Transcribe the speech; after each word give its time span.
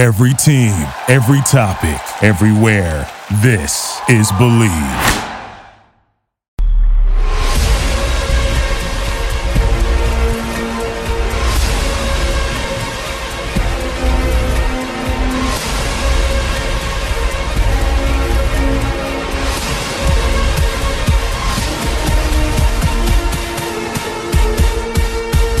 Every 0.00 0.32
team, 0.32 0.72
every 1.08 1.42
topic, 1.42 2.00
everywhere. 2.24 3.06
This 3.42 4.00
is 4.08 4.32
Bleav. 4.32 4.70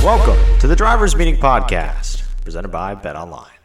Welcome 0.02 0.58
to 0.60 0.66
the 0.66 0.74
Drivers 0.74 1.14
Meeting 1.14 1.36
Podcast, 1.36 2.22
presented 2.42 2.68
by 2.68 2.94
Bet 2.94 3.16
Online. 3.16 3.59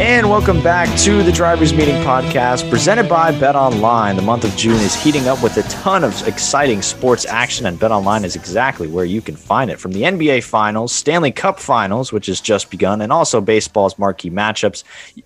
And 0.00 0.28
welcome 0.28 0.60
back 0.64 0.98
to 1.00 1.22
the 1.22 1.30
Drivers 1.30 1.72
Meeting 1.72 1.94
Podcast, 2.02 2.68
presented 2.70 3.08
by 3.08 3.30
Bet 3.38 3.54
Online. 3.54 4.16
The 4.16 4.22
month 4.22 4.42
of 4.42 4.56
June 4.56 4.80
is 4.80 4.94
heating 4.94 5.28
up 5.28 5.44
with 5.44 5.56
a 5.58 5.62
ton 5.64 6.02
of 6.02 6.26
exciting 6.26 6.82
sports 6.82 7.24
action, 7.24 7.66
and 7.66 7.78
Bet 7.78 7.92
Online 7.92 8.24
is 8.24 8.34
exactly 8.34 8.88
where 8.88 9.04
you 9.04 9.20
can 9.20 9.36
find 9.36 9.70
it. 9.70 9.78
From 9.78 9.92
the 9.92 10.02
NBA 10.02 10.42
Finals, 10.42 10.92
Stanley 10.92 11.30
Cup 11.30 11.60
Finals, 11.60 12.12
which 12.12 12.26
has 12.26 12.40
just 12.40 12.68
begun, 12.68 13.00
and 13.00 13.12
also 13.12 13.40
baseball's 13.40 13.96
marquee 13.96 14.30
matchups, 14.30 14.82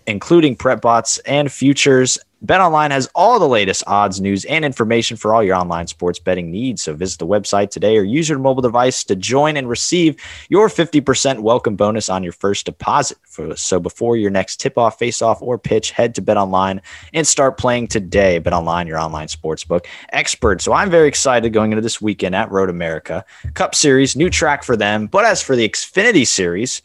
including 0.07 0.57
prop 0.57 0.83
bets 0.83 1.17
and 1.21 1.51
futures. 1.51 2.19
BetOnline 2.45 2.91
has 2.91 3.09
all 3.15 3.39
the 3.39 3.47
latest 3.47 3.85
odds, 3.87 4.21
news, 4.21 4.45
and 4.47 4.65
information 4.65 5.17
for 5.17 5.33
all 5.33 5.45
your 5.45 5.55
online 5.55 5.87
sports 5.87 6.19
betting 6.19 6.51
needs. 6.51 6.83
So 6.83 6.93
visit 6.93 7.21
the 7.21 7.27
website 7.27 7.71
today 7.71 7.97
or 7.97 8.03
use 8.03 8.29
your 8.29 8.41
mobile 8.41 8.63
device 8.63 9.05
to 9.05 9.15
join 9.15 9.57
and 9.57 9.69
receive 9.69 10.17
your 10.49 10.69
50% 10.69 11.39
welcome 11.39 11.77
bonus 11.77 12.09
on 12.09 12.25
your 12.25 12.33
first 12.33 12.67
deposit. 12.67 13.19
So 13.55 13.79
before 13.79 14.17
your 14.17 14.31
next 14.31 14.57
tip-off, 14.61 14.99
face-off, 14.99 15.41
or 15.41 15.57
pitch, 15.57 15.93
head 15.93 16.17
to 16.17 16.23
BetOnline 16.23 16.81
and 17.15 17.27
start 17.27 17.59
playing 17.59 17.87
today. 17.87 18.41
BetOnline, 18.41 18.89
your 18.89 18.99
online 18.99 19.29
sportsbook 19.29 19.87
expert. 20.13 20.61
So 20.61 20.73
I'm 20.73 20.91
very 20.91 21.07
excited 21.07 21.53
going 21.53 21.71
into 21.71 21.83
this 21.83 22.03
weekend 22.03 22.35
at 22.35 22.51
Road 22.51 22.71
America 22.71 23.25
Cup 23.55 23.77
Series, 23.77 24.17
new 24.17 24.31
track 24.31 24.65
for 24.65 24.77
them. 24.77 25.07
But 25.07 25.25
as 25.25 25.41
for 25.41 25.55
the 25.55 25.69
Xfinity 25.69 26.27
Series, 26.27 26.83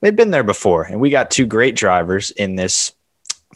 they've 0.00 0.16
been 0.16 0.32
there 0.32 0.42
before, 0.42 0.82
and 0.82 1.00
we 1.00 1.10
got 1.10 1.30
two 1.30 1.46
great 1.46 1.76
drivers 1.76 2.32
in 2.32 2.56
this 2.56 2.94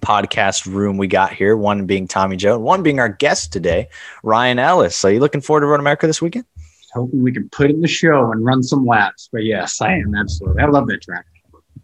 podcast 0.02 0.66
room 0.66 0.98
we 0.98 1.06
got 1.06 1.32
here. 1.32 1.56
One 1.56 1.86
being 1.86 2.06
Tommy 2.06 2.36
Joe, 2.36 2.56
and 2.56 2.64
one 2.64 2.82
being 2.82 3.00
our 3.00 3.08
guest 3.08 3.52
today, 3.52 3.88
Ryan 4.22 4.58
Ellis. 4.58 4.96
So, 4.96 5.08
you 5.08 5.20
looking 5.20 5.40
forward 5.40 5.60
to 5.60 5.66
Road 5.66 5.80
America 5.80 6.06
this 6.06 6.20
weekend? 6.20 6.44
hoping 6.92 7.22
we 7.22 7.32
can 7.32 7.48
put 7.48 7.70
in 7.70 7.80
the 7.80 7.88
show 7.88 8.32
and 8.32 8.44
run 8.44 8.62
some 8.62 8.86
laps. 8.86 9.28
But 9.32 9.44
yes, 9.44 9.80
I 9.80 9.94
am 9.94 10.14
absolutely. 10.14 10.62
I 10.62 10.66
love 10.66 10.86
that 10.88 11.02
track. 11.02 11.26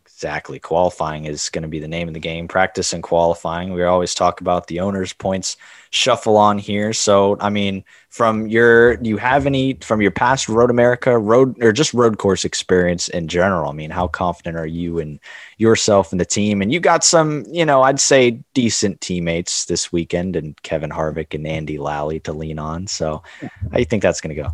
Exactly. 0.04 0.58
Qualifying 0.58 1.26
is 1.26 1.48
going 1.48 1.62
to 1.62 1.68
be 1.68 1.78
the 1.78 1.88
name 1.88 2.08
of 2.08 2.14
the 2.14 2.20
game. 2.20 2.48
Practice 2.48 2.92
and 2.92 3.02
qualifying. 3.02 3.72
We 3.72 3.84
always 3.84 4.14
talk 4.14 4.40
about 4.40 4.66
the 4.66 4.80
owners' 4.80 5.12
points 5.12 5.56
shuffle 5.90 6.36
on 6.36 6.58
here. 6.58 6.92
So, 6.92 7.36
I 7.40 7.50
mean, 7.50 7.84
from 8.08 8.46
your, 8.46 8.96
do 8.96 9.08
you 9.08 9.16
have 9.16 9.46
any 9.46 9.74
from 9.80 10.00
your 10.00 10.10
past 10.10 10.48
Road 10.48 10.70
America 10.70 11.18
road 11.18 11.62
or 11.62 11.72
just 11.72 11.94
road 11.94 12.18
course 12.18 12.44
experience 12.44 13.08
in 13.08 13.28
general? 13.28 13.70
I 13.70 13.74
mean, 13.74 13.90
how 13.90 14.08
confident 14.08 14.56
are 14.56 14.66
you 14.66 14.98
in 14.98 15.20
yourself 15.58 16.10
and 16.12 16.20
the 16.20 16.24
team? 16.24 16.62
And 16.62 16.72
you 16.72 16.80
got 16.80 17.04
some, 17.04 17.44
you 17.50 17.64
know, 17.64 17.82
I'd 17.82 18.00
say 18.00 18.40
decent 18.54 19.00
teammates 19.00 19.66
this 19.66 19.92
weekend 19.92 20.36
and 20.36 20.60
Kevin 20.62 20.90
Harvick 20.90 21.34
and 21.34 21.46
Andy 21.46 21.78
Lally 21.78 22.20
to 22.20 22.32
lean 22.32 22.58
on. 22.58 22.86
So, 22.86 23.22
how 23.40 23.48
do 23.74 23.78
you 23.78 23.84
think 23.84 24.02
that's 24.02 24.20
going 24.20 24.34
to 24.34 24.42
go? 24.42 24.48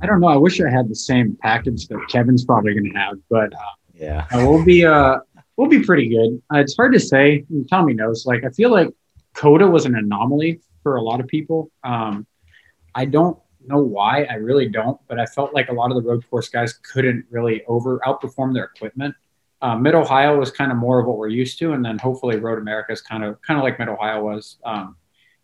I 0.00 0.06
don't 0.06 0.20
know. 0.20 0.28
I 0.28 0.36
wish 0.36 0.60
I 0.60 0.70
had 0.70 0.88
the 0.88 0.94
same 0.94 1.36
package 1.42 1.88
that 1.88 2.00
Kevin's 2.08 2.44
probably 2.44 2.72
going 2.74 2.92
to 2.92 2.98
have, 2.98 3.16
but 3.28 3.52
uh, 3.54 3.58
Yeah. 3.94 4.26
we'll 4.32 4.64
be 4.64 4.84
uh, 4.84 5.18
we'll 5.56 5.68
be 5.68 5.82
pretty 5.82 6.08
good. 6.08 6.40
Uh, 6.54 6.58
it's 6.60 6.76
hard 6.76 6.92
to 6.92 7.00
say. 7.00 7.44
Tommy 7.68 7.94
knows. 7.94 8.26
Like 8.26 8.44
I 8.44 8.50
feel 8.50 8.70
like 8.70 8.88
COTA 9.34 9.66
was 9.66 9.86
an 9.86 9.94
anomaly 9.94 10.60
for 10.82 10.96
a 10.96 11.02
lot 11.02 11.20
of 11.20 11.26
people. 11.26 11.70
Um, 11.84 12.26
I 12.94 13.04
don't 13.04 13.38
know 13.66 13.82
why. 13.82 14.24
I 14.24 14.34
really 14.34 14.68
don't. 14.68 15.00
But 15.08 15.18
I 15.18 15.26
felt 15.26 15.54
like 15.54 15.68
a 15.68 15.72
lot 15.72 15.90
of 15.90 16.02
the 16.02 16.08
road 16.08 16.28
course 16.28 16.48
guys 16.48 16.74
couldn't 16.74 17.24
really 17.30 17.64
over 17.66 17.98
outperform 18.00 18.54
their 18.54 18.64
equipment. 18.64 19.14
Uh, 19.60 19.76
Mid 19.76 19.94
Ohio 19.94 20.38
was 20.38 20.50
kind 20.50 20.72
of 20.72 20.78
more 20.78 20.98
of 20.98 21.06
what 21.06 21.18
we're 21.18 21.28
used 21.28 21.58
to, 21.60 21.72
and 21.72 21.84
then 21.84 21.96
hopefully 21.96 22.36
Road 22.36 22.58
America 22.58 22.92
is 22.92 23.00
kind 23.00 23.22
of 23.22 23.40
kind 23.42 23.58
of 23.58 23.64
like 23.64 23.78
Mid 23.78 23.88
Ohio 23.88 24.24
was. 24.24 24.58
Um, 24.64 24.96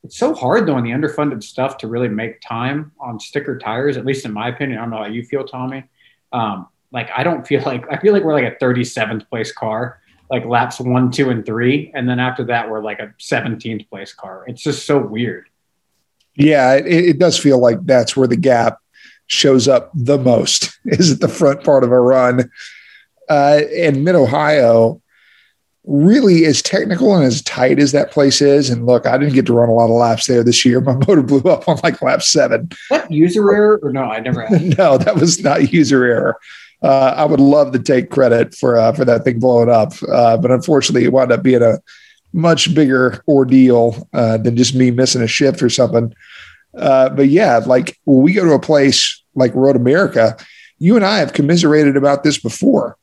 it's 0.04 0.16
so 0.16 0.34
hard 0.34 0.66
though 0.66 0.78
in 0.78 0.84
the 0.84 0.91
underfunded 0.91 1.43
stuff 1.43 1.76
to 1.78 1.88
really 1.88 2.09
make 2.09 2.41
time 2.41 2.93
on 3.00 3.20
sticker 3.20 3.59
tires. 3.59 3.97
At 3.97 4.05
least 4.05 4.25
in 4.25 4.32
my 4.32 4.49
opinion, 4.49 4.78
I 4.78 4.82
don't 4.82 4.91
know 4.91 4.99
how 4.99 5.06
you 5.06 5.25
feel, 5.25 5.44
Tommy. 5.44 5.84
Um, 6.32 6.69
like 6.91 7.10
I 7.16 7.22
don't 7.22 7.47
feel 7.47 7.62
like 7.62 7.84
I 7.91 7.99
feel 7.99 8.12
like 8.12 8.25
we're 8.25 8.34
like 8.34 8.60
a 8.60 8.65
37th 8.65 9.28
place 9.28 9.53
car, 9.53 10.00
like 10.31 10.44
laps 10.44 10.81
one, 10.81 11.11
two, 11.11 11.31
and 11.31 11.44
three, 11.44 11.91
and 11.94 12.09
then 12.09 12.21
after 12.21 12.44
that 12.44 12.71
we're 12.71 12.83
like 12.83 13.00
a 13.00 13.15
17th 13.19 13.89
place 13.89 14.12
car. 14.12 14.44
It's 14.47 14.62
just 14.62 14.87
so 14.87 14.99
weird. 14.99 15.49
Yeah, 16.34 16.75
it, 16.75 16.87
it 16.87 17.19
does 17.19 17.39
feel 17.39 17.59
like 17.59 17.84
that's 17.84 18.16
where 18.16 18.28
the 18.28 18.37
gap 18.37 18.78
shows 19.27 19.69
up 19.69 19.91
the 19.94 20.19
most 20.19 20.78
is 20.84 21.12
at 21.12 21.21
the 21.21 21.28
front 21.28 21.65
part 21.65 21.84
of 21.84 21.93
a 21.93 22.00
run. 22.00 22.50
Uh, 23.28 23.61
and 23.77 24.05
Mid 24.05 24.15
Ohio 24.15 25.03
really 25.88 26.44
as 26.44 26.61
technical 26.61 27.17
and 27.17 27.25
as 27.25 27.43
tight 27.43 27.78
as 27.78 27.93
that 27.93 28.11
place 28.11 28.43
is. 28.43 28.69
And 28.69 28.84
look, 28.84 29.06
I 29.06 29.17
didn't 29.17 29.34
get 29.34 29.47
to 29.47 29.55
run 29.55 29.71
a 29.71 29.72
lot 29.72 29.87
of 29.87 29.97
laps 29.97 30.27
there 30.27 30.44
this 30.44 30.65
year. 30.65 30.81
My 30.83 30.94
motor 30.94 31.22
blew 31.22 31.50
up 31.50 31.69
on 31.69 31.81
like 31.83 32.00
lap 32.03 32.22
seven. 32.22 32.71
What 32.88 33.11
user 33.11 33.50
error 33.53 33.81
or 33.83 33.93
no? 33.93 34.05
I 34.05 34.21
never. 34.21 34.43
Had. 34.47 34.78
no, 34.78 34.99
that 34.99 35.17
was 35.17 35.43
not 35.43 35.72
user 35.72 36.05
error. 36.05 36.38
Uh, 36.83 37.15
I 37.16 37.25
would 37.25 37.41
love 37.41 37.72
to 37.72 37.78
take 37.78 38.11
credit 38.11 38.55
for 38.55 38.77
uh, 38.78 38.93
for 38.93 39.05
that 39.05 39.25
thing 39.25 39.41
blowing 39.41 39.69
up, 39.69 39.93
uh, 40.12 40.37
but 40.37 40.50
unfortunately, 40.50 41.05
it 41.05 41.12
wound 41.12 41.33
up 41.33 41.43
being 41.43 41.62
a 41.62 41.78
much 42.33 42.72
bigger 42.75 43.22
ordeal 43.27 44.09
uh, 44.12 44.37
than 44.39 44.56
just 44.56 44.75
me 44.75 44.91
missing 44.91 45.22
a 45.22 45.27
shift 45.27 45.62
or 45.62 45.71
something. 45.71 46.15
Uh, 46.77 47.09
but 47.09 47.28
yeah, 47.28 47.59
like 47.67 47.99
when 48.05 48.22
we 48.22 48.33
go 48.33 48.44
to 48.44 48.53
a 48.53 48.61
place 48.61 49.21
like 49.34 49.53
Road 49.55 49.75
America, 49.77 50.37
you 50.78 50.94
and 50.94 51.05
I 51.05 51.19
have 51.19 51.33
commiserated 51.33 51.97
about 51.97 52.22
this 52.22 52.38
before, 52.38 52.97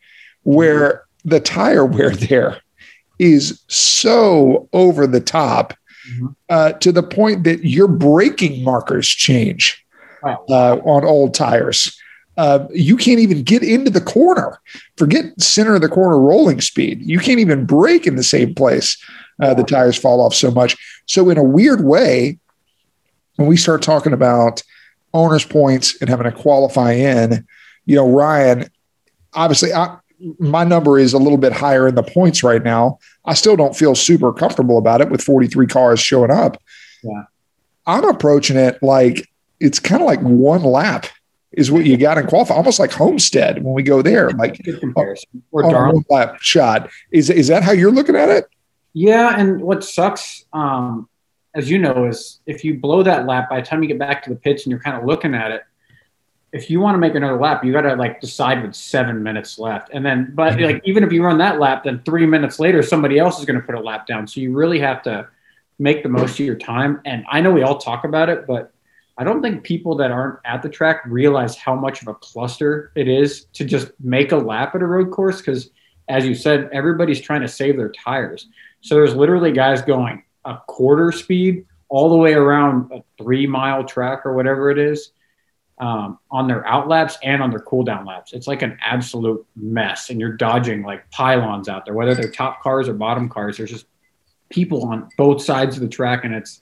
where 0.44 1.04
the 1.26 1.40
tire 1.42 1.84
wear 1.86 2.12
there 2.12 2.58
is 3.20 3.62
so 3.68 4.70
over 4.74 5.08
the 5.08 5.22
top 5.22 5.74
Mhm. 6.14 6.36
uh, 6.50 6.72
to 6.74 6.92
the 6.92 7.02
point 7.04 7.44
that 7.46 7.66
your 7.66 7.88
braking 7.88 8.64
markers 8.64 9.08
change 9.08 9.84
Wow. 10.22 10.46
uh, 10.50 10.76
on 10.86 11.04
old 11.04 11.34
tires. 11.34 11.98
Uh, 12.38 12.68
you 12.74 12.98
can't 12.98 13.20
even 13.20 13.44
get 13.44 13.64
into 13.64 13.90
the 13.90 14.02
corner. 14.02 14.60
Forget 14.98 15.40
center 15.42 15.76
of 15.76 15.82
the 15.82 15.90
corner 15.90 16.20
rolling 16.20 16.62
speed. 16.62 17.02
You 17.02 17.20
can't 17.20 17.40
even 17.40 17.66
break 17.66 18.06
in 18.06 18.16
the 18.16 18.24
same 18.24 18.54
place. 18.54 19.02
Uh, 19.42 19.54
the 19.54 19.64
tires 19.64 19.98
fall 19.98 20.22
off 20.22 20.34
so 20.34 20.52
much. 20.52 20.76
So, 21.06 21.30
in 21.30 21.38
a 21.38 21.44
weird 21.44 21.84
way, 21.84 22.40
when 23.36 23.48
we 23.48 23.58
start 23.58 23.82
talking 23.82 24.14
about 24.14 24.64
owners' 25.14 25.46
points 25.46 26.00
and 26.02 26.10
having 26.10 26.26
to 26.26 26.32
qualify 26.32 26.94
in, 26.94 27.46
you 27.86 27.96
know, 27.96 28.10
Ryan, 28.10 28.70
obviously, 29.34 29.74
I, 29.74 29.98
my 30.40 30.64
number 30.64 30.98
is 30.98 31.14
a 31.14 31.18
little 31.18 31.38
bit 31.38 31.54
higher 31.54 31.88
in 31.88 31.96
the 31.96 32.04
points 32.04 32.44
right 32.44 32.64
now. 32.64 33.00
I 33.26 33.34
still 33.34 33.56
don't 33.56 33.76
feel 33.76 33.96
super 33.96 34.32
comfortable 34.34 34.78
about 34.78 35.02
it 35.02 35.10
with 35.10 35.22
43 35.22 35.68
cars 35.68 36.00
showing 36.00 36.32
up. 36.32 36.62
Yeah. 37.04 37.24
I'm 37.86 38.06
approaching 38.06 38.58
it 38.58 38.82
like 38.82 39.30
it's 39.60 39.80
kind 39.80 40.02
of 40.02 40.08
like 40.08 40.22
one 40.22 40.64
lap 40.64 41.06
is 41.56 41.72
what 41.72 41.86
you 41.86 41.98
got 41.98 42.18
in 42.18 42.28
qualify, 42.28 42.54
almost 42.54 42.80
like 42.80 42.92
Homestead 42.92 43.64
when 43.64 43.74
we 43.74 43.84
go 43.84 44.02
there, 44.02 44.30
like 44.32 44.62
Good 44.64 44.80
comparison. 44.80 45.44
Or 45.52 45.64
on 45.64 45.70
a 45.70 45.74
Darlington. 45.74 46.06
one 46.08 46.20
lap 46.20 46.42
shot. 46.42 46.90
Is 47.12 47.30
is 47.30 47.48
that 47.48 47.64
how 47.64 47.72
you're 47.72 47.92
looking 47.92 48.16
at 48.16 48.30
it? 48.30 48.48
Yeah, 48.94 49.38
and 49.38 49.62
what 49.62 49.84
sucks, 49.84 50.46
um, 50.54 51.10
as 51.54 51.70
you 51.70 51.80
know, 51.80 52.06
is 52.06 52.40
if 52.46 52.64
you 52.64 52.80
blow 52.80 53.04
that 53.04 53.26
lap 53.26 53.50
by 53.50 53.60
the 53.60 53.66
time 53.66 53.82
you 53.82 53.90
get 53.90 54.00
back 54.00 54.24
to 54.24 54.30
the 54.30 54.36
pits 54.36 54.64
and 54.64 54.72
you're 54.72 54.80
kind 54.80 54.98
of 54.98 55.06
looking 55.06 55.34
at 55.34 55.52
it, 55.52 55.64
if 56.54 56.70
you 56.70 56.80
want 56.80 56.96
to 56.96 57.00
make 57.00 57.16
another 57.16 57.38
lap, 57.38 57.66
you 57.66 57.74
got 57.74 57.82
to 57.82 57.96
like 57.96 58.22
decide 58.22 58.64
with 58.64 58.74
seven 58.74 59.22
minutes 59.22 59.60
left, 59.60 59.90
and 59.94 60.06
then 60.06 60.32
but 60.34 60.60
like 60.60 60.82
even 60.86 61.04
if 61.04 61.12
you 61.12 61.24
run 61.24 61.38
that 61.40 61.60
lap, 61.60 61.84
then 61.84 62.02
three 62.06 62.26
minutes 62.26 62.60
later 62.60 62.82
somebody 62.82 63.20
else 63.20 63.40
is 63.40 63.46
going 63.46 63.60
to 63.60 63.66
put 63.66 63.76
a 63.76 63.80
lap 63.80 64.08
down. 64.08 64.28
So 64.28 64.40
you 64.40 64.54
really 64.54 64.80
have 64.80 65.02
to 65.04 65.28
make 65.80 66.04
the 66.04 66.10
most 66.10 66.40
of 66.40 66.46
your 66.46 66.56
time. 66.56 67.02
And 67.06 67.26
I 67.30 67.42
know 67.42 67.52
we 67.52 67.64
all 67.64 67.78
talk 67.78 68.06
about 68.06 68.30
it, 68.30 68.48
but 68.48 68.72
I 69.18 69.24
don't 69.24 69.42
think 69.42 69.64
people 69.64 69.96
that 69.98 70.12
aren't 70.12 70.40
at 70.46 70.62
the 70.62 70.70
track 70.70 71.02
realize 71.06 71.56
how 71.56 71.76
much 71.76 72.02
of 72.02 72.08
a 72.10 72.16
cluster 72.16 72.92
it 72.96 73.08
is 73.08 73.46
to 73.54 73.66
just 73.66 73.92
make 74.00 74.32
a 74.32 74.38
lap 74.38 74.76
at 74.76 74.82
a 74.82 74.86
road 74.86 75.12
course 75.12 75.38
because 75.42 75.70
as 76.10 76.26
you 76.26 76.36
said, 76.36 76.70
everybody's 76.72 77.22
trying 77.22 77.42
to 77.42 77.48
save 77.48 77.78
their 77.78 77.92
tires. 77.92 78.48
So 78.82 78.96
there's 78.96 79.16
literally 79.16 79.52
guys 79.52 79.82
going 79.82 80.24
a 80.46 80.58
quarter 80.68 81.12
speed 81.12 81.66
all 81.90 82.10
the 82.10 82.18
way 82.18 82.34
around 82.34 82.92
a 82.92 83.04
three 83.18 83.48
mile 83.48 83.84
track 83.86 84.26
or 84.26 84.34
whatever 84.34 84.70
it 84.70 84.78
is. 84.78 85.12
um, 85.80 86.20
on 86.32 86.48
their 86.48 86.66
out 86.68 86.88
laps 86.88 87.18
and 87.22 87.44
on 87.44 87.50
their 87.50 87.60
cool 87.60 87.84
down 87.84 88.06
laps. 88.06 88.34
It's 88.34 88.48
like 88.48 88.62
an 88.62 88.78
absolute 88.82 89.46
mess, 89.56 90.10
and 90.10 90.20
you're 90.20 90.34
dodging 90.38 90.84
like 90.84 91.10
pylons 91.12 91.68
out 91.68 91.86
there, 91.86 91.94
whether 91.94 92.16
they're 92.16 92.32
top 92.32 92.62
cars 92.62 92.88
or 92.88 92.94
bottom 92.94 93.28
cars. 93.30 93.58
There's 93.58 93.72
just 93.72 93.86
people 94.50 94.86
on 94.86 95.10
both 95.18 95.42
sides 95.44 95.76
of 95.76 95.82
the 95.82 95.90
track, 95.90 96.24
and 96.24 96.34
it's 96.34 96.62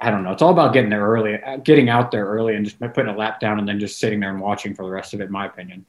I 0.00 0.10
don't 0.10 0.22
know. 0.22 0.32
It's 0.32 0.42
all 0.42 0.52
about 0.52 0.72
getting 0.72 0.90
there 0.90 1.06
early, 1.06 1.42
uh, 1.42 1.56
getting 1.56 1.88
out 1.88 2.10
there 2.10 2.24
early, 2.26 2.54
and 2.54 2.64
just 2.64 2.78
putting 2.78 3.08
a 3.08 3.16
lap 3.16 3.40
down, 3.40 3.58
and 3.58 3.68
then 3.68 3.80
just 3.80 3.98
sitting 3.98 4.20
there 4.20 4.30
and 4.30 4.40
watching 4.40 4.74
for 4.74 4.84
the 4.84 4.90
rest 4.90 5.14
of 5.14 5.20
it. 5.20 5.24
In 5.24 5.32
my 5.32 5.46
opinion. 5.46 5.84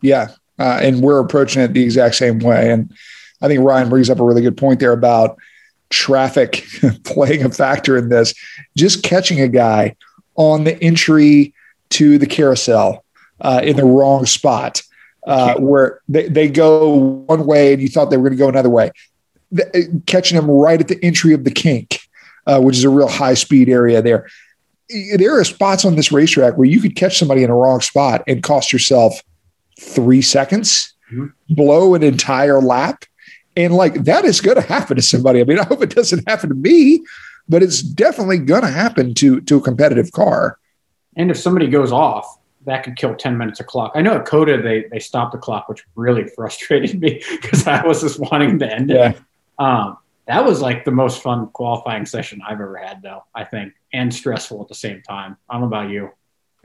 Yeah, 0.00 0.28
uh, 0.58 0.80
and 0.82 1.00
we're 1.02 1.20
approaching 1.20 1.62
it 1.62 1.72
the 1.72 1.82
exact 1.82 2.14
same 2.16 2.38
way. 2.38 2.70
And 2.70 2.92
I 3.40 3.48
think 3.48 3.62
Ryan 3.62 3.88
brings 3.88 4.10
up 4.10 4.20
a 4.20 4.24
really 4.24 4.42
good 4.42 4.56
point 4.56 4.80
there 4.80 4.92
about 4.92 5.38
traffic 5.90 6.64
playing 7.04 7.44
a 7.44 7.50
factor 7.50 7.96
in 7.96 8.08
this. 8.08 8.34
Just 8.76 9.02
catching 9.02 9.40
a 9.40 9.48
guy 9.48 9.96
on 10.36 10.64
the 10.64 10.80
entry 10.82 11.54
to 11.90 12.18
the 12.18 12.26
carousel 12.26 13.04
uh, 13.40 13.60
in 13.62 13.76
the 13.76 13.84
wrong 13.84 14.26
spot, 14.26 14.82
uh, 15.26 15.54
where 15.56 16.00
they, 16.08 16.28
they 16.28 16.48
go 16.48 16.94
one 16.94 17.46
way 17.46 17.72
and 17.72 17.82
you 17.82 17.88
thought 17.88 18.06
they 18.10 18.16
were 18.16 18.28
going 18.28 18.38
to 18.38 18.44
go 18.44 18.48
another 18.48 18.70
way. 18.70 18.90
The, 19.50 20.02
catching 20.06 20.36
them 20.36 20.50
right 20.50 20.80
at 20.80 20.88
the 20.88 21.02
entry 21.02 21.32
of 21.32 21.44
the 21.44 21.50
kink, 21.50 21.97
uh, 22.48 22.60
which 22.60 22.76
is 22.76 22.82
a 22.84 22.88
real 22.90 23.06
high 23.08 23.34
speed 23.34 23.68
area 23.68 24.02
there. 24.02 24.26
There 25.16 25.38
are 25.38 25.44
spots 25.44 25.84
on 25.84 25.94
this 25.96 26.10
racetrack 26.10 26.56
where 26.56 26.66
you 26.66 26.80
could 26.80 26.96
catch 26.96 27.18
somebody 27.18 27.42
in 27.44 27.50
a 27.50 27.54
wrong 27.54 27.80
spot 27.80 28.22
and 28.26 28.42
cost 28.42 28.72
yourself 28.72 29.22
three 29.78 30.22
seconds, 30.22 30.94
Mhm. 31.12 31.32
blow 31.50 31.94
an 31.94 32.02
entire 32.02 32.60
lap. 32.60 33.04
And 33.56 33.74
like 33.74 34.04
that 34.04 34.24
is 34.24 34.40
going 34.40 34.56
to 34.56 34.62
happen 34.66 34.96
to 34.96 35.02
somebody. 35.02 35.40
I 35.40 35.44
mean, 35.44 35.58
I 35.58 35.64
hope 35.64 35.82
it 35.82 35.94
doesn't 35.94 36.28
happen 36.28 36.48
to 36.48 36.54
me, 36.54 37.02
but 37.48 37.62
it's 37.62 37.82
definitely 37.82 38.38
going 38.38 38.62
to 38.62 38.68
happen 38.68 39.14
to 39.14 39.40
to 39.42 39.56
a 39.56 39.60
competitive 39.60 40.12
car. 40.12 40.58
And 41.16 41.30
if 41.30 41.36
somebody 41.36 41.66
goes 41.68 41.90
off, 41.92 42.26
that 42.66 42.82
could 42.84 42.96
kill 42.96 43.14
10 43.14 43.36
minutes 43.38 43.60
of 43.60 43.66
clock. 43.66 43.92
I 43.94 44.02
know 44.02 44.14
at 44.16 44.24
COTA, 44.26 44.62
they, 44.62 44.84
they 44.92 44.98
stopped 45.00 45.32
the 45.32 45.38
clock, 45.38 45.68
which 45.68 45.84
really 45.96 46.24
frustrated 46.36 47.00
me 47.04 47.22
because 47.30 47.66
I 47.66 47.84
was 47.86 48.00
just 48.02 48.20
wanting 48.20 48.58
to 48.60 48.72
end 48.72 48.90
it. 48.90 49.16
Um, 49.58 49.96
that 50.28 50.44
was 50.44 50.60
like 50.60 50.84
the 50.84 50.90
most 50.92 51.22
fun 51.22 51.48
qualifying 51.48 52.06
session 52.06 52.40
I've 52.46 52.60
ever 52.60 52.76
had, 52.76 53.02
though, 53.02 53.24
I 53.34 53.44
think, 53.44 53.72
and 53.92 54.14
stressful 54.14 54.62
at 54.62 54.68
the 54.68 54.74
same 54.74 55.02
time. 55.02 55.36
I 55.48 55.54
don't 55.54 55.62
know 55.62 55.66
about 55.68 55.90
you. 55.90 56.10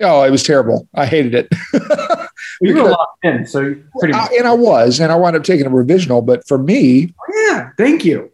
Oh, 0.01 0.23
it 0.23 0.31
was 0.31 0.43
terrible. 0.43 0.87
I 0.93 1.05
hated 1.05 1.33
it. 1.33 1.47
You 2.61 2.75
were 2.75 2.89
locked 2.91 3.23
in, 3.25 3.45
so 3.45 3.75
pretty 3.99 4.13
much. 4.13 4.31
I- 4.31 4.35
and 4.37 4.47
I 4.47 4.53
was, 4.53 4.99
and 4.99 5.11
I 5.11 5.15
wound 5.15 5.35
up 5.35 5.43
taking 5.43 5.65
a 5.65 5.69
provisional. 5.69 6.21
But 6.21 6.47
for 6.47 6.57
me 6.57 7.13
oh, 7.19 7.47
yeah, 7.51 7.69
thank 7.77 8.05
you. 8.05 8.31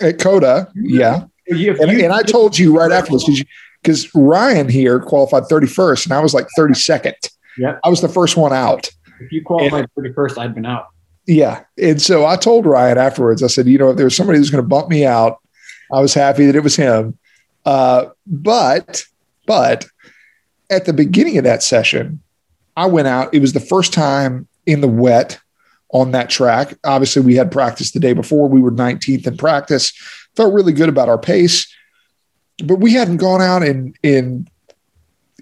at 0.00 0.18
COTA, 0.18 0.68
yeah, 0.74 1.24
You- 1.46 1.76
and, 1.80 1.90
you- 1.90 2.04
and 2.04 2.12
I 2.12 2.22
told 2.22 2.58
you 2.58 2.76
right 2.78 2.90
afterwards 2.92 3.28
because 3.82 4.14
Ryan 4.14 4.68
here 4.68 4.98
qualified 5.00 5.44
31st, 5.44 6.06
and 6.06 6.12
I 6.14 6.20
was 6.20 6.32
like 6.32 6.46
32nd. 6.58 7.14
Yeah, 7.58 7.78
I 7.84 7.88
was 7.88 8.00
the 8.00 8.08
first 8.08 8.36
one 8.36 8.52
out. 8.52 8.88
if 9.20 9.32
you 9.32 9.42
qualified 9.42 9.88
the 9.96 10.12
first, 10.14 10.38
I'd 10.38 10.54
been 10.54 10.66
out. 10.66 10.86
Yeah. 11.26 11.64
And 11.76 12.00
so 12.00 12.24
I 12.24 12.36
told 12.36 12.66
Ryan 12.66 12.98
afterwards, 12.98 13.42
I 13.42 13.48
said, 13.48 13.66
you 13.66 13.78
know, 13.78 13.90
if 13.90 13.96
there 13.96 14.06
was 14.06 14.16
somebody 14.16 14.38
who's 14.38 14.50
going 14.50 14.62
to 14.62 14.68
bump 14.68 14.88
me 14.88 15.04
out, 15.04 15.40
I 15.92 16.00
was 16.00 16.14
happy 16.14 16.46
that 16.46 16.56
it 16.56 16.62
was 16.62 16.76
him. 16.76 17.18
Uh, 17.64 18.06
but, 18.26 19.04
but 19.46 19.86
at 20.70 20.84
the 20.84 20.92
beginning 20.92 21.38
of 21.38 21.44
that 21.44 21.62
session, 21.62 22.20
I 22.76 22.86
went 22.86 23.08
out. 23.08 23.32
It 23.34 23.40
was 23.40 23.52
the 23.52 23.60
first 23.60 23.92
time 23.92 24.46
in 24.66 24.80
the 24.80 24.88
wet 24.88 25.38
on 25.90 26.12
that 26.12 26.30
track. 26.30 26.74
Obviously, 26.84 27.22
we 27.22 27.34
had 27.34 27.50
practice 27.50 27.92
the 27.92 28.00
day 28.00 28.12
before. 28.12 28.48
We 28.48 28.60
were 28.60 28.72
19th 28.72 29.26
in 29.26 29.36
practice. 29.36 29.92
Felt 30.36 30.54
really 30.54 30.72
good 30.72 30.88
about 30.88 31.08
our 31.08 31.18
pace, 31.18 31.72
but 32.64 32.76
we 32.76 32.92
hadn't 32.92 33.16
gone 33.16 33.40
out 33.40 33.62
in 33.62 33.94
in 34.02 34.46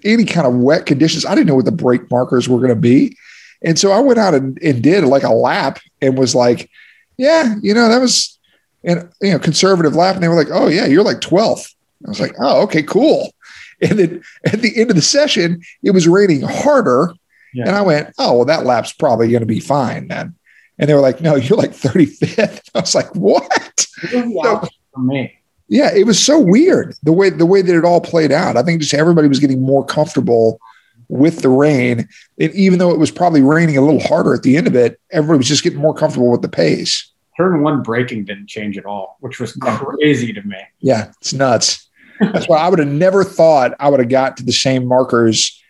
any 0.03 0.23
kind 0.23 0.47
of 0.47 0.55
wet 0.55 0.85
conditions. 0.85 1.25
I 1.25 1.35
didn't 1.35 1.47
know 1.47 1.55
what 1.55 1.65
the 1.65 1.71
brake 1.71 2.09
markers 2.09 2.47
were 2.47 2.59
going 2.59 2.69
to 2.69 2.75
be. 2.75 3.17
And 3.63 3.77
so 3.79 3.91
I 3.91 3.99
went 3.99 4.19
out 4.19 4.33
and, 4.33 4.57
and 4.61 4.83
did 4.83 5.03
like 5.03 5.23
a 5.23 5.33
lap 5.33 5.79
and 6.01 6.17
was 6.17 6.35
like, 6.35 6.69
yeah, 7.17 7.55
you 7.61 7.73
know, 7.73 7.89
that 7.89 7.99
was 7.99 8.37
and 8.83 9.09
you 9.21 9.31
know 9.31 9.39
conservative 9.39 9.95
lap. 9.95 10.15
And 10.15 10.23
they 10.23 10.27
were 10.27 10.35
like, 10.35 10.51
oh 10.51 10.67
yeah, 10.67 10.85
you're 10.85 11.03
like 11.03 11.21
12th. 11.21 11.73
I 12.05 12.09
was 12.09 12.19
like, 12.19 12.35
oh, 12.39 12.63
okay, 12.63 12.83
cool. 12.83 13.31
And 13.81 13.99
then 13.99 14.23
at 14.45 14.61
the 14.61 14.79
end 14.79 14.89
of 14.89 14.95
the 14.95 15.01
session, 15.01 15.61
it 15.83 15.91
was 15.91 16.07
raining 16.07 16.41
harder. 16.41 17.13
Yeah. 17.53 17.67
And 17.67 17.75
I 17.75 17.81
went, 17.81 18.13
oh, 18.17 18.37
well, 18.37 18.45
that 18.45 18.65
lap's 18.65 18.93
probably 18.93 19.27
going 19.27 19.41
to 19.41 19.45
be 19.45 19.59
fine 19.59 20.07
then. 20.07 20.33
And 20.79 20.89
they 20.89 20.93
were 20.93 21.01
like, 21.01 21.19
no, 21.19 21.35
you're 21.35 21.57
like 21.57 21.71
35th. 21.71 22.69
I 22.73 22.79
was 22.79 22.95
like, 22.95 23.13
what? 23.15 23.85
The 24.01 24.69
for 24.93 25.01
me. 25.01 25.37
Yeah, 25.67 25.93
it 25.93 26.05
was 26.05 26.23
so 26.23 26.39
weird 26.39 26.95
the 27.03 27.11
way 27.11 27.29
the 27.29 27.45
way 27.45 27.61
that 27.61 27.75
it 27.75 27.83
all 27.83 27.99
played 27.99 28.31
out. 28.31 28.55
I 28.55 28.63
think 28.63 28.81
just 28.81 28.93
everybody 28.93 29.27
was 29.27 29.41
getting 29.41 29.61
more 29.61 29.85
comfortable 29.85 30.59
with 31.07 31.41
the 31.41 31.49
rain. 31.49 32.07
And 32.39 32.53
even 32.53 32.79
though 32.79 32.91
it 32.91 32.99
was 32.99 33.11
probably 33.11 33.41
raining 33.41 33.77
a 33.77 33.81
little 33.81 33.99
harder 33.99 34.33
at 34.33 34.43
the 34.43 34.57
end 34.57 34.67
of 34.67 34.75
it, 34.75 34.99
everybody 35.11 35.37
was 35.37 35.47
just 35.47 35.63
getting 35.63 35.79
more 35.79 35.93
comfortable 35.93 36.31
with 36.31 36.41
the 36.41 36.49
pace. 36.49 37.11
Turn 37.37 37.61
one 37.61 37.83
braking 37.83 38.25
didn't 38.25 38.47
change 38.47 38.77
at 38.77 38.85
all, 38.85 39.17
which 39.19 39.39
was 39.39 39.53
crazy 39.53 40.31
to 40.33 40.41
me. 40.43 40.57
Yeah, 40.79 41.11
it's 41.21 41.33
nuts. 41.33 41.89
That's 42.19 42.47
why 42.47 42.57
I 42.57 42.69
would 42.69 42.79
have 42.79 42.87
never 42.87 43.23
thought 43.23 43.73
I 43.79 43.89
would 43.89 43.99
have 43.99 44.09
got 44.09 44.37
to 44.37 44.43
the 44.43 44.53
same 44.53 44.85
markers 44.85 45.61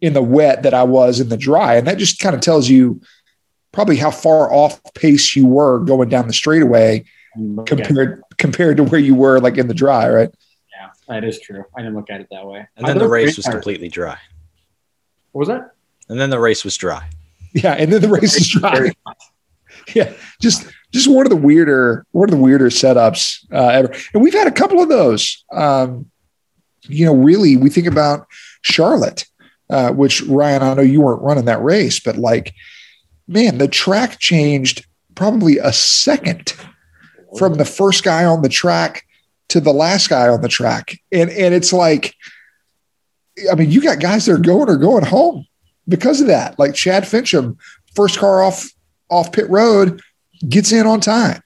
in 0.00 0.14
the 0.14 0.22
wet 0.22 0.62
that 0.62 0.74
I 0.74 0.84
was 0.84 1.20
in 1.20 1.28
the 1.28 1.36
dry. 1.36 1.76
And 1.76 1.86
that 1.86 1.98
just 1.98 2.18
kind 2.18 2.34
of 2.34 2.40
tells 2.40 2.68
you 2.68 3.00
probably 3.72 3.96
how 3.96 4.10
far 4.10 4.50
off 4.50 4.80
pace 4.94 5.36
you 5.36 5.46
were 5.46 5.80
going 5.80 6.08
down 6.08 6.26
the 6.26 6.32
straightaway 6.32 7.04
And 7.34 7.56
look 7.56 7.66
compared 7.66 8.22
compared 8.38 8.78
to 8.78 8.84
where 8.84 9.00
you 9.00 9.14
were 9.14 9.38
like 9.38 9.58
in 9.58 9.68
the 9.68 9.74
dry, 9.74 10.08
right? 10.08 10.30
yeah, 10.72 10.90
that 11.08 11.24
is 11.24 11.40
true. 11.40 11.64
I 11.76 11.82
didn't 11.82 11.94
look 11.94 12.10
at 12.10 12.20
it 12.20 12.28
that 12.30 12.46
way. 12.46 12.66
And 12.76 12.86
then 12.86 12.98
the 12.98 13.08
race 13.08 13.26
race 13.26 13.36
was 13.36 13.46
completely 13.46 13.88
dry. 13.88 14.18
What 15.36 15.40
was 15.40 15.48
that? 15.48 15.72
And 16.08 16.18
then 16.18 16.30
the 16.30 16.40
race 16.40 16.64
was 16.64 16.78
dry. 16.78 17.10
Yeah, 17.52 17.74
and 17.74 17.92
then 17.92 18.00
the 18.00 18.08
race 18.08 18.36
is 18.36 18.48
dry. 18.48 18.90
yeah, 19.94 20.14
just 20.40 20.66
just 20.94 21.08
one 21.08 21.26
of 21.26 21.30
the 21.30 21.36
weirder 21.36 22.06
one 22.12 22.26
of 22.26 22.30
the 22.30 22.42
weirder 22.42 22.70
setups 22.70 23.44
uh, 23.52 23.68
ever. 23.68 23.94
And 24.14 24.22
we've 24.22 24.32
had 24.32 24.46
a 24.46 24.50
couple 24.50 24.80
of 24.80 24.88
those. 24.88 25.44
Um, 25.52 26.10
you 26.84 27.04
know, 27.04 27.14
really, 27.14 27.58
we 27.58 27.68
think 27.68 27.86
about 27.86 28.26
Charlotte, 28.62 29.26
uh, 29.68 29.90
which 29.90 30.22
Ryan, 30.22 30.62
I 30.62 30.72
know 30.72 30.80
you 30.80 31.02
weren't 31.02 31.20
running 31.20 31.44
that 31.44 31.62
race, 31.62 32.00
but 32.00 32.16
like, 32.16 32.54
man, 33.28 33.58
the 33.58 33.68
track 33.68 34.18
changed 34.18 34.86
probably 35.16 35.58
a 35.58 35.72
second 35.74 36.54
from 37.36 37.56
the 37.56 37.66
first 37.66 38.04
guy 38.04 38.24
on 38.24 38.40
the 38.40 38.48
track 38.48 39.04
to 39.48 39.60
the 39.60 39.74
last 39.74 40.08
guy 40.08 40.28
on 40.28 40.40
the 40.40 40.48
track, 40.48 40.98
and 41.12 41.28
and 41.28 41.52
it's 41.52 41.74
like, 41.74 42.14
I 43.50 43.54
mean, 43.54 43.70
you 43.70 43.82
got 43.82 44.00
guys 44.00 44.26
that 44.26 44.32
are 44.32 44.38
going 44.38 44.68
or 44.68 44.76
going 44.76 45.04
home 45.04 45.46
because 45.88 46.20
of 46.20 46.26
that. 46.28 46.58
Like 46.58 46.74
Chad 46.74 47.04
Finchum, 47.04 47.56
first 47.94 48.18
car 48.18 48.42
off 48.42 48.68
off 49.10 49.32
pit 49.32 49.48
road, 49.48 50.00
gets 50.48 50.72
in 50.72 50.86
on 50.86 51.00
time. 51.00 51.42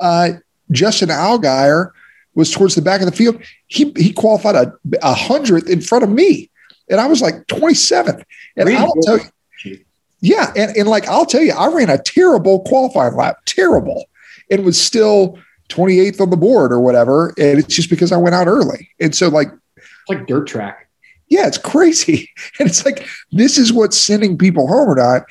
Uh, 0.00 0.32
Justin 0.70 1.08
Allgaier 1.08 1.90
was 2.34 2.50
towards 2.52 2.74
the 2.74 2.82
back 2.82 3.00
of 3.00 3.06
the 3.06 3.16
field. 3.16 3.40
He 3.66 3.92
he 3.96 4.12
qualified 4.12 4.54
a, 4.54 4.72
a 5.02 5.14
hundredth 5.14 5.68
in 5.68 5.80
front 5.80 6.04
of 6.04 6.10
me, 6.10 6.50
and 6.90 7.00
I 7.00 7.06
was 7.06 7.20
like 7.20 7.46
twenty 7.46 7.74
seventh. 7.74 8.22
And 8.56 8.68
Really? 8.68 8.78
I'll 8.78 8.94
tell 9.02 9.18
you, 9.64 9.78
yeah, 10.20 10.52
and 10.56 10.76
and 10.76 10.88
like 10.88 11.06
I'll 11.08 11.26
tell 11.26 11.42
you, 11.42 11.52
I 11.52 11.68
ran 11.68 11.90
a 11.90 11.98
terrible 11.98 12.60
qualifying 12.60 13.14
lap, 13.14 13.38
terrible, 13.46 14.06
and 14.50 14.64
was 14.64 14.80
still 14.80 15.38
twenty 15.68 16.00
eighth 16.00 16.20
on 16.20 16.30
the 16.30 16.36
board 16.36 16.72
or 16.72 16.80
whatever. 16.80 17.28
And 17.38 17.58
it's 17.58 17.74
just 17.74 17.90
because 17.90 18.12
I 18.12 18.16
went 18.16 18.34
out 18.34 18.46
early, 18.46 18.90
and 19.00 19.14
so 19.14 19.28
like 19.28 19.48
It's 19.76 19.86
like 20.08 20.26
dirt 20.26 20.46
track. 20.46 20.87
Yeah, 21.28 21.46
it's 21.46 21.58
crazy. 21.58 22.30
And 22.58 22.68
it's 22.68 22.84
like, 22.84 23.06
this 23.30 23.56
is 23.58 23.72
what's 23.72 23.96
sending 23.96 24.36
people 24.36 24.66
home 24.66 24.88
or 24.88 24.96
not. 24.96 25.22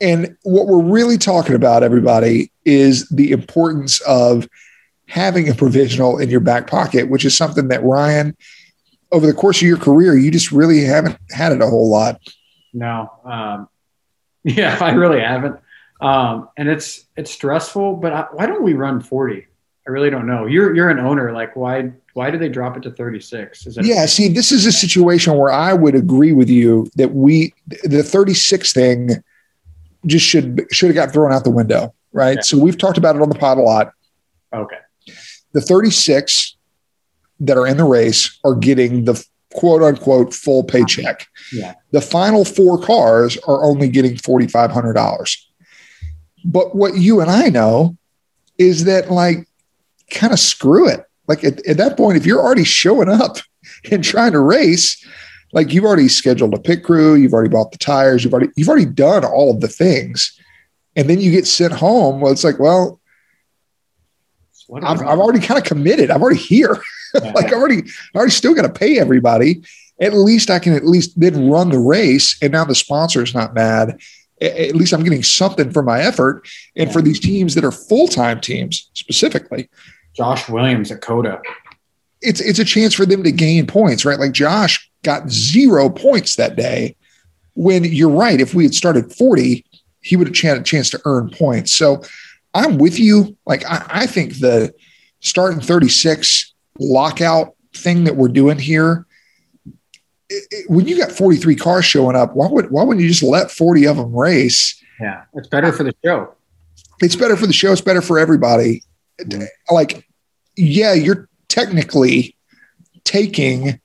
And 0.00 0.36
what 0.42 0.66
we're 0.66 0.82
really 0.82 1.18
talking 1.18 1.54
about, 1.54 1.82
everybody, 1.82 2.50
is 2.64 3.08
the 3.08 3.32
importance 3.32 4.00
of 4.02 4.48
having 5.08 5.48
a 5.48 5.54
provisional 5.54 6.18
in 6.18 6.30
your 6.30 6.40
back 6.40 6.66
pocket, 6.66 7.10
which 7.10 7.24
is 7.24 7.36
something 7.36 7.68
that 7.68 7.82
Ryan, 7.82 8.36
over 9.12 9.26
the 9.26 9.34
course 9.34 9.58
of 9.58 9.68
your 9.68 9.76
career, 9.76 10.16
you 10.16 10.30
just 10.30 10.52
really 10.52 10.84
haven't 10.84 11.18
had 11.30 11.52
it 11.52 11.60
a 11.60 11.66
whole 11.66 11.90
lot. 11.90 12.20
No. 12.72 13.10
Um, 13.24 13.68
yeah, 14.44 14.78
I 14.80 14.92
really 14.92 15.20
haven't. 15.20 15.58
Um, 16.00 16.48
and 16.56 16.68
it's 16.68 17.06
it's 17.16 17.30
stressful. 17.30 17.96
But 17.96 18.12
I, 18.12 18.26
why 18.32 18.46
don't 18.46 18.62
we 18.62 18.74
run 18.74 19.00
forty? 19.00 19.46
I 19.86 19.90
really 19.90 20.10
don't 20.10 20.26
know. 20.26 20.46
You're 20.46 20.74
you're 20.74 20.90
an 20.90 20.98
owner. 20.98 21.32
Like 21.32 21.54
why 21.56 21.92
why 22.14 22.30
do 22.30 22.38
they 22.38 22.48
drop 22.48 22.76
it 22.76 22.82
to 22.84 22.90
thirty 22.90 23.20
six? 23.20 23.66
Is 23.66 23.76
it 23.76 23.84
Yeah, 23.84 24.06
see, 24.06 24.28
this 24.28 24.50
is 24.50 24.64
a 24.66 24.72
situation 24.72 25.36
where 25.36 25.52
I 25.52 25.74
would 25.74 25.94
agree 25.94 26.32
with 26.32 26.48
you 26.48 26.90
that 26.96 27.12
we, 27.12 27.52
the 27.82 28.02
36 28.02 28.72
thing, 28.72 29.10
just 30.06 30.24
should 30.24 30.66
should 30.70 30.88
have 30.88 30.94
got 30.94 31.12
thrown 31.12 31.32
out 31.32 31.44
the 31.44 31.50
window, 31.50 31.94
right? 32.12 32.36
Yeah. 32.36 32.42
So 32.42 32.58
we've 32.58 32.78
talked 32.78 32.98
about 32.98 33.16
it 33.16 33.22
on 33.22 33.28
the 33.28 33.34
pod 33.34 33.58
a 33.58 33.62
lot. 33.62 33.92
okay? 34.52 34.78
the 35.54 35.60
36 35.60 36.56
that 37.40 37.56
are 37.56 37.66
in 37.66 37.78
the 37.78 37.84
race 37.84 38.38
are 38.44 38.54
getting 38.54 39.04
the 39.04 39.24
quote 39.54 39.82
unquote 39.82 40.34
full 40.34 40.62
paycheck. 40.64 41.26
Yeah. 41.52 41.74
The 41.92 42.00
final 42.00 42.44
four 42.44 42.80
cars 42.80 43.38
are 43.48 43.64
only 43.64 43.88
getting 43.88 44.16
$4,500. 44.16 45.36
But 46.44 46.74
what 46.74 46.96
you 46.96 47.20
and 47.20 47.30
I 47.30 47.48
know 47.48 47.96
is 48.58 48.84
that, 48.84 49.10
like, 49.10 49.48
kind 50.10 50.32
of 50.32 50.38
screw 50.38 50.88
it. 50.88 51.04
Like, 51.26 51.44
at, 51.44 51.64
at 51.66 51.78
that 51.78 51.96
point, 51.96 52.16
if 52.16 52.26
you're 52.26 52.40
already 52.40 52.64
showing 52.64 53.08
up 53.08 53.38
and 53.90 54.04
trying 54.04 54.32
to 54.32 54.40
race, 54.40 55.04
like 55.52 55.72
you've 55.72 55.84
already 55.84 56.08
scheduled 56.08 56.52
a 56.52 56.60
pit 56.60 56.82
crew, 56.82 57.14
you've 57.14 57.32
already 57.32 57.48
bought 57.48 57.70
the 57.70 57.78
tires, 57.78 58.24
you've 58.24 58.34
already 58.34 58.50
you've 58.56 58.68
already 58.68 58.84
done 58.84 59.24
all 59.24 59.52
of 59.52 59.60
the 59.60 59.68
things, 59.68 60.38
and 60.96 61.08
then 61.08 61.20
you 61.20 61.30
get 61.30 61.46
sent 61.46 61.72
home. 61.72 62.20
Well, 62.20 62.32
it's 62.32 62.44
like, 62.44 62.58
well, 62.58 63.00
I've, 64.82 65.00
I've 65.00 65.18
already 65.18 65.44
kind 65.44 65.58
of 65.58 65.64
committed. 65.64 66.10
I'm 66.10 66.22
already 66.22 66.40
here. 66.40 66.76
like 67.14 67.52
I 67.52 67.56
already, 67.56 67.82
I 68.14 68.18
already 68.18 68.32
still 68.32 68.54
got 68.54 68.62
to 68.62 68.72
pay 68.72 68.98
everybody. 68.98 69.62
At 70.00 70.14
least 70.14 70.50
I 70.50 70.58
can 70.58 70.72
at 70.72 70.84
least 70.84 71.18
then 71.18 71.48
run 71.48 71.68
the 71.68 71.78
race, 71.78 72.36
and 72.42 72.52
now 72.52 72.64
the 72.64 72.74
sponsor 72.74 73.22
is 73.22 73.34
not 73.34 73.54
mad. 73.54 74.00
At 74.40 74.74
least 74.74 74.92
I'm 74.92 75.04
getting 75.04 75.22
something 75.22 75.70
for 75.70 75.82
my 75.82 76.00
effort. 76.00 76.48
And 76.74 76.92
for 76.92 77.00
these 77.00 77.20
teams 77.20 77.54
that 77.54 77.64
are 77.64 77.70
full 77.70 78.08
time 78.08 78.40
teams 78.40 78.90
specifically, 78.94 79.70
Josh 80.14 80.48
Williams 80.48 80.90
at 80.92 81.00
COTA. 81.00 81.40
it's 82.22 82.40
it's 82.40 82.58
a 82.58 82.64
chance 82.64 82.94
for 82.94 83.04
them 83.06 83.22
to 83.22 83.32
gain 83.32 83.66
points, 83.66 84.04
right? 84.04 84.18
Like 84.18 84.32
Josh 84.32 84.90
got 85.02 85.28
zero 85.30 85.88
points 85.90 86.36
that 86.36 86.56
day. 86.56 86.96
When 87.54 87.84
you're 87.84 88.08
right, 88.10 88.40
if 88.40 88.54
we 88.54 88.64
had 88.64 88.74
started 88.74 89.12
40, 89.12 89.64
he 90.00 90.16
would 90.16 90.26
have 90.28 90.36
had 90.38 90.58
a 90.58 90.62
chance 90.62 90.90
to 90.90 91.00
earn 91.04 91.30
points. 91.30 91.72
So 91.72 92.02
I'm 92.54 92.78
with 92.78 92.98
you. 92.98 93.36
Like 93.46 93.64
I, 93.64 93.84
I 93.88 94.06
think 94.06 94.38
the 94.40 94.72
starting 95.20 95.60
36 95.60 96.52
lockout 96.78 97.54
thing 97.74 98.04
that 98.04 98.16
we're 98.16 98.28
doing 98.28 98.58
here. 98.58 99.06
it- 100.30 100.46
it- 100.50 100.70
when 100.70 100.86
you 100.88 100.96
got 100.96 101.12
43 101.12 101.54
cars 101.54 101.84
showing 101.84 102.16
up, 102.16 102.34
why 102.34 102.48
would 102.48 102.70
why 102.70 102.82
wouldn't 102.82 103.02
you 103.02 103.08
just 103.10 103.22
let 103.22 103.50
40 103.50 103.86
of 103.86 103.96
them 103.98 104.14
race? 104.16 104.80
Yeah, 105.00 105.22
it's 105.34 105.48
better 105.48 105.70
for 105.72 105.82
the 105.84 105.92
show. 106.04 106.34
it's 107.00 107.16
better 107.16 107.36
for 107.36 107.46
the 107.46 107.52
show. 107.52 107.72
It's 107.72 107.80
better 107.82 108.00
for 108.00 108.18
everybody. 108.18 108.82
Like, 109.70 110.06
yeah, 110.56 110.92
you're 110.92 111.28
technically 111.48 112.36
taking 113.04 113.80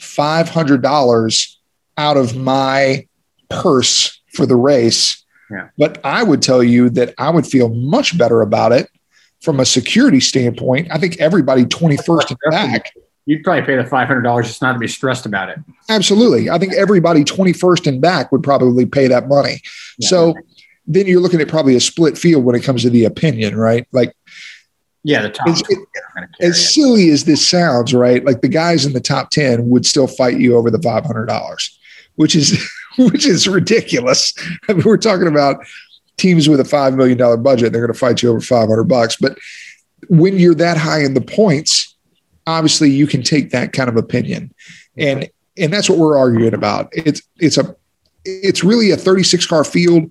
five 0.00 0.48
hundred 0.48 0.82
dollars 0.82 1.60
out 1.96 2.16
of 2.16 2.36
my 2.36 3.06
purse 3.48 4.20
for 4.32 4.46
the 4.46 4.56
race. 4.56 5.24
Yeah. 5.50 5.68
But 5.78 6.04
I 6.04 6.22
would 6.22 6.42
tell 6.42 6.62
you 6.62 6.90
that 6.90 7.14
I 7.18 7.30
would 7.30 7.46
feel 7.46 7.68
much 7.68 8.16
better 8.18 8.40
about 8.40 8.72
it 8.72 8.88
from 9.40 9.60
a 9.60 9.64
security 9.64 10.20
standpoint. 10.20 10.88
I 10.90 10.98
think 10.98 11.20
everybody 11.20 11.64
21st 11.64 12.30
and 12.30 12.38
back. 12.50 12.92
You'd 13.26 13.44
probably 13.44 13.62
pay 13.62 13.76
the 13.76 13.84
five 13.84 14.08
hundred 14.08 14.22
dollars 14.22 14.48
just 14.48 14.60
not 14.60 14.72
to 14.72 14.78
be 14.78 14.88
stressed 14.88 15.26
about 15.26 15.48
it. 15.50 15.58
Absolutely. 15.88 16.50
I 16.50 16.58
think 16.58 16.74
everybody 16.74 17.24
21st 17.24 17.86
and 17.86 18.00
back 18.00 18.32
would 18.32 18.42
probably 18.42 18.86
pay 18.86 19.08
that 19.08 19.28
money. 19.28 19.60
Yeah. 19.98 20.08
So 20.08 20.34
then 20.86 21.06
you're 21.06 21.20
looking 21.20 21.40
at 21.40 21.48
probably 21.48 21.76
a 21.76 21.80
split 21.80 22.18
field 22.18 22.44
when 22.44 22.54
it 22.54 22.62
comes 22.62 22.82
to 22.82 22.90
the 22.90 23.04
opinion, 23.04 23.56
right? 23.56 23.86
Like 23.92 24.14
Yeah, 25.04 25.22
the 25.22 25.30
top. 25.30 25.48
It's- 25.48 25.62
it- 25.68 25.78
are 25.78 25.86
gonna 26.14 26.28
carry 26.38 26.50
as 26.50 26.74
silly 26.74 27.10
as 27.10 27.24
this 27.24 27.46
sounds, 27.46 27.94
right? 27.94 28.24
Like 28.24 28.40
the 28.40 28.48
guys 28.48 28.84
in 28.84 28.92
the 28.94 29.00
top 29.00 29.30
10 29.30 29.68
would 29.68 29.86
still 29.86 30.06
fight 30.06 30.40
you 30.40 30.56
over 30.56 30.70
the 30.70 30.78
$500, 30.78 31.70
which 32.16 32.34
is 32.34 32.58
which 32.98 33.26
is 33.26 33.46
ridiculous. 33.46 34.32
I 34.68 34.72
mean, 34.74 34.82
we're 34.84 34.96
talking 34.96 35.28
about 35.28 35.58
teams 36.16 36.48
with 36.48 36.60
a 36.60 36.64
$5 36.64 36.94
million 36.96 37.18
budget, 37.42 37.72
they're 37.72 37.82
going 37.82 37.92
to 37.92 37.98
fight 37.98 38.22
you 38.22 38.30
over 38.30 38.40
500 38.40 38.84
bucks, 38.84 39.16
but 39.16 39.36
when 40.08 40.38
you're 40.38 40.54
that 40.54 40.76
high 40.76 41.02
in 41.02 41.14
the 41.14 41.20
points, 41.20 41.96
obviously 42.46 42.90
you 42.90 43.06
can 43.06 43.22
take 43.22 43.50
that 43.50 43.72
kind 43.72 43.88
of 43.88 43.96
opinion. 43.96 44.54
And 44.96 45.28
and 45.56 45.72
that's 45.72 45.88
what 45.88 45.98
we're 45.98 46.18
arguing 46.18 46.54
about. 46.54 46.88
It's 46.92 47.22
it's 47.38 47.58
a 47.58 47.74
it's 48.24 48.64
really 48.64 48.90
a 48.90 48.96
36 48.96 49.46
car 49.46 49.64
field 49.64 50.10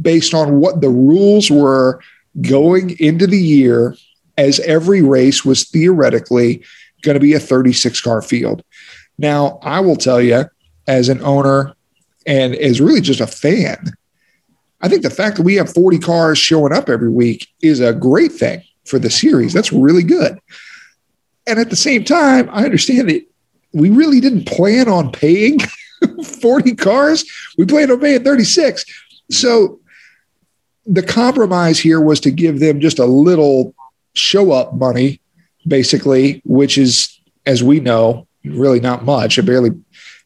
based 0.00 0.34
on 0.34 0.60
what 0.60 0.80
the 0.80 0.88
rules 0.88 1.50
were 1.50 2.00
going 2.40 2.96
into 2.98 3.26
the 3.26 3.38
year 3.38 3.96
as 4.40 4.58
every 4.60 5.02
race 5.02 5.44
was 5.44 5.64
theoretically 5.64 6.64
going 7.02 7.14
to 7.14 7.20
be 7.20 7.34
a 7.34 7.40
36 7.40 8.00
car 8.00 8.22
field. 8.22 8.64
Now, 9.18 9.58
I 9.62 9.80
will 9.80 9.96
tell 9.96 10.20
you, 10.20 10.46
as 10.88 11.10
an 11.10 11.22
owner 11.22 11.74
and 12.26 12.54
as 12.54 12.80
really 12.80 13.02
just 13.02 13.20
a 13.20 13.26
fan, 13.26 13.92
I 14.80 14.88
think 14.88 15.02
the 15.02 15.10
fact 15.10 15.36
that 15.36 15.42
we 15.42 15.56
have 15.56 15.72
40 15.72 15.98
cars 15.98 16.38
showing 16.38 16.72
up 16.72 16.88
every 16.88 17.10
week 17.10 17.48
is 17.60 17.80
a 17.80 17.92
great 17.92 18.32
thing 18.32 18.62
for 18.86 18.98
the 18.98 19.10
series. 19.10 19.52
That's 19.52 19.74
really 19.74 20.02
good. 20.02 20.40
And 21.46 21.58
at 21.58 21.68
the 21.68 21.76
same 21.76 22.02
time, 22.02 22.48
I 22.50 22.64
understand 22.64 23.10
that 23.10 23.22
we 23.74 23.90
really 23.90 24.20
didn't 24.20 24.46
plan 24.46 24.88
on 24.88 25.12
paying 25.12 25.58
40 26.40 26.76
cars. 26.76 27.30
We 27.58 27.66
planned 27.66 27.90
on 27.90 28.00
paying 28.00 28.24
36. 28.24 28.86
So 29.30 29.80
the 30.86 31.02
compromise 31.02 31.78
here 31.78 32.00
was 32.00 32.20
to 32.20 32.30
give 32.30 32.58
them 32.58 32.80
just 32.80 32.98
a 32.98 33.04
little 33.04 33.74
show 34.14 34.52
up 34.52 34.74
money, 34.74 35.20
basically, 35.66 36.42
which 36.44 36.78
is, 36.78 37.20
as 37.46 37.62
we 37.62 37.80
know, 37.80 38.26
really 38.44 38.80
not 38.80 39.04
much. 39.04 39.38
It 39.38 39.46
barely 39.46 39.70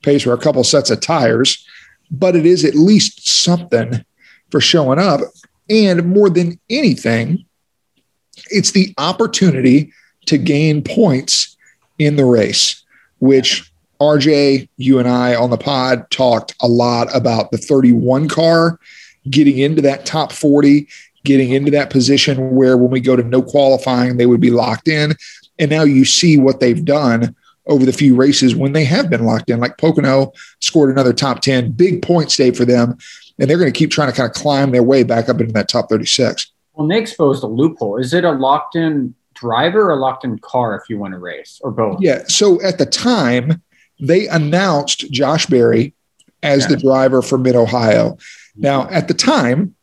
pays 0.02 0.22
for 0.22 0.32
a 0.32 0.38
couple 0.38 0.62
sets 0.64 0.90
of 0.90 1.00
tires, 1.00 1.66
but 2.10 2.36
it 2.36 2.46
is 2.46 2.64
at 2.64 2.74
least 2.74 3.26
something 3.28 4.04
for 4.50 4.60
showing 4.60 4.98
up. 4.98 5.20
And 5.68 6.06
more 6.06 6.30
than 6.30 6.58
anything, 6.68 7.44
it's 8.50 8.72
the 8.72 8.94
opportunity 8.98 9.92
to 10.26 10.38
gain 10.38 10.82
points 10.82 11.56
in 11.98 12.16
the 12.16 12.24
race, 12.24 12.82
which 13.18 13.70
RJ, 14.00 14.68
you 14.76 14.98
and 14.98 15.08
I 15.08 15.34
on 15.34 15.50
the 15.50 15.56
pod 15.56 16.10
talked 16.10 16.54
a 16.60 16.68
lot 16.68 17.14
about 17.14 17.50
the 17.50 17.58
31 17.58 18.28
car 18.28 18.78
getting 19.30 19.58
into 19.58 19.80
that 19.82 20.04
top 20.04 20.32
40, 20.32 20.88
getting 21.24 21.52
into 21.52 21.70
that 21.72 21.90
position 21.90 22.54
where 22.54 22.76
when 22.76 22.90
we 22.90 23.00
go 23.00 23.16
to 23.16 23.22
no 23.22 23.42
qualifying, 23.42 24.16
they 24.16 24.26
would 24.26 24.40
be 24.40 24.50
locked 24.50 24.88
in. 24.88 25.14
And 25.58 25.70
now 25.70 25.82
you 25.82 26.04
see 26.04 26.36
what 26.36 26.60
they've 26.60 26.84
done 26.84 27.34
over 27.66 27.86
the 27.86 27.92
few 27.92 28.14
races 28.14 28.54
when 28.54 28.72
they 28.72 28.84
have 28.84 29.08
been 29.08 29.24
locked 29.24 29.48
in. 29.50 29.58
Like 29.58 29.78
Pocono 29.78 30.32
scored 30.60 30.90
another 30.90 31.12
top 31.12 31.40
10, 31.40 31.72
big 31.72 32.02
points 32.02 32.36
day 32.36 32.50
for 32.50 32.64
them. 32.64 32.98
And 33.38 33.48
they're 33.48 33.58
going 33.58 33.72
to 33.72 33.78
keep 33.78 33.90
trying 33.90 34.10
to 34.10 34.16
kind 34.16 34.28
of 34.28 34.34
climb 34.34 34.70
their 34.70 34.82
way 34.82 35.02
back 35.02 35.28
up 35.28 35.40
into 35.40 35.52
that 35.54 35.68
top 35.68 35.88
36. 35.88 36.52
Well, 36.74 36.86
they 36.86 36.98
exposed 36.98 37.42
a 37.42 37.46
loophole. 37.46 37.96
Is 37.96 38.12
it 38.12 38.24
a 38.24 38.32
locked 38.32 38.76
in 38.76 39.14
driver 39.34 39.90
or 39.90 39.96
locked 39.96 40.24
in 40.24 40.38
car 40.38 40.76
if 40.76 40.88
you 40.88 40.98
want 40.98 41.14
to 41.14 41.18
race 41.18 41.60
or 41.64 41.70
both? 41.70 42.00
Yeah. 42.00 42.24
So 42.26 42.60
at 42.62 42.78
the 42.78 42.86
time, 42.86 43.62
they 43.98 44.28
announced 44.28 45.10
Josh 45.10 45.46
Berry 45.46 45.94
as 46.42 46.66
the 46.66 46.76
driver 46.76 47.22
for 47.22 47.38
Mid 47.38 47.56
Ohio. 47.56 48.18
Now, 48.56 48.88
at 48.90 49.08
the 49.08 49.14
time, 49.14 49.74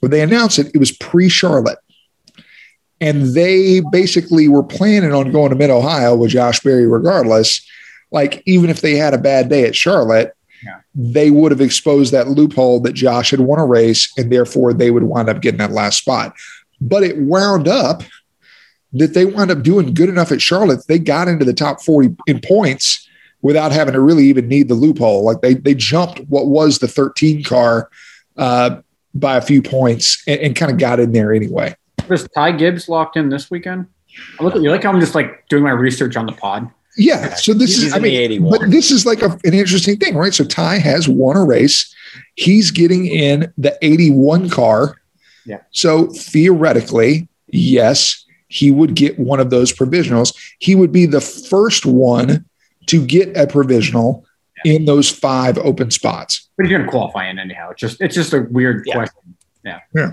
when 0.00 0.10
they 0.10 0.20
announced 0.22 0.58
it, 0.58 0.70
it 0.74 0.78
was 0.78 0.92
pre 0.92 1.28
Charlotte. 1.28 1.78
And 3.00 3.34
they 3.34 3.80
basically 3.92 4.46
were 4.48 4.62
planning 4.62 5.12
on 5.14 5.32
going 5.32 5.50
to 5.50 5.56
Mid 5.56 5.70
Ohio 5.70 6.14
with 6.16 6.30
Josh 6.30 6.60
Berry 6.60 6.86
regardless. 6.86 7.66
Like, 8.10 8.42
even 8.44 8.68
if 8.68 8.80
they 8.82 8.96
had 8.96 9.14
a 9.14 9.18
bad 9.18 9.48
day 9.48 9.64
at 9.64 9.74
Charlotte, 9.76 10.34
Yeah. 10.64 10.80
they 10.94 11.30
would 11.30 11.52
have 11.52 11.60
exposed 11.62 12.12
that 12.12 12.28
loophole 12.28 12.80
that 12.80 12.92
Josh 12.92 13.30
had 13.30 13.40
won 13.40 13.58
a 13.58 13.64
race, 13.64 14.12
and 14.18 14.30
therefore 14.30 14.74
they 14.74 14.90
would 14.90 15.04
wind 15.04 15.30
up 15.30 15.40
getting 15.40 15.58
that 15.58 15.70
last 15.72 15.98
spot. 15.98 16.34
But 16.80 17.02
it 17.02 17.16
wound 17.18 17.68
up 17.68 18.02
that 18.92 19.14
they 19.14 19.24
wound 19.24 19.50
up 19.50 19.62
doing 19.62 19.94
good 19.94 20.08
enough 20.08 20.32
at 20.32 20.42
Charlotte. 20.42 20.80
They 20.88 20.98
got 20.98 21.28
into 21.28 21.44
the 21.44 21.54
top 21.54 21.80
40 21.80 22.16
in 22.26 22.40
points 22.40 23.06
without 23.40 23.72
having 23.72 23.94
to 23.94 24.00
really 24.00 24.24
even 24.24 24.48
need 24.48 24.68
the 24.68 24.74
loophole. 24.74 25.24
Like 25.24 25.40
they 25.40 25.54
they 25.54 25.74
jumped 25.74 26.18
what 26.28 26.48
was 26.48 26.80
the 26.80 26.88
13 26.88 27.44
car 27.44 27.88
uh, 28.36 28.80
by 29.14 29.36
a 29.36 29.40
few 29.40 29.62
points 29.62 30.22
and, 30.26 30.40
and 30.40 30.56
kind 30.56 30.70
of 30.70 30.78
got 30.78 31.00
in 31.00 31.12
there 31.12 31.32
anyway. 31.32 31.74
Was 32.08 32.28
Ty 32.28 32.52
Gibbs 32.52 32.88
locked 32.88 33.16
in 33.16 33.28
this 33.28 33.50
weekend? 33.50 33.86
I 34.38 34.44
look 34.44 34.56
at 34.56 34.62
you 34.62 34.70
like 34.70 34.82
how 34.82 34.92
I'm 34.92 35.00
just 35.00 35.14
like 35.14 35.48
doing 35.48 35.62
my 35.62 35.70
research 35.70 36.16
on 36.16 36.26
the 36.26 36.32
pod. 36.32 36.70
Yeah. 36.96 37.34
So 37.34 37.54
this 37.54 37.76
He's 37.76 37.84
is 37.84 37.92
I 37.92 37.98
mean, 37.98 38.48
but 38.50 38.70
this 38.70 38.90
is 38.90 39.06
like 39.06 39.22
a, 39.22 39.38
an 39.44 39.54
interesting 39.54 39.96
thing, 39.96 40.16
right? 40.16 40.34
So 40.34 40.44
Ty 40.44 40.78
has 40.78 41.08
won 41.08 41.36
a 41.36 41.44
race. 41.44 41.94
He's 42.34 42.70
getting 42.70 43.06
in 43.06 43.52
the 43.56 43.76
81 43.82 44.50
car. 44.50 45.00
Yeah. 45.46 45.60
So 45.70 46.08
theoretically, 46.08 47.28
yes, 47.48 48.24
he 48.48 48.70
would 48.70 48.94
get 48.94 49.18
one 49.18 49.38
of 49.38 49.50
those 49.50 49.72
provisionals. 49.72 50.36
He 50.58 50.74
would 50.74 50.90
be 50.90 51.06
the 51.06 51.20
first 51.20 51.86
one 51.86 52.44
to 52.86 53.06
get 53.06 53.36
a 53.36 53.46
provisional 53.46 54.26
in 54.64 54.84
those 54.84 55.08
five 55.10 55.58
open 55.58 55.90
spots. 55.90 56.48
But 56.56 56.66
he's 56.66 56.76
gonna 56.76 56.88
qualify 56.90 57.28
in 57.28 57.38
anyhow. 57.38 57.70
It's 57.70 57.80
just 57.80 58.00
it's 58.00 58.14
just 58.14 58.32
a 58.32 58.40
weird 58.50 58.84
Yeah. 58.86 58.94
question. 58.94 59.36
Yeah. 59.64 59.80
Yeah. 59.94 60.10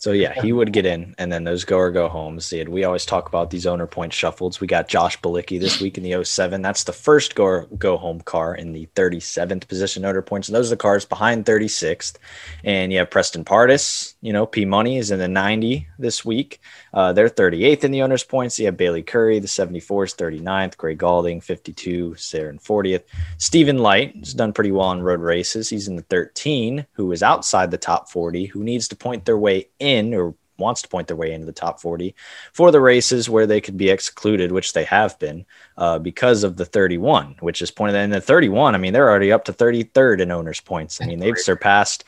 So 0.00 0.12
yeah, 0.12 0.40
he 0.40 0.52
would 0.52 0.72
get 0.72 0.86
in, 0.86 1.12
and 1.18 1.32
then 1.32 1.42
those 1.42 1.64
go 1.64 1.76
or 1.76 1.90
go 1.90 2.08
homes. 2.08 2.48
They 2.50 2.58
had- 2.58 2.68
We 2.68 2.84
always 2.84 3.04
talk 3.04 3.26
about 3.28 3.50
these 3.50 3.66
owner 3.66 3.88
point 3.88 4.12
shuffles. 4.12 4.60
We 4.60 4.68
got 4.68 4.86
Josh 4.86 5.20
Bilicki 5.20 5.58
this 5.58 5.80
week 5.80 5.98
in 5.98 6.04
the 6.04 6.12
07. 6.22 6.62
That's 6.62 6.84
the 6.84 6.92
first 6.92 7.34
go 7.34 7.42
or 7.42 7.66
go 7.76 7.96
home 7.96 8.20
car 8.20 8.54
in 8.54 8.72
the 8.74 8.86
37th 8.94 9.66
position 9.66 10.04
owner 10.04 10.22
points, 10.22 10.46
and 10.48 10.54
those 10.54 10.68
are 10.68 10.76
the 10.76 10.76
cars 10.76 11.04
behind 11.04 11.46
36th. 11.46 12.16
And 12.62 12.92
you 12.92 12.98
have 13.00 13.10
Preston 13.10 13.44
Pardus, 13.44 14.14
You 14.20 14.32
know, 14.32 14.46
P 14.46 14.64
Money 14.64 14.98
is 14.98 15.10
in 15.10 15.18
the 15.18 15.26
90 15.26 15.88
this 15.98 16.24
week. 16.24 16.60
Uh, 16.92 17.12
they're 17.12 17.28
38th 17.28 17.84
in 17.84 17.90
the 17.90 18.02
owners 18.02 18.24
points. 18.24 18.58
You 18.58 18.66
have 18.66 18.76
Bayley 18.76 19.02
Currey, 19.02 19.40
the 19.40 19.48
74 19.48 20.04
is 20.04 20.14
39th. 20.14 20.76
Gray 20.76 20.94
Gaulding, 20.94 21.40
52, 21.40 22.10
Saren 22.10 22.62
40th. 22.62 23.04
Stephen 23.38 23.78
Light 23.78 24.16
has 24.16 24.34
done 24.34 24.52
pretty 24.52 24.72
well 24.72 24.88
on 24.88 25.02
road 25.02 25.20
races. 25.20 25.68
He's 25.68 25.88
in 25.88 25.96
the 25.96 26.02
13, 26.02 26.86
who 26.92 27.12
is 27.12 27.22
outside 27.22 27.70
the 27.70 27.78
top 27.78 28.10
40, 28.10 28.46
who 28.46 28.62
needs 28.62 28.88
to 28.88 28.96
point 28.96 29.24
their 29.24 29.38
way 29.38 29.68
in 29.78 30.14
or 30.14 30.34
wants 30.58 30.82
to 30.82 30.88
point 30.88 31.06
their 31.06 31.16
way 31.16 31.32
into 31.32 31.46
the 31.46 31.52
top 31.52 31.80
40 31.80 32.14
for 32.52 32.70
the 32.70 32.80
races 32.80 33.30
where 33.30 33.46
they 33.46 33.60
could 33.60 33.76
be 33.76 33.90
excluded, 33.90 34.52
which 34.52 34.72
they 34.72 34.84
have 34.84 35.18
been 35.18 35.46
uh, 35.76 35.98
because 35.98 36.42
of 36.42 36.56
the 36.56 36.64
31, 36.64 37.36
which 37.40 37.62
is 37.62 37.70
pointed 37.70 37.96
in 37.96 38.10
the 38.10 38.20
31. 38.20 38.74
I 38.74 38.78
mean, 38.78 38.92
they're 38.92 39.08
already 39.08 39.32
up 39.32 39.44
to 39.44 39.52
33rd 39.52 40.20
in 40.20 40.30
owners 40.30 40.60
points. 40.60 41.00
I 41.00 41.06
mean, 41.06 41.20
they've 41.20 41.38
surpassed 41.38 42.04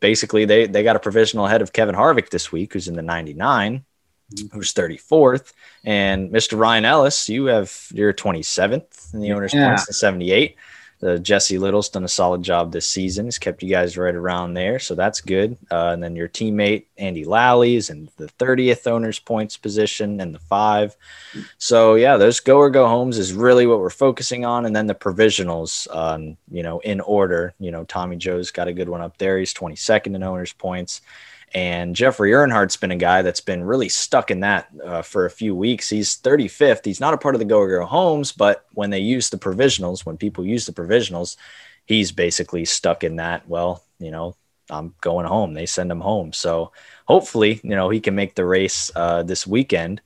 basically 0.00 0.44
they 0.44 0.66
they 0.66 0.82
got 0.82 0.96
a 0.96 1.00
provisional 1.00 1.46
ahead 1.46 1.62
of 1.62 1.72
Kevin 1.72 1.94
Harvick 1.94 2.30
this 2.30 2.50
week, 2.50 2.72
who's 2.72 2.88
in 2.88 2.96
the 2.96 3.02
99, 3.02 3.84
who's 4.52 4.72
34th, 4.72 5.52
and 5.84 6.30
Mr. 6.30 6.58
Ryan 6.58 6.84
Ellis, 6.84 7.28
you 7.28 7.46
have 7.46 7.72
your 7.92 8.12
27th 8.12 9.12
in 9.14 9.20
the 9.20 9.32
owners 9.32 9.52
Yeah. 9.54 9.68
points 9.68 9.88
in 9.88 9.94
78. 9.94 10.56
The 11.00 11.18
Jesse 11.18 11.58
Little's 11.58 11.90
done 11.90 12.04
a 12.04 12.08
solid 12.08 12.42
job 12.42 12.72
this 12.72 12.88
season. 12.88 13.26
He's 13.26 13.36
kept 13.38 13.62
you 13.62 13.68
guys 13.68 13.98
right 13.98 14.14
around 14.14 14.54
there, 14.54 14.78
so 14.78 14.94
that's 14.94 15.20
good. 15.20 15.58
Uh, 15.70 15.90
and 15.92 16.02
then 16.02 16.16
your 16.16 16.28
teammate 16.28 16.84
Andy 16.96 17.24
Lally's 17.24 17.90
in 17.90 18.08
the 18.16 18.28
30th 18.38 18.86
owners 18.86 19.18
points 19.18 19.58
position 19.58 20.20
and 20.20 20.34
the 20.34 20.38
five. 20.38 20.96
So 21.58 21.96
yeah, 21.96 22.16
those 22.16 22.40
go 22.40 22.56
or 22.56 22.70
go 22.70 22.86
homes 22.88 23.18
is 23.18 23.34
really 23.34 23.66
what 23.66 23.80
we're 23.80 23.90
focusing 23.90 24.46
on, 24.46 24.64
and 24.64 24.74
then 24.74 24.86
the 24.86 24.94
provisionals, 24.94 25.94
um, 25.94 26.38
you 26.50 26.62
know, 26.62 26.78
in 26.78 27.00
order. 27.02 27.52
You 27.58 27.70
know, 27.70 27.84
Tommy 27.84 28.16
Joe's 28.16 28.50
got 28.50 28.68
a 28.68 28.72
good 28.72 28.88
one 28.88 29.02
up 29.02 29.18
there. 29.18 29.38
He's 29.38 29.52
22nd 29.52 30.14
in 30.14 30.22
owners 30.22 30.54
points, 30.54 31.02
and 31.54 31.94
Jeffrey 31.94 32.32
Earnhardt's 32.32 32.76
been 32.76 32.90
a 32.90 32.96
guy 32.96 33.22
that's 33.22 33.40
been 33.40 33.62
really 33.62 33.88
stuck 33.88 34.30
in 34.32 34.40
that 34.40 34.68
uh, 34.84 35.02
for 35.02 35.24
a 35.24 35.30
few 35.30 35.54
weeks. 35.54 35.88
He's 35.88 36.16
35th. 36.16 36.84
He's 36.84 37.00
not 37.00 37.14
a 37.14 37.18
part 37.18 37.36
of 37.36 37.38
the 37.38 37.44
go 37.44 37.66
go 37.66 37.86
homes, 37.86 38.32
but 38.32 38.66
when 38.74 38.90
they 38.90 38.98
use 38.98 39.30
the 39.30 39.38
provisionals, 39.38 40.04
when 40.04 40.16
people 40.16 40.44
use 40.44 40.66
the 40.66 40.72
provisionals, 40.72 41.36
he's 41.86 42.10
basically 42.10 42.64
stuck 42.64 43.04
in 43.04 43.16
that. 43.16 43.48
Well, 43.48 43.84
you 44.00 44.10
know, 44.10 44.34
I'm 44.68 44.94
going 45.00 45.26
home. 45.26 45.54
They 45.54 45.66
send 45.66 45.92
him 45.92 46.00
home. 46.00 46.32
So 46.32 46.72
hopefully, 47.06 47.60
you 47.62 47.76
know, 47.76 47.88
he 47.88 48.00
can 48.00 48.16
make 48.16 48.34
the 48.34 48.44
race 48.44 48.90
uh, 48.96 49.22
this 49.22 49.46
weekend. 49.46 50.00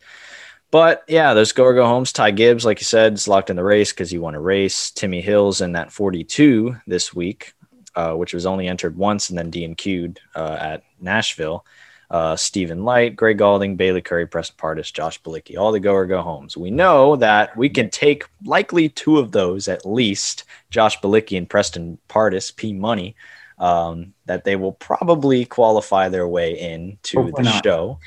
But 0.70 1.04
yeah, 1.08 1.32
those 1.32 1.52
go 1.52 1.72
go 1.72 1.86
homes. 1.86 2.12
Ty 2.12 2.32
Gibbs, 2.32 2.66
like 2.66 2.80
you 2.80 2.84
said, 2.84 3.14
is 3.14 3.26
locked 3.26 3.48
in 3.48 3.56
the 3.56 3.64
race 3.64 3.90
because 3.90 4.10
he 4.10 4.18
won 4.18 4.34
a 4.34 4.40
race. 4.40 4.90
Timmy 4.90 5.22
Hills 5.22 5.62
in 5.62 5.72
that 5.72 5.92
42 5.92 6.76
this 6.86 7.14
week, 7.14 7.54
uh, 7.98 8.14
which 8.14 8.32
was 8.32 8.46
only 8.46 8.68
entered 8.68 8.96
once 8.96 9.28
and 9.28 9.36
then 9.36 9.50
DNQ'd 9.50 10.20
uh, 10.36 10.56
at 10.60 10.84
Nashville. 11.00 11.66
Uh, 12.10 12.36
Stephen 12.36 12.84
Light, 12.84 13.16
Greg 13.16 13.38
Gaulding, 13.38 13.74
Bayley 13.74 14.00
Currey, 14.00 14.30
Preston 14.30 14.56
Pardus, 14.56 14.92
Josh 14.92 15.20
Bilicki, 15.20 15.58
all 15.58 15.72
the 15.72 15.80
go 15.80 15.92
or 15.92 16.06
go 16.06 16.22
homes. 16.22 16.56
We 16.56 16.70
know 16.70 17.16
that 17.16 17.54
we 17.56 17.68
can 17.68 17.90
take 17.90 18.24
likely 18.44 18.88
two 18.88 19.18
of 19.18 19.32
those 19.32 19.66
at 19.66 19.84
least, 19.84 20.44
Josh 20.70 20.98
Bilicki 21.00 21.36
and 21.36 21.50
Preston 21.50 21.98
Pardus, 22.08 22.54
P 22.54 22.72
Money, 22.72 23.16
um, 23.58 24.14
that 24.26 24.44
they 24.44 24.54
will 24.54 24.72
probably 24.72 25.44
qualify 25.44 26.08
their 26.08 26.28
way 26.28 26.56
in 26.58 26.98
to 27.02 27.22
Hopefully 27.22 27.42
the 27.42 27.50
not. 27.50 27.64
show. 27.64 27.98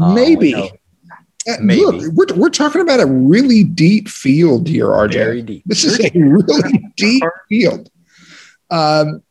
Um, 0.00 0.14
Maybe. 0.14 0.54
Uh, 0.54 1.56
Maybe. 1.62 1.80
Look, 1.80 2.12
we're, 2.12 2.36
we're 2.36 2.50
talking 2.50 2.82
about 2.82 3.00
a 3.00 3.06
really 3.06 3.64
deep 3.64 4.10
field 4.10 4.68
here, 4.68 4.88
RJ. 4.88 5.14
Very 5.14 5.42
deep. 5.42 5.62
This 5.64 5.84
is 5.84 5.98
a 5.98 6.10
really 6.14 6.84
deep 6.96 7.24
field. 7.48 7.90
Um, 8.70 9.22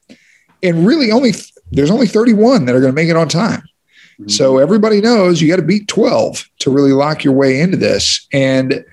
and 0.64 0.86
really 0.86 1.12
only 1.12 1.34
there's 1.72 1.92
only 1.92 2.08
31 2.08 2.66
that 2.66 2.76
are 2.76 2.80
going 2.80 2.92
to 2.92 2.96
make 2.96 3.10
it 3.10 3.16
on 3.16 3.30
time. 3.30 3.64
So 4.28 4.58
everybody 4.58 5.00
knows 5.00 5.42
you 5.42 5.48
got 5.48 5.58
to 5.58 5.62
beat 5.62 5.88
12 5.88 6.44
to 6.60 6.70
really 6.70 6.92
lock 6.92 7.24
your 7.24 7.34
way 7.34 7.62
into 7.62 7.78
this. 7.78 8.28
And 8.34 8.84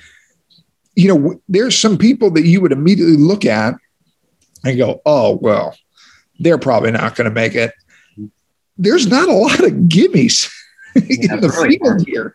you 0.97 1.15
know, 1.15 1.41
there's 1.49 1.79
some 1.79 1.99
people 1.99 2.31
that 2.33 2.47
you 2.47 2.61
would 2.61 2.73
immediately 2.73 3.17
look 3.17 3.45
at 3.45 3.75
and 4.65 4.79
go, 4.79 5.03
"Oh, 5.05 5.39
well, 5.43 5.77
they're 6.41 6.59
probably 6.59 6.91
not 6.91 7.15
going 7.15 7.29
to 7.29 7.35
make 7.35 7.55
it." 7.55 7.73
There's 8.79 9.07
not 9.07 9.29
a 9.29 9.33
lot 9.33 9.61
of 9.61 9.73
gimmies 9.73 10.51
in 10.95 11.41
the 11.41 11.51
field 11.51 12.07
here. 12.07 12.35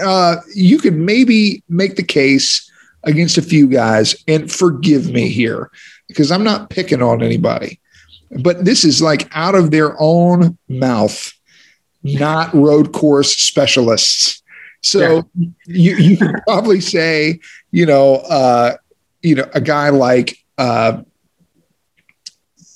Uh, 0.00 0.36
you 0.54 0.78
could 0.78 0.94
maybe 0.94 1.64
make 1.68 1.96
the 1.96 2.02
case 2.02 2.70
against 3.02 3.38
a 3.38 3.42
few 3.42 3.66
guys, 3.66 4.14
and 4.28 4.50
forgive 4.50 5.10
me 5.10 5.28
here 5.28 5.70
because 6.06 6.30
I'm 6.30 6.44
not 6.44 6.70
picking 6.70 7.02
on 7.02 7.22
anybody, 7.22 7.80
but 8.30 8.64
this 8.64 8.84
is 8.84 9.00
like 9.02 9.28
out 9.32 9.54
of 9.54 9.70
their 9.70 9.94
own 10.00 10.58
mouth, 10.68 11.32
not 12.02 12.52
road 12.54 12.92
course 12.92 13.36
specialists. 13.36 14.42
So 14.82 15.28
you 15.66 15.96
you 15.96 16.16
could 16.16 16.34
probably 16.46 16.80
say, 16.80 17.40
you 17.70 17.86
know, 17.86 18.16
uh, 18.16 18.76
you 19.22 19.34
know, 19.34 19.48
a 19.54 19.60
guy 19.60 19.88
like 19.90 20.36
uh, 20.58 21.02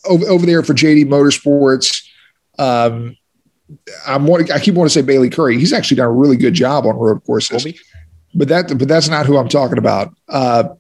over, 0.05 0.27
over 0.27 0.47
there 0.47 0.63
for 0.63 0.75
JD 0.75 1.07
Motorsports. 1.07 2.05
Um, 2.59 3.17
I'm 4.07 4.29
I 4.33 4.59
keep 4.59 4.75
wanting 4.75 4.89
to 4.89 4.91
say 4.91 5.03
Bayley 5.03 5.31
Currey. 5.31 5.59
He's 5.59 5.73
actually 5.73 5.99
done 5.99 6.07
a 6.07 6.13
really 6.13 6.37
good 6.37 6.55
job 6.55 6.87
on 6.87 6.97
road 6.97 7.23
courses, 7.25 7.63
Colby, 7.63 7.79
but 8.35 8.49
that 8.49 8.77
but 8.77 8.89
that's 8.89 9.09
not 9.09 9.27
who 9.27 9.37
I'm 9.37 9.49
talking 9.49 9.79
about. 9.79 10.13
Uh, 10.29 10.71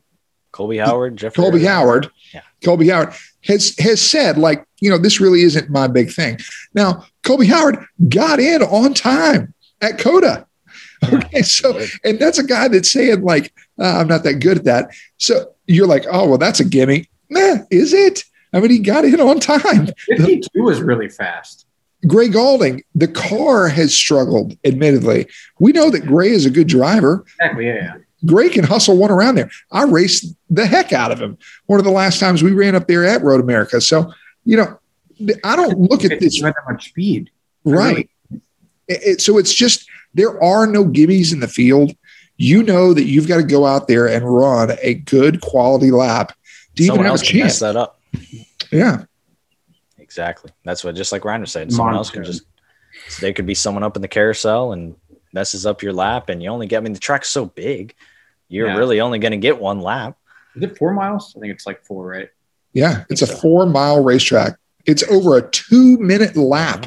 Colby 0.52 0.78
Howard, 0.78 1.16
Jeffrey 1.16 1.40
Colby 1.42 1.64
Howard, 1.64 2.10
Yeah. 2.34 2.42
Colby 2.64 2.88
Howard 2.88 3.14
has 3.44 3.76
has 3.78 4.00
said 4.00 4.38
like, 4.38 4.64
you 4.80 4.90
know, 4.90 4.98
this 4.98 5.20
really 5.20 5.42
isn't 5.42 5.70
my 5.70 5.86
big 5.86 6.10
thing. 6.10 6.38
Now, 6.74 7.06
Colby 7.22 7.46
Howard 7.46 7.84
got 8.08 8.40
in 8.40 8.62
on 8.62 8.94
time 8.94 9.54
at 9.80 9.98
COTA. 9.98 10.46
Okay, 11.12 11.42
so 11.42 11.80
and 12.04 12.18
that's 12.18 12.38
a 12.38 12.44
guy 12.44 12.68
that's 12.68 12.92
saying 12.92 13.22
like, 13.22 13.52
uh, 13.78 13.98
I'm 13.98 14.08
not 14.08 14.22
that 14.24 14.34
good 14.34 14.58
at 14.58 14.64
that. 14.64 14.90
So 15.16 15.52
you're 15.66 15.86
like, 15.86 16.04
oh 16.10 16.28
well, 16.28 16.38
that's 16.38 16.60
a 16.60 16.64
gimme. 16.64 17.08
Nah, 17.30 17.58
is 17.70 17.92
it? 17.92 18.24
I 18.52 18.60
mean, 18.60 18.70
he 18.70 18.78
got 18.80 19.04
in 19.04 19.20
on 19.20 19.40
time. 19.40 19.88
52 20.08 20.62
was 20.62 20.82
really 20.82 21.08
fast. 21.08 21.66
Gray 22.06 22.28
Gaulding, 22.28 22.82
the 22.94 23.08
car 23.08 23.68
has 23.68 23.94
struggled, 23.94 24.56
admittedly. 24.64 25.26
We 25.58 25.72
know 25.72 25.90
that 25.90 26.06
Gray 26.06 26.30
is 26.30 26.46
a 26.46 26.50
good 26.50 26.66
driver. 26.66 27.24
Exactly. 27.38 27.66
Yeah. 27.66 27.96
Yeah. 28.22 28.30
Gray 28.30 28.48
can 28.48 28.64
hustle 28.64 28.96
one 28.96 29.10
around 29.10 29.34
there. 29.36 29.50
I 29.72 29.84
raced 29.84 30.34
the 30.48 30.66
heck 30.66 30.92
out 30.92 31.12
of 31.12 31.20
him. 31.20 31.38
One 31.66 31.78
of 31.78 31.84
the 31.84 31.90
last 31.92 32.20
times 32.20 32.42
we 32.42 32.52
ran 32.52 32.74
up 32.74 32.86
there 32.86 33.04
at 33.04 33.22
Road 33.22 33.40
America. 33.40 33.80
So, 33.80 34.12
you 34.44 34.56
know, 34.56 34.78
I 35.44 35.56
don't 35.56 35.78
look 35.78 36.04
at 36.04 36.18
this 36.20 36.40
not 36.40 36.54
that 36.54 36.72
much 36.72 36.88
speed. 36.90 37.30
right. 37.64 38.08
It- 38.88 39.02
it- 39.04 39.20
so 39.20 39.38
it's 39.38 39.54
just 39.54 39.88
there 40.14 40.42
are 40.42 40.66
no 40.66 40.84
gimmies 40.84 41.32
in 41.32 41.40
the 41.40 41.46
field. 41.48 41.92
You 42.36 42.62
know 42.62 42.92
that 42.94 43.04
you've 43.04 43.28
got 43.28 43.36
to 43.36 43.42
go 43.44 43.66
out 43.66 43.86
there 43.86 44.08
and 44.08 44.24
run 44.24 44.72
a 44.82 44.94
good 44.94 45.40
quality 45.42 45.90
lap 45.90 46.32
to 46.76 46.82
even 46.82 46.86
Someone 46.96 47.04
have 47.06 47.10
a 47.10 47.18
else 47.18 47.22
can 47.30 47.38
mess 47.40 47.58
chance. 47.58 47.58
that 47.60 47.76
up. 47.76 48.00
Yeah. 48.72 49.04
Exactly. 49.98 50.50
That's 50.64 50.82
what 50.82 50.94
just 50.96 51.12
like 51.12 51.22
Reiner 51.22 51.46
said. 51.48 51.70
Someone 51.72 51.94
else 51.94 52.10
can 52.10 52.22
Monster. 52.22 52.40
just 53.12 53.20
there 53.20 53.32
could 53.32 53.46
be 53.46 53.54
someone 53.54 53.82
up 53.84 53.94
in 53.96 54.02
the 54.02 54.08
carousel 54.08 54.72
and 54.72 54.96
messes 55.32 55.66
up 55.66 55.82
your 55.82 55.92
lap, 55.92 56.28
and 56.28 56.42
you 56.42 56.48
only 56.50 56.66
get. 56.66 56.78
I 56.78 56.80
mean, 56.80 56.92
the 56.92 56.98
track's 56.98 57.28
so 57.28 57.44
big, 57.46 57.94
you're 58.50 58.68
Yeah. 58.68 58.76
really 58.76 59.00
only 59.00 59.18
going 59.18 59.32
to 59.32 59.38
get 59.38 59.58
one 59.58 59.80
lap. 59.80 60.16
Is 60.56 60.62
it 60.62 60.76
four 60.76 60.92
miles? 60.92 61.32
I 61.36 61.40
think 61.40 61.52
it's 61.52 61.66
like 61.66 61.82
four, 61.84 62.06
right? 62.06 62.28
Yeah. 62.74 63.04
It's 63.08 63.22
a 63.22 63.26
so. 63.26 63.36
four 63.36 63.64
mile 63.66 64.02
racetrack. 64.04 64.56
It's 64.86 65.02
over 65.04 65.36
a 65.38 65.42
two 65.50 65.96
minute 65.98 66.36
lap. 66.36 66.86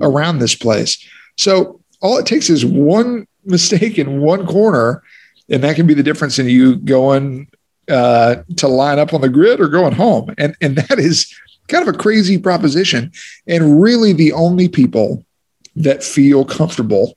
around 0.00 0.38
this 0.38 0.54
place. 0.54 1.04
So 1.36 1.80
all 2.00 2.16
it 2.18 2.24
takes 2.26 2.48
is 2.48 2.64
one 2.64 3.26
mistake 3.44 3.98
in 3.98 4.20
one 4.20 4.46
corner, 4.46 5.02
and 5.48 5.62
that 5.64 5.74
can 5.76 5.86
be 5.86 5.94
the 5.94 6.02
difference 6.02 6.38
in 6.38 6.48
you 6.48 6.76
going 6.76 7.48
uh, 7.88 8.36
to 8.56 8.68
line 8.68 8.98
up 9.00 9.12
on 9.12 9.20
the 9.20 9.28
grid 9.28 9.60
or 9.60 9.68
going 9.68 9.92
home. 9.94 10.32
And 10.38 10.54
and 10.60 10.76
that 10.76 10.98
is 10.98 11.34
kind 11.68 11.86
of 11.88 11.92
a 11.94 11.98
crazy 11.98 12.38
proposition. 12.38 13.10
And 13.48 13.80
really, 13.82 14.12
the 14.12 14.32
only 14.32 14.68
people 14.68 15.24
that 15.76 16.04
feel 16.04 16.44
comfortable 16.44 17.16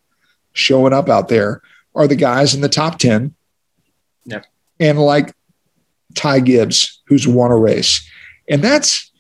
showing 0.54 0.94
up 0.94 1.10
out 1.10 1.28
there 1.28 1.62
are 1.96 2.08
the 2.08 2.16
guys 2.16 2.56
in 2.56 2.62
the 2.62 2.70
top 2.70 2.98
ten, 2.98 3.22
Yep. 3.24 3.32
And 4.80 5.00
like 5.00 5.34
Ty 6.16 6.42
Gibbs, 6.42 7.02
who's 7.08 7.28
won 7.28 7.52
a 7.52 7.58
race, 7.58 8.08
and 8.50 8.62
that's 8.62 9.12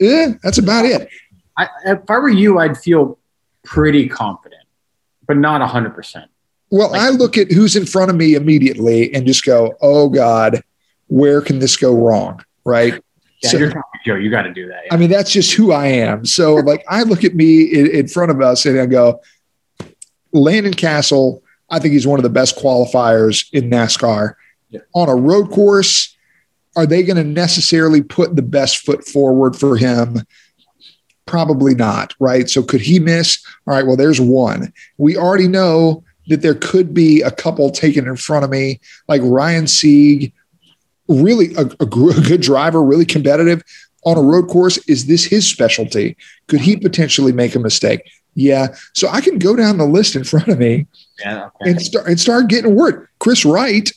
eh, 0.00 0.32
that's 0.42 0.58
about 0.58 0.84
it. 0.84 1.08
I, 1.56 1.68
if 1.86 2.10
I 2.10 2.18
were 2.18 2.28
you, 2.28 2.58
I'd 2.58 2.76
feel 2.78 3.18
pretty 3.64 4.08
confident, 4.08 4.62
but 5.26 5.36
not 5.36 5.60
100%. 5.60 6.24
Well, 6.70 6.90
Like- 6.90 7.00
I 7.00 7.08
look 7.10 7.36
at 7.36 7.50
who's 7.50 7.76
in 7.76 7.84
front 7.86 8.10
of 8.10 8.16
me 8.16 8.34
immediately 8.34 9.12
and 9.14 9.26
just 9.26 9.44
go, 9.44 9.74
"Oh 9.80 10.08
God, 10.08 10.62
where 11.08 11.40
can 11.40 11.58
this 11.58 11.76
go 11.76 11.94
wrong?" 11.94 12.44
Right? 12.64 12.94
Yeah, 13.42 13.50
So- 13.50 13.58
you're 13.58 13.68
talking 13.70 13.82
Joe. 14.04 14.14
You 14.14 14.30
got 14.30 14.42
to 14.42 14.52
do 14.52 14.68
that. 14.68 14.82
I 14.90 14.96
mean, 14.96 15.10
that's 15.10 15.30
just 15.32 15.52
who 15.52 15.72
I 15.72 15.86
am. 15.86 16.24
So, 16.24 16.54
like, 16.56 16.84
I 16.88 17.02
look 17.02 17.24
at 17.24 17.34
me 17.34 17.62
in, 17.64 17.86
in 17.88 18.08
front 18.08 18.30
of 18.30 18.40
us 18.40 18.64
and 18.64 18.78
I 18.80 18.86
go, 18.86 19.20
Landon 20.32 20.72
Cassill. 20.72 21.40
I 21.70 21.78
think 21.78 21.92
he's 21.92 22.06
one 22.06 22.18
of 22.18 22.22
the 22.22 22.30
best 22.30 22.56
qualifiers 22.56 23.46
in 23.52 23.68
NASCAR. 23.68 24.34
Yeah. 24.70 24.80
On 24.94 25.08
a 25.08 25.14
road 25.14 25.50
course, 25.50 26.14
are 26.76 26.86
they 26.86 27.02
going 27.02 27.16
to 27.16 27.24
necessarily 27.24 28.02
put 28.02 28.36
the 28.36 28.42
best 28.42 28.78
foot 28.78 29.04
forward 29.04 29.56
for 29.56 29.76
him? 29.76 30.22
Probably 31.26 31.74
not, 31.74 32.14
right? 32.20 32.48
So 32.48 32.62
could 32.62 32.80
he 32.80 32.98
miss? 32.98 33.38
All 33.66 33.74
right, 33.74 33.86
well, 33.86 33.96
there's 33.96 34.20
one. 34.20 34.72
We 34.96 35.16
already 35.16 35.48
know 35.48 36.02
that 36.28 36.42
there 36.42 36.54
could 36.54 36.94
be 36.94 37.22
a 37.22 37.30
couple 37.30 37.70
taken 37.70 38.06
in 38.06 38.16
front 38.16 38.44
of 38.44 38.50
me, 38.50 38.80
like 39.08 39.20
Ryan 39.24 39.66
Sieg, 39.66 40.32
really 41.08 41.54
a, 41.54 41.62
a 41.80 41.86
good 41.86 42.40
driver, 42.40 42.82
really 42.82 43.06
competitive 43.06 43.62
on 44.04 44.16
a 44.16 44.22
road 44.22 44.48
course. 44.48 44.78
Is 44.88 45.06
this 45.06 45.24
his 45.24 45.46
specialty? 45.46 46.16
Could 46.46 46.60
he 46.60 46.76
potentially 46.76 47.32
make 47.32 47.54
a 47.54 47.58
mistake? 47.58 48.02
Yeah. 48.34 48.68
So 48.94 49.08
I 49.08 49.20
can 49.20 49.38
go 49.38 49.56
down 49.56 49.78
the 49.78 49.86
list 49.86 50.14
in 50.14 50.24
front 50.24 50.48
of 50.48 50.58
me 50.58 50.86
Yeah. 51.18 51.46
Okay. 51.46 51.70
and 51.70 51.82
start 51.82 52.06
and 52.06 52.20
start 52.20 52.48
getting 52.48 52.76
word. 52.76 53.08
Kris 53.18 53.44
Wright 53.44 53.90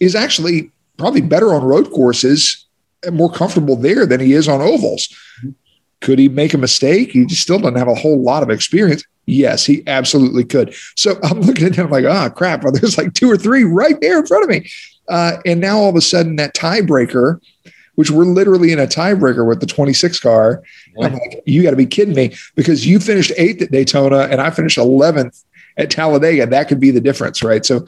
is 0.00 0.14
actually 0.14 0.70
probably 0.96 1.20
better 1.20 1.54
on 1.54 1.64
road 1.64 1.90
courses 1.90 2.66
and 3.04 3.16
more 3.16 3.30
comfortable 3.30 3.76
there 3.76 4.06
than 4.06 4.20
he 4.20 4.32
is 4.32 4.48
on 4.48 4.60
ovals. 4.60 5.08
Could 6.00 6.18
he 6.18 6.28
make 6.28 6.54
a 6.54 6.58
mistake? 6.58 7.12
He 7.12 7.28
still 7.28 7.58
doesn't 7.58 7.76
have 7.76 7.88
a 7.88 7.94
whole 7.94 8.22
lot 8.22 8.42
of 8.42 8.50
experience. 8.50 9.04
Yes, 9.26 9.64
he 9.64 9.82
absolutely 9.86 10.44
could. 10.44 10.74
So 10.96 11.18
I'm 11.22 11.40
looking 11.40 11.66
at 11.66 11.74
him 11.74 11.90
like, 11.90 12.04
oh 12.04 12.30
crap, 12.30 12.62
well, 12.62 12.72
there's 12.74 12.98
like 12.98 13.14
two 13.14 13.30
or 13.30 13.36
three 13.36 13.64
right 13.64 14.00
there 14.00 14.18
in 14.18 14.26
front 14.26 14.44
of 14.44 14.50
me. 14.50 14.70
Uh, 15.08 15.38
and 15.44 15.60
now 15.60 15.78
all 15.78 15.90
of 15.90 15.96
a 15.96 16.00
sudden 16.00 16.36
that 16.36 16.54
tiebreaker, 16.54 17.40
which 17.94 18.10
we're 18.10 18.24
literally 18.24 18.72
in 18.72 18.78
a 18.78 18.86
tiebreaker 18.86 19.46
with 19.46 19.60
the 19.60 19.66
26 19.66 20.18
car. 20.20 20.62
I'm 21.00 21.12
like, 21.12 21.42
you 21.46 21.62
got 21.62 21.70
to 21.70 21.76
be 21.76 21.86
kidding 21.86 22.14
me 22.14 22.34
because 22.54 22.86
you 22.86 22.98
finished 22.98 23.32
eighth 23.36 23.62
at 23.62 23.70
Daytona 23.70 24.20
and 24.30 24.40
I 24.40 24.50
finished 24.50 24.78
11th 24.78 25.44
at 25.76 25.90
Talladega. 25.90 26.46
That 26.46 26.68
could 26.68 26.80
be 26.80 26.90
the 26.90 27.00
difference, 27.00 27.42
right? 27.42 27.64
So 27.64 27.86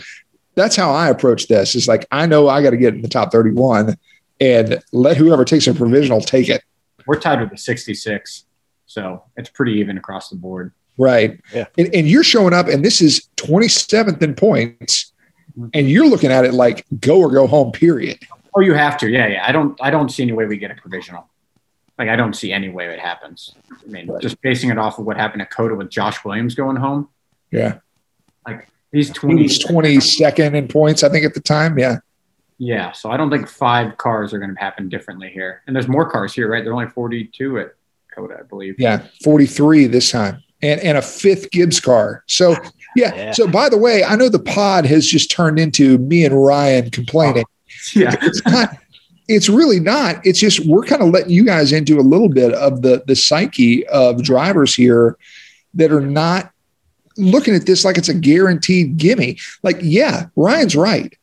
that's 0.57 0.75
how 0.75 0.91
I 0.91 1.09
approach 1.09 1.47
this. 1.47 1.75
Is 1.75 1.87
like 1.87 2.07
I 2.11 2.27
know 2.27 2.49
I 2.49 2.63
got 2.63 2.71
to 2.71 2.77
get 2.77 2.95
in 2.95 3.03
the 3.03 3.09
top 3.09 3.31
31 3.31 3.97
and 4.41 4.83
let 4.93 5.17
whoever 5.17 5.45
takes 5.45 5.67
a 5.67 5.75
provisional 5.75 6.21
take 6.21 6.49
it. 6.49 6.63
We're 7.07 7.21
tied 7.21 7.41
with 7.41 7.51
the 7.51 7.59
66, 7.59 8.47
so 8.87 9.23
it's 9.37 9.49
pretty 9.51 9.75
even 9.75 9.97
across 9.97 10.29
the 10.29 10.37
board. 10.37 10.73
Right. 10.99 11.41
Yeah. 11.55 11.67
And, 11.79 11.95
and 11.95 12.09
you're 12.09 12.25
showing 12.25 12.53
up, 12.53 12.67
and 12.67 12.85
this 12.85 13.01
is 13.01 13.29
27th 13.37 14.21
in 14.23 14.35
points, 14.35 15.13
mm-hmm. 15.53 15.69
and 15.75 15.89
you're 15.89 16.09
looking 16.09 16.33
at 16.33 16.45
it 16.45 16.55
like 16.55 16.85
go 16.99 17.21
or 17.21 17.31
go 17.31 17.47
home, 17.47 17.71
period. 17.71 18.19
Oh, 18.57 18.61
you 18.61 18.75
have 18.75 18.97
to. 18.99 19.09
Yeah, 19.09 19.27
yeah. 19.27 19.45
I 19.47 19.53
don't. 19.53 19.79
I 19.83 19.91
don't 19.91 20.09
see 20.09 20.23
any 20.23 20.33
way 20.33 20.47
we 20.47 20.57
get 20.57 20.71
a 20.71 20.75
provisional. 20.75 21.29
Like 21.99 22.09
I 22.09 22.17
don't 22.17 22.35
see 22.35 22.53
any 22.53 22.69
way 22.69 22.87
it 22.87 22.99
happens. 22.99 23.55
I 23.71 23.89
mean, 23.89 24.07
Right. 24.07 24.21
just 24.21 24.41
basing 24.41 24.71
it 24.71 24.79
off 24.79 24.99
of 24.99 25.07
what 25.07 25.17
happened 25.17 25.43
at 25.43 25.51
COTA 25.51 25.75
with 25.75 25.91
Josh 25.91 26.25
Williams 26.25 26.55
going 26.55 26.77
home. 26.77 27.09
Yeah. 27.51 27.79
He's 28.97 29.11
20. 29.11 29.43
was 29.43 29.59
22nd 29.59 30.55
in 30.55 30.69
points, 30.69 31.03
I 31.03 31.09
think, 31.09 31.25
at 31.25 31.35
the 31.35 31.41
time. 31.41 31.79
Yeah. 31.79 31.99
Yeah, 32.59 32.93
so 32.93 33.11
I 33.11 33.19
don't 33.19 33.31
think 33.31 33.49
five 33.49 33.99
cars 33.99 34.33
are 34.33 34.39
going 34.39 34.55
to 34.55 34.59
happen 34.59 34.89
differently 34.89 35.29
here. 35.29 35.63
And 35.67 35.77
there's 35.77 35.89
more 35.89 36.09
cars 36.09 36.33
here, 36.33 36.51
right? 36.51 36.65
They're 36.65 36.73
only 36.73 36.89
42 36.89 37.59
at 37.59 37.75
COTA, 38.15 38.39
I 38.41 38.43
believe. 38.45 38.77
Yeah. 38.79 39.07
43 39.23 39.89
this 39.89 40.11
time. 40.11 40.43
And, 40.63 40.81
and 40.81 40.97
a 40.97 41.03
fifth 41.03 41.51
Gibbs 41.51 41.79
car. 41.79 42.25
So, 42.27 42.55
ah, 42.55 42.71
yeah. 42.97 43.15
Yeah. 43.15 43.33
So, 43.33 43.47
by 43.47 43.69
the 43.69 43.77
way, 43.77 44.03
I 44.03 44.17
know 44.17 44.31
the 44.31 44.39
pod 44.39 44.87
has 44.87 45.07
just 45.07 45.31
turned 45.31 45.59
into 45.59 45.99
me 45.99 46.25
and 46.25 46.43
Ryan 46.43 46.91
complaining. 46.91 47.45
Oh, 47.47 47.73
yeah. 47.95 48.17
it's 48.23 48.45
not 48.47 48.79
it's 49.29 49.49
really 49.49 49.81
not 49.81 50.25
it's 50.25 50.39
just 50.39 50.65
we're 50.67 50.85
kind 50.85 51.03
of 51.03 51.11
letting 51.11 51.31
you 51.31 51.45
guys 51.45 51.73
into 51.73 51.99
a 51.99 52.01
little 52.01 52.29
bit 52.29 52.53
of 52.55 52.83
the 52.83 53.03
the 53.07 53.17
psyche 53.17 53.87
of 53.89 54.23
drivers 54.23 54.75
here 54.75 55.19
that 55.75 55.93
are 55.93 56.01
not 56.01 56.53
looking 57.17 57.55
at 57.55 57.67
this 57.67 57.85
like 57.85 57.97
it's 57.99 58.09
a 58.09 58.15
guaranteed 58.15 58.97
gimme 58.97 59.39
like 59.63 59.77
yeah 59.83 60.27
ryan's 60.37 60.77
right 60.77 61.17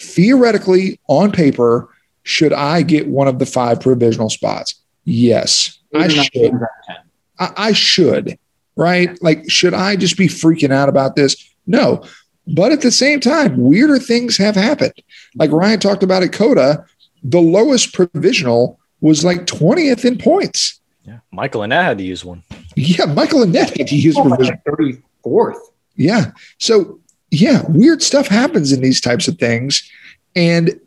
theoretically 0.00 0.98
on 1.08 1.30
paper 1.32 1.88
should 2.22 2.52
i 2.52 2.82
get 2.82 3.06
one 3.08 3.28
of 3.28 3.38
the 3.38 3.46
five 3.46 3.80
provisional 3.80 4.30
spots 4.30 4.74
yes 5.04 5.78
i 5.94 6.02
Those 6.08 6.12
are 6.12 6.16
not 6.16 6.24
should 6.24 6.32
teams 6.32 6.54
out 6.54 6.62
of 6.62 6.86
10. 6.86 6.96
I, 7.36 7.52
I 7.68 7.72
should, 7.72 8.38
right? 8.76 9.20
Like, 9.20 9.50
should 9.50 9.74
I 9.74 9.96
just 9.96 10.16
be 10.16 10.28
freaking 10.28 10.70
out 10.72 10.88
about 10.88 11.16
this? 11.16 11.34
No. 11.66 12.04
But 12.46 12.70
at 12.70 12.80
the 12.80 12.92
same 12.92 13.18
time, 13.18 13.56
weirder 13.56 13.98
things 13.98 14.36
have 14.36 14.54
happened. 14.54 14.92
Like 15.34 15.50
Ryan 15.50 15.80
talked 15.80 16.04
about 16.04 16.22
at 16.22 16.32
COTA, 16.32 16.84
the 17.24 17.40
lowest 17.40 17.92
provisional 17.92 18.78
was 19.00 19.24
like 19.24 19.46
20th 19.46 20.04
in 20.04 20.16
points. 20.16 20.80
Yeah. 21.04 21.18
Michael 21.32 21.62
Annett 21.62 21.82
had 21.82 21.98
to 21.98 22.04
use 22.04 22.24
one. 22.24 22.44
Yeah, 22.76 23.06
Michael 23.06 23.40
Annett 23.40 23.76
had 23.76 23.88
to 23.88 23.96
use 23.96 24.16
Oh, 24.16 24.28
provisional. 24.28 24.60
like 24.78 25.02
34th. 25.24 25.58
Yeah. 25.96 26.32
So, 26.58 27.00
yeah, 27.30 27.62
weird 27.68 28.02
stuff 28.02 28.28
happens 28.28 28.72
in 28.72 28.82
these 28.82 29.00
types 29.00 29.28
of 29.28 29.38
things. 29.38 29.88
And 30.36 30.80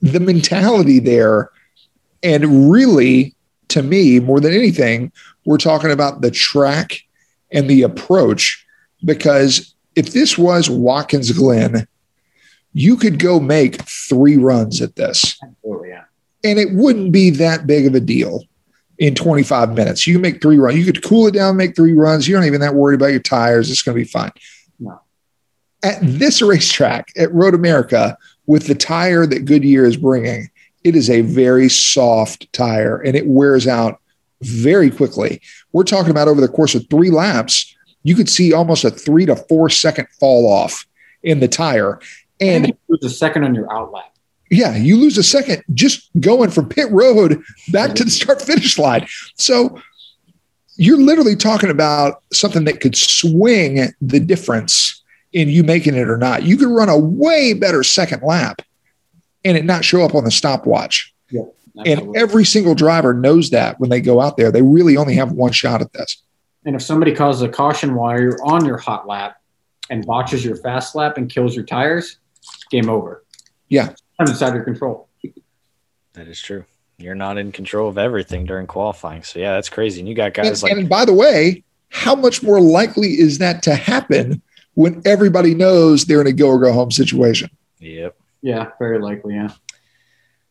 the 0.00 0.20
mentality 0.20 0.98
there, 0.98 1.50
and 2.22 2.70
really, 2.70 3.34
to 3.68 3.82
me, 3.82 4.20
more 4.20 4.40
than 4.40 4.52
anything, 4.52 5.12
we're 5.44 5.58
talking 5.58 5.90
about 5.90 6.20
the 6.20 6.30
track 6.30 7.00
and 7.52 7.68
the 7.68 7.82
approach. 7.82 8.64
Because 9.04 9.74
if 9.96 10.12
this 10.12 10.38
was 10.38 10.70
Watkins 10.70 11.32
Glen, 11.32 11.86
you 12.72 12.96
could 12.96 13.18
go 13.18 13.38
make 13.38 13.80
three 13.82 14.36
runs 14.36 14.82
at 14.82 14.96
this 14.96 15.38
Absolutely, 15.42 15.90
yeah. 15.90 16.04
and 16.42 16.58
it 16.58 16.72
wouldn't 16.72 17.12
be 17.12 17.30
that 17.30 17.66
big 17.66 17.86
of 17.86 17.94
a 17.94 18.00
deal 18.00 18.42
in 18.98 19.14
25 19.14 19.74
minutes. 19.74 20.06
You 20.06 20.14
can 20.14 20.22
make 20.22 20.40
three 20.40 20.56
runs. 20.56 20.78
You 20.78 20.84
could 20.84 21.02
cool 21.02 21.26
it 21.26 21.34
down, 21.34 21.56
make 21.56 21.74
three 21.74 21.94
runs. 21.94 22.28
You 22.28 22.34
don't 22.34 22.44
even 22.44 22.60
that 22.60 22.74
worried 22.74 22.96
about 23.00 23.10
your 23.10 23.20
tires. 23.20 23.70
It's 23.70 23.82
going 23.82 23.96
to 23.96 24.04
be 24.04 24.08
fine. 24.08 24.32
No. 24.78 25.00
At 25.82 25.98
this 26.02 26.40
racetrack 26.40 27.12
at 27.16 27.32
Road 27.32 27.54
America, 27.54 28.16
with 28.46 28.66
the 28.66 28.74
tire 28.74 29.26
that 29.26 29.44
Goodyear 29.44 29.84
is 29.84 29.96
bringing, 29.96 30.50
it 30.82 30.94
is 30.94 31.10
a 31.10 31.22
very 31.22 31.68
soft 31.68 32.52
tire 32.52 32.98
and 32.98 33.16
it 33.16 33.26
wears 33.26 33.66
out 33.66 34.00
very 34.42 34.90
quickly. 34.90 35.40
We're 35.72 35.84
talking 35.84 36.10
about 36.10 36.28
over 36.28 36.40
the 36.40 36.48
course 36.48 36.74
of 36.74 36.88
three 36.88 37.10
laps, 37.10 37.74
you 38.02 38.14
could 38.14 38.28
see 38.28 38.52
almost 38.52 38.84
a 38.84 38.90
three 38.90 39.26
to 39.26 39.34
four 39.34 39.70
second 39.70 40.08
fall 40.20 40.46
off 40.46 40.86
in 41.22 41.40
the 41.40 41.48
tire. 41.48 42.00
And 42.40 42.66
it 42.68 42.78
was 42.88 43.02
a 43.02 43.10
second 43.10 43.44
on 43.44 43.54
your 43.54 43.72
outlet. 43.72 44.13
Yeah, 44.54 44.76
you 44.76 44.96
lose 44.96 45.18
a 45.18 45.22
second 45.22 45.62
just 45.74 46.10
going 46.20 46.50
from 46.50 46.68
pit 46.68 46.90
road 46.90 47.42
back 47.72 47.94
to 47.94 48.04
the 48.04 48.10
start 48.10 48.40
finish 48.40 48.78
line. 48.78 49.06
So 49.36 49.80
you're 50.76 51.00
literally 51.00 51.36
talking 51.36 51.70
about 51.70 52.22
something 52.32 52.64
that 52.64 52.80
could 52.80 52.96
swing 52.96 53.92
the 54.00 54.20
difference 54.20 55.02
in 55.32 55.48
you 55.48 55.62
making 55.62 55.94
it 55.94 56.08
or 56.08 56.16
not. 56.16 56.44
You 56.44 56.56
could 56.56 56.68
run 56.68 56.88
a 56.88 56.98
way 56.98 57.52
better 57.52 57.82
second 57.82 58.22
lap 58.22 58.62
and 59.44 59.56
it 59.56 59.64
not 59.64 59.84
show 59.84 60.02
up 60.02 60.14
on 60.14 60.24
the 60.24 60.30
stopwatch. 60.30 61.12
Yeah, 61.30 61.42
And 61.84 62.16
every 62.16 62.44
single 62.44 62.74
driver 62.74 63.12
knows 63.12 63.50
that 63.50 63.78
when 63.80 63.90
they 63.90 64.00
go 64.00 64.20
out 64.20 64.36
there, 64.36 64.50
they 64.50 64.62
really 64.62 64.96
only 64.96 65.14
have 65.14 65.32
one 65.32 65.52
shot 65.52 65.80
at 65.80 65.92
this. 65.92 66.22
And 66.64 66.74
if 66.74 66.82
somebody 66.82 67.14
causes 67.14 67.42
a 67.42 67.48
caution 67.48 67.94
while 67.94 68.18
you're 68.18 68.42
on 68.44 68.64
your 68.64 68.78
hot 68.78 69.06
lap 69.06 69.36
and 69.90 70.06
botches 70.06 70.44
your 70.44 70.56
fast 70.56 70.94
lap 70.94 71.18
and 71.18 71.28
kills 71.28 71.54
your 71.54 71.64
tires, 71.64 72.18
game 72.70 72.88
over. 72.88 73.24
Yeah. 73.68 73.94
It's 74.20 74.30
outside 74.30 74.54
your 74.54 74.64
control. 74.64 75.08
That 76.14 76.28
is 76.28 76.40
true. 76.40 76.64
You're 76.98 77.16
not 77.16 77.38
in 77.38 77.50
control 77.50 77.88
of 77.88 77.98
everything 77.98 78.44
during 78.46 78.66
qualifying. 78.66 79.24
So 79.24 79.40
yeah, 79.40 79.54
that's 79.54 79.68
crazy. 79.68 80.00
And 80.00 80.08
you 80.08 80.14
got 80.14 80.32
guys 80.32 80.62
And, 80.62 80.62
like 80.62 80.72
and 80.78 80.88
by 80.88 81.04
the 81.04 81.12
way, 81.12 81.64
how 81.88 82.14
much 82.14 82.42
more 82.42 82.60
likely 82.60 83.18
is 83.18 83.38
that 83.38 83.62
to 83.64 83.74
happen 83.74 84.42
when 84.74 85.02
everybody 85.04 85.54
knows 85.54 86.04
they're 86.04 86.20
in 86.20 86.28
a 86.28 86.32
go 86.32 86.48
or 86.48 86.60
go 86.60 86.72
home 86.72 86.92
situation? 86.92 87.50
Yep. 87.80 88.16
Yeah, 88.42 88.70
very 88.78 89.00
likely. 89.00 89.34
Yeah. 89.34 89.50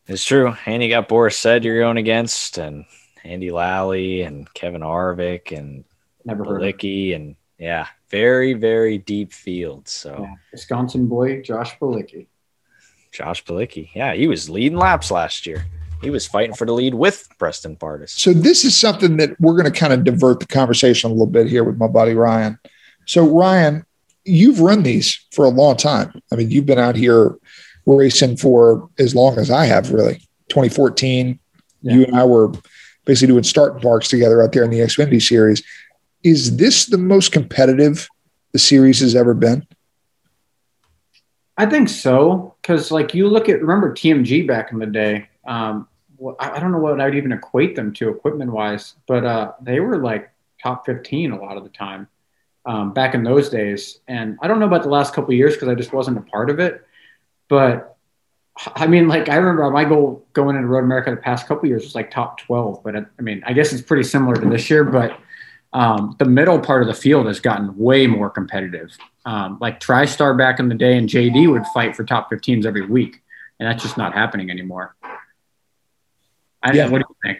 It's 0.06 0.24
true. 0.24 0.54
And 0.66 0.82
you 0.82 0.90
got 0.90 1.08
Boris 1.08 1.38
said 1.38 1.64
you're 1.64 1.80
going 1.80 1.96
against 1.96 2.58
and 2.58 2.84
Andy 3.24 3.50
Lally 3.50 4.20
and 4.22 4.52
Kevin 4.52 4.82
Harvick 4.82 5.56
and 5.56 5.84
Never 6.26 6.44
heard. 6.44 6.60
Bilicki 6.60 7.14
and 7.14 7.36
yeah, 7.58 7.86
very, 8.10 8.52
very 8.52 8.98
deep 8.98 9.32
field. 9.32 9.88
So 9.88 10.18
Yeah. 10.20 10.34
Wisconsin 10.52 11.06
boy, 11.06 11.40
Josh 11.40 11.78
Bilicki. 11.78 12.26
Josh 13.14 13.44
Bilicki. 13.44 13.90
Yeah, 13.94 14.12
he 14.12 14.26
was 14.26 14.50
leading 14.50 14.76
laps 14.76 15.10
last 15.10 15.46
year. 15.46 15.64
He 16.02 16.10
was 16.10 16.26
fighting 16.26 16.54
for 16.54 16.66
the 16.66 16.72
lead 16.72 16.94
with 16.94 17.28
Preston 17.38 17.76
Pardus. 17.76 18.10
So 18.10 18.32
this 18.32 18.64
is 18.64 18.76
something 18.76 19.16
that 19.18 19.40
we're 19.40 19.56
going 19.56 19.72
to 19.72 19.78
kind 19.78 19.92
of 19.92 20.04
divert 20.04 20.40
the 20.40 20.46
conversation 20.46 21.10
a 21.10 21.14
little 21.14 21.26
bit 21.26 21.46
here 21.46 21.64
with 21.64 21.78
my 21.78 21.86
buddy 21.86 22.12
Ryan. 22.14 22.58
So 23.06 23.26
Ryan, 23.26 23.86
you've 24.24 24.60
run 24.60 24.82
these 24.82 25.24
for 25.32 25.44
a 25.44 25.50
long 25.50 25.76
time. 25.76 26.20
I 26.32 26.36
mean, 26.36 26.50
you've 26.50 26.66
been 26.66 26.78
out 26.78 26.96
here 26.96 27.38
racing 27.86 28.36
for 28.36 28.90
as 28.98 29.14
long 29.14 29.38
as 29.38 29.50
I 29.50 29.66
have, 29.66 29.92
really. 29.92 30.16
2014, 30.48 31.38
you 31.82 32.04
and 32.04 32.16
I 32.16 32.24
were 32.24 32.52
basically 33.04 33.32
doing 33.32 33.44
starting 33.44 33.80
parks 33.80 34.08
together 34.08 34.42
out 34.42 34.52
there 34.52 34.64
in 34.64 34.70
the 34.70 34.80
Xfinity 34.80 35.22
series. 35.22 35.62
Is 36.22 36.56
this 36.56 36.86
the 36.86 36.98
most 36.98 37.32
competitive 37.32 38.08
the 38.52 38.58
series 38.58 39.00
has 39.00 39.14
ever 39.14 39.34
been? 39.34 39.66
I 41.56 41.66
think 41.66 41.88
so, 41.88 42.54
because 42.60 42.90
like 42.90 43.14
you 43.14 43.28
look 43.28 43.48
at 43.48 43.60
remember 43.60 43.92
TMG 43.92 44.46
back 44.46 44.72
in 44.72 44.78
the 44.78 44.86
day. 44.86 45.28
Um, 45.46 45.88
well, 46.16 46.36
I 46.40 46.52
I 46.52 46.60
don't 46.60 46.72
know 46.72 46.78
what 46.78 47.00
I'd 47.00 47.14
even 47.14 47.32
equate 47.32 47.76
them 47.76 47.92
to 47.94 48.08
equipment 48.08 48.50
wise, 48.50 48.94
but 49.06 49.24
uh, 49.24 49.52
they 49.60 49.80
were 49.80 49.98
like 49.98 50.30
top 50.62 50.84
fifteen 50.86 51.30
a 51.30 51.40
lot 51.40 51.56
of 51.56 51.62
the 51.62 51.70
time 51.70 52.08
um, 52.66 52.92
back 52.92 53.14
in 53.14 53.22
those 53.22 53.50
days. 53.50 54.00
And 54.08 54.36
I 54.42 54.48
don't 54.48 54.58
know 54.58 54.66
about 54.66 54.82
the 54.82 54.88
last 54.88 55.14
couple 55.14 55.32
years 55.34 55.54
because 55.54 55.68
I 55.68 55.74
just 55.74 55.92
wasn't 55.92 56.18
a 56.18 56.22
part 56.22 56.50
of 56.50 56.58
it. 56.58 56.84
But 57.48 57.96
I 58.74 58.86
mean, 58.86 59.06
like 59.06 59.28
I 59.28 59.36
remember 59.36 59.70
my 59.70 59.84
goal 59.84 60.26
going 60.32 60.56
into 60.56 60.68
Road 60.68 60.84
America 60.84 61.10
the 61.10 61.16
past 61.16 61.46
couple 61.46 61.68
years 61.68 61.84
was 61.84 61.94
like 61.94 62.10
top 62.10 62.40
twelve. 62.40 62.82
But 62.82 62.96
I, 62.96 63.04
I 63.18 63.22
mean, 63.22 63.42
I 63.46 63.52
guess 63.52 63.72
it's 63.72 63.82
pretty 63.82 64.04
similar 64.04 64.34
to 64.34 64.48
this 64.48 64.68
year, 64.70 64.84
but. 64.84 65.18
Um, 65.74 66.16
the 66.18 66.24
middle 66.24 66.58
part 66.58 66.82
of 66.82 66.88
the 66.88 66.94
field 66.94 67.26
has 67.26 67.40
gotten 67.40 67.76
way 67.76 68.06
more 68.06 68.30
competitive 68.30 68.96
um, 69.26 69.58
like 69.60 69.80
TriStar 69.80 70.36
back 70.36 70.58
in 70.58 70.68
the 70.68 70.74
day 70.74 70.96
and 70.96 71.08
JD 71.08 71.50
would 71.50 71.66
fight 71.68 71.96
for 71.96 72.04
top 72.04 72.30
15s 72.30 72.66
every 72.66 72.86
week. 72.86 73.22
And 73.58 73.68
that's 73.68 73.82
just 73.82 73.96
not 73.96 74.12
happening 74.12 74.50
anymore. 74.50 74.94
I 76.62 76.72
Yeah. 76.72 76.88
What 76.88 76.98
do 76.98 77.06
you 77.08 77.16
think? 77.22 77.38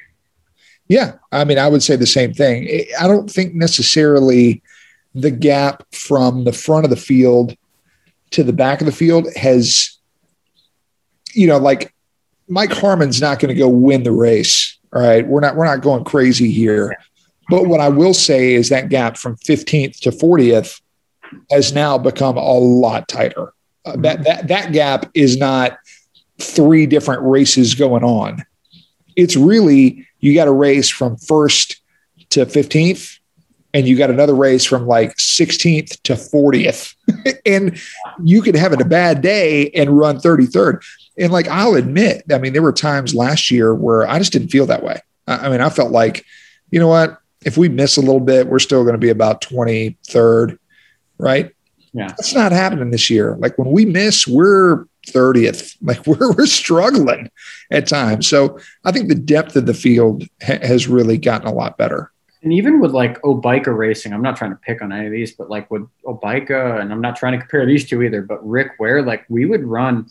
Yeah, 0.87 1.15
I 1.33 1.45
mean, 1.45 1.59
I 1.59 1.67
would 1.67 1.83
say 1.83 1.97
the 1.97 2.07
same 2.07 2.35
thing. 2.35 2.85
I 3.01 3.09
don't 3.09 3.31
think 3.31 3.55
necessarily 3.55 4.63
the 5.15 5.31
gap 5.31 5.83
from 5.93 6.45
the 6.45 6.53
front 6.53 6.85
of 6.85 6.91
the 6.91 6.97
field 6.97 7.57
to 8.33 8.45
the 8.45 8.53
back 8.53 8.81
of 8.81 8.87
the 8.87 8.93
field 8.93 9.27
has, 9.35 9.99
you 11.33 11.47
know, 11.47 11.57
like 11.57 11.95
Mike 12.49 12.73
Harmon's 12.73 13.21
not 13.21 13.39
going 13.39 13.49
to 13.49 13.59
go 13.59 13.69
win 13.69 14.03
the 14.03 14.13
race. 14.13 14.79
All 14.93 15.01
right, 15.01 15.27
we're 15.27 15.41
not 15.41 15.57
we're 15.57 15.65
not 15.65 15.81
going 15.81 16.05
crazy 16.05 16.53
here. 16.53 16.95
But 17.49 17.67
what 17.67 17.81
I 17.81 17.89
will 17.89 18.15
say 18.15 18.55
is 18.55 18.69
that 18.69 18.89
gap 18.89 19.17
from 19.17 19.37
15th 19.37 20.01
to 20.01 20.11
40th 20.11 20.81
has 21.51 21.73
now 21.73 21.99
become 21.99 22.37
a 22.37 22.59
lot 22.59 23.09
tighter. 23.09 23.53
Uh, 23.85 23.97
that 23.99 24.25
that 24.25 24.49
that 24.49 24.73
gap 24.73 25.11
is 25.15 25.37
not 25.37 25.79
three 26.41 26.87
different 26.87 27.23
races 27.23 27.75
going 27.75 28.03
on. 28.03 28.45
It's 29.17 29.37
really 29.37 30.07
you 30.21 30.35
got 30.35 30.49
a 30.49 30.53
race 30.53 30.89
from 30.89 31.17
first 31.19 31.83
to 32.31 32.47
15th 32.47 33.19
and 33.75 33.89
you 33.89 33.99
got 33.99 34.09
another 34.09 34.35
race 34.35 34.65
from 34.65 34.87
like 34.87 35.15
16th 35.17 36.01
to 36.03 36.15
40th 36.15 36.95
and 37.47 37.79
you 38.23 38.41
could 38.41 38.57
have 38.57 38.73
a 38.73 38.85
bad 38.85 39.21
day 39.21 39.71
and 39.71 39.99
run 39.99 40.17
33rd 40.19 40.83
and 41.19 41.33
like 41.33 41.47
i'll 41.49 41.75
admit 41.75 42.23
i 42.33 42.39
mean 42.39 42.53
there 42.53 42.63
were 42.63 42.73
times 42.73 43.15
last 43.15 43.51
year 43.51 43.75
where 43.75 44.09
i 44.09 44.19
just 44.19 44.33
didn't 44.33 44.49
feel 44.49 44.67
that 44.67 44.83
way 44.83 45.01
i 45.27 45.49
mean 45.49 45.61
i 45.61 45.69
felt 45.69 45.91
like 45.91 46.25
you 46.71 46.81
know 46.81 46.89
what 46.89 47.19
if 47.45 47.57
we 47.57 47.69
miss 47.69 47.97
a 47.97 48.01
little 48.01 48.21
bit 48.21 48.47
we're 48.47 48.59
still 48.59 48.83
going 48.83 48.95
to 48.95 48.99
be 48.99 49.11
about 49.11 49.41
23rd 49.41 50.59
right? 51.19 51.53
Yeah. 51.93 52.09
that's 52.09 52.35
not 52.35 52.51
happening 52.51 52.91
this 52.91 53.09
year. 53.09 53.37
Like 53.39 53.57
when 53.57 53.71
we 53.71 53.85
miss 53.85 54.27
we're 54.27 54.87
30th 55.07 55.77
like 55.83 56.07
we're, 56.07 56.33
we're 56.33 56.47
struggling 56.47 57.31
at 57.71 57.87
times. 57.87 58.29
So 58.29 58.59
i 58.85 58.93
think 58.93 59.09
the 59.09 59.15
depth 59.15 59.57
of 59.57 59.67
the 59.67 59.75
field 59.75 60.25
ha- 60.43 60.59
has 60.63 60.89
really 60.89 61.19
gotten 61.19 61.47
a 61.47 61.53
lot 61.53 61.79
better. 61.79 62.11
And 62.43 62.53
even 62.53 62.79
with 62.79 62.93
like 62.93 63.21
Obaika 63.23 63.75
racing, 63.75 64.13
I'm 64.13 64.21
not 64.21 64.37
trying 64.37 64.51
to 64.51 64.57
pick 64.59 64.83
on 64.83 64.93
any 64.93 65.07
of 65.07 65.13
these, 65.13 65.33
but 65.33 65.49
like 65.49 65.71
with 65.71 65.89
Obaika, 66.05 66.79
and 66.79 66.93
I'm 66.93 67.01
not 67.01 67.17
trying 67.17 67.33
to 67.33 67.39
compare 67.39 67.65
these 67.65 67.89
two 67.89 68.03
either, 68.03 68.21
but 68.21 68.47
Rick 68.47 68.73
Ware, 68.79 69.01
like 69.01 69.25
we 69.31 69.47
would 69.47 69.65
run 69.65 70.11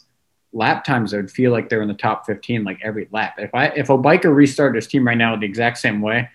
lap 0.51 0.83
times 0.83 1.11
that 1.11 1.17
would 1.17 1.31
feel 1.31 1.51
like 1.51 1.69
they're 1.69 1.83
in 1.83 1.87
the 1.87 1.93
top 1.93 2.25
15 2.25 2.63
like 2.63 2.79
every 2.83 3.07
lap. 3.11 3.35
If 3.37 3.53
I 3.53 3.67
if 3.67 3.87
Obaika 3.87 4.33
restarted 4.33 4.75
his 4.75 4.87
team 4.87 5.05
right 5.05 5.17
now 5.17 5.35
the 5.35 5.45
exact 5.45 5.77
same 5.77 6.01
way, 6.01 6.29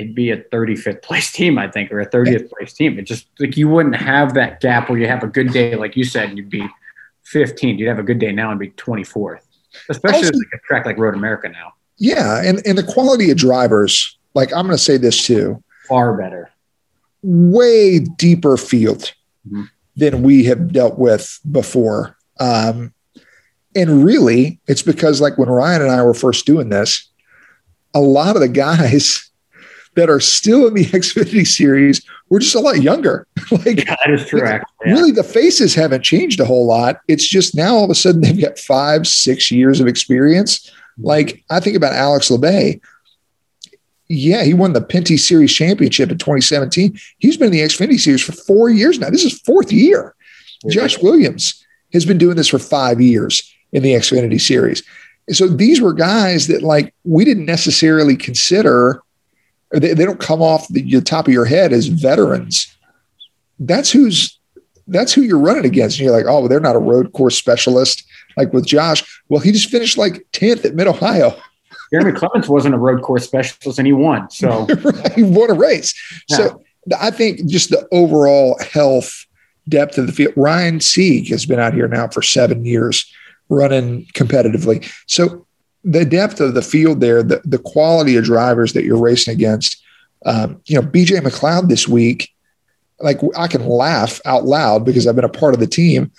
it'd 0.00 0.14
be 0.14 0.30
a 0.30 0.38
35th 0.44 1.02
place 1.02 1.30
team, 1.38 1.58
I 1.58 1.68
think, 1.70 1.92
or 1.92 2.00
a 2.00 2.08
30th 2.08 2.50
place 2.50 2.72
team. 2.72 2.98
It 2.98 3.02
just 3.02 3.26
like 3.38 3.56
you 3.56 3.68
wouldn't 3.68 3.96
have 3.96 4.34
that 4.34 4.60
gap 4.60 4.88
where 4.88 4.98
you 4.98 5.06
have 5.06 5.22
a 5.22 5.26
good 5.26 5.52
day, 5.52 5.76
like 5.76 5.96
you 5.96 6.04
said, 6.04 6.28
and 6.30 6.38
you'd 6.38 6.50
be 6.50 6.66
15. 7.24 7.78
You'd 7.78 7.88
have 7.88 7.98
a 7.98 8.02
good 8.02 8.18
day 8.18 8.32
now 8.32 8.50
and 8.50 8.58
be 8.58 8.70
24th. 8.70 9.42
Especially 9.88 10.18
Also- 10.26 10.32
like 10.38 10.54
a 10.54 10.58
track 10.66 10.86
like 10.86 10.98
Road 10.98 11.14
America 11.14 11.48
now. 11.48 11.72
yeah 11.98 12.42
and 12.42 12.60
and 12.66 12.76
the 12.78 12.82
quality 12.82 13.30
of 13.30 13.36
drivers 13.36 14.16
like 14.34 14.50
i'm 14.54 14.64
going 14.66 14.76
to 14.76 14.82
say 14.82 14.96
this 14.96 15.26
too 15.26 15.62
Far 15.86 16.16
better. 16.16 16.50
way 17.22 17.98
deeper 18.00 18.56
field 18.56 19.12
Mhm. 19.48 19.68
than 19.96 20.22
we 20.22 20.44
have 20.44 20.72
dealt 20.72 20.98
with 20.98 21.38
before. 21.50 22.16
Um, 22.38 22.92
and 23.76 24.04
really, 24.04 24.60
it's 24.66 24.82
because, 24.82 25.20
like, 25.20 25.36
when 25.38 25.48
Ryan 25.48 25.82
and 25.82 25.90
I 25.90 26.02
were 26.02 26.14
first 26.14 26.46
doing 26.46 26.68
this, 26.70 27.08
a 27.94 28.00
lot 28.00 28.34
of 28.36 28.40
the 28.42 28.48
guys 28.48 29.29
that 30.00 30.08
are 30.08 30.18
still 30.18 30.66
in 30.66 30.72
the 30.72 30.84
Xfinity 30.86 31.46
series 31.46 32.00
were 32.30 32.38
just 32.38 32.54
a 32.54 32.60
lot 32.60 32.80
younger. 32.80 33.26
like, 33.50 33.84
Yeah, 33.84 33.96
that 34.04 34.10
is 34.14 34.26
true, 34.26 34.42
actually. 34.42 34.66
yeah. 34.86 34.92
really, 34.92 35.10
the 35.12 35.22
faces 35.22 35.74
haven't 35.74 36.02
changed 36.02 36.40
a 36.40 36.46
whole 36.46 36.66
lot. 36.66 37.00
It's 37.06 37.28
just 37.28 37.54
now 37.54 37.74
all 37.74 37.84
of 37.84 37.90
a 37.90 37.94
sudden 37.94 38.20
they've 38.22 38.40
got 38.40 38.58
five, 38.58 39.06
six 39.06 39.50
years 39.50 39.78
of 39.78 39.86
experience. 39.86 40.70
Mm-hmm. 40.70 41.06
Like, 41.06 41.44
I 41.50 41.60
think 41.60 41.76
about 41.76 41.92
Alex 41.92 42.30
Labbé. 42.30 42.80
Yeah, 44.08 44.42
he 44.42 44.54
won 44.54 44.72
the 44.72 44.80
Pinty 44.80 45.18
Series 45.18 45.52
championship 45.52 46.10
in 46.10 46.18
2017. 46.18 46.98
He's 47.18 47.36
been 47.36 47.48
in 47.48 47.52
the 47.52 47.60
Xfinity 47.60 48.00
Series 48.00 48.22
for 48.22 48.32
four 48.32 48.70
years 48.70 48.98
now. 48.98 49.10
This 49.10 49.24
is 49.24 49.38
fourth 49.42 49.70
year. 49.70 50.14
Josh 50.68 50.98
Williams 51.02 51.64
has 51.92 52.04
been 52.04 52.18
doing 52.18 52.36
this 52.36 52.48
for 52.48 52.58
five 52.58 53.00
years 53.00 53.54
in 53.72 53.82
the 53.82 53.92
Xfinity 53.92 54.40
Series. 54.40 54.82
So 55.30 55.46
these 55.46 55.80
were 55.80 55.92
guys 55.92 56.48
that 56.48 56.62
like 56.62 56.92
we 57.04 57.24
didn't 57.24 57.46
necessarily 57.46 58.16
consider, 58.16 59.00
they, 59.72 59.94
they 59.94 60.04
don't 60.04 60.20
come 60.20 60.42
off 60.42 60.68
the, 60.68 60.82
the 60.82 61.00
top 61.00 61.26
of 61.26 61.32
your 61.32 61.44
head 61.44 61.72
as 61.72 61.86
veterans. 61.86 62.74
That's 63.58 63.90
who's 63.90 64.38
that's 64.86 65.12
who 65.12 65.22
you're 65.22 65.38
running 65.38 65.64
against. 65.64 65.98
And 65.98 66.04
you're 66.04 66.16
like, 66.16 66.26
oh, 66.26 66.48
they're 66.48 66.58
not 66.58 66.74
a 66.74 66.80
road 66.80 67.12
course 67.12 67.36
specialist 67.36 68.04
like 68.36 68.52
with 68.52 68.66
Josh. 68.66 69.04
Well, 69.28 69.40
he 69.40 69.52
just 69.52 69.70
finished 69.70 69.96
like 69.96 70.26
10th 70.32 70.64
at 70.64 70.74
Mid 70.74 70.88
Ohio. 70.88 71.36
Jeremy 71.92 72.12
Clements 72.12 72.48
wasn't 72.48 72.74
a 72.74 72.78
road 72.78 73.02
course 73.02 73.24
specialist 73.24 73.78
and 73.78 73.86
he 73.86 73.92
won. 73.92 74.30
So 74.30 74.66
he 75.14 75.22
won 75.22 75.50
a 75.50 75.54
race. 75.54 75.94
So 76.28 76.62
I 76.98 77.10
think 77.10 77.46
just 77.46 77.70
the 77.70 77.86
overall 77.92 78.58
health 78.72 79.26
depth 79.68 79.98
of 79.98 80.06
the 80.06 80.12
field. 80.12 80.34
Ryan 80.36 80.80
Sieg 80.80 81.28
has 81.28 81.46
been 81.46 81.60
out 81.60 81.74
here 81.74 81.88
now 81.88 82.08
for 82.08 82.22
seven 82.22 82.64
years 82.64 83.10
running 83.48 84.06
competitively. 84.14 84.90
So 85.06 85.46
the 85.84 86.04
depth 86.04 86.40
of 86.40 86.54
the 86.54 86.62
field 86.62 87.00
there, 87.00 87.22
the, 87.22 87.40
the 87.44 87.58
quality 87.58 88.16
of 88.16 88.24
drivers 88.24 88.72
that 88.74 88.84
you're 88.84 89.00
racing 89.00 89.32
against, 89.34 89.82
um, 90.26 90.60
you 90.66 90.74
know, 90.74 90.86
BJ 90.86 91.20
McLeod 91.20 91.68
this 91.68 91.88
week, 91.88 92.30
like 93.00 93.20
I 93.36 93.46
can 93.46 93.66
laugh 93.66 94.20
out 94.24 94.44
loud 94.44 94.84
because 94.84 95.06
I've 95.06 95.16
been 95.16 95.24
a 95.24 95.28
part 95.28 95.54
of 95.54 95.60
the 95.60 95.66
team. 95.66 96.12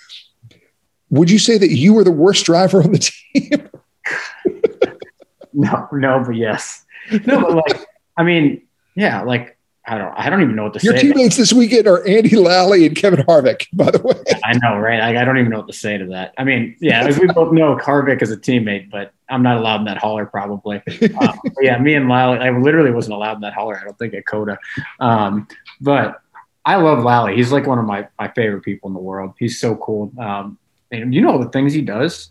Would 1.10 1.30
you 1.30 1.38
say 1.38 1.58
that 1.58 1.70
you 1.70 1.94
were 1.94 2.04
the 2.04 2.10
worst 2.10 2.44
driver 2.44 2.82
on 2.82 2.92
the 2.92 3.10
team? 3.34 3.68
no, 5.52 5.88
no, 5.92 6.24
but 6.24 6.34
yes. 6.34 6.84
No, 7.26 7.40
but 7.40 7.54
like 7.54 7.86
I 8.16 8.22
mean, 8.22 8.62
yeah, 8.94 9.22
like 9.22 9.56
I 9.86 9.98
don't 9.98 10.14
I 10.16 10.30
don't 10.30 10.42
even 10.42 10.54
know 10.54 10.64
what 10.64 10.74
to 10.74 10.84
Your 10.84 10.96
say. 10.96 11.06
Your 11.06 11.14
teammates 11.14 11.36
this 11.36 11.52
weekend 11.52 11.88
are 11.88 12.06
Andy 12.06 12.36
Lally 12.36 12.86
and 12.86 12.96
Kevin 12.96 13.24
Harvick, 13.26 13.66
by 13.72 13.90
the 13.90 14.00
way. 14.00 14.14
I 14.44 14.56
know, 14.58 14.78
right? 14.78 15.00
Like, 15.00 15.16
I 15.16 15.24
don't 15.24 15.38
even 15.38 15.50
know 15.50 15.58
what 15.58 15.66
to 15.66 15.72
say 15.72 15.98
to 15.98 16.06
that. 16.06 16.34
I 16.38 16.44
mean, 16.44 16.76
yeah, 16.80 17.04
as 17.04 17.18
we 17.18 17.26
both 17.26 17.52
know, 17.52 17.76
Harvick 17.76 18.22
is 18.22 18.30
a 18.30 18.36
teammate, 18.36 18.90
but 18.90 19.12
I'm 19.28 19.42
not 19.42 19.56
allowed 19.56 19.80
in 19.80 19.86
that 19.86 19.98
holler 19.98 20.26
probably. 20.26 20.82
Um, 21.20 21.38
yeah, 21.60 21.78
me 21.78 21.94
and 21.94 22.08
Lally, 22.08 22.38
I 22.38 22.50
literally 22.50 22.90
wasn't 22.90 23.14
allowed 23.14 23.34
in 23.34 23.40
that 23.42 23.54
holler. 23.54 23.78
I 23.78 23.84
don't 23.84 23.98
think 23.98 24.14
at 24.14 24.24
COTA. 24.26 24.58
Um, 24.98 25.46
but 25.80 26.20
I 26.64 26.76
love 26.76 27.04
Lally. 27.04 27.36
He's 27.36 27.52
like 27.52 27.66
one 27.66 27.78
of 27.78 27.84
my, 27.84 28.08
my 28.18 28.28
favorite 28.28 28.62
people 28.62 28.88
in 28.88 28.94
the 28.94 29.00
world. 29.00 29.34
He's 29.38 29.60
so 29.60 29.76
cool. 29.76 30.12
Um, 30.18 30.58
and 30.90 31.14
you 31.14 31.20
know 31.20 31.42
the 31.42 31.48
things 31.50 31.72
he 31.72 31.82
does, 31.82 32.30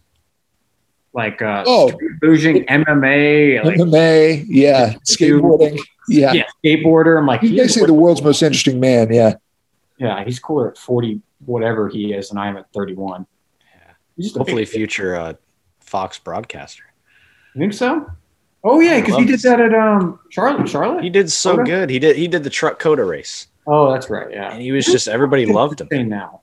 like 1.14 1.42
uh, 1.42 1.64
Oh. 1.68 1.90
street 1.90 2.68
MMA, 2.68 3.64
like 3.66 3.78
MMA, 3.78 4.46
yeah, 4.48 4.94
skateboarding, 5.10 5.78
yeah. 6.08 6.34
yeah, 6.34 6.44
skateboarder. 6.64 7.18
I'm 7.20 7.26
like, 7.26 7.42
He's 7.42 7.50
he's- 7.52 7.62
basically 7.64 7.88
the 7.88 7.94
world's 7.94 8.22
most 8.24 8.42
interesting 8.42 8.80
man. 8.80 9.12
Yeah, 9.12 9.36
yeah, 9.98 10.24
he's 10.24 10.40
cooler 10.40 10.70
at 10.72 10.78
40, 10.78 11.22
whatever 11.46 11.90
he 11.90 12.14
is, 12.14 12.32
and 12.32 12.40
I'm 12.40 12.58
at 12.58 12.66
31. 12.74 13.26
He's 14.18 14.28
just 14.28 14.38
Hopefully, 14.38 14.66
future 14.66 15.16
uh, 15.16 15.34
Fox 15.80 16.20
broadcaster. 16.20 16.84
You 17.56 17.60
think 17.62 17.74
so? 17.74 18.10
Oh 18.64 18.80
yeah, 18.80 19.00
because 19.00 19.16
he 19.16 19.22
love 19.22 19.28
did 19.32 19.40
that 19.42 19.60
at 19.60 19.74
um 19.74 20.20
Charlotte. 20.30 20.70
Charlotte. 20.70 21.04
He 21.04 21.10
did 21.10 21.32
so 21.32 21.54
Okay. 21.60 21.64
good. 21.72 21.90
He 21.90 21.98
did. 22.00 22.16
He 22.16 22.28
did 22.28 22.44
the 22.44 22.50
truck 22.50 22.78
COTA 22.80 23.04
race, 23.04 23.48
oh, 23.68 23.92
that's 23.92 24.10
right. 24.10 24.30
Yeah. 24.32 24.52
and 24.52 24.62
he 24.62 24.72
was 24.72 24.86
just 24.86 25.08
everybody 25.08 25.46
loved 25.48 25.82
him. 25.82 26.08
Now, 26.10 26.42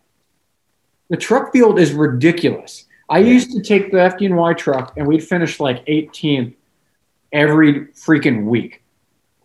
the 1.11 1.16
truck 1.16 1.52
field 1.52 1.78
is 1.78 1.92
ridiculous. 1.92 2.87
I 3.09 3.18
Yeah. 3.18 3.33
used 3.33 3.53
to 3.53 3.62
take 3.62 3.90
the 3.90 3.99
FDNY 3.99 4.57
truck, 4.57 4.92
and 4.97 5.07
we'd 5.07 5.23
finish 5.25 5.61
like 5.61 5.85
18th 5.87 6.55
every 7.33 7.87
freaking 7.88 8.44
week. 8.44 8.83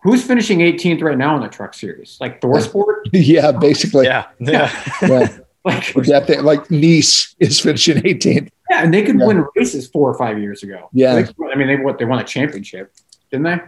Who's 0.02 0.22
finishing 0.22 0.58
18th 0.60 1.02
right 1.02 1.16
now 1.16 1.34
in 1.36 1.42
the 1.42 1.48
truck 1.48 1.74
series? 1.74 2.18
Like 2.20 2.40
Thorsport? 2.42 3.06
yeah, 3.12 3.52
basically. 3.52 4.06
Yeah, 4.06 4.26
yeah. 4.38 4.70
Yeah. 5.02 5.28
Like, 5.66 5.94
Yeah, 6.04 6.20
they- 6.20 6.40
like 6.40 6.70
Nice 6.70 7.34
is 7.40 7.58
finishing 7.58 7.96
18th. 8.02 8.50
yeah, 8.68 8.82
and 8.84 8.92
they 8.92 9.02
could 9.02 9.18
Yeah. 9.18 9.24
win 9.26 9.46
races 9.56 9.86
four 9.86 10.10
or 10.10 10.18
five 10.18 10.38
years 10.38 10.62
ago. 10.62 10.90
Yeah. 10.92 11.14
They- 11.14 11.32
I 11.50 11.56
mean, 11.56 11.68
they 11.68 11.76
what 11.76 11.96
they 11.96 12.04
won 12.04 12.18
a 12.18 12.24
championship, 12.24 12.92
didn't 13.30 13.44
they? 13.44 13.60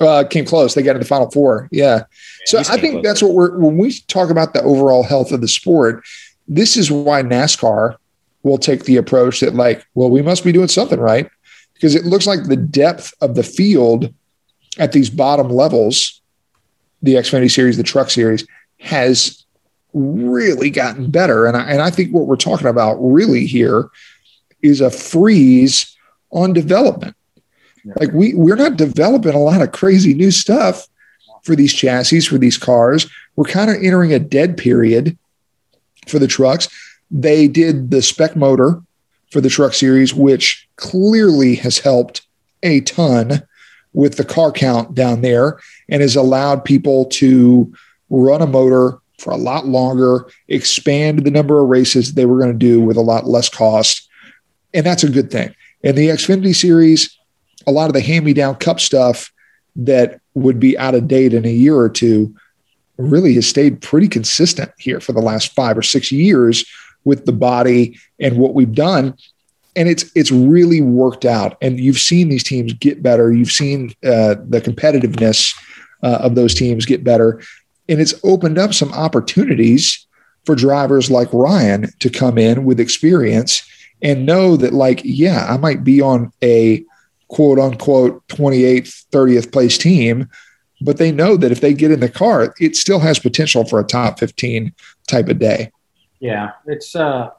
Uh, 0.00 0.24
came 0.24 0.46
close. 0.46 0.72
They 0.74 0.80
got 0.82 0.94
to 0.94 1.00
the 1.00 1.04
final 1.04 1.30
four. 1.30 1.68
Yeah. 1.70 2.04
So 2.46 2.60
I 2.60 2.62
think 2.78 2.94
close. 2.94 3.04
that's 3.04 3.22
what 3.22 3.34
we're 3.34 3.58
when 3.58 3.76
we 3.76 3.92
talk 4.08 4.30
about 4.30 4.54
the 4.54 4.62
overall 4.62 5.02
health 5.02 5.32
of 5.32 5.42
the 5.42 5.48
sport. 5.48 6.02
This 6.48 6.78
is 6.78 6.90
why 6.90 7.22
NASCAR 7.22 7.96
will 8.44 8.58
take 8.58 8.84
the 8.84 8.96
approach 8.96 9.40
that 9.40 9.54
like, 9.54 9.84
well, 9.94 10.10
we 10.10 10.22
must 10.22 10.44
be 10.44 10.52
doing 10.52 10.68
something 10.68 11.00
right 11.00 11.28
because 11.72 11.96
it 11.96 12.04
looks 12.04 12.26
like 12.26 12.44
the 12.44 12.56
depth 12.56 13.12
of 13.20 13.34
the 13.34 13.42
field 13.42 14.14
at 14.78 14.92
these 14.92 15.10
bottom 15.10 15.48
levels, 15.48 16.20
the 17.02 17.14
Xfinity 17.14 17.50
Series, 17.50 17.76
the 17.76 17.82
Truck 17.82 18.10
Series, 18.10 18.46
has 18.78 19.44
really 19.92 20.70
gotten 20.70 21.10
better. 21.10 21.46
And 21.46 21.56
I, 21.56 21.64
and 21.64 21.82
I 21.82 21.90
think 21.90 22.12
what 22.12 22.26
we're 22.26 22.36
talking 22.36 22.66
about 22.66 22.94
really 22.96 23.46
here 23.46 23.88
is 24.62 24.80
a 24.80 24.90
freeze 24.90 25.96
on 26.30 26.52
development. 26.52 27.16
Like 27.96 28.12
we 28.12 28.34
we're 28.34 28.56
not 28.56 28.76
developing 28.76 29.34
a 29.34 29.38
lot 29.38 29.60
of 29.60 29.72
crazy 29.72 30.14
new 30.14 30.30
stuff 30.30 30.88
for 31.42 31.54
these 31.54 31.72
chassis 31.72 32.22
for 32.22 32.38
these 32.38 32.56
cars. 32.56 33.06
We're 33.36 33.44
kind 33.44 33.70
of 33.70 33.76
entering 33.82 34.12
a 34.12 34.18
dead 34.18 34.56
period 34.56 35.18
for 36.08 36.18
the 36.18 36.26
trucks. 36.26 36.68
They 37.10 37.48
did 37.48 37.90
the 37.90 38.02
spec 38.02 38.36
motor 38.36 38.82
for 39.30 39.40
the 39.40 39.48
truck 39.48 39.74
series, 39.74 40.14
which 40.14 40.68
clearly 40.76 41.56
has 41.56 41.78
helped 41.78 42.22
a 42.62 42.80
ton 42.82 43.42
with 43.92 44.16
the 44.16 44.24
car 44.24 44.52
count 44.52 44.94
down 44.94 45.20
there 45.20 45.58
and 45.88 46.02
has 46.02 46.16
allowed 46.16 46.64
people 46.64 47.06
to 47.06 47.72
run 48.10 48.42
a 48.42 48.46
motor 48.46 48.98
for 49.18 49.32
a 49.32 49.36
lot 49.36 49.66
longer, 49.66 50.28
expand 50.48 51.24
the 51.24 51.30
number 51.30 51.60
of 51.60 51.68
races 51.68 52.14
they 52.14 52.26
were 52.26 52.38
going 52.38 52.52
to 52.52 52.58
do 52.58 52.80
with 52.80 52.96
a 52.96 53.02
lot 53.02 53.26
less 53.26 53.48
cost. 53.48 54.08
And 54.72 54.84
that's 54.84 55.04
a 55.04 55.10
good 55.10 55.30
thing. 55.30 55.54
In 55.82 55.94
the 55.94 56.08
Xfinity 56.08 56.54
series, 56.54 57.16
a 57.66 57.72
lot 57.72 57.86
of 57.86 57.94
the 57.94 58.00
hand 58.00 58.24
me 58.24 58.32
down 58.32 58.56
cup 58.56 58.80
stuff 58.80 59.32
that 59.76 60.20
would 60.34 60.58
be 60.58 60.76
out 60.78 60.94
of 60.94 61.08
date 61.08 61.32
in 61.32 61.44
a 61.44 61.50
year 61.50 61.76
or 61.76 61.88
two 61.88 62.34
really 62.96 63.34
has 63.34 63.46
stayed 63.46 63.80
pretty 63.80 64.08
consistent 64.08 64.70
here 64.78 65.00
for 65.00 65.12
the 65.12 65.20
last 65.20 65.52
five 65.52 65.76
or 65.76 65.82
six 65.82 66.12
years 66.12 66.64
with 67.04 67.26
the 67.26 67.32
body 67.32 67.98
and 68.18 68.38
what 68.38 68.54
we've 68.54 68.74
done. 68.74 69.14
And 69.76 69.88
it's 69.88 70.10
it's 70.14 70.30
really 70.30 70.80
worked 70.80 71.24
out. 71.24 71.56
And 71.60 71.80
you've 71.80 71.98
seen 71.98 72.28
these 72.28 72.44
teams 72.44 72.72
get 72.74 73.02
better. 73.02 73.32
You've 73.32 73.52
seen 73.52 73.90
uh, 74.04 74.36
the 74.48 74.60
competitiveness 74.60 75.54
uh, 76.02 76.18
of 76.20 76.34
those 76.34 76.54
teams 76.54 76.86
get 76.86 77.02
better. 77.02 77.42
And 77.88 78.00
it's 78.00 78.14
opened 78.22 78.58
up 78.58 78.72
some 78.72 78.92
opportunities 78.92 80.06
for 80.44 80.54
drivers 80.54 81.10
like 81.10 81.28
ryan 81.32 81.88
to 81.98 82.10
come 82.10 82.38
in 82.38 82.64
with 82.64 82.80
experience 82.80 83.62
and 84.02 84.26
know 84.26 84.56
that 84.56 84.72
like 84.72 85.00
yeah 85.04 85.46
i 85.48 85.56
might 85.56 85.84
be 85.84 86.00
on 86.00 86.32
a 86.42 86.84
quote 87.28 87.58
unquote 87.58 88.26
28th 88.28 89.04
30th 89.10 89.52
place 89.52 89.78
team 89.78 90.28
but 90.80 90.98
they 90.98 91.10
know 91.10 91.36
that 91.36 91.52
if 91.52 91.60
they 91.60 91.72
get 91.72 91.90
in 91.90 92.00
the 92.00 92.08
car 92.08 92.54
it 92.60 92.76
still 92.76 93.00
has 93.00 93.18
potential 93.18 93.64
for 93.64 93.80
a 93.80 93.84
top 93.84 94.18
15 94.18 94.72
type 95.06 95.28
of 95.28 95.38
day 95.38 95.70
Yeah, 96.20 96.52
it's 96.66 96.96
uh, 96.96 97.30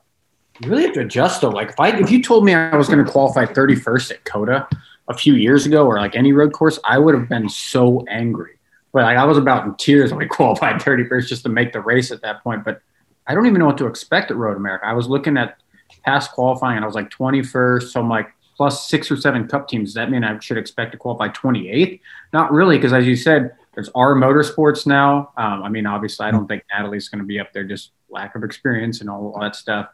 you 0.59 0.69
really 0.69 0.83
have 0.83 0.93
to 0.93 1.01
adjust 1.01 1.41
though. 1.41 1.49
Like 1.49 1.69
if 1.69 1.79
I 1.79 1.89
if 1.89 2.11
you 2.11 2.21
told 2.21 2.45
me 2.45 2.53
I 2.53 2.75
was 2.75 2.87
going 2.87 3.03
to 3.03 3.11
qualify 3.11 3.45
31st 3.45 4.11
at 4.11 4.25
COTA 4.25 4.67
a 5.07 5.13
few 5.13 5.33
years 5.33 5.65
ago 5.65 5.85
or 5.85 5.97
like 5.97 6.15
any 6.15 6.33
road 6.33 6.53
course, 6.53 6.79
I 6.83 6.97
would 6.97 7.15
have 7.15 7.29
been 7.29 7.49
so 7.49 8.05
angry. 8.09 8.59
But 8.93 9.03
like 9.03 9.17
I 9.17 9.25
was 9.25 9.37
about 9.37 9.65
in 9.65 9.75
tears 9.75 10.11
when 10.11 10.19
we 10.19 10.25
qualified 10.29 10.81
31st 10.81 11.27
just 11.27 11.43
to 11.43 11.49
make 11.49 11.73
the 11.73 11.81
race 11.81 12.11
at 12.11 12.21
that 12.21 12.43
point. 12.43 12.63
But 12.63 12.81
I 13.27 13.33
don't 13.33 13.45
even 13.47 13.59
know 13.59 13.65
what 13.65 13.77
to 13.79 13.87
expect 13.87 14.31
at 14.31 14.37
Road 14.37 14.55
America. 14.55 14.85
I 14.85 14.93
was 14.93 15.07
looking 15.07 15.37
at 15.37 15.57
past 16.05 16.31
qualifying 16.31 16.77
and 16.77 16.85
I 16.85 16.87
was 16.87 16.95
like 16.95 17.09
21st. 17.09 17.91
So 17.91 17.99
I'm 17.99 18.09
like 18.09 18.29
plus 18.55 18.87
six 18.87 19.11
or 19.11 19.17
seven 19.17 19.47
cup 19.47 19.67
teams. 19.67 19.89
Does 19.89 19.93
that 19.95 20.09
mean 20.09 20.23
I 20.23 20.39
should 20.39 20.57
expect 20.57 20.93
to 20.93 20.97
qualify 20.97 21.29
28th? 21.29 21.99
Not 22.31 22.51
really, 22.51 22.77
because 22.77 22.93
as 22.93 23.05
you 23.05 23.15
said, 23.15 23.55
there's 23.75 23.89
R 23.93 24.15
Motorsports 24.15 24.87
now. 24.87 25.31
Um, 25.37 25.63
I 25.63 25.69
mean, 25.69 25.85
obviously, 25.85 26.25
I 26.25 26.31
don't 26.31 26.47
think 26.47 26.63
Natalie's 26.73 27.09
going 27.09 27.19
to 27.19 27.25
be 27.25 27.39
up 27.39 27.53
there, 27.53 27.63
just 27.63 27.91
lack 28.09 28.35
of 28.35 28.43
experience 28.43 29.01
and 29.01 29.09
all, 29.09 29.33
all 29.33 29.41
that 29.41 29.55
stuff. 29.55 29.89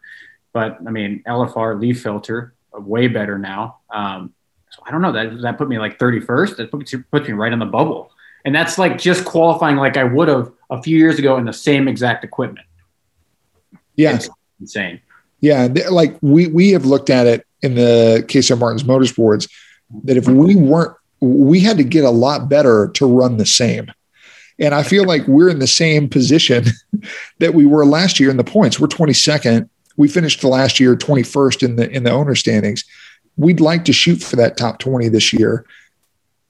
But 0.54 0.78
I 0.86 0.91
mean, 0.91 1.24
LFR 1.28 1.80
leaf 1.80 2.02
filter, 2.02 2.54
uh, 2.76 2.82
way 2.82 3.08
better 3.08 3.38
now. 3.38 3.80
Um, 3.89 4.34
so 4.70 4.84
I 4.86 4.91
don't 4.91 5.02
know. 5.02 5.12
That 5.12 5.41
that 5.41 5.58
put 5.58 5.67
me 5.67 5.80
like 5.80 5.98
31st. 5.98 6.58
That 6.58 6.72
puts, 6.72 6.94
puts 7.12 7.28
me 7.28 7.34
right 7.34 7.52
on 7.52 7.60
the 7.60 7.65
bubble. 7.65 8.12
And 8.46 8.56
that's 8.56 8.78
like 8.78 8.98
just 8.98 9.26
qualifying 9.26 9.76
like 9.76 9.98
I 9.98 10.04
would 10.04 10.28
have 10.28 10.52
a 10.70 10.82
few 10.82 10.98
years 10.98 11.20
ago 11.20 11.38
in 11.38 11.46
the 11.46 11.54
same 11.54 11.88
exact 11.88 12.24
equipment. 12.24 12.65
yeah 13.96 14.15
It's 14.15 14.30
insane. 14.60 15.02
Yeah, 15.41 15.67
like 15.89 16.17
we 16.22 16.48
we 16.48 16.70
have 16.72 16.86
looked 16.86 17.10
at 17.10 17.26
it 17.26 17.48
in 17.63 17.76
the 17.76 18.24
case 18.28 18.52
of 18.52 18.60
Martin's 18.60 18.84
Motorsports 18.84 19.50
that 20.04 20.15
if 20.15 20.28
we 20.28 20.56
weren't, 20.56 20.96
we 21.21 21.60
had 21.60 21.77
to 21.77 21.84
get 21.84 22.03
a 22.03 22.10
lot 22.10 22.49
better 22.49 22.89
to 22.95 23.05
run 23.05 23.38
the 23.38 23.45
same. 23.45 23.91
And 24.60 24.75
I 24.75 24.84
feel 24.84 25.05
like 25.05 25.25
we're 25.27 25.49
in 25.49 25.60
the 25.60 25.67
same 25.67 26.10
position 26.10 26.65
that 27.39 27.53
we 27.53 27.65
were 27.65 27.86
last 27.86 28.19
year 28.19 28.29
in 28.29 28.38
the 28.38 28.43
points. 28.43 28.79
We're 28.79 28.88
22nd. 28.88 29.69
We 29.97 30.07
finished 30.07 30.41
the 30.41 30.47
last 30.47 30.79
year 30.79 30.95
21st 30.95 31.63
in 31.63 31.75
the 31.75 31.89
in 31.89 32.03
the 32.03 32.12
owner 32.12 32.36
standings. 32.36 32.84
We'd 33.38 33.60
like 33.62 33.86
to 33.86 33.93
shoot 33.93 34.21
for 34.21 34.36
that 34.36 34.57
top 34.57 34.79
20 34.79 35.07
this 35.10 35.31
year. 35.34 35.65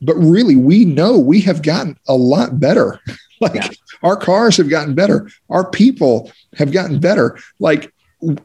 But 0.02 0.16
really, 0.16 0.56
we 0.56 0.84
know 0.84 1.20
we 1.20 1.42
have 1.42 1.62
gotten 1.62 1.98
a 2.08 2.16
lot 2.16 2.60
better. 2.60 3.00
like 3.42 3.56
Yeah. 3.56 3.70
our 4.04 4.16
cars 4.18 4.58
have 4.58 4.70
gotten 4.70 4.94
better. 4.96 5.30
Our 5.50 5.70
people 5.70 6.32
have 6.58 6.72
gotten 6.72 7.00
better. 7.00 7.38
Like 7.60 7.94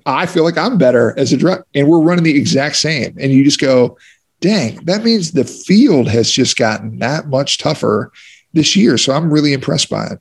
I 0.06 0.26
feel 0.26 0.44
like 0.44 0.56
I'm 0.58 0.78
better 0.78 1.14
as 1.18 1.32
a 1.32 1.36
driver, 1.36 1.64
and 1.74 1.88
we're 1.88 2.00
running 2.00 2.24
the 2.24 2.36
exact 2.38 2.76
same. 2.76 3.16
And 3.20 3.32
you 3.32 3.44
just 3.44 3.60
go, 3.60 3.98
dang, 4.40 4.76
that 4.84 5.04
means 5.04 5.32
the 5.32 5.44
field 5.44 6.08
has 6.08 6.30
just 6.30 6.56
gotten 6.56 6.98
that 6.98 7.26
much 7.26 7.58
tougher 7.58 8.12
this 8.52 8.76
year. 8.76 8.98
So 8.98 9.12
I'm 9.12 9.32
really 9.32 9.52
impressed 9.52 9.90
by 9.90 10.06
it. 10.06 10.20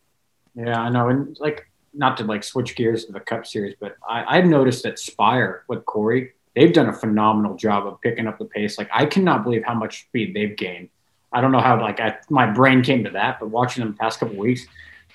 Yeah, 0.55 0.79
I 0.79 0.89
know. 0.89 1.09
And 1.09 1.37
like, 1.39 1.69
not 1.93 2.17
to 2.17 2.23
like 2.23 2.43
switch 2.43 2.75
gears 2.75 3.05
to 3.05 3.13
the 3.13 3.19
Cup 3.19 3.45
Series, 3.45 3.75
but 3.79 3.95
I, 4.07 4.37
I've 4.37 4.45
noticed 4.45 4.83
that 4.83 4.99
Spire 4.99 5.63
with 5.67 5.85
Corey, 5.85 6.33
they've 6.55 6.73
done 6.73 6.89
a 6.89 6.93
phenomenal 6.93 7.55
job 7.55 7.87
of 7.87 8.01
picking 8.01 8.27
up 8.27 8.37
the 8.37 8.45
pace. 8.45 8.77
Like, 8.77 8.89
I 8.93 9.05
cannot 9.05 9.43
believe 9.43 9.63
how 9.63 9.73
much 9.73 10.01
speed 10.07 10.33
they've 10.33 10.55
gained. 10.55 10.89
I 11.31 11.41
don't 11.41 11.51
know 11.51 11.59
how 11.59 11.81
like 11.81 11.99
I, 11.99 12.17
my 12.29 12.45
brain 12.45 12.81
came 12.81 13.03
to 13.03 13.09
that, 13.11 13.39
but 13.39 13.49
watching 13.49 13.83
them 13.83 13.93
the 13.93 13.97
past 13.97 14.19
couple 14.19 14.37
weeks, 14.37 14.65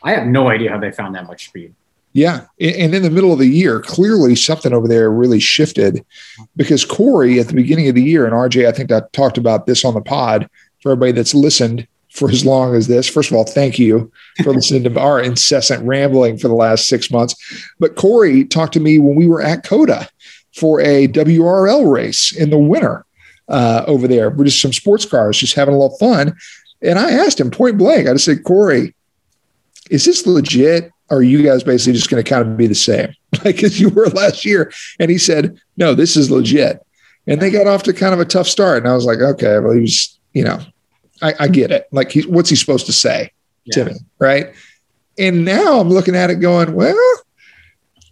I 0.02 0.12
have 0.12 0.26
no 0.26 0.48
idea 0.48 0.70
how 0.70 0.78
they 0.78 0.92
found 0.92 1.14
that 1.14 1.26
much 1.26 1.48
speed. 1.48 1.74
Yeah. 2.12 2.46
And 2.58 2.94
in 2.94 3.02
the 3.02 3.10
middle 3.10 3.32
of 3.32 3.38
the 3.38 3.46
year, 3.46 3.80
clearly 3.80 4.34
something 4.34 4.72
over 4.72 4.88
there 4.88 5.10
really 5.10 5.38
shifted 5.38 6.04
because 6.56 6.84
Corey 6.84 7.38
at 7.38 7.46
the 7.46 7.54
beginning 7.54 7.88
of 7.88 7.94
the 7.94 8.02
year, 8.02 8.24
and 8.24 8.34
RJ, 8.34 8.66
I 8.66 8.72
think 8.72 8.90
I 8.90 9.02
talked 9.12 9.38
about 9.38 9.66
this 9.66 9.84
on 9.84 9.94
the 9.94 10.00
pod 10.00 10.48
for 10.82 10.92
everybody 10.92 11.12
that's 11.12 11.34
listened 11.34 11.86
for 12.12 12.28
as 12.28 12.44
long 12.44 12.74
as 12.74 12.88
this. 12.88 13.08
First 13.08 13.30
of 13.30 13.36
all, 13.36 13.44
thank 13.44 13.78
you 13.78 14.10
for 14.42 14.52
listening 14.52 14.82
to 14.84 15.00
our 15.00 15.20
incessant 15.20 15.86
rambling 15.86 16.36
for 16.36 16.48
the 16.48 16.54
last 16.54 16.88
six 16.88 17.10
months. 17.10 17.36
But 17.78 17.94
Corey 17.94 18.44
talked 18.44 18.72
to 18.74 18.80
me 18.80 18.98
when 18.98 19.14
we 19.14 19.28
were 19.28 19.42
at 19.42 19.64
COTA 19.64 20.08
for 20.56 20.80
a 20.80 21.06
WRL 21.08 21.90
race 21.90 22.32
in 22.32 22.50
the 22.50 22.58
winter 22.58 23.06
uh, 23.48 23.84
over 23.86 24.08
there. 24.08 24.30
We're 24.30 24.46
just 24.46 24.60
some 24.60 24.72
sports 24.72 25.04
cars, 25.04 25.38
just 25.38 25.54
having 25.54 25.74
a 25.74 25.78
little 25.78 25.96
fun. 25.98 26.36
And 26.82 26.98
I 26.98 27.12
asked 27.12 27.38
him 27.38 27.52
point 27.52 27.78
blank, 27.78 28.08
I 28.08 28.12
just 28.12 28.24
said, 28.24 28.42
Corey, 28.42 28.94
is 29.90 30.04
this 30.04 30.26
legit? 30.26 30.90
Or 31.10 31.18
are 31.18 31.22
you 31.22 31.42
guys 31.42 31.64
basically 31.64 31.94
just 31.94 32.08
going 32.08 32.22
to 32.22 32.28
kind 32.28 32.48
of 32.48 32.56
be 32.56 32.68
the 32.68 32.74
same 32.74 33.12
like 33.44 33.62
as 33.64 33.80
you 33.80 33.88
were 33.90 34.08
last 34.08 34.44
year? 34.44 34.72
And 34.98 35.10
he 35.10 35.18
said, 35.18 35.60
no, 35.76 35.94
this 35.94 36.16
is 36.16 36.30
legit. 36.30 36.84
And 37.26 37.40
they 37.40 37.50
got 37.50 37.66
off 37.66 37.82
to 37.84 37.92
kind 37.92 38.14
of 38.14 38.20
a 38.20 38.24
tough 38.24 38.48
start. 38.48 38.78
And 38.78 38.88
I 38.88 38.94
was 38.94 39.04
like, 39.04 39.18
okay, 39.18 39.58
well, 39.58 39.72
he 39.72 39.80
was, 39.80 40.18
you 40.32 40.44
know, 40.44 40.60
I, 41.20 41.34
I 41.40 41.48
get 41.48 41.70
it. 41.70 41.86
Like, 41.92 42.10
he, 42.12 42.22
what's 42.22 42.48
he 42.48 42.56
supposed 42.56 42.86
to 42.86 42.92
say 42.92 43.32
to 43.72 43.84
me? 43.84 43.92
Right. 44.18 44.54
And 45.18 45.44
now 45.44 45.80
I'm 45.80 45.90
looking 45.90 46.16
at 46.16 46.30
it 46.30 46.36
going, 46.36 46.72
well, 46.72 46.96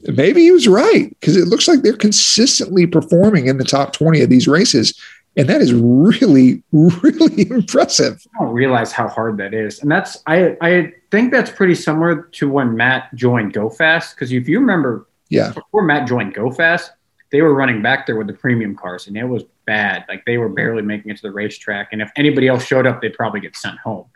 maybe 0.03 0.43
he 0.43 0.51
was 0.51 0.69
right 0.69 1.09
because 1.21 1.37
it 1.37 1.49
looks 1.49 1.67
like 1.67 1.83
they're 1.83 1.97
consistently 1.97 2.87
performing 2.87 3.47
in 3.47 3.59
the 3.59 3.65
top 3.65 3.93
20 3.93 4.21
of 4.21 4.29
these 4.29 4.47
races. 4.47 4.99
And 5.39 5.49
that 5.49 5.61
is 5.63 5.73
really, 5.73 6.63
really 6.73 7.49
impressive. 7.51 8.27
I 8.39 8.45
don't 8.45 8.53
realize 8.53 8.93
how 8.93 9.09
hard 9.09 9.39
that 9.39 9.55
is. 9.55 9.81
And 9.81 9.91
that's 9.91 10.23
I 10.27 10.57
I 10.61 10.93
think 11.11 11.31
that's 11.33 11.51
pretty 11.51 11.77
similar 11.77 12.23
to 12.33 12.51
when 12.51 12.77
Matt 12.77 13.15
joined 13.15 13.55
GoFast. 13.55 14.15
Because 14.15 14.33
if 14.33 14.49
you 14.49 14.59
remember 14.61 15.07
Yeah. 15.31 15.53
before 15.53 15.83
Matt 15.83 16.07
joined 16.09 16.35
GoFast, 16.35 16.91
they 17.31 17.41
were 17.41 17.55
running 17.55 17.83
back 17.83 18.07
there 18.07 18.17
with 18.17 18.27
the 18.27 18.33
premium 18.33 18.75
cars 18.75 19.07
and 19.07 19.17
it 19.17 19.25
was 19.25 19.45
bad. 19.65 20.05
Like 20.09 20.25
they 20.25 20.39
were 20.39 20.49
barely 20.49 20.83
making 20.83 21.11
it 21.13 21.17
to 21.19 21.23
the 21.23 21.31
racetrack. 21.31 21.91
And 21.93 22.03
if 22.03 22.11
anybody 22.17 22.49
else 22.49 22.65
showed 22.65 22.87
up, 22.87 23.01
they'd 23.01 23.15
probably 23.15 23.41
get 23.41 23.55
sent 23.55 23.79
home. 23.79 24.07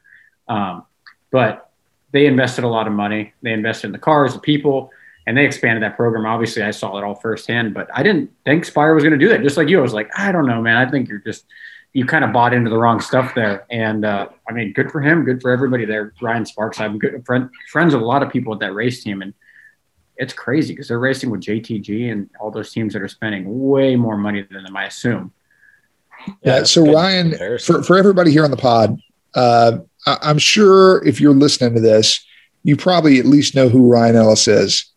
Um, 0.49 0.85
but 1.31 1.71
they 2.11 2.27
invested 2.27 2.65
a 2.65 2.69
lot 2.69 2.87
of 2.87 2.93
money. 2.93 3.33
They 3.43 3.53
invested 3.53 3.87
in 3.89 3.93
the 3.93 3.99
cars, 3.99 4.35
the 4.35 4.41
people, 4.41 4.91
and 5.27 5.37
they 5.37 5.45
expanded 5.45 5.83
that 5.83 5.97
program. 5.97 6.27
Obviously, 6.27 6.63
I 6.63 6.71
saw 6.71 6.99
it 6.99 7.05
all 7.05 7.15
firsthand, 7.15 7.75
but 7.75 7.89
I 7.95 8.03
didn't 8.03 8.31
think 8.45 8.65
Spire 8.65 8.95
was 8.95 9.05
going 9.05 9.19
to 9.19 9.19
do 9.19 9.29
that. 9.29 9.43
Just 9.43 9.57
like 9.57 9.69
you, 9.69 9.79
I 9.79 9.83
was 9.83 9.93
like, 9.93 10.11
I 10.17 10.33
don't 10.33 10.47
know, 10.47 10.61
man. 10.61 10.77
I 10.77 10.91
think 10.91 11.09
you're 11.09 11.19
just 11.19 11.45
you 11.93 12.07
kind 12.07 12.25
of 12.25 12.33
bought 12.33 12.55
into 12.55 12.71
the 12.71 12.79
wrong 12.79 13.01
stuff 13.01 13.35
there. 13.35 13.67
And 13.71 14.05
uh, 14.05 14.29
I 14.49 14.53
mean, 14.53 14.73
good 14.73 14.91
for 14.91 15.01
him, 15.01 15.25
good 15.25 15.43
for 15.43 15.51
everybody 15.51 15.85
there. 15.85 16.15
Ryan 16.23 16.47
Sparks, 16.47 16.81
I'm 16.81 16.99
good 16.99 17.25
friend, 17.27 17.51
friends 17.71 17.95
with 17.95 18.03
a 18.03 18.07
lot 18.07 18.23
of 18.23 18.31
people 18.31 18.53
at 18.55 18.61
that 18.61 18.73
race 18.73 19.03
team, 19.05 19.23
and 19.23 19.35
it's 20.17 20.33
crazy 20.33 20.73
because 20.73 20.89
they're 20.89 20.99
racing 20.99 21.31
with 21.31 21.43
JTG 21.43 22.11
and 22.11 22.31
all 22.41 22.51
those 22.51 22.73
teams 22.73 22.93
that 22.95 23.03
are 23.03 23.09
spending 23.09 23.69
way 23.69 23.97
more 23.97 24.17
money 24.17 24.43
than 24.43 24.65
them, 24.65 24.77
I 24.77 24.87
assume. 24.87 25.33
Yeah. 26.27 26.35
that's 26.43 26.71
so 26.71 26.91
Ryan, 26.91 27.59
for, 27.59 27.83
for 27.83 27.99
everybody 27.99 28.31
here 28.31 28.45
on 28.45 28.51
the 28.51 28.57
pod, 28.57 28.99
uh, 29.35 29.79
I, 30.07 30.19
I'm 30.23 30.39
sure 30.39 31.05
if 31.05 31.21
you're 31.21 31.35
listening 31.35 31.75
to 31.75 31.81
this, 31.81 32.25
you 32.63 32.77
probably 32.77 33.19
at 33.19 33.27
least 33.27 33.55
know 33.55 33.69
who 33.69 33.91
Ryan 33.91 34.17
Ellis 34.17 34.47
is. 34.47 34.93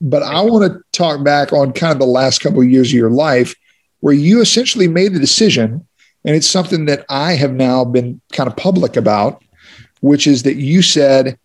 But 0.00 0.22
I 0.22 0.40
want 0.42 0.72
to 0.72 0.80
talk 0.92 1.24
back 1.24 1.52
on 1.52 1.72
kind 1.72 1.92
of 1.92 1.98
the 1.98 2.06
last 2.06 2.40
couple 2.40 2.60
of 2.60 2.70
years 2.70 2.88
of 2.88 2.94
your 2.94 3.10
life 3.10 3.54
where 4.00 4.14
you 4.14 4.40
essentially 4.40 4.86
made 4.86 5.12
the 5.12 5.18
decision, 5.18 5.84
and 6.24 6.36
it's 6.36 6.46
something 6.46 6.84
that 6.86 7.04
I 7.08 7.32
have 7.34 7.52
now 7.52 7.84
been 7.84 8.20
kind 8.32 8.48
of 8.48 8.56
public 8.56 8.96
about, 8.96 9.42
which 10.00 10.26
is 10.26 10.44
that 10.44 10.56
you 10.56 10.82
said, 10.82 11.38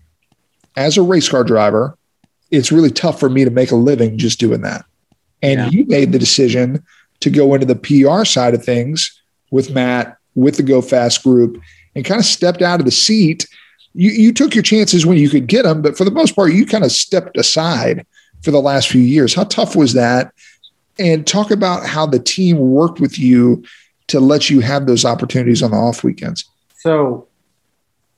as 0.75 0.97
a 0.97 1.01
race 1.01 1.29
car 1.29 1.43
driver, 1.43 1.97
it's 2.51 2.71
really 2.71 2.91
tough 2.91 3.19
for 3.19 3.29
me 3.29 3.43
to 3.43 3.49
make 3.49 3.71
a 3.71 3.75
living 3.75 4.17
just 4.17 4.39
doing 4.39 4.61
that. 4.61 4.85
And 5.41 5.59
Yeah. 5.59 5.69
you 5.69 5.85
made 5.85 6.11
the 6.11 6.19
decision 6.19 6.83
to 7.21 7.29
go 7.31 7.53
into 7.55 7.65
the 7.65 7.75
PR 7.75 8.23
side 8.25 8.53
of 8.53 8.63
things 8.63 9.19
with 9.49 9.71
Matt, 9.71 10.17
with 10.35 10.57
the 10.57 10.63
Go 10.63 10.81
Fast 10.81 11.23
group, 11.23 11.59
and 11.95 12.05
kind 12.05 12.19
of 12.19 12.25
stepped 12.25 12.61
out 12.61 12.79
of 12.79 12.85
the 12.85 12.91
seat. 12.91 13.47
You, 13.95 14.11
you 14.11 14.33
took 14.33 14.53
your 14.53 14.63
chances 14.63 15.05
when 15.05 15.17
you 15.17 15.29
could 15.29 15.47
get 15.47 15.63
them, 15.63 15.81
but 15.81 15.97
for 15.97 16.05
the 16.05 16.11
most 16.11 16.35
part, 16.35 16.53
you 16.53 16.65
kind 16.65 16.83
of 16.83 16.91
stepped 16.91 17.37
aside 17.37 18.05
for 18.43 18.51
the 18.51 18.61
last 18.61 18.89
few 18.89 19.01
years. 19.01 19.33
How 19.33 19.45
tough 19.45 19.75
was 19.75 19.93
that? 19.93 20.33
And 20.99 21.25
talk 21.25 21.49
about 21.49 21.85
how 21.85 22.05
the 22.05 22.19
team 22.19 22.57
worked 22.57 22.99
with 22.99 23.17
you 23.17 23.63
to 24.07 24.19
let 24.19 24.49
you 24.49 24.59
have 24.59 24.85
those 24.85 25.05
opportunities 25.05 25.63
on 25.63 25.71
the 25.71 25.77
off 25.77 26.03
weekends. 26.03 26.45
So, 26.77 27.27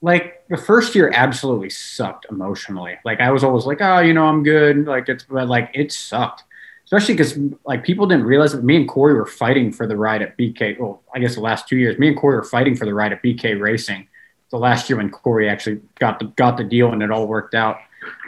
like 0.01 0.43
the 0.49 0.57
first 0.57 0.93
year 0.93 1.11
absolutely 1.13 1.69
sucked 1.69 2.25
emotionally. 2.29 2.97
Like 3.05 3.21
I 3.21 3.31
was 3.31 3.43
always 3.43 3.65
like, 3.65 3.81
oh, 3.81 3.99
you 3.99 4.13
know, 4.13 4.25
I'm 4.25 4.43
good. 4.43 4.85
Like 4.85 5.07
it's, 5.09 5.23
but 5.23 5.47
like 5.47 5.71
it 5.73 5.91
sucked, 5.91 6.43
especially 6.83 7.13
because 7.13 7.37
like 7.65 7.83
people 7.83 8.05
didn't 8.07 8.25
realize 8.25 8.51
that 8.51 8.63
me 8.63 8.75
and 8.75 8.87
Corey 8.87 9.13
were 9.13 9.25
fighting 9.25 9.71
for 9.71 9.87
the 9.87 9.95
ride 9.95 10.21
at 10.21 10.37
BK. 10.37 10.79
Well, 10.79 11.01
I 11.13 11.19
guess 11.19 11.35
the 11.35 11.41
last 11.41 11.67
two 11.67 11.77
years, 11.77 11.97
me 11.97 12.09
and 12.09 12.17
Corey 12.17 12.35
were 12.35 12.43
fighting 12.43 12.75
for 12.75 12.85
the 12.85 12.93
ride 12.93 13.13
at 13.13 13.23
BK 13.23 13.59
Racing. 13.59 14.07
The 14.51 14.57
last 14.57 14.89
year 14.89 14.97
when 14.97 15.09
Corey 15.09 15.49
actually 15.49 15.81
got 15.99 16.19
the 16.19 16.25
got 16.25 16.57
the 16.57 16.63
deal 16.63 16.91
and 16.91 17.01
it 17.01 17.09
all 17.09 17.27
worked 17.27 17.55
out. 17.55 17.77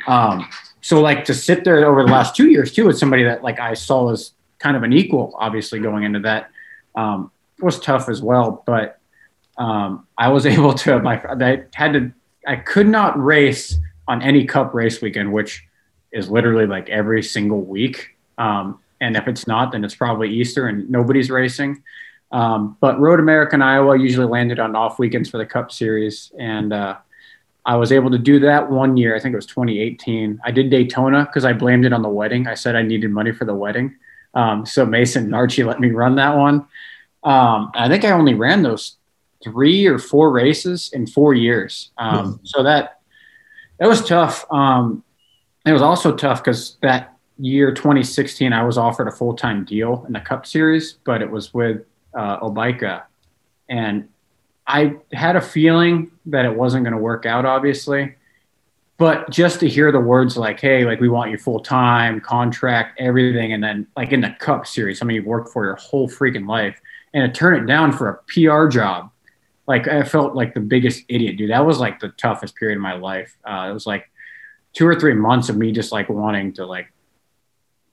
Um, 0.08 0.48
so 0.88 1.02
like 1.02 1.26
to 1.26 1.34
sit 1.34 1.66
there 1.66 1.86
over 1.86 2.06
the 2.06 2.10
last 2.10 2.34
two 2.34 2.50
years 2.50 2.72
too 2.72 2.86
with 2.86 2.98
somebody 2.98 3.22
that 3.24 3.44
like 3.44 3.60
I 3.60 3.74
saw 3.74 4.10
as 4.10 4.32
kind 4.58 4.78
of 4.78 4.84
an 4.84 4.94
equal, 4.94 5.36
obviously 5.38 5.82
going 5.82 6.04
into 6.04 6.20
that 6.20 6.50
um, 6.96 7.30
was 7.60 7.78
tough 7.78 8.08
as 8.08 8.22
well. 8.22 8.64
But 8.66 8.98
um, 9.58 10.08
I 10.18 10.30
was 10.30 10.46
able 10.56 10.74
to. 10.76 10.98
My 11.00 11.22
I 11.22 11.66
had 11.74 11.92
to. 11.92 12.14
I 12.48 12.56
could 12.56 12.88
not 12.88 13.22
race 13.22 13.78
on 14.08 14.22
any 14.22 14.46
Cup 14.46 14.74
race 14.74 15.02
weekend, 15.02 15.34
which 15.34 15.68
is 16.14 16.30
literally 16.30 16.66
like 16.66 16.88
every 16.88 17.22
single 17.22 17.64
week. 17.64 18.16
Um, 18.38 18.80
and 19.02 19.18
if 19.18 19.28
it's 19.28 19.46
not, 19.46 19.74
then 19.74 19.84
it's 19.84 19.96
probably 19.96 20.30
Easter 20.30 20.68
and 20.68 20.90
nobody's 20.90 21.30
racing. 21.30 21.84
Um, 22.32 22.78
but 22.80 22.98
Road 22.98 23.20
American 23.20 23.62
Iowa 23.62 24.00
usually 24.00 24.28
landed 24.28 24.58
on 24.58 24.74
off 24.74 25.00
weekends 25.00 25.30
for 25.30 25.38
the 25.38 25.46
Cup 25.46 25.70
Series, 25.70 26.32
and 26.40 26.72
uh, 26.72 26.96
I 27.68 27.76
was 27.76 27.92
able 27.92 28.10
to 28.12 28.18
do 28.18 28.40
that 28.40 28.72
one 28.72 28.96
year. 28.96 29.14
I 29.14 29.20
think 29.20 29.34
it 29.34 29.36
was 29.36 29.46
2018. 29.46 30.40
I 30.44 30.52
did 30.52 30.70
Daytona 30.70 31.26
because 31.26 31.44
I 31.44 31.52
blamed 31.52 31.86
it 31.86 31.92
on 31.92 32.02
the 32.02 32.10
wedding. 32.10 32.48
I 32.48 32.54
said 32.54 32.78
I 32.78 32.82
needed 32.82 33.12
money 33.12 33.34
for 33.34 33.44
the 33.44 33.54
wedding, 33.54 33.96
um, 34.34 34.66
so 34.66 34.86
Mason 34.86 35.24
and 35.26 35.36
Archie 35.36 35.64
let 35.64 35.80
me 35.80 35.92
run 35.92 36.16
that 36.16 36.36
one. 36.36 36.66
Um, 37.24 37.72
I 37.76 37.90
think 37.90 38.06
I 38.06 38.12
only 38.12 38.34
ran 38.34 38.64
those 38.64 38.96
three 39.44 39.86
or 39.86 40.00
four 40.00 40.32
races 40.32 40.90
in 40.94 41.06
four 41.06 41.34
years. 41.34 41.92
Um, 41.98 42.40
so 42.44 42.64
that 42.64 43.02
that 43.80 43.88
was 43.88 44.04
tough. 44.04 44.46
Um, 44.50 45.04
it 45.66 45.74
was 45.74 45.82
also 45.82 46.16
tough 46.16 46.42
because 46.44 46.78
that 46.82 47.18
year 47.38 47.72
2016 47.74 48.54
I 48.54 48.64
was 48.64 48.78
offered 48.78 49.10
a 49.10 49.12
full 49.12 49.36
time 49.36 49.66
deal 49.66 50.06
in 50.08 50.14
the 50.14 50.22
Cup 50.22 50.46
Series, 50.46 50.94
but 51.04 51.22
it 51.22 51.30
was 51.30 51.54
with 51.54 51.84
uh, 52.14 52.40
Obaika, 52.40 53.04
and 53.70 54.08
I 54.68 54.96
had 55.14 55.36
a 55.36 55.42
feeling 55.42 56.12
that 56.26 56.46
it 56.46 56.54
wasn't 56.56 56.84
going 56.84 56.94
to 56.94 57.00
work 57.00 57.26
out, 57.26 57.46
obviously. 57.46 58.16
But 58.98 59.30
just 59.30 59.60
to 59.60 59.70
hear 59.70 59.92
the 59.92 60.00
words 60.00 60.38
like, 60.38 60.60
hey, 60.60 60.84
like 60.84 61.00
we 61.00 61.08
want 61.08 61.32
you 61.32 61.38
full 61.38 61.60
time, 61.60 62.20
contract, 62.20 63.00
everything, 63.00 63.54
and 63.54 63.64
then 63.64 63.88
like 63.96 64.12
in 64.12 64.22
the 64.22 64.36
Cup 64.40 64.66
Series, 64.66 64.98
something 64.98 65.16
you've 65.16 65.26
worked 65.26 65.54
for 65.54 65.66
your 65.66 65.76
whole 65.76 66.10
freaking 66.10 66.48
life, 66.48 66.82
and 67.14 67.32
to 67.32 67.40
turn 67.40 67.62
it 67.62 67.68
down 67.68 67.92
for 67.92 68.10
a 68.10 68.18
PR 68.28 68.68
job, 68.68 69.12
like 69.68 69.88
I 69.88 70.04
felt 70.04 70.36
like 70.36 70.56
the 70.56 70.60
biggest 70.60 71.04
idiot, 71.10 71.38
dude. 71.38 71.52
That 71.52 71.66
was 71.66 71.80
like 71.80 72.00
the 72.00 72.10
toughest 72.10 72.56
period 72.56 72.78
of 72.78 72.82
my 72.82 72.94
life. 72.94 73.38
Uh, 73.46 73.68
it 73.70 73.74
was 73.74 73.86
like 73.86 74.10
two 74.74 74.88
or 74.88 75.00
three 75.00 75.14
months 75.14 75.50
of 75.50 75.58
me 75.58 75.72
just 75.72 75.92
like 75.92 76.10
wanting 76.10 76.54
to 76.54 76.66
like 76.66 76.92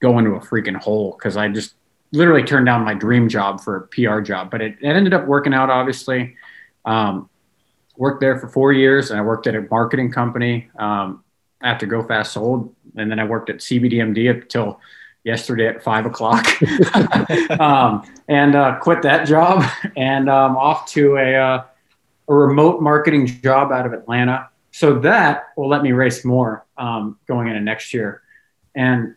go 0.01 0.17
into 0.17 0.31
a 0.31 0.39
freaking 0.39 0.75
hole 0.75 1.15
because 1.17 1.37
I 1.37 1.47
just 1.49 1.75
literally 2.11 2.43
turned 2.43 2.65
down 2.65 2.83
my 2.83 2.93
dream 2.93 3.29
job 3.29 3.61
for 3.61 3.75
a 3.75 3.87
PR 3.87 4.21
job. 4.21 4.49
But 4.49 4.61
it, 4.61 4.77
it 4.81 4.87
ended 4.87 5.13
up 5.13 5.27
working 5.27 5.53
out, 5.53 5.69
obviously. 5.69 6.35
Um, 6.85 7.29
worked 7.97 8.21
there 8.21 8.37
for 8.39 8.47
four 8.47 8.73
years, 8.73 9.11
and 9.11 9.19
I 9.19 9.23
worked 9.23 9.47
at 9.47 9.55
a 9.55 9.61
marketing 9.69 10.11
company 10.11 10.69
um, 10.77 11.23
after 11.61 11.85
Go 11.85 12.03
Fast 12.03 12.33
sold, 12.33 12.73
and 12.95 13.09
then 13.09 13.19
I 13.19 13.25
worked 13.25 13.49
at 13.49 13.57
CBDMD 13.57 14.29
until 14.29 14.79
yesterday 15.23 15.67
at 15.67 15.83
five 15.83 16.05
o'clock, 16.05 16.45
um, 17.59 18.03
and 18.27 18.55
uh, 18.55 18.77
quit 18.79 19.01
that 19.03 19.25
job 19.25 19.63
and 19.97 20.29
um, 20.29 20.55
off 20.55 20.87
to 20.91 21.17
a, 21.17 21.35
uh, 21.35 21.63
a 22.27 22.33
remote 22.33 22.81
marketing 22.81 23.25
job 23.25 23.71
out 23.71 23.85
of 23.85 23.93
Atlanta. 23.93 24.49
So 24.71 24.99
that 24.99 25.53
will 25.55 25.69
let 25.69 25.83
me 25.83 25.93
race 25.93 26.25
more 26.25 26.65
um, 26.77 27.17
going 27.27 27.47
into 27.47 27.61
next 27.61 27.93
year, 27.93 28.21
and 28.75 29.15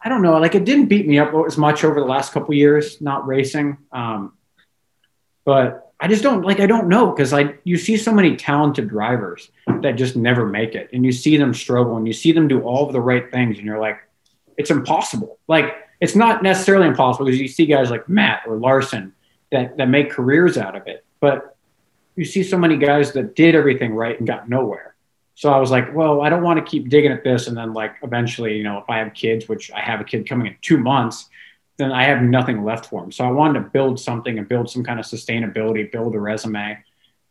I 0.00 0.08
don't 0.08 0.22
know, 0.22 0.38
like 0.38 0.54
it 0.54 0.64
didn't 0.64 0.86
beat 0.86 1.08
me 1.08 1.18
up 1.18 1.32
as 1.46 1.58
much 1.58 1.84
over 1.84 1.98
the 1.98 2.06
last 2.06 2.32
couple 2.32 2.54
years 2.54 3.00
not 3.00 3.26
racing, 3.26 3.78
um, 3.90 4.34
but 5.44 5.87
I 6.00 6.06
just 6.06 6.22
don't 6.22 6.42
like 6.42 6.60
I 6.60 6.66
don't 6.66 6.88
know 6.88 7.10
because 7.10 7.32
I 7.32 7.54
you 7.64 7.76
see 7.76 7.96
so 7.96 8.12
many 8.12 8.36
talented 8.36 8.88
drivers 8.88 9.50
that 9.82 9.92
just 9.92 10.14
never 10.16 10.46
make 10.46 10.74
it 10.74 10.90
and 10.92 11.04
you 11.04 11.10
see 11.10 11.36
them 11.36 11.52
struggle 11.52 11.96
and 11.96 12.06
you 12.06 12.12
see 12.12 12.30
them 12.30 12.46
do 12.46 12.60
all 12.62 12.86
of 12.86 12.92
the 12.92 13.00
right 13.00 13.30
things 13.30 13.56
and 13.58 13.66
you're 13.66 13.80
like 13.80 13.98
it's 14.56 14.70
impossible. 14.70 15.38
Like 15.48 15.74
it's 16.00 16.14
not 16.14 16.42
necessarily 16.42 16.86
impossible 16.86 17.26
because 17.26 17.40
you 17.40 17.48
see 17.48 17.66
guys 17.66 17.90
like 17.90 18.08
Matt 18.08 18.42
or 18.46 18.56
Larson 18.56 19.12
that 19.50 19.76
that 19.76 19.88
make 19.88 20.10
careers 20.10 20.56
out 20.56 20.76
of 20.76 20.86
it. 20.86 21.04
But 21.20 21.56
you 22.14 22.24
see 22.24 22.42
so 22.42 22.58
many 22.58 22.76
guys 22.76 23.12
that 23.12 23.34
did 23.34 23.54
everything 23.54 23.94
right 23.94 24.16
and 24.16 24.26
got 24.26 24.48
nowhere. 24.48 24.94
So 25.34 25.52
I 25.52 25.58
was 25.58 25.70
like, 25.70 25.94
well, 25.94 26.20
I 26.20 26.28
don't 26.30 26.42
want 26.42 26.64
to 26.64 26.68
keep 26.68 26.88
digging 26.88 27.12
at 27.12 27.22
this 27.22 27.46
and 27.46 27.56
then 27.56 27.72
like 27.72 27.94
eventually, 28.02 28.56
you 28.56 28.64
know, 28.64 28.78
if 28.78 28.84
I 28.88 28.98
have 28.98 29.14
kids, 29.14 29.48
which 29.48 29.70
I 29.72 29.80
have 29.80 30.00
a 30.00 30.04
kid 30.04 30.28
coming 30.28 30.48
in 30.48 30.56
2 30.62 30.78
months, 30.78 31.28
then 31.78 31.92
I 31.92 32.04
have 32.04 32.22
nothing 32.22 32.64
left 32.64 32.86
for 32.86 33.02
him. 33.02 33.12
So 33.12 33.24
I 33.24 33.30
wanted 33.30 33.60
to 33.60 33.70
build 33.70 33.98
something 34.00 34.36
and 34.36 34.48
build 34.48 34.68
some 34.68 34.82
kind 34.84 34.98
of 34.98 35.06
sustainability, 35.06 35.90
build 35.90 36.14
a 36.14 36.20
resume, 36.20 36.76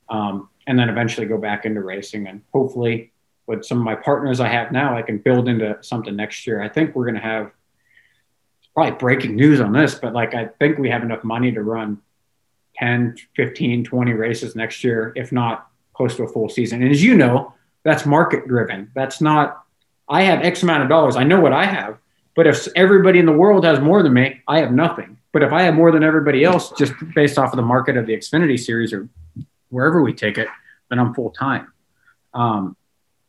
um, 0.09 0.49
and 0.65 0.79
then 0.79 0.89
eventually 0.89 1.27
go 1.27 1.37
back 1.37 1.65
into 1.65 1.81
racing. 1.81 2.27
And 2.27 2.41
hopefully, 2.53 3.11
with 3.45 3.65
some 3.65 3.77
of 3.77 3.83
my 3.83 3.95
partners 3.95 4.39
I 4.39 4.47
have 4.47 4.71
now, 4.71 4.97
I 4.97 5.01
can 5.01 5.17
build 5.17 5.49
into 5.49 5.77
something 5.81 6.15
next 6.15 6.47
year. 6.47 6.61
I 6.61 6.69
think 6.69 6.95
we're 6.95 7.05
going 7.05 7.15
to 7.15 7.21
have 7.21 7.51
probably 8.73 8.97
breaking 8.97 9.35
news 9.35 9.59
on 9.59 9.73
this, 9.73 9.95
but 9.95 10.13
like 10.13 10.33
I 10.33 10.45
think 10.59 10.77
we 10.77 10.89
have 10.89 11.03
enough 11.03 11.23
money 11.23 11.51
to 11.51 11.61
run 11.61 12.01
10, 12.77 13.17
15, 13.35 13.83
20 13.83 14.13
races 14.13 14.55
next 14.55 14.83
year, 14.83 15.11
if 15.15 15.31
not 15.31 15.69
close 15.93 16.15
to 16.17 16.23
a 16.23 16.27
full 16.27 16.47
season. 16.47 16.81
And 16.83 16.91
as 16.91 17.03
you 17.03 17.15
know, 17.15 17.53
that's 17.83 18.05
market 18.05 18.47
driven. 18.47 18.91
That's 18.93 19.19
not, 19.19 19.63
I 20.07 20.23
have 20.23 20.41
X 20.41 20.63
amount 20.63 20.83
of 20.83 20.89
dollars. 20.89 21.15
I 21.15 21.23
know 21.23 21.39
what 21.39 21.53
I 21.53 21.65
have 21.65 21.97
but 22.37 22.45
if 22.45 22.67
everybody 22.75 23.17
in 23.17 23.25
the 23.25 23.33
world 23.33 23.65
has 23.65 23.79
more 23.79 24.03
than 24.03 24.13
me, 24.13 24.41
I 24.47 24.59
have 24.59 24.71
nothing. 24.71 25.17
But 25.31 25.41
if 25.41 25.51
I 25.51 25.63
have 25.63 25.73
more 25.73 25.91
than 25.91 26.03
everybody 26.03 26.43
else, 26.43 26.71
just 26.77 26.93
based 27.15 27.39
off 27.39 27.51
of 27.51 27.57
the 27.57 27.63
market 27.63 27.97
of 27.97 28.05
the 28.05 28.15
Xfinity 28.15 28.59
series 28.59 28.93
or 28.93 29.09
wherever 29.69 30.03
we 30.03 30.13
take 30.13 30.37
it, 30.37 30.47
then 30.89 30.99
I'm 30.99 31.15
full 31.15 31.31
time. 31.31 31.73
Um, 32.35 32.77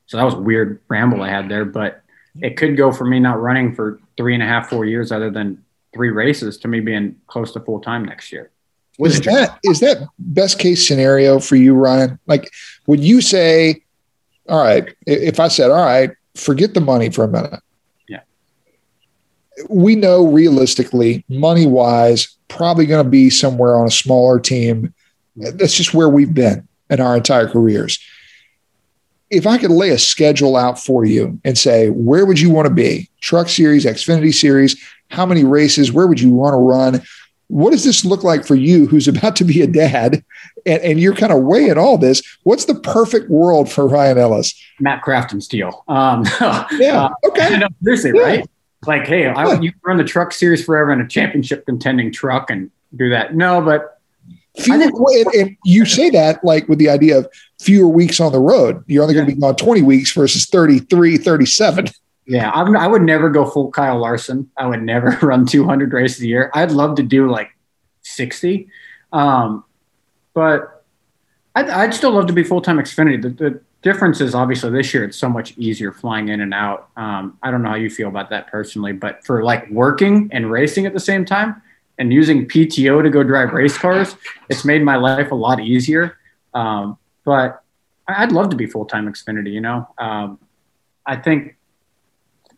so 0.08 0.18
that 0.18 0.24
was 0.24 0.34
a 0.34 0.40
weird 0.40 0.82
ramble 0.88 1.22
I 1.22 1.30
had 1.30 1.48
there, 1.48 1.64
but 1.64 2.02
it 2.42 2.58
could 2.58 2.76
go 2.76 2.92
for 2.92 3.06
me 3.06 3.18
not 3.18 3.40
running 3.40 3.74
for 3.74 3.98
three 4.18 4.34
and 4.34 4.42
a 4.42 4.46
half, 4.46 4.68
four 4.68 4.84
years, 4.84 5.10
other 5.10 5.30
than 5.30 5.64
three 5.94 6.10
races, 6.10 6.58
to 6.58 6.68
me 6.68 6.80
being 6.80 7.16
close 7.28 7.52
to 7.52 7.60
full 7.60 7.80
time 7.80 8.04
next 8.04 8.30
year. 8.30 8.50
Is 8.98 9.22
that 9.22 9.58
is 9.64 9.80
that 9.80 10.06
best 10.18 10.58
case 10.58 10.86
scenario 10.86 11.38
for 11.38 11.56
you, 11.56 11.74
Ryan? 11.74 12.18
Like, 12.26 12.52
would 12.86 13.00
you 13.00 13.22
say, 13.22 13.84
all 14.50 14.62
right, 14.62 14.94
if 15.06 15.40
I 15.40 15.48
said, 15.48 15.70
all 15.70 15.82
right, 15.82 16.10
forget 16.34 16.74
the 16.74 16.80
money 16.80 17.08
for 17.08 17.24
a 17.24 17.28
minute 17.28 17.60
we 19.68 19.96
know 19.96 20.26
realistically, 20.26 21.24
money 21.28 21.66
wise, 21.66 22.36
probably 22.48 22.86
going 22.86 23.04
to 23.04 23.10
be 23.10 23.30
somewhere 23.30 23.76
on 23.76 23.86
a 23.86 23.90
smaller 23.90 24.38
team. 24.38 24.94
That's 25.36 25.74
just 25.74 25.94
where 25.94 26.08
we've 26.08 26.34
been 26.34 26.66
in 26.90 27.00
our 27.00 27.16
entire 27.16 27.48
careers. 27.48 27.98
If 29.30 29.46
I 29.46 29.58
could 29.58 29.70
lay 29.70 29.90
a 29.90 29.98
schedule 29.98 30.56
out 30.56 30.78
for 30.78 31.04
you 31.04 31.38
and 31.44 31.58
say, 31.58 31.90
where 31.90 32.24
would 32.24 32.40
you 32.40 32.50
want 32.50 32.66
to 32.66 32.74
be? 32.74 33.10
Truck 33.20 33.48
series, 33.48 33.84
Xfinity 33.84 34.32
series, 34.32 34.82
how 35.10 35.26
many 35.26 35.44
races, 35.44 35.92
where 35.92 36.06
would 36.06 36.20
you 36.20 36.30
want 36.30 36.54
to 36.54 36.58
run? 36.58 37.02
What 37.48 37.70
does 37.70 37.84
this 37.84 38.04
look 38.04 38.24
like 38.24 38.46
for 38.46 38.54
you 38.54 38.86
who's 38.86 39.08
about 39.08 39.36
to 39.36 39.44
be 39.44 39.62
a 39.62 39.66
dad 39.66 40.24
and, 40.66 40.82
and 40.82 41.00
you're 41.00 41.14
kind 41.14 41.32
of 41.32 41.42
weighing 41.42 41.78
all 41.78 41.98
this? 41.98 42.22
What's 42.42 42.64
the 42.64 42.74
perfect 42.74 43.30
world 43.30 43.70
for 43.70 43.86
Ryan 43.86 44.18
Ellis? 44.18 44.54
Matt 44.80 45.02
Crafton 45.02 45.42
Steel. 45.42 45.84
Um, 45.88 46.24
yeah. 46.78 47.08
Okay. 47.24 47.54
Uh, 47.54 47.58
no, 47.58 47.68
seriously, 47.82 48.12
yeah. 48.14 48.22
right? 48.22 48.50
Like, 48.86 49.06
hey, 49.06 49.26
I, 49.26 49.58
you 49.60 49.72
run 49.84 49.96
the 49.96 50.04
truck 50.04 50.32
series 50.32 50.64
forever 50.64 50.92
in 50.92 51.00
a 51.00 51.08
championship 51.08 51.66
contending 51.66 52.12
truck 52.12 52.50
and 52.50 52.70
do 52.94 53.10
that. 53.10 53.34
No, 53.34 53.60
but 53.60 54.00
fewer, 54.56 54.82
and, 54.82 55.26
and, 55.34 55.56
you 55.64 55.84
say 55.84 56.10
that 56.10 56.42
like 56.44 56.68
with 56.68 56.78
the 56.78 56.88
idea 56.88 57.18
of 57.18 57.28
fewer 57.60 57.88
weeks 57.88 58.20
on 58.20 58.32
the 58.32 58.38
road. 58.38 58.84
You're 58.86 59.02
only 59.02 59.14
going 59.14 59.26
to 59.26 59.34
be 59.34 59.40
gone 59.40 59.56
20 59.56 59.82
weeks 59.82 60.12
versus 60.12 60.46
33, 60.46 61.18
37. 61.18 61.86
Yeah, 62.26 62.50
I'm, 62.50 62.76
i 62.76 62.86
would 62.86 63.02
never 63.02 63.30
go 63.30 63.46
full 63.46 63.70
Kyle 63.70 63.98
Larson. 63.98 64.50
I 64.56 64.66
would 64.66 64.82
never 64.82 65.10
run 65.22 65.46
200 65.46 65.92
races 65.92 66.22
a 66.22 66.26
year. 66.26 66.50
I'd 66.54 66.70
love 66.70 66.96
to 66.96 67.02
do 67.02 67.30
like 67.30 67.50
60, 68.02 68.68
um, 69.12 69.64
but 70.34 70.84
I'd, 71.54 71.70
I'd, 71.70 71.94
still 71.94 72.12
love 72.12 72.26
to 72.26 72.32
be 72.32 72.44
full 72.44 72.60
time 72.60 72.76
Xfinity. 72.76 73.22
The, 73.22 73.28
the, 73.30 73.60
difference 73.82 74.20
is 74.20 74.34
obviously 74.34 74.70
this 74.70 74.92
year 74.92 75.04
it's 75.04 75.16
so 75.16 75.28
much 75.28 75.56
easier 75.56 75.92
flying 75.92 76.28
in 76.28 76.40
and 76.40 76.52
out. 76.52 76.88
Um, 76.96 77.38
I 77.42 77.50
don't 77.50 77.62
know 77.62 77.70
how 77.70 77.76
you 77.76 77.90
feel 77.90 78.08
about 78.08 78.30
that 78.30 78.48
personally, 78.48 78.92
but 78.92 79.24
for 79.24 79.44
like 79.44 79.70
working 79.70 80.28
and 80.32 80.50
racing 80.50 80.86
at 80.86 80.92
the 80.92 81.00
same 81.00 81.24
time 81.24 81.62
and 81.98 82.12
using 82.12 82.46
PTO 82.46 83.02
to 83.02 83.10
go 83.10 83.22
drive 83.22 83.52
race 83.52 83.78
cars, 83.78 84.16
it's 84.48 84.64
made 84.64 84.82
my 84.82 84.96
life 84.96 85.30
a 85.30 85.34
lot 85.34 85.60
easier. 85.60 86.18
Um, 86.54 86.98
but 87.24 87.62
I'd 88.06 88.32
love 88.32 88.50
to 88.50 88.56
be 88.56 88.66
full 88.66 88.86
time 88.86 89.06
Xfinity. 89.06 89.52
You 89.52 89.60
know, 89.60 89.88
um, 89.98 90.38
I 91.06 91.16
think 91.16 91.56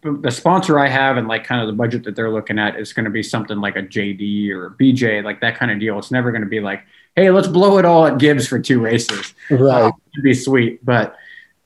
the 0.03 0.31
sponsor 0.31 0.79
I 0.79 0.89
have 0.89 1.19
and 1.19 1.29
like 1.29 1.45
kind 1.45 1.61
of 1.61 1.67
the 1.67 1.75
budget 1.75 2.05
that 2.05 2.17
they're 2.17 2.33
looking 2.33 2.59
at 2.59 2.79
is 2.79 2.93
going 2.93 3.05
to 3.05 3.11
be 3.11 3.23
something 3.23 3.61
like 3.61 3.77
a 3.77 3.83
JD 3.83 4.51
or 4.51 4.67
a 4.67 4.71
BJ, 4.71 5.23
like 5.23 5.41
that 5.43 5.59
kind 5.59 5.71
of 5.71 5.79
deal. 5.79 5.99
It's 5.99 6.11
never 6.11 6.31
going 6.31 6.43
to 6.43 6.49
be 6.49 6.61
like 6.61 6.83
hey, 7.17 7.31
let's 7.31 7.49
blow 7.49 7.79
it 7.79 7.85
all 7.85 8.07
at 8.07 8.19
Gibbs 8.19 8.47
for 8.47 8.59
two 8.59 8.81
races. 8.81 9.35
Right. 9.51 9.83
Uh, 9.85 9.93
it'd 10.15 10.25
be 10.25 10.35
sweet, 10.35 10.85
but 10.85 11.17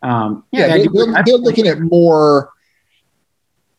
um, 0.03 0.45
yeah, 0.53 0.77
do- 0.79 0.89
they're, 0.93 1.23
they're 1.25 1.37
looking 1.37 1.67
at 1.67 1.81
more, 1.81 2.51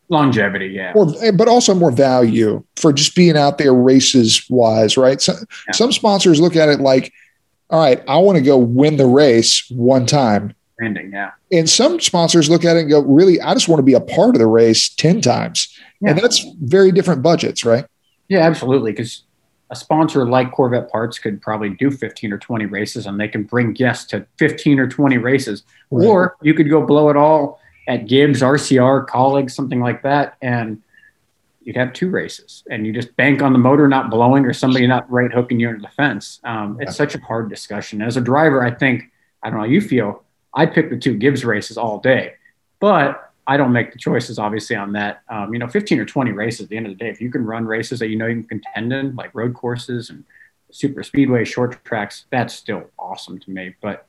longevity. 0.09 0.67
Yeah, 0.67 0.93
but 1.35 1.47
also 1.47 1.73
more 1.73 1.91
value 1.91 2.63
for 2.75 2.93
just 2.93 3.15
being 3.15 3.35
out 3.37 3.57
there 3.57 3.73
races 3.73 4.45
wise, 4.49 4.97
right? 4.97 5.21
So, 5.21 5.33
Yeah. 5.33 5.73
Some 5.73 5.91
sponsors 5.91 6.39
look 6.39 6.55
at 6.55 6.69
it 6.69 6.79
like, 6.79 7.11
all 7.69 7.79
right, 7.79 8.03
I 8.07 8.17
want 8.17 8.37
to 8.37 8.43
go 8.43 8.57
win 8.57 8.97
the 8.97 9.07
race 9.07 9.65
one 9.71 10.05
time. 10.05 10.53
branding. 10.77 11.11
Yeah, 11.11 11.31
And 11.51 11.67
some 11.69 11.99
sponsors 11.99 12.49
look 12.49 12.63
at 12.65 12.75
it 12.77 12.81
and 12.81 12.89
go, 12.89 13.01
really, 13.01 13.41
I 13.41 13.53
just 13.55 13.67
want 13.67 13.79
to 13.79 13.83
be 13.83 13.93
a 13.93 13.99
part 13.99 14.35
of 14.35 14.39
the 14.39 14.47
race 14.47 14.89
10 14.95 15.21
times. 15.21 15.75
And 16.05 16.17
that's 16.19 16.45
very 16.61 16.91
different 16.91 17.23
budgets, 17.23 17.65
right? 17.65 17.85
yeah, 18.27 18.39
absolutely. 18.41 18.91
Because 18.91 19.23
a 19.69 19.75
sponsor 19.75 20.25
like 20.25 20.51
Corvette 20.51 20.91
Parts 20.91 21.17
could 21.17 21.41
probably 21.41 21.71
do 21.71 21.89
15 21.89 22.31
or 22.31 22.37
20 22.37 22.65
races, 22.65 23.05
and 23.05 23.19
they 23.19 23.27
can 23.27 23.43
bring 23.43 23.73
guests 23.73 24.05
to 24.07 24.25
15 24.37 24.79
or 24.79 24.87
20 24.87 25.17
races. 25.17 25.63
Right. 25.89 26.07
Or 26.07 26.37
you 26.41 26.53
could 26.53 26.69
go 26.69 26.85
blow 26.85 27.09
it 27.09 27.17
all 27.17 27.59
at 27.87 28.07
Gibbs, 28.07 28.41
RCR, 28.41 29.07
Kaulig's, 29.07 29.55
something 29.55 29.79
like 29.79 30.03
that, 30.03 30.37
and 30.41 30.81
you'd 31.61 31.75
have 31.75 31.93
two 31.93 32.09
races, 32.09 32.63
and 32.69 32.85
you 32.85 32.93
just 32.93 33.15
bank 33.15 33.41
on 33.41 33.53
the 33.53 33.59
motor 33.59 33.87
not 33.87 34.11
blowing 34.11 34.45
or 34.45 34.53
somebody 34.53 34.85
not 34.85 35.09
right 35.11 35.31
hooking 35.31 35.59
you 35.59 35.69
into 35.69 35.81
the 35.81 35.89
fence. 35.89 36.39
Um, 36.43 36.77
it's 36.79 36.95
such 36.95 37.15
a 37.15 37.19
hard 37.19 37.49
discussion. 37.49 38.01
As 38.01 38.17
a 38.17 38.21
driver, 38.21 38.63
I 38.63 38.71
think 38.71 39.11
I 39.41 39.49
don't 39.49 39.57
know 39.57 39.65
how 39.65 39.71
you 39.71 39.81
feel. 39.81 40.23
I 40.53 40.67
pick 40.67 40.89
the 40.89 40.97
two 40.97 41.15
Gibbs 41.15 41.43
races 41.43 41.77
all 41.77 41.99
day, 41.99 42.35
but 42.79 43.24
I 43.47 43.57
don't 43.57 43.71
make 43.71 43.91
the 43.91 43.99
choices 43.99 44.39
obviously 44.39 44.75
on 44.75 44.93
that. 44.93 45.21
Um, 45.29 45.53
you 45.53 45.59
know, 45.59 45.67
15 45.67 45.99
or 45.99 46.05
20 46.05 46.31
races 46.31 46.61
at 46.61 46.69
the 46.69 46.77
end 46.77 46.87
of 46.87 46.93
the 46.93 46.97
day. 46.97 47.09
If 47.09 47.21
you 47.21 47.31
can 47.31 47.45
run 47.45 47.65
races 47.65 47.99
that 47.99 48.09
you 48.09 48.17
know 48.17 48.27
you 48.27 48.35
can 48.35 48.61
contend 48.61 48.91
in, 48.91 49.15
like 49.15 49.33
road 49.35 49.53
courses 49.53 50.09
and 50.09 50.23
super 50.71 51.03
speedway, 51.03 51.45
short 51.45 51.83
tracks, 51.85 52.25
that's 52.31 52.53
still 52.53 52.89
awesome 52.97 53.39
to 53.39 53.51
me. 53.51 53.75
But 53.81 54.07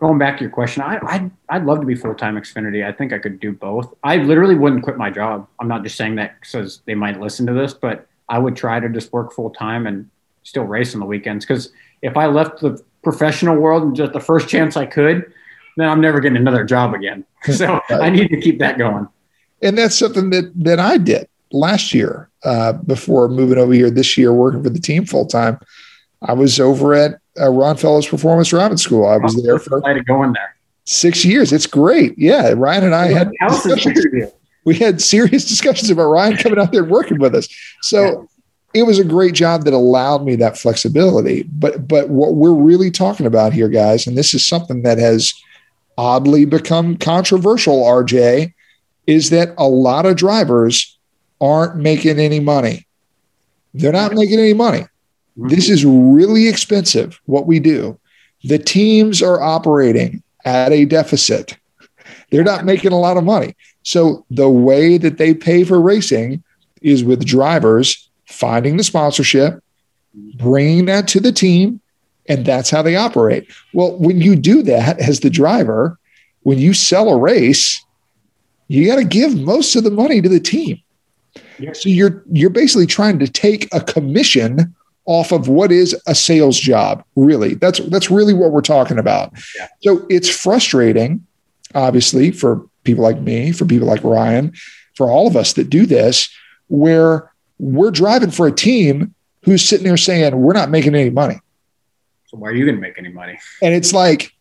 going 0.00 0.18
back 0.18 0.38
to 0.38 0.44
your 0.44 0.50
question, 0.50 0.82
I, 0.82 0.98
I'd, 1.06 1.30
I'd 1.48 1.64
love 1.64 1.80
to 1.80 1.86
be 1.86 1.94
full 1.94 2.14
time 2.14 2.36
Xfinity. 2.36 2.84
I 2.84 2.92
think 2.92 3.12
I 3.12 3.18
could 3.18 3.38
do 3.38 3.52
both. 3.52 3.94
I 4.02 4.16
literally 4.16 4.56
wouldn't 4.56 4.82
quit 4.82 4.96
my 4.96 5.10
job. 5.10 5.46
I'm 5.60 5.68
not 5.68 5.84
just 5.84 5.96
saying 5.96 6.16
that 6.16 6.40
because 6.40 6.80
they 6.86 6.94
might 6.94 7.20
listen 7.20 7.46
to 7.46 7.52
this, 7.52 7.72
but 7.72 8.08
I 8.28 8.38
would 8.38 8.56
try 8.56 8.80
to 8.80 8.88
just 8.88 9.12
work 9.12 9.32
full 9.32 9.50
time 9.50 9.86
and 9.86 10.08
still 10.42 10.64
race 10.64 10.94
on 10.94 11.00
the 11.00 11.06
weekends. 11.06 11.44
Because 11.44 11.70
if 12.02 12.16
I 12.16 12.26
left 12.26 12.60
the 12.60 12.82
professional 13.02 13.56
world 13.56 13.82
and 13.82 13.94
just 13.94 14.12
the 14.12 14.20
first 14.20 14.48
chance 14.48 14.76
I 14.76 14.86
could, 14.86 15.32
then 15.80 15.88
I'm 15.88 16.00
never 16.00 16.20
getting 16.20 16.36
another 16.36 16.64
job 16.64 16.94
again. 16.94 17.24
So 17.52 17.80
I 17.88 18.10
need 18.10 18.28
to 18.28 18.40
keep 18.40 18.58
that 18.58 18.76
going. 18.76 19.08
And 19.62 19.78
that's 19.78 19.98
something 19.98 20.28
that 20.30 20.52
that 20.56 20.78
I 20.78 20.98
did 20.98 21.26
last 21.52 21.94
year 21.94 22.28
uh, 22.44 22.74
before 22.74 23.28
moving 23.28 23.56
over 23.56 23.72
here 23.72 23.90
this 23.90 24.18
year, 24.18 24.32
working 24.32 24.62
for 24.62 24.68
the 24.70 24.78
team 24.78 25.06
full 25.06 25.24
time. 25.26 25.58
I 26.22 26.34
was 26.34 26.60
over 26.60 26.92
at 26.94 27.18
uh, 27.40 27.48
Ron 27.48 27.76
Fellows 27.78 28.06
Performance 28.06 28.48
Driving 28.48 28.76
School. 28.76 29.06
I 29.06 29.16
was 29.16 29.42
there 29.42 29.58
for 29.58 29.80
to 29.80 30.04
go 30.04 30.22
in 30.22 30.34
there. 30.34 30.54
six 30.84 31.24
years. 31.24 31.50
It's 31.50 31.66
great. 31.66 32.14
Yeah, 32.18 32.52
Ryan 32.54 32.84
and 32.84 32.94
I 32.94 33.06
had 33.06 33.32
House 33.40 33.64
is 33.64 33.74
discussions. 33.74 34.04
interview. 34.04 34.26
we 34.66 34.74
had 34.74 35.00
serious 35.00 35.44
discussions 35.48 35.88
about 35.90 36.04
Ryan 36.10 36.36
coming 36.36 36.58
out 36.58 36.72
there 36.72 36.82
and 36.82 36.90
working 36.90 37.18
with 37.18 37.34
us. 37.34 37.48
So 37.80 38.28
it 38.74 38.82
was 38.82 38.98
a 38.98 39.04
great 39.04 39.34
job 39.34 39.64
that 39.64 39.72
allowed 39.72 40.24
me 40.24 40.36
that 40.36 40.58
flexibility. 40.58 41.44
But 41.44 41.88
but 41.88 42.10
what 42.10 42.34
we're 42.34 42.52
really 42.52 42.90
talking 42.90 43.24
about 43.24 43.54
here, 43.54 43.68
guys, 43.68 44.06
and 44.06 44.16
this 44.16 44.34
is 44.34 44.46
something 44.46 44.82
that 44.82 44.98
has 44.98 45.32
oddly 46.00 46.46
become 46.46 46.96
controversial, 46.96 47.84
RJ, 47.84 48.54
is 49.06 49.28
that 49.28 49.52
a 49.58 49.68
lot 49.68 50.06
of 50.06 50.16
drivers 50.16 50.98
aren't 51.42 51.76
making 51.76 52.18
any 52.18 52.40
money. 52.40 52.86
They're 53.74 53.92
not 53.92 54.14
making 54.14 54.38
any 54.38 54.54
money. 54.54 54.78
Mm-hmm. 54.78 55.48
This 55.48 55.68
is 55.68 55.84
really 55.84 56.48
expensive, 56.48 57.20
what 57.26 57.46
we 57.46 57.60
do. 57.60 57.98
The 58.44 58.58
teams 58.58 59.22
are 59.22 59.42
operating 59.42 60.22
at 60.46 60.72
a 60.72 60.86
deficit. 60.86 61.58
They're 62.30 62.44
not 62.44 62.64
making 62.64 62.92
a 62.92 62.98
lot 62.98 63.18
of 63.18 63.24
money. 63.24 63.54
So 63.82 64.24
the 64.30 64.48
way 64.48 64.96
that 64.96 65.18
they 65.18 65.34
pay 65.34 65.64
for 65.64 65.82
racing 65.82 66.42
is 66.80 67.04
with 67.04 67.26
drivers 67.26 68.08
finding 68.24 68.78
the 68.78 68.84
sponsorship, 68.84 69.62
bringing 70.14 70.86
that 70.86 71.08
to 71.08 71.20
the 71.20 71.32
team, 71.32 71.79
and 72.30 72.46
that's 72.46 72.70
how 72.70 72.80
they 72.80 72.94
operate. 72.94 73.50
Well, 73.74 73.96
when 73.98 74.20
you 74.20 74.36
do 74.36 74.62
that 74.62 75.00
as 75.00 75.20
the 75.20 75.30
driver, 75.30 75.98
when 76.44 76.58
you 76.58 76.72
sell 76.72 77.08
a 77.10 77.18
race, 77.18 77.84
you 78.68 78.86
got 78.86 78.96
to 78.96 79.04
give 79.04 79.36
most 79.36 79.74
of 79.74 79.82
the 79.82 79.90
money 79.90 80.22
to 80.22 80.28
the 80.28 80.40
team. 80.40 80.80
So 81.74 81.88
you're 81.88 82.22
you're 82.32 82.48
basically 82.48 82.86
trying 82.86 83.18
to 83.18 83.28
take 83.28 83.68
a 83.74 83.80
commission 83.80 84.74
off 85.04 85.32
of 85.32 85.48
what 85.48 85.72
is 85.72 86.00
a 86.06 86.14
sales 86.14 86.58
job. 86.58 87.04
Really, 87.16 87.54
that's 87.54 87.80
that's 87.90 88.10
really 88.10 88.32
what 88.32 88.52
we're 88.52 88.62
talking 88.62 88.98
about. 88.98 89.32
Yeah. 89.58 89.66
So 89.82 90.06
it's 90.08 90.28
frustrating, 90.28 91.26
obviously, 91.74 92.30
for 92.30 92.66
people 92.84 93.02
like 93.02 93.20
me, 93.20 93.52
for 93.52 93.66
people 93.66 93.88
like 93.88 94.04
Ryan, 94.04 94.52
for 94.94 95.10
all 95.10 95.26
of 95.26 95.36
us 95.36 95.52
that 95.54 95.68
do 95.68 95.84
this, 95.84 96.30
where 96.68 97.30
we're 97.58 97.90
driving 97.90 98.30
for 98.30 98.46
a 98.46 98.52
team 98.52 99.14
who's 99.44 99.64
sitting 99.64 99.86
there 99.86 99.96
saying 99.96 100.40
we're 100.40 100.54
not 100.54 100.70
making 100.70 100.94
any 100.94 101.10
money, 101.10 101.40
So 102.30 102.36
why 102.36 102.50
are 102.50 102.54
you 102.54 102.64
going 102.64 102.76
to 102.76 102.80
make 102.80 102.96
any 102.96 103.08
money? 103.08 103.40
and 103.60 103.74
it's 103.74 103.92
like, 103.92 104.32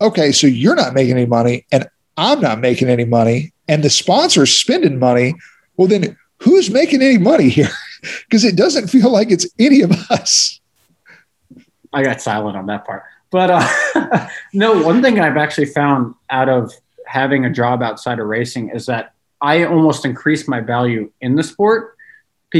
okay, 0.00 0.30
so 0.30 0.46
you're 0.46 0.76
not 0.76 0.94
making 0.94 1.16
any 1.16 1.26
money, 1.26 1.66
and 1.72 1.88
I'm 2.16 2.40
not 2.40 2.60
making 2.60 2.88
any 2.88 3.04
money, 3.04 3.52
and 3.66 3.82
the 3.82 3.90
sponsor's 3.90 4.56
spending 4.56 5.00
money. 5.00 5.34
Well, 5.76 5.88
then 5.88 6.16
who's 6.38 6.70
making 6.70 7.02
any 7.02 7.18
money 7.18 7.48
here? 7.48 7.68
Because 8.28 8.44
it 8.44 8.54
doesn't 8.54 8.86
feel 8.86 9.10
like 9.10 9.32
it's 9.32 9.48
any 9.58 9.80
of 9.80 9.90
us. 10.10 10.60
I 11.92 12.04
got 12.04 12.20
silent 12.20 12.56
on 12.56 12.66
that 12.66 12.86
part. 12.86 13.02
But 13.30 13.50
uh, 13.50 14.28
no, 14.52 14.80
one 14.80 15.02
thing 15.02 15.18
I've 15.18 15.38
actually 15.38 15.66
found 15.66 16.14
out 16.30 16.48
of 16.48 16.72
having 17.06 17.46
a 17.46 17.50
job 17.50 17.82
outside 17.82 18.20
of 18.20 18.26
racing 18.28 18.68
is 18.68 18.86
that 18.86 19.14
I 19.40 19.64
almost 19.64 20.04
increase 20.04 20.46
my 20.46 20.60
value 20.60 21.10
in 21.20 21.34
the 21.34 21.42
sport 21.42 21.95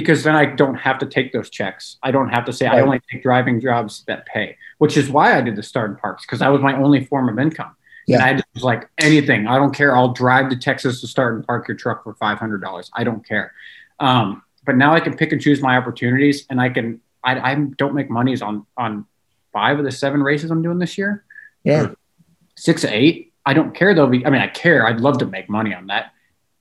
because 0.00 0.22
then 0.24 0.34
I 0.36 0.46
don't 0.46 0.74
have 0.76 0.98
to 1.00 1.06
take 1.06 1.32
those 1.32 1.50
checks. 1.50 1.96
I 2.02 2.10
don't 2.10 2.28
have 2.30 2.44
to 2.46 2.52
say 2.52 2.66
I 2.66 2.80
only 2.80 3.00
take 3.10 3.22
driving 3.22 3.60
jobs 3.60 4.04
that 4.06 4.26
pay, 4.26 4.56
which 4.78 4.96
is 4.96 5.08
why 5.10 5.36
I 5.36 5.40
did 5.40 5.56
the 5.56 5.62
start 5.62 5.90
in 5.90 5.96
parks 5.96 6.24
because 6.24 6.40
that 6.40 6.48
was 6.48 6.60
my 6.60 6.76
only 6.76 7.04
form 7.04 7.28
of 7.28 7.38
income. 7.38 7.74
Yeah. 8.06 8.16
And 8.16 8.24
I 8.24 8.32
just 8.34 8.46
was 8.54 8.62
like, 8.62 8.88
anything, 8.98 9.46
I 9.46 9.56
don't 9.56 9.74
care. 9.74 9.96
I'll 9.96 10.12
drive 10.12 10.48
to 10.50 10.56
Texas 10.56 11.00
to 11.00 11.06
start 11.06 11.34
and 11.34 11.46
park 11.46 11.66
your 11.68 11.76
truck 11.76 12.04
for 12.04 12.14
$500. 12.14 12.90
I 12.94 13.04
don't 13.04 13.26
care. 13.26 13.52
Um, 13.98 14.42
but 14.64 14.76
now 14.76 14.94
I 14.94 15.00
can 15.00 15.16
pick 15.16 15.32
and 15.32 15.40
choose 15.40 15.60
my 15.60 15.76
opportunities 15.76 16.46
and 16.48 16.60
I 16.60 16.68
can, 16.68 17.00
I, 17.24 17.52
I 17.52 17.54
don't 17.54 17.94
make 17.94 18.08
monies 18.08 18.42
on, 18.42 18.64
on 18.76 19.06
five 19.52 19.78
of 19.78 19.84
the 19.84 19.90
seven 19.92 20.22
races 20.22 20.50
I'm 20.50 20.62
doing 20.62 20.78
this 20.78 20.96
year 20.98 21.24
Yeah. 21.64 21.88
six 22.56 22.84
or 22.84 22.88
eight. 22.90 23.32
I 23.44 23.54
don't 23.54 23.74
care 23.74 23.94
though. 23.94 24.06
I 24.06 24.08
mean, 24.08 24.24
I 24.26 24.48
care. 24.48 24.86
I'd 24.86 25.00
love 25.00 25.18
to 25.18 25.26
make 25.26 25.48
money 25.48 25.72
on 25.74 25.86
that, 25.88 26.12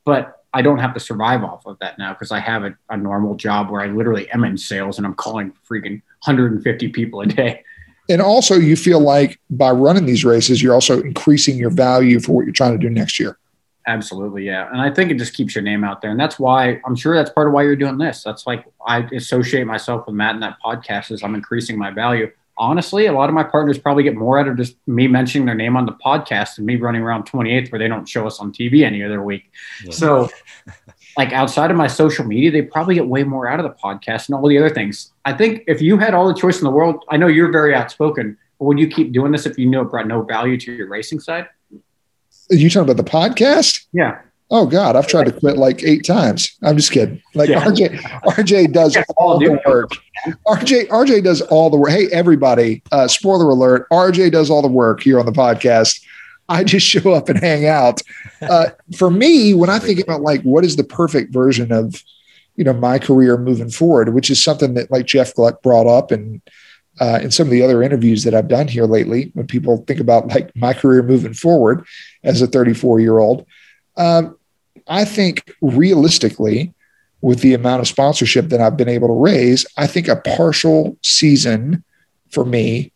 but 0.04 0.45
I 0.56 0.62
don't 0.62 0.80
have 0.80 0.94
to 0.94 1.02
survive 1.02 1.44
off 1.44 1.66
of 1.66 1.78
that 1.80 1.98
now 2.00 2.14
because 2.14 2.32
I 2.32 2.40
have 2.40 2.64
a, 2.64 2.74
a 2.90 2.96
normal 2.96 3.36
job 3.36 3.70
where 3.70 3.82
I 3.82 3.88
literally 3.88 4.32
am 4.32 4.46
in 4.46 4.58
sales 4.58 4.98
and 4.98 5.06
I'm 5.06 5.14
calling 5.14 5.52
freaking 5.70 6.02
150 6.24 6.88
people 6.90 7.20
a 7.20 7.26
day. 7.26 7.62
And 8.08 8.22
also, 8.22 8.56
you 8.56 8.78
feel 8.78 9.02
like 9.02 9.40
by 9.50 9.72
running 9.72 10.06
these 10.06 10.24
races, 10.24 10.64
you're 10.64 10.74
also 10.74 11.02
increasing 11.02 11.58
your 11.58 11.72
value 11.72 12.22
for 12.22 12.32
what 12.32 12.46
you're 12.46 12.54
trying 12.54 12.72
to 12.72 12.78
do 12.78 12.90
next 12.90 13.20
year. 13.20 13.38
Absolutely, 13.88 14.46
yeah. 14.46 14.70
And 14.72 14.80
I 14.80 14.92
think 14.92 15.12
it 15.12 15.18
just 15.18 15.34
keeps 15.34 15.56
your 15.56 15.64
name 15.64 15.84
out 15.84 16.02
there, 16.02 16.12
and 16.12 16.20
that's 16.20 16.40
why 16.40 16.80
I'm 16.86 16.96
sure 16.96 17.16
that's 17.16 17.32
part 17.32 17.48
of 17.48 17.54
why 17.54 17.64
you're 17.64 17.76
doing 17.76 17.98
this. 17.98 18.24
That's 18.24 18.48
like 18.48 18.64
I 18.88 19.00
associate 19.14 19.66
myself 19.66 20.08
with 20.08 20.16
Matt 20.16 20.36
in 20.36 20.42
that 20.42 20.58
podcast 20.64 21.12
is 21.12 21.22
I'm 21.22 21.36
increasing 21.36 21.78
my 21.78 21.92
value. 21.92 22.32
Honestly, 22.58 23.06
a 23.06 23.12
lot 23.12 23.28
of 23.28 23.36
my 23.36 23.44
partners 23.44 23.78
probably 23.78 24.04
get 24.04 24.16
more 24.16 24.40
out 24.40 24.48
of 24.48 24.56
just 24.56 24.76
me 24.88 25.08
mentioning 25.08 25.46
their 25.46 25.56
name 25.56 25.76
on 25.76 25.86
the 25.86 25.92
podcast 25.92 26.56
than 26.56 26.66
me 26.66 26.78
running 26.78 27.02
around 27.02 27.30
28th 27.30 27.72
where 27.72 27.80
they 27.80 27.88
don't 27.88 28.08
show 28.08 28.26
us 28.26 28.40
on 28.40 28.54
TV 28.54 28.84
any 28.84 29.04
other 29.04 29.22
week. 29.22 29.52
So, 29.92 30.30
like 31.18 31.34
outside 31.34 31.70
of 31.70 31.78
my 31.78 31.88
social 31.88 32.26
media, 32.26 32.52
they 32.52 32.62
probably 32.62 32.96
get 32.96 33.08
way 33.08 33.24
more 33.24 33.48
out 33.48 33.60
of 33.60 33.64
the 33.64 33.76
podcast 33.84 34.28
and 34.28 34.36
all 34.36 34.48
the 34.48 34.58
other 34.58 34.70
things. 34.70 35.12
I 35.26 35.34
think 35.34 35.64
if 35.68 35.82
you 35.82 35.98
had 35.98 36.14
all 36.14 36.28
the 36.28 36.34
choice 36.34 36.60
in 36.60 36.64
the 36.64 36.72
world, 36.72 37.04
I 37.10 37.18
know 37.18 37.28
you're 37.28 37.52
very 37.52 37.76
outspoken, 37.76 38.38
but 38.60 38.66
would 38.66 38.80
you 38.80 38.88
keep 38.88 39.12
doing 39.12 39.32
this 39.32 39.46
if 39.46 39.58
you 39.58 39.66
knew 39.66 39.82
it 39.82 39.86
brought 39.86 40.08
no 40.08 40.22
value 40.22 40.58
to 40.60 40.72
your 40.72 40.88
racing 40.88 41.20
side? 41.20 41.48
Are 42.52 42.56
you 42.56 42.70
talking 42.70 42.90
about 42.90 43.04
the 43.04 43.10
podcast? 43.10 43.86
Yeah. 43.92 44.20
Oh 44.52 44.68
God, 44.68 44.96
I've 44.96 45.08
tried 45.08 45.26
to 45.26 45.32
quit 45.32 45.58
like 45.58 45.84
eight 45.84 46.06
times. 46.06 46.56
I'm 46.62 46.78
just 46.78 46.92
kidding. 46.92 47.22
Like 47.34 47.50
Yeah. 47.50 47.64
RJ, 47.64 48.00
RJ 48.00 48.74
does 48.74 48.96
all 49.18 49.40
the 49.40 49.60
work. 49.66 49.90
RJ, 50.48 50.88
RJ 50.88 51.24
does 51.24 51.42
all 51.42 51.70
the 51.70 51.78
work. 51.78 51.90
Hey, 51.90 52.08
everybody! 52.12 52.84
Uh, 52.92 53.08
spoiler 53.08 53.50
alert: 53.50 53.88
RJ 53.92 54.32
does 54.32 54.50
all 54.50 54.62
the 54.62 54.68
work 54.68 55.02
here 55.02 55.20
on 55.20 55.26
the 55.26 55.32
podcast. 55.32 56.00
I 56.48 56.64
just 56.64 56.86
show 56.86 57.12
up 57.14 57.28
and 57.28 57.40
hang 57.40 57.66
out. 57.66 58.02
Uh, 58.42 58.68
for 58.96 59.10
me, 59.10 59.56
when 59.56 59.70
I 59.70 59.80
think 59.80 60.00
about 60.00 60.22
like 60.22 60.44
what 60.44 60.64
is 60.64 60.76
the 60.76 60.84
perfect 60.84 61.34
version 61.34 61.72
of, 61.72 62.04
you 62.56 62.64
know, 62.64 62.74
my 62.74 63.00
career 63.00 63.38
moving 63.38 63.72
forward, 63.72 64.14
which 64.14 64.30
is 64.30 64.44
something 64.44 64.76
that 64.76 64.92
like 64.92 65.08
Jeff 65.08 65.34
Gluck 65.34 65.64
brought 65.64 65.88
up 65.88 66.12
and 66.12 66.42
uh, 67.00 67.20
in 67.22 67.32
some 67.32 67.48
of 67.48 67.52
the 67.52 67.64
other 67.64 67.82
interviews 67.82 68.24
that 68.24 68.36
I've 68.36 68.48
done 68.48 68.68
here 68.68 68.86
lately, 68.86 69.32
when 69.34 69.48
people 69.48 69.84
think 69.88 70.00
about 70.00 70.28
like 70.28 70.56
my 70.56 70.74
career 70.74 71.02
moving 71.02 71.34
forward 71.34 71.84
as 72.24 72.42
a 72.42 72.48
34 72.48 73.00
year 73.00 73.18
old, 73.18 73.46
um, 73.98 74.38
I 74.88 75.06
think 75.06 75.54
realistically, 75.62 76.74
with 77.22 77.40
the 77.40 77.54
amount 77.54 77.82
of 77.82 77.88
sponsorship 77.88 78.50
that 78.50 78.62
I've 78.62 78.78
been 78.78 78.90
able 78.90 79.08
to 79.08 79.14
raise, 79.14 79.66
I 79.78 79.88
think 79.88 80.08
a 80.08 80.16
partial 80.16 80.98
season 81.02 81.84
for 82.30 82.46
me 82.46 82.92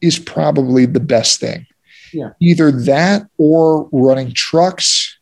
is 0.00 0.18
probably 0.18 0.86
the 0.86 1.00
best 1.00 1.40
thing. 1.40 1.66
Yeah. 2.12 2.30
Either 2.40 2.72
that 2.72 3.28
or 3.36 3.88
running 3.92 4.32
trucks 4.32 5.18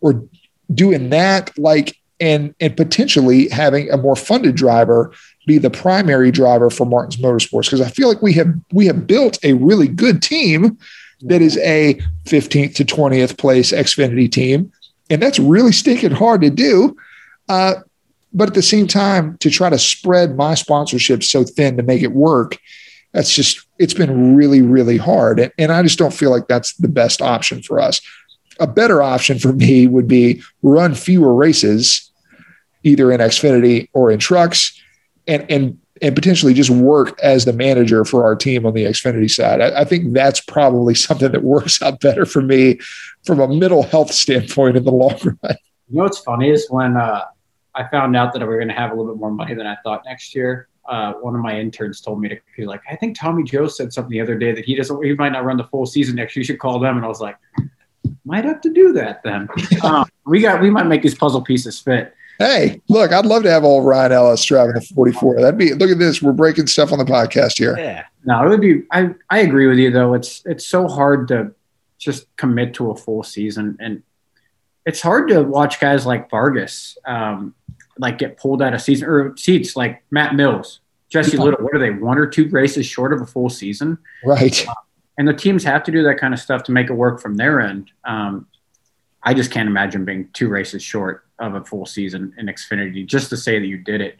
or 0.00 0.24
doing 0.72 1.10
that 1.10 1.56
like 1.58 1.96
and 2.20 2.54
and 2.60 2.76
potentially 2.76 3.48
having 3.48 3.90
a 3.90 3.96
more 3.96 4.14
funded 4.14 4.54
driver 4.54 5.12
be 5.46 5.58
the 5.58 5.70
primary 5.70 6.30
driver 6.30 6.70
for 6.70 6.84
Martin's 6.84 7.16
Motorsports 7.16 7.64
because 7.64 7.80
I 7.80 7.88
feel 7.88 8.08
like 8.08 8.22
we 8.22 8.34
have 8.34 8.54
we 8.72 8.86
have 8.86 9.06
built 9.06 9.42
a 9.42 9.54
really 9.54 9.88
good 9.88 10.22
team 10.22 10.78
that 11.22 11.42
is 11.42 11.58
a 11.58 11.94
15th 12.24 12.74
to 12.76 12.84
20th 12.84 13.36
place 13.36 13.72
Xfinity 13.72 14.30
team 14.30 14.72
and 15.10 15.20
that's 15.20 15.40
really 15.40 15.72
stinking 15.72 16.12
hard 16.12 16.40
to 16.40 16.50
do. 16.50 16.96
Uh, 17.48 17.74
but 18.32 18.48
at 18.48 18.54
the 18.54 18.62
same 18.62 18.86
time, 18.86 19.36
to 19.38 19.50
try 19.50 19.68
to 19.68 19.78
spread 19.78 20.36
my 20.36 20.54
sponsorship 20.54 21.24
so 21.24 21.42
thin 21.42 21.76
to 21.76 21.82
make 21.82 22.02
it 22.02 22.12
work, 22.12 22.56
that's 23.12 23.34
just 23.34 23.66
it's 23.80 23.92
been 23.92 24.36
really 24.36 24.62
really 24.62 24.96
hard, 24.96 25.40
and, 25.40 25.52
and 25.58 25.72
I 25.72 25.82
just 25.82 25.98
don't 25.98 26.14
feel 26.14 26.30
like 26.30 26.46
that's 26.46 26.74
the 26.74 26.86
best 26.86 27.20
option 27.20 27.60
for 27.60 27.80
us. 27.80 28.00
A 28.60 28.68
better 28.68 29.02
option 29.02 29.40
for 29.40 29.52
me 29.52 29.88
would 29.88 30.06
be 30.06 30.42
run 30.62 30.94
fewer 30.94 31.34
races, 31.34 32.08
either 32.84 33.10
in 33.10 33.18
Xfinity 33.18 33.88
or 33.92 34.12
in 34.12 34.20
trucks, 34.20 34.80
and 35.26 35.44
and 35.50 35.80
and 36.02 36.14
potentially 36.14 36.54
just 36.54 36.70
work 36.70 37.18
as 37.22 37.44
the 37.44 37.52
manager 37.52 38.04
for 38.04 38.24
our 38.24 38.34
team 38.34 38.64
on 38.64 38.74
the 38.74 38.84
Xfinity 38.84 39.30
side. 39.30 39.60
I, 39.60 39.80
I 39.80 39.84
think 39.84 40.12
that's 40.12 40.40
probably 40.40 40.94
something 41.06 41.32
that 41.32 41.42
works 41.42 41.80
out 41.82 42.00
better 42.00 42.26
for 42.26 42.42
me 42.42 42.78
from 43.24 43.40
a 43.40 43.48
mental 43.48 43.82
health 43.82 44.12
standpoint 44.12 44.76
in 44.76 44.84
the 44.84 44.92
long 44.92 45.18
run. 45.22 45.56
You 45.88 45.96
know 45.96 46.04
what's 46.04 46.18
funny 46.18 46.50
is 46.50 46.68
when 46.70 46.96
uh, 46.96 47.24
I 47.74 47.88
found 47.88 48.16
out 48.16 48.32
that 48.32 48.40
we 48.40 48.46
were 48.46 48.56
going 48.56 48.68
to 48.68 48.74
have 48.74 48.92
a 48.92 48.94
little 48.94 49.12
bit 49.12 49.20
more 49.20 49.30
money 49.30 49.54
than 49.54 49.66
I 49.66 49.76
thought 49.82 50.02
next 50.04 50.34
year. 50.34 50.68
Uh, 50.88 51.12
one 51.14 51.34
of 51.36 51.40
my 51.40 51.58
interns 51.58 52.00
told 52.00 52.20
me 52.20 52.28
to 52.28 52.36
be 52.56 52.64
like, 52.64 52.80
I 52.90 52.96
think 52.96 53.18
Tommy 53.18 53.44
Joe 53.44 53.68
said 53.68 53.92
something 53.92 54.10
the 54.10 54.20
other 54.20 54.36
day 54.36 54.52
that 54.52 54.64
he 54.64 54.74
doesn't, 54.74 55.04
he 55.04 55.14
might 55.14 55.30
not 55.30 55.44
run 55.44 55.56
the 55.56 55.64
full 55.64 55.86
season 55.86 56.16
next 56.16 56.34
year. 56.34 56.40
You 56.40 56.46
should 56.46 56.58
call 56.58 56.78
them. 56.80 56.96
And 56.96 57.04
I 57.04 57.08
was 57.08 57.20
like, 57.20 57.36
might 58.24 58.44
have 58.44 58.60
to 58.62 58.70
do 58.70 58.92
that 58.94 59.22
then. 59.22 59.48
um, 59.84 60.08
we 60.26 60.40
got, 60.40 60.60
we 60.60 60.70
might 60.70 60.86
make 60.86 61.02
these 61.02 61.14
puzzle 61.14 61.42
pieces 61.42 61.78
fit. 61.78 62.14
Hey, 62.40 62.80
look, 62.88 63.12
I'd 63.12 63.26
love 63.26 63.42
to 63.42 63.50
have 63.50 63.64
old 63.64 63.84
Ryan 63.84 64.12
Ellis 64.12 64.42
driving 64.46 64.74
a 64.74 64.80
44. 64.80 65.42
That'd 65.42 65.58
be 65.58 65.74
look 65.74 65.90
at 65.90 65.98
this. 65.98 66.22
We're 66.22 66.32
breaking 66.32 66.68
stuff 66.68 66.90
on 66.90 66.98
the 66.98 67.04
podcast 67.04 67.58
here. 67.58 67.76
Yeah. 67.78 68.04
No, 68.24 68.42
it 68.44 68.48
would 68.48 68.62
be. 68.62 68.82
I 68.90 69.10
I 69.28 69.40
agree 69.40 69.66
with 69.66 69.76
you 69.78 69.90
though. 69.90 70.14
It's 70.14 70.42
it's 70.46 70.66
so 70.66 70.88
hard 70.88 71.28
to 71.28 71.52
just 71.98 72.34
commit 72.38 72.72
to 72.74 72.90
a 72.90 72.96
full 72.96 73.22
season, 73.22 73.76
and 73.78 74.02
it's 74.86 75.02
hard 75.02 75.28
to 75.28 75.42
watch 75.42 75.80
guys 75.80 76.06
like 76.06 76.30
Vargas 76.30 76.96
um, 77.06 77.54
like 77.98 78.16
get 78.16 78.38
pulled 78.38 78.62
out 78.62 78.72
of 78.72 78.80
season 78.80 79.06
or 79.06 79.36
seats 79.36 79.76
like 79.76 80.02
Matt 80.10 80.34
Mills, 80.34 80.80
Jesse 81.10 81.36
Yeah. 81.36 81.42
Little. 81.44 81.62
What 81.62 81.74
are 81.74 81.78
they? 81.78 81.90
One 81.90 82.16
or 82.16 82.26
two 82.26 82.48
races 82.48 82.86
short 82.86 83.12
of 83.12 83.20
a 83.20 83.26
full 83.26 83.50
season, 83.50 83.98
Right. 84.24 84.66
and 85.18 85.28
the 85.28 85.34
teams 85.34 85.62
have 85.64 85.82
to 85.84 85.92
do 85.92 86.02
that 86.04 86.16
kind 86.18 86.32
of 86.32 86.40
stuff 86.40 86.62
to 86.64 86.72
make 86.72 86.88
it 86.88 86.94
work 86.94 87.20
from 87.20 87.36
their 87.36 87.60
end. 87.60 87.90
Um, 88.04 88.46
I 89.22 89.34
just 89.34 89.50
can't 89.50 89.68
imagine 89.68 90.06
being 90.06 90.30
two 90.32 90.48
races 90.48 90.82
short 90.82 91.26
of 91.40 91.54
a 91.54 91.64
full 91.64 91.86
season 91.86 92.34
in 92.38 92.46
Xfinity 92.46 93.06
just 93.06 93.30
to 93.30 93.36
say 93.36 93.58
that 93.58 93.66
you 93.66 93.78
did 93.78 94.00
it. 94.00 94.18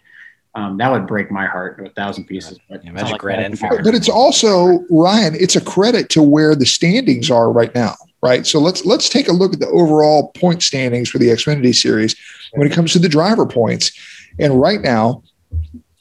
Um, 0.54 0.78
that 0.78 0.90
would 0.90 1.06
break 1.06 1.30
my 1.30 1.46
heart 1.46 1.78
to 1.78 1.86
a 1.86 1.90
thousand 1.90 2.24
pieces. 2.24 2.58
But 2.68 2.82
Yeah, 2.84 2.90
it's 2.90 3.00
imagine 3.00 3.10
like 3.12 3.20
Grant 3.20 3.60
that 3.60 3.82
But 3.84 3.94
it's 3.94 4.08
also 4.08 4.84
Ryan. 4.90 5.36
It's 5.36 5.54
a 5.54 5.60
credit 5.60 6.08
to 6.10 6.22
where 6.22 6.56
the 6.56 6.66
standings 6.66 7.30
are 7.30 7.52
right 7.52 7.72
now. 7.74 7.94
Right. 8.22 8.46
So 8.46 8.58
let's 8.58 8.84
let's 8.84 9.08
take 9.08 9.28
a 9.28 9.32
look 9.32 9.54
at 9.54 9.60
the 9.60 9.68
overall 9.68 10.28
point 10.32 10.62
standings 10.62 11.08
for 11.08 11.18
the 11.18 11.28
Xfinity 11.28 11.74
Series 11.74 12.16
when 12.52 12.66
it 12.66 12.72
comes 12.72 12.92
to 12.92 12.98
the 12.98 13.08
driver 13.08 13.46
points. 13.46 13.92
And 14.38 14.60
right 14.60 14.80
now, 14.80 15.22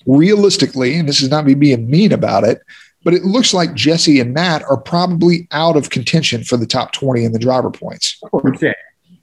realistically, 0.05 0.95
and 0.95 1.07
this 1.07 1.21
is 1.21 1.29
not 1.29 1.45
me 1.45 1.53
being 1.53 1.89
mean 1.89 2.11
about 2.11 2.43
it, 2.43 2.61
but 3.03 3.13
it 3.13 3.23
looks 3.23 3.53
like 3.53 3.73
Jesse 3.73 4.19
and 4.19 4.33
Matt 4.33 4.63
are 4.63 4.77
probably 4.77 5.47
out 5.51 5.77
of 5.77 5.89
contention 5.89 6.43
for 6.43 6.57
the 6.57 6.65
top 6.65 6.91
20 6.91 7.23
in 7.23 7.31
the 7.31 7.39
driver 7.39 7.71
points. 7.71 8.19
Of 8.23 8.31
course, 8.31 8.61
yeah. 8.61 8.73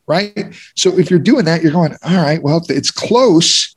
Right? 0.07 0.55
So 0.75 0.99
if 0.99 1.11
you're 1.11 1.19
doing 1.19 1.45
that, 1.47 1.63
you're 1.63 1.73
going, 1.73 1.97
all 2.05 2.23
right, 2.23 2.43
well, 2.43 2.59
if 2.59 2.71
it's 2.71 2.91
close, 2.91 3.75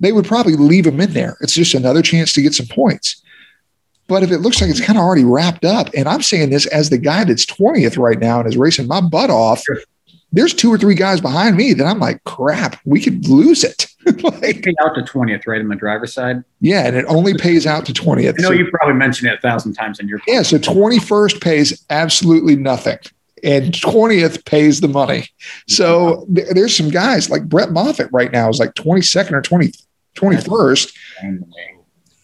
they 0.00 0.12
would 0.12 0.26
probably 0.26 0.56
leave 0.56 0.84
them 0.84 1.00
in 1.00 1.12
there. 1.12 1.36
It's 1.40 1.54
just 1.54 1.74
another 1.74 2.02
chance 2.02 2.32
to 2.34 2.42
get 2.42 2.54
some 2.54 2.66
points. 2.66 3.22
But 4.08 4.22
if 4.22 4.30
it 4.30 4.38
looks 4.38 4.60
like 4.60 4.68
it's 4.68 4.80
kind 4.84 4.98
of 4.98 5.04
already 5.04 5.24
wrapped 5.24 5.64
up, 5.64 5.88
and 5.96 6.08
I'm 6.08 6.22
saying 6.22 6.50
this 6.50 6.66
as 6.66 6.90
the 6.90 6.98
guy 6.98 7.24
that's 7.24 7.46
20th 7.46 7.96
right 7.96 8.18
now 8.18 8.40
and 8.40 8.48
is 8.48 8.56
racing 8.56 8.86
my 8.88 9.00
butt 9.00 9.30
off, 9.30 9.62
there's 10.32 10.52
two 10.54 10.72
or 10.72 10.76
three 10.78 10.94
guys 10.94 11.20
behind 11.20 11.56
me 11.56 11.72
that 11.74 11.84
I'm 11.86 11.98
like, 12.00 12.22
crap, 12.24 12.78
we 12.84 13.00
could 13.00 13.26
lose 13.28 13.64
it. 13.64 13.86
like, 14.22 14.62
Pay 14.62 14.74
out 14.82 14.94
to 14.96 15.02
20th, 15.02 15.46
right, 15.46 15.60
on 15.60 15.68
the 15.68 15.76
driver's 15.76 16.12
side. 16.12 16.42
yeah, 16.60 16.86
and 16.86 16.96
it 16.96 17.04
only 17.06 17.34
pays 17.34 17.66
out 17.66 17.86
to 17.86 17.92
20th. 17.92 18.34
I 18.38 18.42
know 18.42 18.48
So- 18.48 18.54
you 18.54 18.68
probably 18.70 18.94
mentioned 18.96 19.30
it 19.30 19.38
a 19.38 19.40
thousand 19.40 19.74
times 19.74 20.00
in 20.00 20.08
your 20.08 20.20
yeah, 20.26 20.42
so 20.42 20.58
21st 20.58 21.40
pays 21.40 21.84
absolutely 21.88 22.56
nothing. 22.56 22.98
And 23.42 23.72
20th 23.72 24.44
pays 24.44 24.80
the 24.80 24.88
money. 24.88 25.26
So 25.68 26.26
th- 26.34 26.48
there's 26.50 26.76
some 26.76 26.90
guys 26.90 27.28
like 27.28 27.48
Brett 27.48 27.72
Moffitt 27.72 28.08
right 28.12 28.30
now 28.30 28.48
is 28.48 28.60
like 28.60 28.74
22nd 28.74 29.32
or 29.32 29.42
20, 29.42 29.72
21st. 30.14 30.92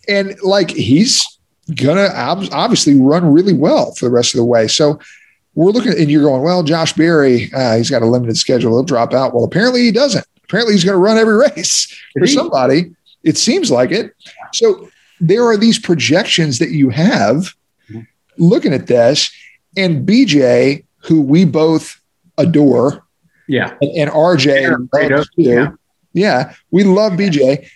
And 0.08 0.36
like 0.42 0.70
he's 0.70 1.24
gonna 1.74 2.08
ob- 2.14 2.48
obviously 2.52 2.98
run 2.98 3.32
really 3.32 3.52
well 3.52 3.94
for 3.94 4.06
the 4.06 4.10
rest 4.12 4.34
of 4.34 4.38
the 4.38 4.44
way. 4.44 4.68
So 4.68 4.98
we're 5.54 5.72
looking 5.72 5.92
and 5.98 6.10
you're 6.10 6.22
going, 6.22 6.42
well, 6.42 6.62
Josh 6.62 6.92
Berry, 6.92 7.50
uh, 7.52 7.76
he's 7.76 7.90
got 7.90 8.02
a 8.02 8.06
limited 8.06 8.36
schedule. 8.36 8.72
He'll 8.72 8.84
drop 8.84 9.12
out. 9.12 9.34
Well, 9.34 9.44
apparently 9.44 9.82
he 9.82 9.90
doesn't. 9.90 10.24
Apparently 10.44 10.72
he's 10.74 10.84
going 10.84 10.94
to 10.94 11.02
run 11.02 11.18
every 11.18 11.36
race 11.36 11.94
for 12.16 12.26
somebody. 12.28 12.94
It 13.24 13.36
seems 13.36 13.70
like 13.70 13.90
it. 13.90 14.14
So 14.54 14.88
there 15.20 15.44
are 15.44 15.56
these 15.56 15.78
projections 15.78 16.60
that 16.60 16.70
you 16.70 16.90
have 16.90 17.52
looking 18.38 18.72
at 18.72 18.86
this, 18.86 19.30
and 19.76 20.06
BJ, 20.08 20.84
who 20.98 21.20
we 21.20 21.44
both 21.44 22.00
adore, 22.38 23.04
Yeah. 23.46 23.74
and, 23.80 23.90
and 23.96 24.10
RJ 24.10 24.76
Yeah, 24.94 25.24
yeah. 25.36 25.70
Yeah. 26.12 26.54
we 26.70 26.84
love 26.84 27.12
BJ. 27.14 27.68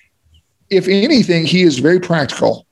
If 0.71 0.89
anything, 0.89 1.45
he 1.45 1.63
is 1.63 1.79
very 1.79 2.01
practical. 2.01 2.67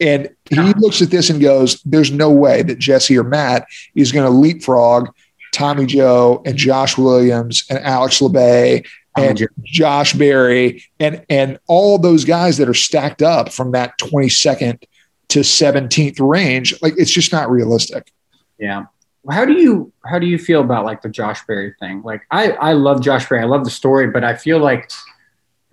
And 0.00 0.28
he 0.50 0.56
Yeah. 0.56 0.72
looks 0.78 1.02
at 1.02 1.10
this 1.10 1.30
and 1.30 1.40
goes, 1.40 1.80
There's 1.84 2.10
no 2.10 2.30
way 2.30 2.62
that 2.62 2.78
Jesse 2.78 3.16
or 3.16 3.24
Matt 3.24 3.66
is 3.94 4.12
going 4.12 4.24
to 4.26 4.30
leapfrog 4.36 5.08
Tommy 5.52 5.86
Joe 5.86 6.42
and 6.44 6.56
Josh 6.56 6.98
Williams 6.98 7.64
and 7.70 7.78
Alex 7.80 8.18
Labbé 8.20 8.84
and 9.16 9.38
Joe. 9.38 9.46
Josh 9.62 10.12
Berry 10.14 10.82
and 10.98 11.24
and 11.28 11.58
all 11.68 11.98
those 11.98 12.24
guys 12.24 12.56
that 12.56 12.68
are 12.68 12.74
stacked 12.74 13.22
up 13.22 13.52
from 13.52 13.70
that 13.70 13.96
22nd 13.98 14.82
to 15.28 15.40
17th 15.40 16.18
range. 16.18 16.74
Like 16.82 16.94
it's 16.96 17.12
just 17.12 17.30
not 17.30 17.48
realistic. 17.50 18.10
Yeah. 18.58 18.86
How 19.30 19.44
do 19.44 19.54
you 19.54 19.92
how 20.04 20.18
do 20.18 20.26
you 20.26 20.38
feel 20.38 20.60
about 20.60 20.84
like 20.84 21.02
the 21.02 21.08
Josh 21.08 21.46
Berry 21.46 21.74
thing? 21.80 22.02
Like 22.02 22.22
I 22.30 22.50
I 22.52 22.72
love 22.74 23.02
Josh 23.02 23.28
Berry. 23.28 23.42
I 23.42 23.46
love 23.46 23.64
the 23.64 23.70
story, 23.70 24.08
but 24.08 24.24
I 24.24 24.34
feel 24.34 24.58
like 24.58 24.90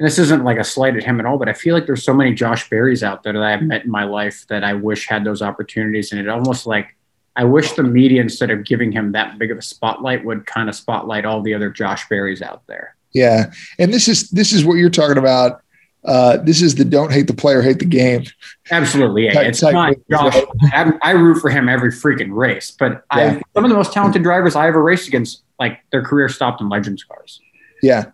and 0.01 0.07
this 0.07 0.17
isn't 0.17 0.43
like 0.43 0.57
a 0.57 0.63
slight 0.63 0.95
at 0.95 1.03
him 1.03 1.19
at 1.19 1.27
all, 1.27 1.37
but 1.37 1.47
I 1.47 1.53
feel 1.53 1.75
like 1.75 1.85
there's 1.85 2.03
so 2.03 2.13
many 2.13 2.33
Josh 2.33 2.67
Berries 2.71 3.03
out 3.03 3.21
there 3.21 3.33
that 3.33 3.43
I've 3.43 3.61
met 3.61 3.85
in 3.85 3.91
my 3.91 4.03
life 4.03 4.47
that 4.47 4.63
I 4.63 4.73
wish 4.73 5.07
had 5.07 5.23
those 5.23 5.43
opportunities. 5.43 6.11
And 6.11 6.19
it 6.19 6.27
almost 6.27 6.65
like 6.65 6.95
I 7.35 7.43
wish 7.43 7.73
the 7.73 7.83
media, 7.83 8.19
instead 8.19 8.49
of 8.49 8.63
giving 8.63 8.91
him 8.91 9.11
that 9.11 9.37
big 9.37 9.51
of 9.51 9.59
a 9.59 9.61
spotlight, 9.61 10.25
would 10.25 10.47
kind 10.47 10.69
of 10.69 10.75
spotlight 10.75 11.23
all 11.23 11.41
the 11.41 11.53
other 11.53 11.69
Josh 11.69 12.09
Berries 12.09 12.41
out 12.41 12.65
there. 12.65 12.95
Yeah. 13.13 13.51
And 13.77 13.93
this 13.93 14.07
is 14.07 14.29
this 14.31 14.51
is 14.53 14.65
what 14.65 14.75
you're 14.75 14.89
talking 14.89 15.19
about. 15.19 15.61
Uh, 16.03 16.37
this 16.37 16.61
is 16.61 16.75
the 16.75 16.83
don't 16.85 17.11
hate 17.11 17.27
the 17.27 17.33
player, 17.33 17.61
hate 17.61 17.79
the 17.79 17.85
game. 17.85 18.23
Absolutely, 18.71 19.25
yeah. 19.25 19.33
Type- 19.33 19.47
It's 19.47 19.59
type 19.59 19.73
not 19.73 19.95
Josh. 20.09 20.43
I, 20.73 20.91
I 21.03 21.11
root 21.11 21.39
for 21.39 21.49
him 21.49 21.69
every 21.69 21.91
freaking 21.91 22.29
race, 22.35 22.71
but 22.71 23.03
Yeah. 23.15 23.37
I 23.39 23.41
some 23.53 23.63
of 23.65 23.69
the 23.69 23.75
most 23.75 23.93
talented 23.93 24.23
drivers 24.23 24.55
I 24.55 24.67
ever 24.67 24.81
raced 24.81 25.07
against, 25.07 25.43
like 25.59 25.79
their 25.91 26.01
career 26.01 26.27
stopped 26.27 26.59
in 26.59 26.69
Legends 26.69 27.03
cars. 27.03 27.39
Yeah. 27.83 28.05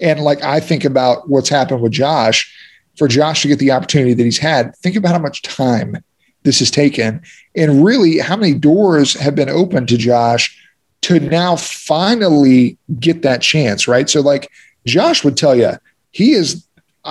And 0.00 0.20
like 0.20 0.42
I 0.42 0.60
think 0.60 0.84
about 0.84 1.28
what's 1.28 1.48
happened 1.48 1.80
with 1.82 1.92
Josh, 1.92 2.52
for 2.96 3.08
Josh 3.08 3.42
to 3.42 3.48
get 3.48 3.58
the 3.58 3.70
opportunity 3.72 4.14
that 4.14 4.22
he's 4.22 4.38
had, 4.38 4.76
think 4.76 4.94
about 4.96 5.12
how 5.12 5.18
much 5.18 5.42
time 5.42 5.96
this 6.44 6.58
has 6.60 6.70
taken 6.70 7.22
and 7.56 7.84
really 7.84 8.18
how 8.18 8.36
many 8.36 8.54
doors 8.54 9.14
have 9.14 9.34
been 9.34 9.48
opened 9.48 9.88
to 9.88 9.96
Josh 9.96 10.56
to 11.02 11.18
now 11.18 11.56
finally 11.56 12.76
get 13.00 13.22
that 13.22 13.42
chance, 13.42 13.88
right? 13.88 14.08
So 14.08 14.20
like 14.20 14.48
Josh 14.86 15.24
would 15.24 15.36
tell 15.36 15.56
you, 15.56 15.72
he 16.10 16.32
is 16.32 16.64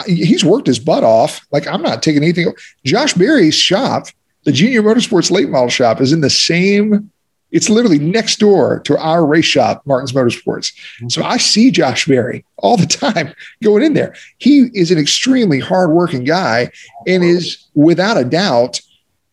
he's 0.06 0.44
worked 0.44 0.68
his 0.68 0.80
butt 0.80 1.04
off. 1.04 1.46
Like 1.52 1.68
I'm 1.68 1.82
not 1.82 2.04
taking 2.04 2.24
anything. 2.24 2.54
Josh 2.86 3.14
Berry's 3.14 3.56
shop, 3.56 4.08
the 4.44 4.52
Junior 4.52 4.82
Motorsports 4.82 5.32
late 5.32 5.50
model 5.50 5.70
shop, 5.70 6.02
is 6.02 6.12
in 6.12 6.22
the 6.22 6.30
same. 6.30 7.12
It's 7.52 7.70
literally 7.70 8.00
next 8.00 8.40
door 8.40 8.80
to 8.82 8.98
our 8.98 9.26
race 9.26 9.46
shop, 9.46 9.82
Martin's 9.86 10.14
Motorsports. 10.14 10.74
Mm-hmm. 10.74 11.10
So 11.10 11.22
I 11.24 11.38
see 11.38 11.70
Josh 11.70 12.06
Berry 12.06 12.46
all 12.58 12.78
the 12.78 12.86
time 12.88 13.34
going 13.62 13.84
in 13.84 13.94
there. 13.94 14.16
He 14.38 14.70
is 14.74 14.92
an 14.92 14.98
extremely 14.98 15.60
hardworking 15.60 16.24
guy 16.24 16.72
and 17.06 17.24
is 17.24 17.66
without 17.74 18.18
a 18.18 18.24
doubt 18.24 18.80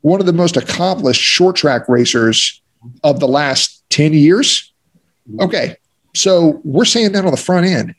one 0.01 0.21
of 0.21 0.27
the 0.27 0.33
most 0.33 0.57
accomplished 0.57 1.21
short 1.21 1.57
track 1.57 1.89
racers 1.89 2.61
of 3.05 3.21
the 3.21 3.29
last 3.29 3.83
10 3.91 4.13
years. 4.13 4.73
Mm-hmm. 5.29 5.43
Okay. 5.43 5.77
So 6.15 6.61
we're 6.65 6.85
saying 6.85 7.13
that 7.13 7.25
on 7.25 7.31
the 7.31 7.37
front 7.37 7.67
end. 7.67 7.95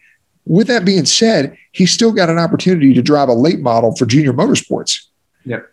With 0.50 0.68
that 0.68 0.84
being 0.84 1.06
said, 1.06 1.56
he's 1.72 1.92
still 1.92 2.12
got 2.12 2.30
an 2.30 2.40
opportunity 2.40 2.94
to 2.96 3.02
drive 3.02 3.30
a 3.30 3.34
late 3.34 3.60
model 3.60 3.96
for 3.96 4.06
junior 4.06 4.34
motorsports. 4.34 5.06
Yep. 5.46 5.72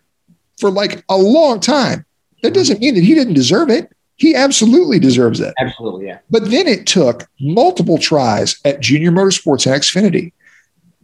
for 0.59 0.71
like 0.71 1.03
a 1.09 1.17
long 1.17 1.59
time. 1.59 2.05
That 2.41 2.53
doesn't 2.53 2.79
mean 2.79 2.95
that 2.95 3.03
he 3.03 3.13
didn't 3.13 3.33
deserve 3.33 3.69
it. 3.69 3.91
He 4.15 4.33
absolutely 4.33 4.99
deserves 4.99 5.39
it. 5.39 5.53
Absolutely, 5.59 6.07
yeah. 6.07 6.19
But 6.29 6.49
then 6.49 6.67
it 6.67 6.87
took 6.87 7.27
multiple 7.39 7.97
tries 7.97 8.59
at 8.65 8.79
Junior 8.79 9.11
Motorsports 9.11 9.65
and 9.65 9.75
Xfinity, 9.81 10.31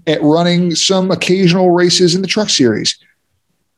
at 0.08 0.22
running 0.22 0.76
some 0.76 1.12
occasional 1.12 1.72
races 1.72 2.16
in 2.16 2.22
the 2.22 2.28
Truck 2.28 2.50
Series, 2.50 2.98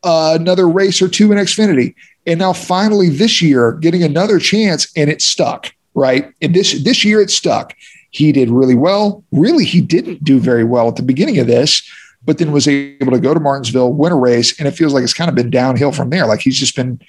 uh, 0.03 0.37
another 0.39 0.69
race 0.69 1.01
or 1.01 1.09
two 1.09 1.31
in 1.31 1.37
Xfinity, 1.37 1.95
and 2.25 2.39
now 2.39 2.53
finally 2.53 3.09
this 3.09 3.41
year 3.41 3.73
getting 3.73 4.03
another 4.03 4.39
chance, 4.39 4.91
and 4.95 5.09
it 5.09 5.21
stuck. 5.21 5.73
Right, 5.93 6.31
and 6.41 6.53
this 6.53 6.83
this 6.83 7.05
year 7.05 7.21
it 7.21 7.29
stuck. 7.31 7.73
He 8.15 8.31
did 8.31 8.49
really 8.49 8.75
well. 8.75 9.25
Really, 9.33 9.65
he 9.65 9.81
didn't 9.81 10.23
do 10.23 10.39
very 10.39 10.63
well 10.63 10.87
at 10.87 10.95
the 10.95 11.03
beginning 11.03 11.37
of 11.37 11.47
this, 11.47 11.85
but 12.23 12.37
then 12.37 12.53
was 12.53 12.65
able 12.65 13.11
to 13.11 13.19
go 13.19 13.33
to 13.33 13.41
Martinsville, 13.41 13.91
win 13.91 14.13
a 14.13 14.15
race, 14.15 14.57
and 14.57 14.69
it 14.69 14.71
feels 14.71 14.93
like 14.93 15.03
it's 15.03 15.13
kind 15.13 15.27
of 15.27 15.35
been 15.35 15.49
downhill 15.49 15.91
from 15.91 16.11
there. 16.11 16.25
Like 16.25 16.39
he's 16.39 16.57
just 16.57 16.77
been 16.77 17.01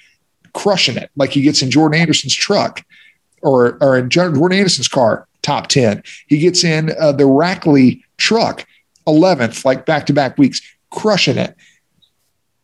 crushing 0.53 0.97
it. 0.97 1.09
Like 1.15 1.29
he 1.29 1.41
gets 1.43 1.61
in 1.61 1.71
Jordan 1.71 1.97
Anderson's 1.97 2.35
truck 2.35 2.83
or, 3.41 3.77
or 3.79 3.97
in 3.97 4.09
Jordan 4.09 4.51
Anderson's 4.51 4.89
car, 4.89 5.25
top 5.43 5.67
10. 5.67 6.03
He 6.27 6.39
gets 6.39 6.65
in 6.65 6.91
uh, 6.99 7.13
the 7.13 7.23
Rackley 7.23 8.03
truck, 8.17 8.65
11th, 9.07 9.63
like 9.63 9.85
back 9.85 10.07
to 10.07 10.13
back 10.13 10.37
weeks, 10.37 10.61
crushing 10.89 11.37
it. 11.37 11.55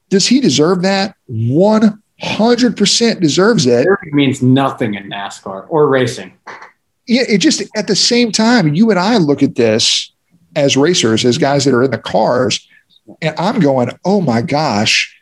Does 0.09 0.27
he 0.27 0.41
deserve 0.41 0.81
that? 0.81 1.15
100% 1.31 3.21
deserves 3.21 3.65
it. 3.65 3.87
It 3.87 4.13
means 4.13 4.41
nothing 4.41 4.95
in 4.95 5.09
NASCAR 5.09 5.65
or 5.69 5.87
racing. 5.87 6.33
Yeah, 7.05 7.23
it 7.27 7.39
just 7.39 7.61
at 7.75 7.87
the 7.87 7.95
same 7.95 8.31
time, 8.31 8.73
you 8.73 8.89
and 8.89 8.99
I 8.99 9.17
look 9.17 9.43
at 9.43 9.55
this 9.55 10.11
as 10.55 10.77
racers, 10.77 11.25
as 11.25 11.37
guys 11.37 11.65
that 11.65 11.73
are 11.73 11.83
in 11.83 11.91
the 11.91 11.97
cars, 11.97 12.65
and 13.21 13.35
I'm 13.37 13.59
going, 13.59 13.89
oh 14.05 14.21
my 14.21 14.41
gosh, 14.41 15.13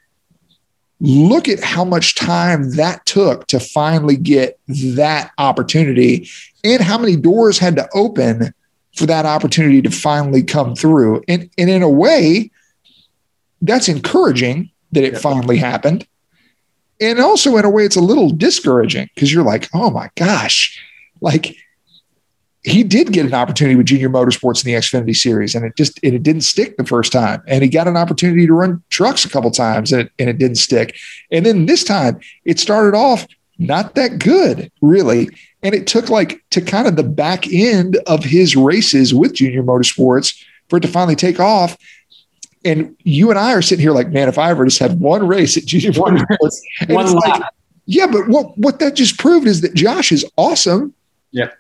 look 1.00 1.50
at 1.50 1.64
how 1.64 1.84
much 1.84 2.16
time 2.16 2.72
that 2.76 3.06
took 3.06 3.48
to 3.48 3.60
finally 3.60 4.16
get 4.16 4.60
that 4.68 5.32
opportunity 5.40 6.30
and 6.64 6.82
how 6.82 6.98
many 6.98 7.16
doors 7.16 7.58
had 7.58 7.76
to 7.76 7.90
open 7.96 8.54
for 8.96 9.08
that 9.08 9.26
opportunity 9.26 9.82
to 9.82 9.90
finally 9.90 10.44
come 10.44 10.76
through. 10.76 11.24
And, 11.28 11.50
and 11.58 11.70
in 11.70 11.82
a 11.82 11.90
way, 11.90 12.52
that's 13.62 13.88
encouraging 13.88 14.70
that 14.92 15.04
it 15.04 15.18
finally 15.18 15.58
happened. 15.58 16.06
And 17.00 17.20
also, 17.20 17.58
in 17.58 17.66
a 17.66 17.70
way, 17.70 17.84
it's 17.86 17.96
a 17.96 18.02
little 18.02 18.30
discouraging 18.30 19.10
because 19.16 19.34
you're 19.34 19.44
like, 19.44 19.70
oh 19.74 19.90
my 19.90 20.10
gosh, 20.16 20.80
like 21.20 21.56
he 22.64 22.84
did 22.84 23.12
get 23.12 23.26
an 23.26 23.34
opportunity 23.34 23.76
with 23.76 23.88
Junior 23.88 24.10
Motorsports 24.10 24.64
in 24.64 24.72
the 24.72 24.78
Xfinity 24.78 25.16
Series, 25.16 25.56
and 25.56 25.66
it 25.66 25.76
just 25.76 26.00
and 26.04 26.14
it 26.14 26.24
didn't 26.24 26.42
stick 26.42 26.78
the 26.78 26.86
first 26.86 27.12
time. 27.12 27.42
And 27.48 27.64
he 27.64 27.70
got 27.70 27.88
an 27.88 27.98
opportunity 27.98 28.46
to 28.46 28.54
run 28.54 28.84
trucks 28.90 29.26
a 29.26 29.30
couple 29.30 29.50
times, 29.52 29.92
and 29.92 30.04
it, 30.04 30.12
and 30.20 30.30
it 30.30 30.38
didn't 30.38 30.58
stick. 30.58 30.96
And 31.32 31.46
then 31.46 31.66
this 31.66 31.84
time, 31.84 32.20
it 32.46 32.60
started 32.60 32.96
off 32.96 33.26
not 33.58 33.96
that 33.96 34.20
good, 34.20 34.72
really. 34.82 35.30
And 35.64 35.76
it 35.76 35.88
took 35.88 36.10
like 36.10 36.44
to 36.52 36.62
kind 36.62 36.88
of 36.88 36.96
the 36.96 37.04
back 37.04 37.52
end 37.52 37.98
of 38.08 38.24
his 38.24 38.56
races 38.56 39.14
with 39.14 39.34
Junior 39.34 39.64
Motorsports 39.64 40.44
for 40.70 40.78
it 40.78 40.82
to 40.82 40.88
finally 40.88 41.16
take 41.16 41.40
off. 41.40 41.78
And 42.64 42.96
you 43.00 43.30
and 43.32 43.40
I 43.40 43.54
are 43.54 43.62
sitting 43.62 43.82
here 43.82 43.92
like, 43.92 44.10
man, 44.10 44.30
if 44.30 44.38
I 44.38 44.52
ever 44.52 44.66
just 44.66 44.80
had 44.80 45.00
one 45.00 45.28
race 45.28 45.58
at 45.58 45.66
Junior 45.66 46.00
One- 46.00 46.18
Motorsports, 46.18 46.58
and 46.82 46.94
one 46.94 47.12
like, 47.14 47.42
yeah, 47.86 48.08
but 48.08 48.28
what 48.28 48.56
what 48.58 48.80
that 48.80 48.96
just 48.96 49.18
proved 49.18 49.48
is 49.48 49.62
that 49.62 49.74
Josh 49.74 50.12
is 50.12 50.26
awesome. 50.38 50.94
Yep. 51.32 51.58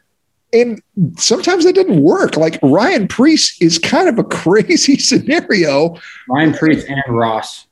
And 0.53 0.81
sometimes 1.17 1.63
that 1.63 1.75
doesn't 1.75 2.01
work. 2.01 2.35
Like 2.37 2.59
Ryan 2.61 3.07
Preece 3.07 3.55
is 3.61 3.79
kind 3.79 4.09
of 4.09 4.19
a 4.19 4.23
crazy 4.37 4.97
scenario 4.97 5.97
Ryan 6.27 6.53
Preece 6.53 6.83
and 6.85 7.01
Ross. 7.07 7.67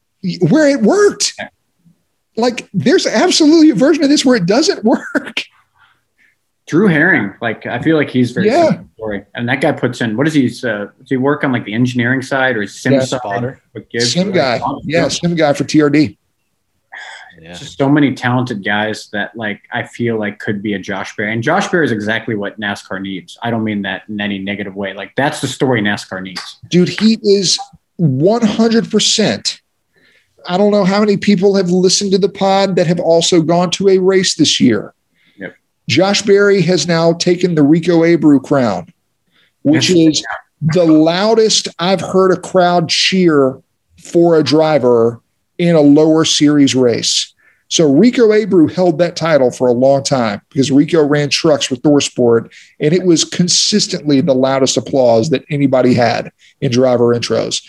where 0.50 0.70
it 0.70 0.82
worked. 0.82 1.34
Like 2.38 2.70
there's 2.74 3.06
absolutely 3.06 3.70
a 3.72 3.76
version 3.76 4.04
of 4.04 4.10
this 4.10 4.24
where 4.24 4.36
it 4.38 4.46
doesn't 4.46 4.84
work. 4.86 5.44
Drew 6.68 6.88
Herring, 6.88 7.34
like 7.42 7.66
I 7.66 7.82
feel 7.82 7.98
like 7.98 8.12
he's 8.12 8.32
very 8.32 8.48
Yeah. 8.48 8.82
story. 8.94 9.26
And 9.34 9.50
that 9.50 9.60
guy 9.60 9.72
puts 9.72 10.02
in 10.02 10.16
what 10.16 10.26
does 10.26 10.36
he 10.36 10.46
uh, 10.64 10.86
does 11.00 11.10
he 11.10 11.18
work 11.18 11.44
on 11.44 11.52
like 11.52 11.66
the 11.66 11.74
engineering 11.74 12.22
side 12.22 12.56
or 12.56 12.68
sim 12.68 12.94
Yeah, 12.94 13.00
side 13.00 13.20
spotter. 13.20 13.62
Sim 13.98 14.32
guy. 14.32 14.62
Yeah, 14.84 15.08
sim 15.08 15.34
guy 15.36 15.52
for 15.54 15.64
TRD. 15.64 16.16
Yeah. 17.42 17.54
just 17.54 17.78
so 17.78 17.90
many 17.90 18.14
talented 18.14 18.64
guys 18.64 19.10
that 19.14 19.36
like 19.36 19.62
I 19.72 19.84
feel 19.84 20.20
like 20.20 20.40
could 20.40 20.62
be 20.62 20.74
a 20.74 20.80
Josh 20.80 21.16
Berry. 21.16 21.32
And 21.32 21.44
Josh 21.44 21.68
Berry 21.70 21.86
is 21.86 21.92
exactly 21.92 22.36
what 22.36 22.60
NASCAR 22.60 23.02
needs. 23.02 23.38
I 23.42 23.52
don't 23.52 23.64
mean 23.64 23.82
that 23.84 24.04
in 24.10 24.20
any 24.20 24.40
negative 24.40 24.76
way. 24.76 24.94
Like 24.94 25.16
that's 25.16 25.42
the 25.42 25.48
story 25.48 25.82
NASCAR 25.82 26.22
needs. 26.22 26.58
Dude, 26.70 26.90
he 26.90 27.18
is 27.24 27.60
100%. 28.00 29.62
I 30.48 30.58
don't 30.58 30.72
know 30.72 30.86
how 30.86 31.00
many 31.00 31.18
people 31.18 31.56
have 31.56 31.70
listened 31.70 32.12
to 32.12 32.18
the 32.18 32.30
pod 32.30 32.76
that 32.76 32.88
have 32.88 33.00
also 33.00 33.42
gone 33.42 33.72
to 33.72 33.90
a 33.90 33.98
race 33.98 34.36
this 34.36 34.60
year. 34.60 34.94
Yep. 35.38 35.56
Josh 35.88 36.22
Berry 36.22 36.62
has 36.62 36.88
now 36.88 37.14
taken 37.14 37.56
the 37.56 37.64
Rico 37.64 38.04
Abreu 38.04 38.44
crown, 38.44 38.94
which 39.64 39.90
is 39.90 40.24
the 40.62 40.86
loudest 40.86 41.68
I've 41.80 42.02
heard 42.02 42.32
a 42.32 42.40
crowd 42.40 42.90
cheer 42.90 43.62
for 43.98 44.38
a 44.38 44.44
driver 44.44 45.22
in 45.60 45.76
a 45.76 45.82
lower 45.82 46.26
series 46.26 46.74
race. 46.74 47.34
So 47.68 47.94
Rico 47.94 48.30
Abreu 48.30 48.72
held 48.72 48.98
that 48.98 49.16
title 49.16 49.52
for 49.52 49.68
a 49.68 49.74
long 49.74 50.04
time 50.04 50.42
because 50.50 50.72
Rico 50.72 51.06
ran 51.06 51.30
trucks 51.30 51.70
with 51.70 51.84
ThorSport, 51.84 52.52
and 52.80 52.94
it 52.94 53.06
was 53.06 53.24
consistently 53.24 54.22
the 54.22 54.34
loudest 54.34 54.76
applause 54.76 55.30
that 55.30 55.46
anybody 55.52 55.94
had 55.94 56.32
in 56.62 56.72
driver 56.72 57.14
intros. 57.14 57.64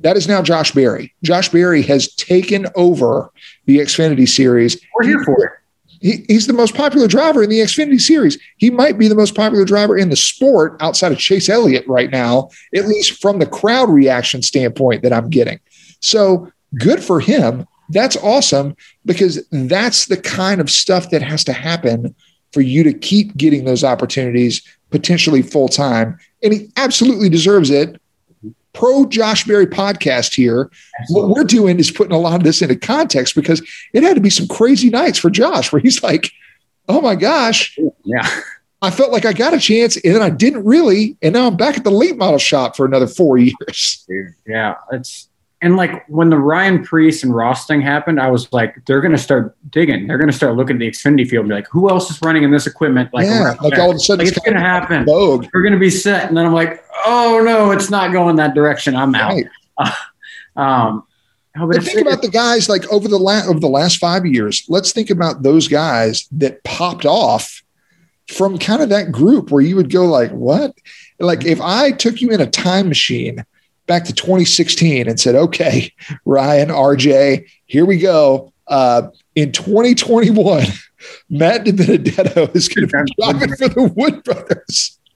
That 0.00 0.16
is 0.16 0.28
now 0.28 0.42
Josh 0.42 0.70
Berry. 0.72 1.12
Josh 1.24 1.48
Berry 1.48 1.82
has 1.82 2.14
taken 2.14 2.66
over 2.76 3.32
the 3.66 3.78
Xfinity 3.78 4.28
series. 4.28 4.80
We're 4.94 5.08
here 5.08 5.24
for 5.24 5.44
it. 5.44 5.52
He, 6.00 6.24
he's 6.28 6.48
the 6.48 6.52
most 6.52 6.74
popular 6.74 7.06
driver 7.06 7.42
in 7.42 7.50
the 7.50 7.60
Xfinity 7.60 8.00
series. 8.00 8.38
He 8.58 8.70
might 8.70 8.98
be 8.98 9.08
the 9.08 9.14
most 9.14 9.34
popular 9.34 9.64
driver 9.64 9.96
in 9.96 10.08
the 10.08 10.16
sport 10.16 10.76
outside 10.80 11.12
of 11.12 11.18
Chase 11.18 11.48
Elliott 11.48 11.86
right 11.86 12.10
now, 12.10 12.50
at 12.74 12.86
least 12.86 13.20
from 13.20 13.38
the 13.38 13.46
crowd 13.46 13.88
reaction 13.88 14.42
standpoint 14.42 15.02
that 15.02 15.12
I'm 15.12 15.30
getting. 15.30 15.60
So 16.00 16.50
good 16.78 17.02
for 17.02 17.20
him. 17.20 17.66
That's 17.88 18.16
awesome 18.16 18.76
because 19.04 19.46
that's 19.50 20.06
the 20.06 20.16
kind 20.16 20.60
of 20.60 20.70
stuff 20.70 21.10
that 21.10 21.22
has 21.22 21.44
to 21.44 21.52
happen 21.52 22.14
for 22.52 22.60
you 22.60 22.82
to 22.84 22.92
keep 22.92 23.36
getting 23.36 23.64
those 23.64 23.84
opportunities 23.84 24.62
potentially 24.90 25.42
full 25.42 25.68
time. 25.68 26.18
And 26.42 26.52
he 26.52 26.68
absolutely 26.76 27.28
deserves 27.28 27.70
it. 27.70 28.00
Pro 28.74 29.04
Josh 29.06 29.44
Berry 29.44 29.66
podcast 29.66 30.34
here. 30.34 30.70
What 31.10 31.28
we're 31.28 31.44
doing 31.44 31.78
is 31.78 31.90
putting 31.90 32.14
a 32.14 32.18
lot 32.18 32.36
of 32.36 32.44
this 32.44 32.62
into 32.62 32.76
context 32.76 33.34
because 33.34 33.62
it 33.92 34.02
had 34.02 34.14
to 34.14 34.20
be 34.22 34.30
some 34.30 34.48
crazy 34.48 34.88
nights 34.88 35.18
for 35.18 35.28
Josh 35.28 35.72
where 35.72 35.80
he's 35.80 36.02
like, 36.02 36.30
oh 36.88 37.00
my 37.00 37.14
gosh, 37.14 37.78
Yeah. 38.04 38.26
I 38.80 38.90
felt 38.90 39.12
like 39.12 39.24
I 39.24 39.32
got 39.32 39.54
a 39.54 39.60
chance 39.60 39.96
and 39.96 40.14
then 40.14 40.22
I 40.22 40.30
didn't 40.30 40.64
really. 40.64 41.16
And 41.22 41.34
now 41.34 41.46
I'm 41.46 41.56
back 41.56 41.76
at 41.76 41.84
the 41.84 41.90
late 41.90 42.16
model 42.16 42.38
shop 42.38 42.74
for 42.76 42.84
another 42.84 43.06
four 43.06 43.36
years. 43.38 44.04
Dude, 44.08 44.34
yeah. 44.46 44.74
It's 44.90 45.28
and 45.62 45.76
like 45.76 46.06
when 46.08 46.28
the 46.28 46.36
Ryan 46.36 46.82
Preece 46.82 47.22
and 47.22 47.32
Ross 47.32 47.68
thing 47.68 47.80
happened, 47.80 48.20
I 48.20 48.28
was 48.28 48.52
like, 48.52 48.84
they're 48.84 49.00
gonna 49.00 49.16
start 49.16 49.56
digging. 49.70 50.08
They're 50.08 50.18
gonna 50.18 50.32
start 50.32 50.56
looking 50.56 50.74
at 50.74 50.80
the 50.80 50.90
Xfinity 50.90 51.26
field 51.26 51.42
and 51.42 51.50
be 51.50 51.54
like, 51.54 51.68
who 51.70 51.88
else 51.88 52.10
is 52.10 52.20
running 52.20 52.42
in 52.42 52.50
this 52.50 52.66
equipment? 52.66 53.10
Like, 53.14 53.26
yeah, 53.26 53.54
like 53.62 53.78
all 53.78 53.90
of 53.90 53.96
a 53.96 53.98
sudden 54.00 54.26
Like, 54.26 54.36
it's 54.36 54.44
gonna 54.44 54.58
happen. 54.58 55.04
Vogue. 55.04 55.46
We're 55.54 55.62
gonna 55.62 55.78
be 55.78 55.88
set. 55.88 56.26
And 56.28 56.36
then 56.36 56.44
I'm 56.44 56.52
like, 56.52 56.84
oh 57.06 57.40
no, 57.44 57.70
it's 57.70 57.90
not 57.90 58.12
going 58.12 58.34
that 58.36 58.54
direction. 58.54 58.96
I'm 58.96 59.14
out. 59.14 59.34
Right. 59.34 59.46
Um 60.54 61.04
oh, 61.56 61.66
but 61.66 61.76
But 61.76 61.84
think 61.84 62.02
about 62.02 62.20
the 62.20 62.28
guys 62.28 62.68
like 62.68 62.86
over 62.92 63.08
the 63.08 63.18
last 63.18 63.48
over 63.48 63.58
the 63.58 63.68
last 63.68 63.96
five 63.96 64.26
years. 64.26 64.66
Let's 64.68 64.92
think 64.92 65.08
about 65.08 65.42
those 65.42 65.66
guys 65.66 66.28
that 66.32 66.62
popped 66.62 67.06
off 67.06 67.62
from 68.28 68.58
kind 68.58 68.82
of 68.82 68.90
that 68.90 69.12
group 69.12 69.50
where 69.50 69.62
you 69.62 69.76
would 69.76 69.90
go 69.90 70.04
like, 70.04 70.30
"What?" 70.30 70.74
Like 71.18 71.46
if 71.46 71.58
I 71.62 71.92
took 71.92 72.20
you 72.20 72.32
in 72.32 72.42
a 72.42 72.46
time 72.46 72.88
machine 72.88 73.46
back 73.86 74.04
to 74.04 74.12
2016 74.12 75.08
and 75.08 75.18
said, 75.18 75.34
"Okay, 75.34 75.92
Ryan, 76.24 76.68
RJ, 76.68 77.46
here 77.66 77.84
we 77.84 77.98
go." 77.98 78.52
Uh, 78.68 79.08
in 79.34 79.52
2021, 79.52 80.64
Matt 81.30 81.64
DiBenedetto 81.64 82.54
is 82.54 82.68
going 82.68 82.88
to 82.88 83.04
be 83.04 83.12
driving 83.18 83.56
for 83.56 83.68
the 83.68 83.92
Wood 83.94 84.22
Brothers. 84.24 84.98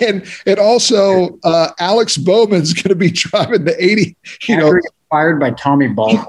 And 0.00 0.24
and 0.46 0.60
also 0.60 1.36
uh, 1.42 1.70
Alex 1.80 2.16
Bowman's 2.16 2.72
going 2.72 2.90
to 2.90 2.94
be 2.94 3.10
driving 3.10 3.64
the 3.64 3.74
80, 3.84 4.16
you 4.46 4.56
know, 4.56 4.68
After 4.68 4.80
fired 5.10 5.40
by 5.40 5.50
Tommy 5.50 5.88
Baldwin. 5.88 6.24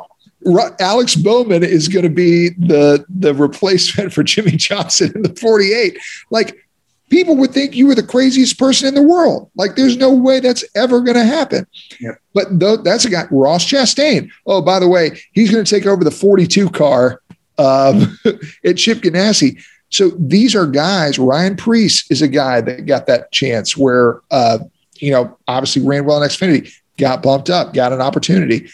Alex 0.80 1.16
Bowman 1.16 1.64
is 1.64 1.88
going 1.88 2.04
to 2.04 2.10
be 2.10 2.50
the 2.58 3.06
the 3.08 3.36
replacement 3.36 4.14
for 4.14 4.24
Jimmie 4.24 4.58
Johnson 4.58 5.12
in 5.16 5.22
the 5.22 5.36
48. 5.36 5.98
Like 6.32 6.65
people 7.10 7.36
would 7.38 7.52
think 7.52 7.76
you 7.76 7.88
were 7.88 7.96
the 7.96 8.04
craziest 8.04 8.58
person 8.58 8.88
in 8.88 8.96
the 8.96 9.04
world. 9.04 9.50
Like 9.56 9.76
there's 9.76 9.98
no 9.98 10.14
way 10.14 10.40
that's 10.40 10.64
ever 10.76 11.02
going 11.02 11.18
to 11.18 11.26
happen. 11.26 11.68
Yep. 12.00 12.20
But 12.34 12.60
though 12.60 12.78
that's 12.78 13.06
a 13.06 13.10
guy 13.10 13.26
Ross 13.32 13.66
Chastain. 13.66 14.30
Oh, 14.46 14.62
by 14.62 14.80
the 14.80 14.88
way, 14.88 15.20
he's 15.34 15.52
going 15.52 15.64
to 15.64 15.70
take 15.70 15.86
over 15.86 16.04
the 16.04 16.12
42 16.12 16.70
car 16.70 17.22
um, 17.58 18.18
at 18.66 18.78
Chip 18.78 19.00
Ganassi. 19.00 19.62
So 19.90 20.10
these 20.18 20.56
are 20.56 20.66
guys. 20.66 21.20
Ryan 21.20 21.56
Preece 21.56 22.10
is 22.10 22.22
a 22.22 22.28
guy 22.28 22.62
that 22.62 22.86
got 22.86 23.06
that 23.08 23.32
chance 23.32 23.78
where 23.78 24.22
uh, 24.32 24.60
you 24.98 25.12
know 25.12 25.38
obviously 25.48 25.86
ran 25.86 26.06
well 26.06 26.22
in 26.22 26.28
Xfinity, 26.28 26.74
got 26.98 27.24
bumped 27.24 27.50
up, 27.50 27.74
got 27.74 27.94
an 27.94 28.02
opportunity 28.02 28.70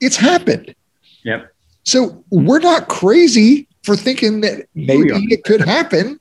It's 0.00 0.16
happened. 0.16 0.74
Yep. 1.24 1.52
So 1.84 2.24
we're 2.30 2.60
not 2.60 2.88
crazy 2.88 3.66
for 3.82 3.96
thinking 3.96 4.40
that 4.42 4.68
maybe 4.74 5.10
it 5.32 5.44
could 5.44 5.60
happen. 5.60 6.20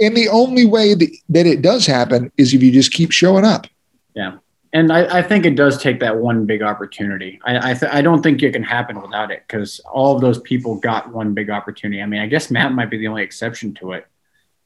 And 0.00 0.16
the 0.16 0.28
only 0.28 0.66
way 0.66 0.94
that, 0.94 1.16
that 1.28 1.46
it 1.46 1.62
does 1.62 1.86
happen 1.86 2.30
is 2.36 2.52
if 2.52 2.62
you 2.62 2.72
just 2.72 2.92
keep 2.92 3.12
showing 3.12 3.44
up. 3.44 3.66
Yeah. 4.14 4.38
And 4.72 4.92
I, 4.92 5.18
I 5.18 5.22
think 5.22 5.46
it 5.46 5.56
does 5.56 5.80
take 5.80 6.00
that 6.00 6.18
one 6.18 6.44
big 6.44 6.62
opportunity. 6.62 7.40
I 7.44 7.70
I, 7.70 7.74
th- 7.74 7.92
I 7.92 8.02
don't 8.02 8.22
think 8.22 8.42
it 8.42 8.52
can 8.52 8.62
happen 8.62 9.00
without 9.00 9.30
it 9.30 9.44
because 9.46 9.80
all 9.90 10.14
of 10.14 10.20
those 10.20 10.40
people 10.40 10.76
got 10.76 11.12
one 11.12 11.32
big 11.32 11.48
opportunity. 11.50 12.02
I 12.02 12.06
mean, 12.06 12.20
I 12.20 12.26
guess 12.26 12.50
Matt 12.50 12.72
might 12.72 12.90
be 12.90 12.98
the 12.98 13.08
only 13.08 13.22
exception 13.22 13.72
to 13.74 13.92
it 13.92 14.06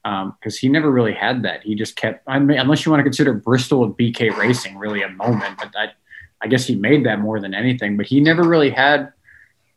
um, 0.03 0.35
because 0.39 0.57
he 0.57 0.67
never 0.67 0.91
really 0.91 1.13
had 1.13 1.43
that. 1.43 1.63
He 1.63 1.75
just 1.75 1.95
kept. 1.95 2.23
I 2.27 2.39
mean, 2.39 2.59
unless 2.59 2.85
you 2.85 2.91
want 2.91 2.99
to 2.99 3.03
consider 3.03 3.33
Bristol 3.33 3.87
with 3.87 3.97
BK 3.97 4.35
Racing 4.35 4.77
really 4.77 5.01
a 5.03 5.09
moment, 5.09 5.57
but 5.57 5.71
I, 5.77 5.91
I 6.41 6.47
guess 6.47 6.65
he 6.65 6.75
made 6.75 7.05
that 7.05 7.19
more 7.19 7.39
than 7.39 7.53
anything. 7.53 7.97
But 7.97 8.07
he 8.07 8.19
never 8.19 8.43
really 8.43 8.71
had. 8.71 9.13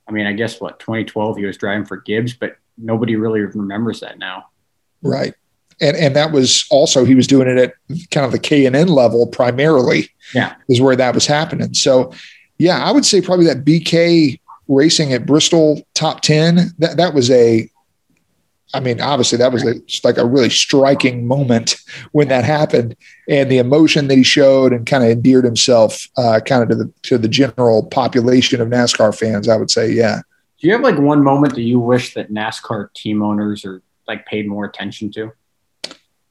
I 0.09 0.13
mean, 0.13 0.27
I 0.27 0.33
guess 0.33 0.61
what 0.61 0.81
2012 0.81 1.37
he 1.37 1.47
was 1.47 1.57
driving 1.57 1.85
for 1.85 1.99
Gibbs, 1.99 2.35
but 2.35 2.57
nobody 2.77 3.17
really 3.17 3.41
remembers 3.41 4.01
that 4.01 4.19
now. 4.19 4.47
Right. 5.03 5.35
And 5.81 5.97
and 5.97 6.16
that 6.16 6.33
was 6.33 6.66
also 6.70 7.05
he 7.05 7.14
was 7.14 7.27
doing 7.27 7.49
it 7.49 7.59
at 7.59 7.75
kind 8.11 8.25
of 8.27 8.33
the 8.33 8.39
K 8.39 8.66
and 8.66 8.77
N 8.77 8.89
level 8.89 9.27
primarily. 9.27 10.09
Yeah. 10.35 10.55
Is 10.68 10.81
where 10.81 10.97
that 10.97 11.14
was 11.14 11.27
happening. 11.27 11.75
So 11.75 12.12
yeah, 12.59 12.85
I 12.85 12.93
would 12.93 13.05
say 13.05 13.20
probably 13.20 13.47
that 13.47 13.64
BK 13.64 14.41
racing 14.68 15.12
at 15.12 15.27
Bristol 15.27 15.83
top 15.95 16.22
10, 16.22 16.75
that 16.79 16.97
that 16.97 17.14
was 17.14 17.31
a 17.31 17.68
I 18.75 18.81
mean, 18.81 19.01
obviously 19.01 19.39
that 19.39 19.53
was 19.53 19.64
a, 19.64 19.75
like 20.03 20.18
a 20.18 20.27
really 20.27 20.51
striking 20.51 21.29
moment 21.29 21.77
when 22.11 22.27
that 22.29 22.45
happened 22.45 22.97
and 23.29 23.49
the 23.49 23.59
emotion 23.59 24.09
that 24.09 24.16
he 24.16 24.25
showed 24.25 24.72
and 24.72 24.85
kind 24.85 25.05
of 25.05 25.11
endeared 25.11 25.45
himself 25.45 26.09
uh, 26.16 26.41
kind 26.45 26.64
of 26.64 26.68
to 26.70 26.75
the 26.75 26.93
to 27.03 27.16
the 27.16 27.29
general 27.29 27.85
population 27.87 28.61
of 28.61 28.68
NASCAR 28.68 29.16
fans, 29.16 29.49
I 29.49 29.57
would 29.57 29.70
say, 29.70 29.93
yeah. 29.93 30.22
Do 30.61 30.66
you 30.66 30.72
have 30.72 30.83
like 30.83 30.99
one 30.99 31.22
moment 31.22 31.55
that 31.55 31.62
you 31.62 31.79
wish 31.79 32.14
that 32.14 32.33
NASCAR 32.33 32.93
team 32.95 33.22
owners 33.22 33.64
or 33.64 33.81
like 34.09 34.27
paid 34.27 34.49
more 34.49 34.64
attention 34.64 35.12
to? 35.12 35.31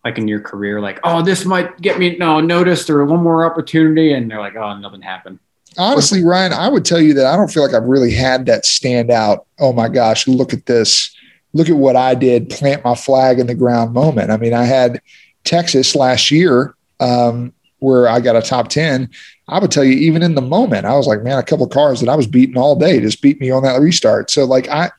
Like 0.04 0.18
in 0.18 0.28
your 0.28 0.42
career, 0.42 0.82
like, 0.82 1.00
oh, 1.04 1.22
this 1.22 1.46
might 1.46 1.80
get 1.80 1.98
me 1.98 2.18
no 2.18 2.42
noticed 2.42 2.90
or 2.90 3.06
one 3.06 3.24
more 3.24 3.46
opportunity, 3.46 4.14
and 4.14 4.30
they're 4.30 4.40
like, 4.40 4.56
oh, 4.56 4.78
nothing 4.78 5.02
happened. 5.02 5.40
honestly, 5.78 6.24
Ryan, 6.24 6.52
I 6.54 6.68
would 6.68 6.84
tell 6.84 7.00
you 7.00 7.14
that 7.14 7.26
I 7.26 7.38
don't 7.38 7.52
feel 7.52 7.64
like 7.64 7.74
I've 7.74 7.84
really 7.84 8.12
had 8.14 8.46
that 8.48 8.66
stand 8.66 9.10
out. 9.12 9.46
Oh 9.60 9.72
my 9.72 9.88
gosh, 9.88 10.28
look 10.28 10.54
at 10.54 10.66
this. 10.66 11.16
Look 11.54 11.70
at 11.70 11.78
what 11.78 11.96
I 11.96 12.16
did, 12.16 12.50
plant 12.50 12.84
my 12.84 12.96
flag 12.96 13.40
in 13.40 13.48
the 13.48 13.56
ground 13.56 13.94
moment. 13.94 14.32
I 14.32 14.38
mean, 14.38 14.54
I 14.54 14.64
had 14.64 15.02
Texas 15.44 15.96
last 15.96 16.32
year 16.32 16.76
um, 17.00 17.54
where 17.80 18.08
I 18.08 18.20
got 18.20 18.36
a 18.36 18.42
top 18.42 18.70
10. 18.70 19.10
I 19.48 19.60
would 19.60 19.72
tell 19.72 19.84
you, 19.84 19.94
even 19.94 20.24
in 20.24 20.36
the 20.36 20.42
moment, 20.42 20.86
I 20.86 20.96
was 20.96 21.06
like, 21.06 21.22
man, 21.22 21.38
a 21.38 21.44
couple 21.44 21.66
of 21.66 21.72
cars 21.72 22.00
that 22.00 22.10
I 22.10 22.16
was 22.16 22.28
beating 22.28 22.58
all 22.58 22.76
day 22.76 23.00
just 23.00 23.22
beat 23.22 23.40
me 23.40 23.52
on 23.52 23.64
that 23.64 23.80
restart. 23.80 24.32
So, 24.32 24.46
like, 24.46 24.68
I, 24.70 24.90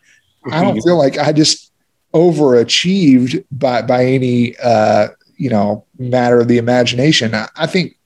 I 0.53 0.63
don't 0.63 0.81
feel 0.85 0.97
like 0.97 1.19
I 1.19 1.33
just 1.33 1.73
overachieved 2.15 3.45
by 3.51 3.83
by 3.83 4.05
any 4.05 4.57
uh, 4.59 5.09
you 5.37 5.51
know 5.51 5.85
matter 5.99 6.41
of 6.41 6.49
the 6.49 6.59
imagination. 6.59 7.35
I, 7.35 7.49
I 7.57 7.67
think 7.67 7.97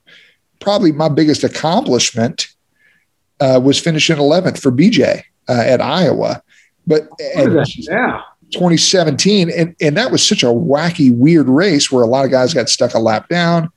probably 0.61 0.93
my 0.93 1.09
biggest 1.09 1.45
accomplishment 1.45 2.49
uh, 3.41 3.61
was 3.63 3.79
finishing 3.79 4.17
11th 4.17 4.61
for 4.61 4.73
BJ 4.73 5.23
uh, 5.49 5.53
at 5.53 5.81
Iowa, 5.81 6.43
but 6.87 7.09
yeah. 7.21 8.23
2017, 8.51 9.51
and 9.51 9.77
and 9.81 9.97
that 9.97 10.11
was 10.11 10.27
such 10.27 10.43
a 10.43 10.47
wacky, 10.47 11.15
weird 11.15 11.49
race 11.49 11.93
where 11.93 12.03
a 12.03 12.07
lot 12.07 12.25
of 12.25 12.31
guys 12.31 12.55
got 12.55 12.71
stuck 12.71 12.95
a 12.95 12.99
lap 12.99 13.29
down. 13.29 13.71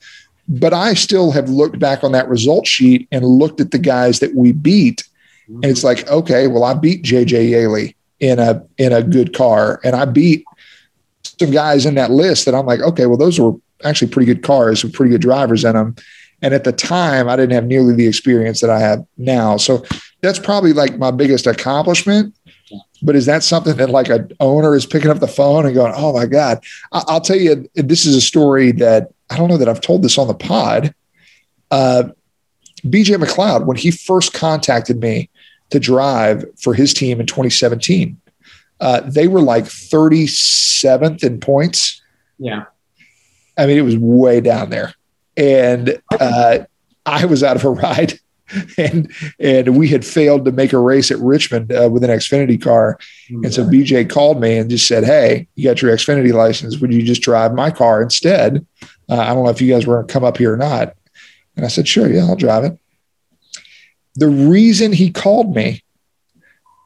But 0.47 0.73
I 0.73 0.95
still 0.95 1.31
have 1.31 1.49
looked 1.49 1.77
back 1.77 2.03
on 2.03 2.13
that 2.13 2.27
result 2.27 2.67
sheet 2.67 3.07
and 3.11 3.25
looked 3.25 3.59
at 3.59 3.71
the 3.71 3.79
guys 3.79 4.19
that 4.19 4.33
we 4.33 4.53
beat, 4.53 5.07
and 5.47 5.65
it's 5.65 5.83
like, 5.83 6.07
okay, 6.09 6.47
well, 6.47 6.63
I 6.63 6.73
beat 6.73 7.03
JJ 7.03 7.49
Yeley 7.49 7.95
in 8.21 8.39
a 8.39 8.63
in 8.77 8.93
a 8.93 9.03
good 9.03 9.33
car, 9.33 9.81
and 9.83 9.95
I 9.95 10.05
beat 10.05 10.45
some 11.39 11.51
guys 11.51 11.85
in 11.85 11.95
that 11.95 12.11
list 12.11 12.45
that 12.45 12.55
I'm 12.55 12.65
like, 12.65 12.79
okay, 12.79 13.07
well, 13.07 13.17
those 13.17 13.39
were 13.39 13.53
actually 13.83 14.11
pretty 14.11 14.31
good 14.31 14.43
cars 14.43 14.83
with 14.83 14.93
pretty 14.93 15.11
good 15.11 15.21
drivers 15.21 15.65
in 15.65 15.73
them. 15.73 15.95
And 16.43 16.53
at 16.53 16.63
the 16.63 16.71
time, 16.71 17.27
I 17.27 17.35
didn't 17.35 17.53
have 17.53 17.65
nearly 17.65 17.93
the 17.95 18.07
experience 18.07 18.61
that 18.61 18.69
I 18.69 18.79
have 18.79 19.05
now. 19.17 19.57
So 19.57 19.83
that's 20.21 20.39
probably 20.39 20.73
like 20.73 20.97
my 20.97 21.11
biggest 21.11 21.45
accomplishment. 21.47 22.35
But 23.03 23.15
is 23.15 23.25
that 23.25 23.43
something 23.43 23.75
that 23.77 23.89
like 23.89 24.09
an 24.09 24.31
owner 24.39 24.75
is 24.75 24.85
picking 24.85 25.09
up 25.09 25.19
the 25.19 25.27
phone 25.27 25.65
and 25.65 25.73
going, 25.73 25.93
"Oh 25.95 26.13
my 26.13 26.27
God"? 26.27 26.63
I- 26.91 27.03
I'll 27.07 27.21
tell 27.21 27.37
you, 27.37 27.67
this 27.73 28.05
is 28.05 28.15
a 28.15 28.21
story 28.21 28.71
that 28.73 29.09
I 29.31 29.37
don't 29.37 29.49
know 29.49 29.57
that 29.57 29.67
I've 29.67 29.81
told 29.81 30.03
this 30.03 30.17
on 30.19 30.27
the 30.27 30.35
pod. 30.35 30.93
Uh, 31.71 32.03
BJ 32.85 33.15
McLeod, 33.17 33.65
when 33.65 33.77
he 33.77 33.89
first 33.91 34.33
contacted 34.33 34.99
me 34.99 35.29
to 35.71 35.79
drive 35.79 36.45
for 36.59 36.73
his 36.73 36.93
team 36.93 37.19
in 37.19 37.25
2017, 37.25 38.19
uh, 38.79 39.01
they 39.01 39.27
were 39.27 39.41
like 39.41 39.65
37th 39.65 41.23
in 41.23 41.39
points. 41.39 42.01
Yeah. 42.37 42.65
I 43.57 43.67
mean, 43.67 43.77
it 43.77 43.83
was 43.83 43.97
way 43.97 44.41
down 44.41 44.69
there. 44.69 44.93
And 45.37 46.01
uh, 46.19 46.59
I 47.05 47.25
was 47.25 47.43
out 47.43 47.55
of 47.55 47.65
a 47.65 47.69
ride. 47.69 48.19
And 48.77 49.09
and 49.39 49.77
we 49.77 49.87
had 49.87 50.03
failed 50.03 50.43
to 50.43 50.51
make 50.51 50.73
a 50.73 50.77
race 50.77 51.09
at 51.09 51.17
Richmond 51.19 51.71
uh, 51.71 51.87
with 51.89 52.03
an 52.03 52.09
Xfinity 52.09 52.61
car. 52.61 52.99
And 53.29 53.53
so 53.53 53.63
BJ 53.63 54.09
called 54.09 54.41
me 54.41 54.57
and 54.57 54.69
just 54.69 54.89
said, 54.89 55.05
Hey, 55.05 55.47
you 55.55 55.63
got 55.63 55.81
your 55.81 55.95
Xfinity 55.95 56.33
license. 56.33 56.77
Would 56.79 56.93
you 56.93 57.01
just 57.01 57.21
drive 57.21 57.53
my 57.53 57.71
car 57.71 58.01
instead? 58.01 58.67
Uh, 59.07 59.19
I 59.19 59.27
don't 59.27 59.45
know 59.45 59.51
if 59.51 59.61
you 59.61 59.71
guys 59.71 59.87
were 59.87 59.95
going 59.95 60.07
to 60.07 60.11
come 60.11 60.25
up 60.25 60.37
here 60.37 60.53
or 60.53 60.57
not. 60.57 60.97
And 61.55 61.63
I 61.63 61.69
said, 61.69 61.87
Sure, 61.87 62.11
yeah, 62.11 62.25
I'll 62.25 62.35
drive 62.35 62.65
it. 62.65 62.77
The 64.15 64.29
reason 64.29 64.91
he 64.91 65.11
called 65.11 65.55
me 65.55 65.81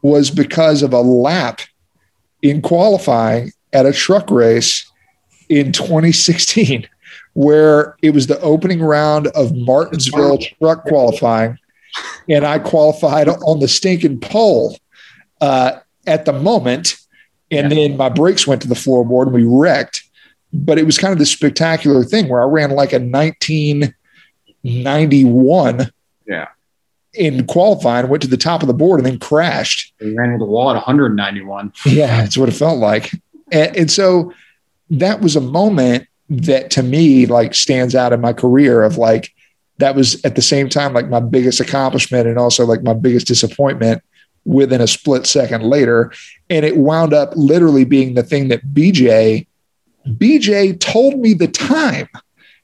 was 0.02 0.30
because 0.30 0.84
of 0.84 0.94
a 0.94 1.02
lap 1.02 1.62
in 2.42 2.62
qualifying 2.62 3.52
at 3.74 3.88
a 3.88 3.92
truck 3.92 4.30
race 4.30 4.90
in 5.50 5.72
2016, 5.72 6.88
where 7.34 7.96
it 8.02 8.12
was 8.12 8.28
the 8.28 8.40
opening 8.42 8.82
round 8.82 9.28
of 9.28 9.56
Martinsville 9.56 10.40
truck 10.60 10.84
qualifying. 10.86 11.58
And 12.30 12.46
I 12.46 12.60
qualified 12.60 13.30
on 13.30 13.60
the 13.60 13.68
stinking 13.68 14.20
pole 14.20 14.78
uh, 15.42 15.80
at 16.06 16.26
the 16.26 16.34
moment. 16.34 16.98
And 17.52 17.72
then 17.72 17.98
my 17.98 18.10
brakes 18.10 18.48
went 18.48 18.62
to 18.64 18.68
the 18.68 18.76
floorboard 18.76 19.28
and 19.28 19.34
we 19.34 19.44
wrecked. 19.44 20.04
But 20.54 20.78
it 20.78 20.86
was 20.86 20.98
kind 20.98 21.14
of 21.14 21.20
this 21.20 21.32
spectacular 21.32 22.04
thing 22.04 22.28
where 22.28 22.42
I 22.42 22.46
ran 22.46 22.72
like 22.72 22.92
a 22.94 23.00
1991 23.00 25.92
Yeah. 26.28 26.48
In 27.18 27.46
qualifying, 27.48 28.08
went 28.08 28.22
to 28.24 28.30
the 28.30 28.38
top 28.38 28.62
of 28.62 28.68
the 28.68 28.74
board 28.74 29.00
and 29.00 29.06
then 29.06 29.20
crashed. 29.20 29.94
They 30.00 30.12
ran 30.14 30.32
into 30.32 30.46
the 30.46 30.52
wall 30.52 30.70
at 30.70 30.76
191. 30.76 31.74
Yeah, 31.86 32.22
that's 32.22 32.38
what 32.38 32.50
it 32.50 32.54
felt 32.54 32.80
like. 32.80 33.12
And, 33.52 33.76
and 33.76 33.92
so 33.92 34.34
that 34.90 35.22
was 35.22 35.36
a 35.36 35.42
moment 35.42 36.08
that 36.30 36.72
to 36.72 36.84
me 36.84 37.26
like 37.26 37.54
stands 37.54 37.96
out 37.96 38.14
in 38.14 38.22
my 38.22 38.34
career 38.34 38.82
of 38.82 38.98
like 38.98 39.32
that 39.78 39.96
was 39.96 40.24
at 40.26 40.36
the 40.36 40.42
same 40.42 40.70
time 40.70 40.94
like 40.94 41.10
my 41.10 41.20
biggest 41.20 41.60
accomplishment 41.60 42.28
and 42.28 42.40
also 42.40 42.66
like 42.66 42.82
my 42.82 42.94
biggest 42.94 43.28
disappointment 43.28 44.02
within 44.46 44.82
a 44.82 44.88
split 44.88 45.26
second 45.26 45.64
later. 45.64 46.12
And 46.50 46.66
it 46.66 46.78
wound 46.78 47.14
up 47.14 47.32
literally 47.36 47.84
being 47.84 48.14
the 48.14 48.24
thing 48.24 48.48
that 48.50 48.66
BJ 48.74 49.48
BJ 50.08 50.80
told 50.80 51.20
me 51.20 51.34
the 51.34 51.48
time 51.48 52.08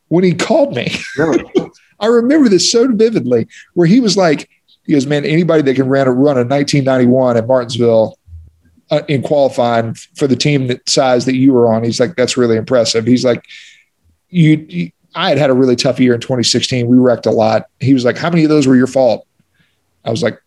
when 0.10 0.24
he 0.24 0.34
called 0.34 0.76
me. 0.76 0.93
Really? 1.18 1.43
I 2.02 2.08
remember 2.08 2.49
this 2.49 2.72
so 2.72 2.91
vividly, 2.91 3.47
where 3.76 3.88
he 3.88 3.99
was 3.99 4.18
like, 4.18 4.49
he 4.86 4.93
goes, 4.93 5.06
man, 5.06 5.24
anybody 5.24 5.62
that 5.62 5.76
can 5.76 5.88
run 5.88 6.08
a 6.08 6.12
run 6.12 6.38
a 6.38 6.43
1991 6.43 7.38
at 7.38 7.47
Martinsville 7.47 8.18
uh, 8.89 9.04
in 9.08 9.22
qualifying 9.22 9.93
for 10.16 10.28
the 10.28 10.36
team 10.36 10.68
that 10.68 10.89
size 10.89 11.26
that 11.26 11.36
you 11.36 11.54
were 11.54 11.72
on, 11.72 11.84
he's 11.84 11.99
like, 11.99 12.16
that's 12.16 12.36
really 12.36 12.58
impressive. 12.58 13.06
He's 13.06 13.24
like, 13.24 13.45
you, 14.30 14.66
you 14.68 14.91
I 15.14 15.30
had 15.30 15.38
had 15.38 15.49
a 15.49 15.54
really 15.54 15.76
tough 15.76 15.99
year 15.99 16.16
in 16.16 16.22
2016. 16.22 16.88
We 16.88 16.97
wrecked 16.97 17.26
a 17.26 17.32
lot. 17.32 17.68
He 17.80 17.93
was 17.93 18.04
like, 18.04 18.18
how 18.18 18.30
many 18.30 18.43
of 18.43 18.49
those 18.49 18.66
were 18.66 18.76
your 18.76 18.88
fault? 18.88 19.28
I 20.04 20.10
was 20.10 20.24
like, 20.24 20.41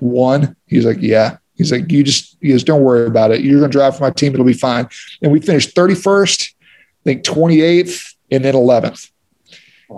one. 0.00 0.56
He's 0.66 0.84
like, 0.84 0.98
yeah. 1.00 1.38
He's 1.56 1.70
like, 1.70 1.90
you 1.90 2.02
just, 2.02 2.36
he 2.40 2.48
goes, 2.48 2.64
don't 2.64 2.82
worry 2.82 3.06
about 3.06 3.30
it. 3.30 3.42
You're 3.42 3.60
going 3.60 3.70
to 3.70 3.78
drive 3.78 3.96
for 3.96 4.02
my 4.02 4.10
team. 4.10 4.34
It'll 4.34 4.44
be 4.44 4.52
fine. 4.52 4.88
And 5.22 5.30
we 5.30 5.40
finished 5.40 5.76
31st, 5.76 6.52
I 6.52 7.02
think 7.04 7.22
28th, 7.22 8.14
and 8.32 8.44
then 8.44 8.54
11th 8.54 9.11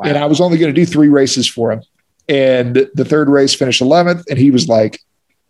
and 0.04 0.16
I 0.16 0.26
was 0.26 0.40
only 0.40 0.58
going 0.58 0.74
to 0.74 0.80
do 0.80 0.86
three 0.86 1.08
races 1.08 1.48
for 1.48 1.72
him. 1.72 1.82
And 2.28 2.88
the 2.94 3.04
third 3.04 3.28
race 3.28 3.54
finished 3.54 3.82
11th, 3.82 4.24
and 4.30 4.38
he 4.38 4.50
was 4.50 4.66
like, 4.68 5.00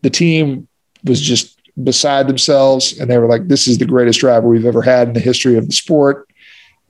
the 0.02 0.10
team 0.10 0.66
was 1.04 1.20
just 1.20 1.58
beside 1.82 2.26
themselves, 2.28 2.98
and 2.98 3.10
they 3.10 3.18
were 3.18 3.26
like, 3.26 3.48
"This 3.48 3.66
is 3.68 3.78
the 3.78 3.84
greatest 3.86 4.20
driver 4.20 4.48
we've 4.48 4.66
ever 4.66 4.82
had 4.82 5.08
in 5.08 5.14
the 5.14 5.20
history 5.20 5.56
of 5.56 5.66
the 5.66 5.72
sport." 5.72 6.28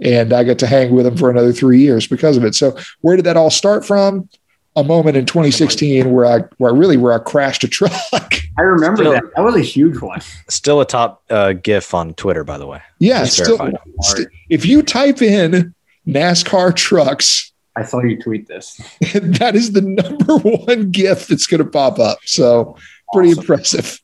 And 0.01 0.33
I 0.33 0.43
got 0.43 0.59
to 0.59 0.67
hang 0.67 0.93
with 0.95 1.07
him 1.07 1.17
for 1.17 1.31
another 1.31 1.53
three 1.53 1.81
years 1.81 2.07
because 2.07 2.37
of 2.37 2.45
it. 2.45 2.55
So, 2.55 2.77
where 3.03 3.17
did 3.17 3.25
that 3.27 3.37
all 3.37 3.51
start 3.51 3.85
from? 3.87 4.29
A 4.77 4.83
moment 4.83 5.17
in 5.17 5.25
2016 5.25 6.11
where 6.11 6.27
I, 6.27 6.39
where 6.59 6.73
I 6.73 6.77
really, 6.77 6.97
where 6.97 7.13
I 7.13 7.19
crashed 7.19 7.63
a 7.63 7.69
truck. 7.69 7.93
I 8.13 8.63
remember 8.63 9.03
Still- 9.05 9.13
that. 9.13 9.23
That 9.37 9.43
was 9.43 9.55
a 9.55 9.61
huge 9.61 10.01
one. 10.01 10.21
Still 10.49 10.81
a 10.81 10.85
top 10.85 11.23
uh, 11.31 11.53
GIF 11.53 11.95
on 11.95 12.15
Twitter, 12.15 12.43
by 12.43 12.59
the 12.59 12.67
way. 12.67 12.83
yeah, 12.99 13.25
still, 13.25 13.59
st- 14.01 14.29
if 14.51 14.67
you 14.67 14.83
type 14.83 15.23
in 15.23 15.75
NASCAR 16.07 16.75
trucks 16.75 17.53
I 17.77 17.83
saw 17.83 18.01
you 18.03 18.21
tweet 18.23 18.47
this. 18.47 18.77
that 19.15 19.57
is 19.57 19.73
the 19.73 19.81
number 19.81 20.37
one 20.37 20.93
gift 20.93 21.29
that's 21.29 21.47
going 21.49 21.63
to 21.63 21.69
pop 21.69 21.99
up. 21.99 22.19
So 22.25 22.77
pretty 23.13 23.31
Awesome. 23.31 23.41
impressive. 23.43 24.01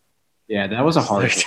Yeah, 0.49 0.67
that 0.67 0.85
was 0.85 0.97
a 0.97 1.03
hard. 1.03 1.33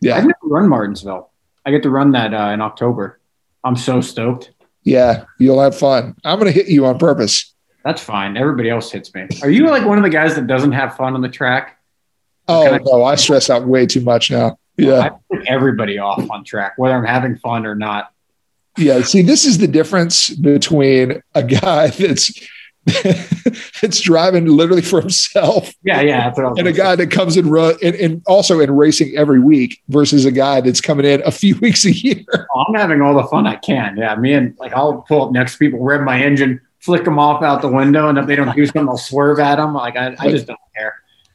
Yeah. 0.00 0.14
I've 0.16 0.22
never 0.24 0.34
run 0.44 0.66
Martinsville. 0.68 1.30
I 1.66 1.70
get 1.72 1.82
to 1.82 1.90
run 1.90 2.12
that 2.12 2.32
uh, 2.32 2.52
in 2.54 2.62
October. 2.62 3.20
I'm 3.64 3.76
so 3.76 4.00
stoked. 4.00 4.52
Yeah, 4.82 5.24
you'll 5.38 5.60
have 5.60 5.76
fun. 5.76 6.14
I'm 6.24 6.38
going 6.38 6.50
to 6.50 6.58
hit 6.58 6.68
you 6.68 6.86
on 6.86 6.98
purpose. 6.98 7.52
That's 7.84 8.02
fine. 8.02 8.38
Everybody 8.38 8.70
else 8.70 8.90
hits 8.90 9.12
me. 9.14 9.28
Are 9.42 9.50
you 9.50 9.66
like 9.68 9.84
one 9.84 9.98
of 9.98 10.04
the 10.04 10.08
guys 10.10 10.36
that 10.36 10.46
doesn't 10.46 10.72
have 10.72 10.96
fun 10.96 11.12
on 11.14 11.20
the 11.20 11.28
track? 11.28 11.78
Oh 12.46 12.62
Can 12.64 12.74
I- 12.74 12.78
no, 12.82 13.04
I 13.04 13.16
stress 13.16 13.50
out 13.50 13.66
way 13.66 13.84
too 13.84 14.00
much 14.00 14.30
now. 14.30 14.52
I 14.52 14.54
Yeah, 14.78 15.08
put 15.30 15.46
everybody 15.46 15.98
off 15.98 16.30
on 16.30 16.44
track, 16.44 16.74
whether 16.78 16.94
I'm 16.94 17.04
having 17.04 17.36
fun 17.36 17.66
or 17.66 17.74
not. 17.74 18.10
Yeah. 18.78 19.02
See, 19.02 19.22
this 19.22 19.44
is 19.44 19.58
the 19.58 19.68
difference 19.68 20.30
between 20.30 21.22
a 21.34 21.42
guy 21.42 21.88
that's 21.98 22.32
that's 23.82 24.00
driving 24.00 24.46
literally 24.46 24.82
for 24.82 25.00
himself 25.00 25.74
Yeah, 25.82 26.00
yeah. 26.00 26.24
That's 26.24 26.38
what 26.38 26.58
and 26.58 26.68
a 26.68 26.72
guy 26.72 26.96
that 26.96 27.10
comes 27.10 27.36
and 27.36 27.46
run 27.46 27.74
and, 27.82 27.94
and 27.96 28.22
also 28.26 28.60
in 28.60 28.70
racing 28.70 29.14
every 29.16 29.40
week 29.40 29.82
versus 29.88 30.24
a 30.24 30.30
guy 30.30 30.60
that's 30.60 30.80
coming 30.80 31.04
in 31.04 31.22
a 31.26 31.30
few 31.30 31.56
weeks 31.60 31.84
a 31.84 31.92
year. 31.92 32.24
say. 32.32 32.44
I'm 32.68 32.74
having 32.74 33.02
all 33.02 33.14
the 33.14 33.28
fun 33.28 33.46
I 33.46 33.56
can. 33.56 33.96
Yeah, 33.96 34.14
me 34.16 34.32
and 34.32 34.56
like 34.58 34.72
I'll 34.72 35.02
pull 35.02 35.26
up 35.26 35.32
next 35.32 35.52
to 35.52 35.58
people, 35.58 35.80
rev 35.80 36.02
my 36.02 36.22
engine, 36.22 36.60
flick 36.80 37.04
them 37.04 37.18
off 37.18 37.42
out 37.42 37.62
the 37.62 37.68
window, 37.68 38.08
and 38.08 38.18
if 38.18 38.26
they 38.26 38.36
don't 38.36 38.54
do 38.54 38.64
something, 38.66 38.88
I'll 38.88 38.98
swerve 38.98 39.38
at 39.38 39.56
them. 39.56 39.74
Like 39.74 39.96
I, 39.96 40.16
I 40.18 40.30
just 40.30 40.46
don't 40.46 40.58
care. 40.76 40.94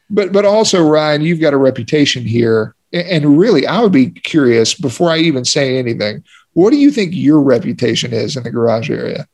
But 0.09 0.31
but 0.31 0.45
also 0.45 0.87
Ryan, 0.87 1.21
you've 1.21 1.39
got 1.41 1.53
a 1.53 1.57
reputation 1.57 2.23
here, 2.23 2.75
and 2.91 3.37
really, 3.37 3.67
I 3.67 3.81
would 3.81 3.91
be 3.91 4.09
curious 4.09 4.73
before 4.73 5.09
I 5.09 5.17
even 5.19 5.45
say 5.45 5.77
anything. 5.77 6.23
What 6.53 6.71
do 6.71 6.77
you 6.77 6.91
think 6.91 7.13
your 7.13 7.41
reputation 7.41 8.13
is 8.13 8.37
in 8.37 8.43
the 8.43 8.51
garage 8.51 8.89
area? 8.89 9.27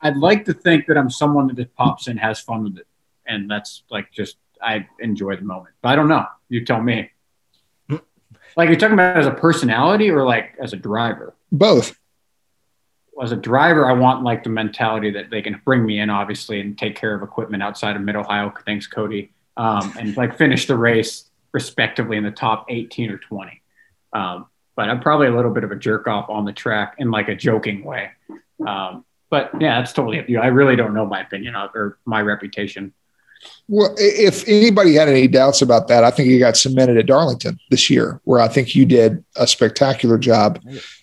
I'd 0.00 0.16
like 0.16 0.44
to 0.46 0.52
think 0.52 0.86
that 0.86 0.98
I'm 0.98 1.10
someone 1.10 1.46
that 1.46 1.56
just 1.56 1.74
pops 1.74 2.08
in, 2.08 2.16
has 2.18 2.40
fun 2.40 2.64
with 2.64 2.78
it, 2.78 2.86
and 3.26 3.50
that's 3.50 3.84
like 3.90 4.10
just 4.12 4.36
I 4.60 4.86
enjoy 4.98 5.36
the 5.36 5.42
moment. 5.42 5.74
But 5.80 5.90
I 5.90 5.96
don't 5.96 6.08
know. 6.08 6.26
You 6.48 6.64
tell 6.64 6.82
me. 6.82 7.10
Like 8.54 8.68
you're 8.68 8.78
talking 8.78 8.94
about 8.94 9.16
as 9.16 9.26
a 9.26 9.30
personality 9.30 10.10
or 10.10 10.26
like 10.26 10.54
as 10.60 10.74
a 10.74 10.76
driver. 10.76 11.34
Both. 11.50 11.98
As 13.22 13.32
a 13.32 13.36
driver, 13.36 13.88
I 13.88 13.92
want 13.92 14.24
like 14.24 14.42
the 14.42 14.50
mentality 14.50 15.10
that 15.12 15.30
they 15.30 15.40
can 15.40 15.60
bring 15.64 15.86
me 15.86 16.00
in, 16.00 16.10
obviously, 16.10 16.60
and 16.60 16.76
take 16.76 16.96
care 16.96 17.14
of 17.14 17.22
equipment 17.22 17.62
outside 17.62 17.96
of 17.96 18.02
Mid 18.02 18.16
Ohio. 18.16 18.52
Thanks, 18.66 18.86
Cody, 18.86 19.32
um, 19.56 19.94
and 19.98 20.16
like 20.16 20.36
finish 20.36 20.66
the 20.66 20.76
race 20.76 21.30
respectively 21.52 22.16
in 22.16 22.24
the 22.24 22.30
top 22.30 22.66
18 22.68 23.10
or 23.10 23.18
20. 23.18 23.62
Um, 24.12 24.46
but 24.82 24.90
I'm 24.90 24.98
probably 24.98 25.28
a 25.28 25.30
little 25.30 25.52
bit 25.52 25.62
of 25.62 25.70
a 25.70 25.76
jerk 25.76 26.08
off 26.08 26.28
on 26.28 26.44
the 26.44 26.52
track 26.52 26.96
in 26.98 27.12
like 27.12 27.28
a 27.28 27.36
joking 27.36 27.84
way. 27.84 28.10
Um, 28.66 29.04
but 29.30 29.52
yeah, 29.60 29.78
that's 29.78 29.92
totally 29.92 30.18
up 30.18 30.26
to 30.26 30.32
you. 30.32 30.40
I 30.40 30.48
really 30.48 30.74
don't 30.74 30.92
know 30.92 31.06
my 31.06 31.20
opinion 31.20 31.54
or 31.54 31.98
my 32.04 32.20
reputation. 32.20 32.92
Well, 33.68 33.94
if 33.96 34.42
anybody 34.48 34.94
had 34.94 35.08
any 35.08 35.28
doubts 35.28 35.62
about 35.62 35.86
that, 35.86 36.02
I 36.02 36.10
think 36.10 36.30
you 36.30 36.40
got 36.40 36.56
cemented 36.56 36.96
at 36.96 37.06
Darlington 37.06 37.60
this 37.70 37.90
year, 37.90 38.20
where 38.24 38.40
I 38.40 38.48
think 38.48 38.74
you 38.74 38.84
did 38.84 39.24
a 39.36 39.46
spectacular 39.46 40.18
job. 40.18 40.58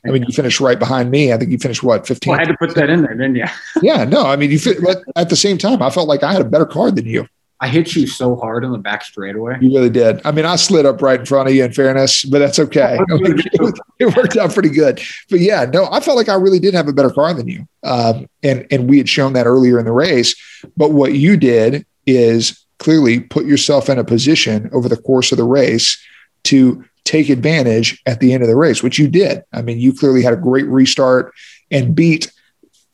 I 0.06 0.12
mean, 0.12 0.24
you 0.24 0.34
finished 0.34 0.60
right 0.60 0.78
behind 0.78 1.10
me. 1.10 1.32
I 1.32 1.38
think 1.38 1.50
you 1.50 1.58
finished 1.58 1.82
what, 1.82 2.06
15? 2.06 2.32
Well, 2.32 2.38
I 2.38 2.42
had 2.42 2.50
to 2.50 2.58
put 2.58 2.76
that 2.76 2.90
in 2.90 3.04
there, 3.04 3.16
didn't 3.16 3.36
you? 3.36 3.46
yeah, 3.82 4.04
no, 4.04 4.26
I 4.26 4.36
mean, 4.36 4.52
you 4.52 4.60
fit, 4.60 4.80
but 4.84 5.04
at 5.16 5.30
the 5.30 5.38
same 5.38 5.58
time, 5.58 5.82
I 5.82 5.90
felt 5.90 6.10
like 6.10 6.22
I 6.22 6.34
had 6.34 6.42
a 6.42 6.50
better 6.50 6.66
card 6.66 6.98
than 6.98 7.06
you. 7.06 7.30
I 7.62 7.68
hit 7.68 7.94
you 7.96 8.08
so 8.08 8.36
hard 8.38 8.64
on 8.64 8.72
the 8.72 8.78
back 8.78 9.04
straightaway. 9.04 9.58
You 9.60 9.74
really 9.74 9.90
did. 9.90 10.22
I 10.26 10.32
mean, 10.32 10.46
I 10.46 10.56
slid 10.56 10.86
up 10.86 11.02
right 11.02 11.20
in 11.20 11.26
front 11.26 11.50
of 11.50 11.56
you, 11.56 11.66
in 11.66 11.74
fairness, 11.74 12.24
but 12.24 12.40
that's 12.40 12.58
okay. 12.58 12.98
I 12.98 13.14
mean, 13.16 13.40
it, 13.40 13.80
it 14.00 14.16
worked 14.16 14.38
out 14.38 14.54
pretty 14.54 14.70
good. 14.70 15.02
But 15.30 15.42
yeah, 15.42 15.66
no, 15.66 15.90
I 15.92 16.00
felt 16.00 16.16
like 16.16 16.30
I 16.30 16.36
really 16.36 16.60
did 16.60 16.74
have 16.74 16.88
a 16.88 16.94
better 16.94 17.10
car 17.10 17.34
than 17.34 17.48
you, 17.48 17.68
um, 17.84 18.28
and 18.44 18.66
and 18.72 18.90
we 18.90 18.98
had 18.98 19.10
shown 19.10 19.34
that 19.34 19.46
earlier 19.46 19.78
in 19.78 19.86
the 19.86 19.92
race. 19.92 20.36
But 20.78 20.92
what 20.92 21.14
you 21.14 21.36
did 21.36 21.86
is 22.06 22.66
clearly 22.78 23.20
put 23.20 23.46
yourself 23.46 23.90
in 23.90 24.00
a 24.00 24.06
position 24.06 24.70
over 24.72 24.88
the 24.88 24.98
course 24.98 25.32
of 25.34 25.38
the 25.38 25.44
race 25.44 26.02
to 26.46 26.84
take 27.04 27.30
advantage 27.30 28.02
at 28.06 28.20
the 28.20 28.34
end 28.34 28.44
of 28.44 28.50
the 28.50 28.56
race, 28.56 28.82
which 28.82 29.00
you 29.00 29.08
did. 29.08 29.44
I 29.52 29.62
mean, 29.62 29.80
you 29.80 29.94
clearly 29.94 30.24
had 30.24 30.34
a 30.34 30.38
great 30.38 30.68
restart 30.68 31.34
and 31.72 31.94
beat 31.94 32.32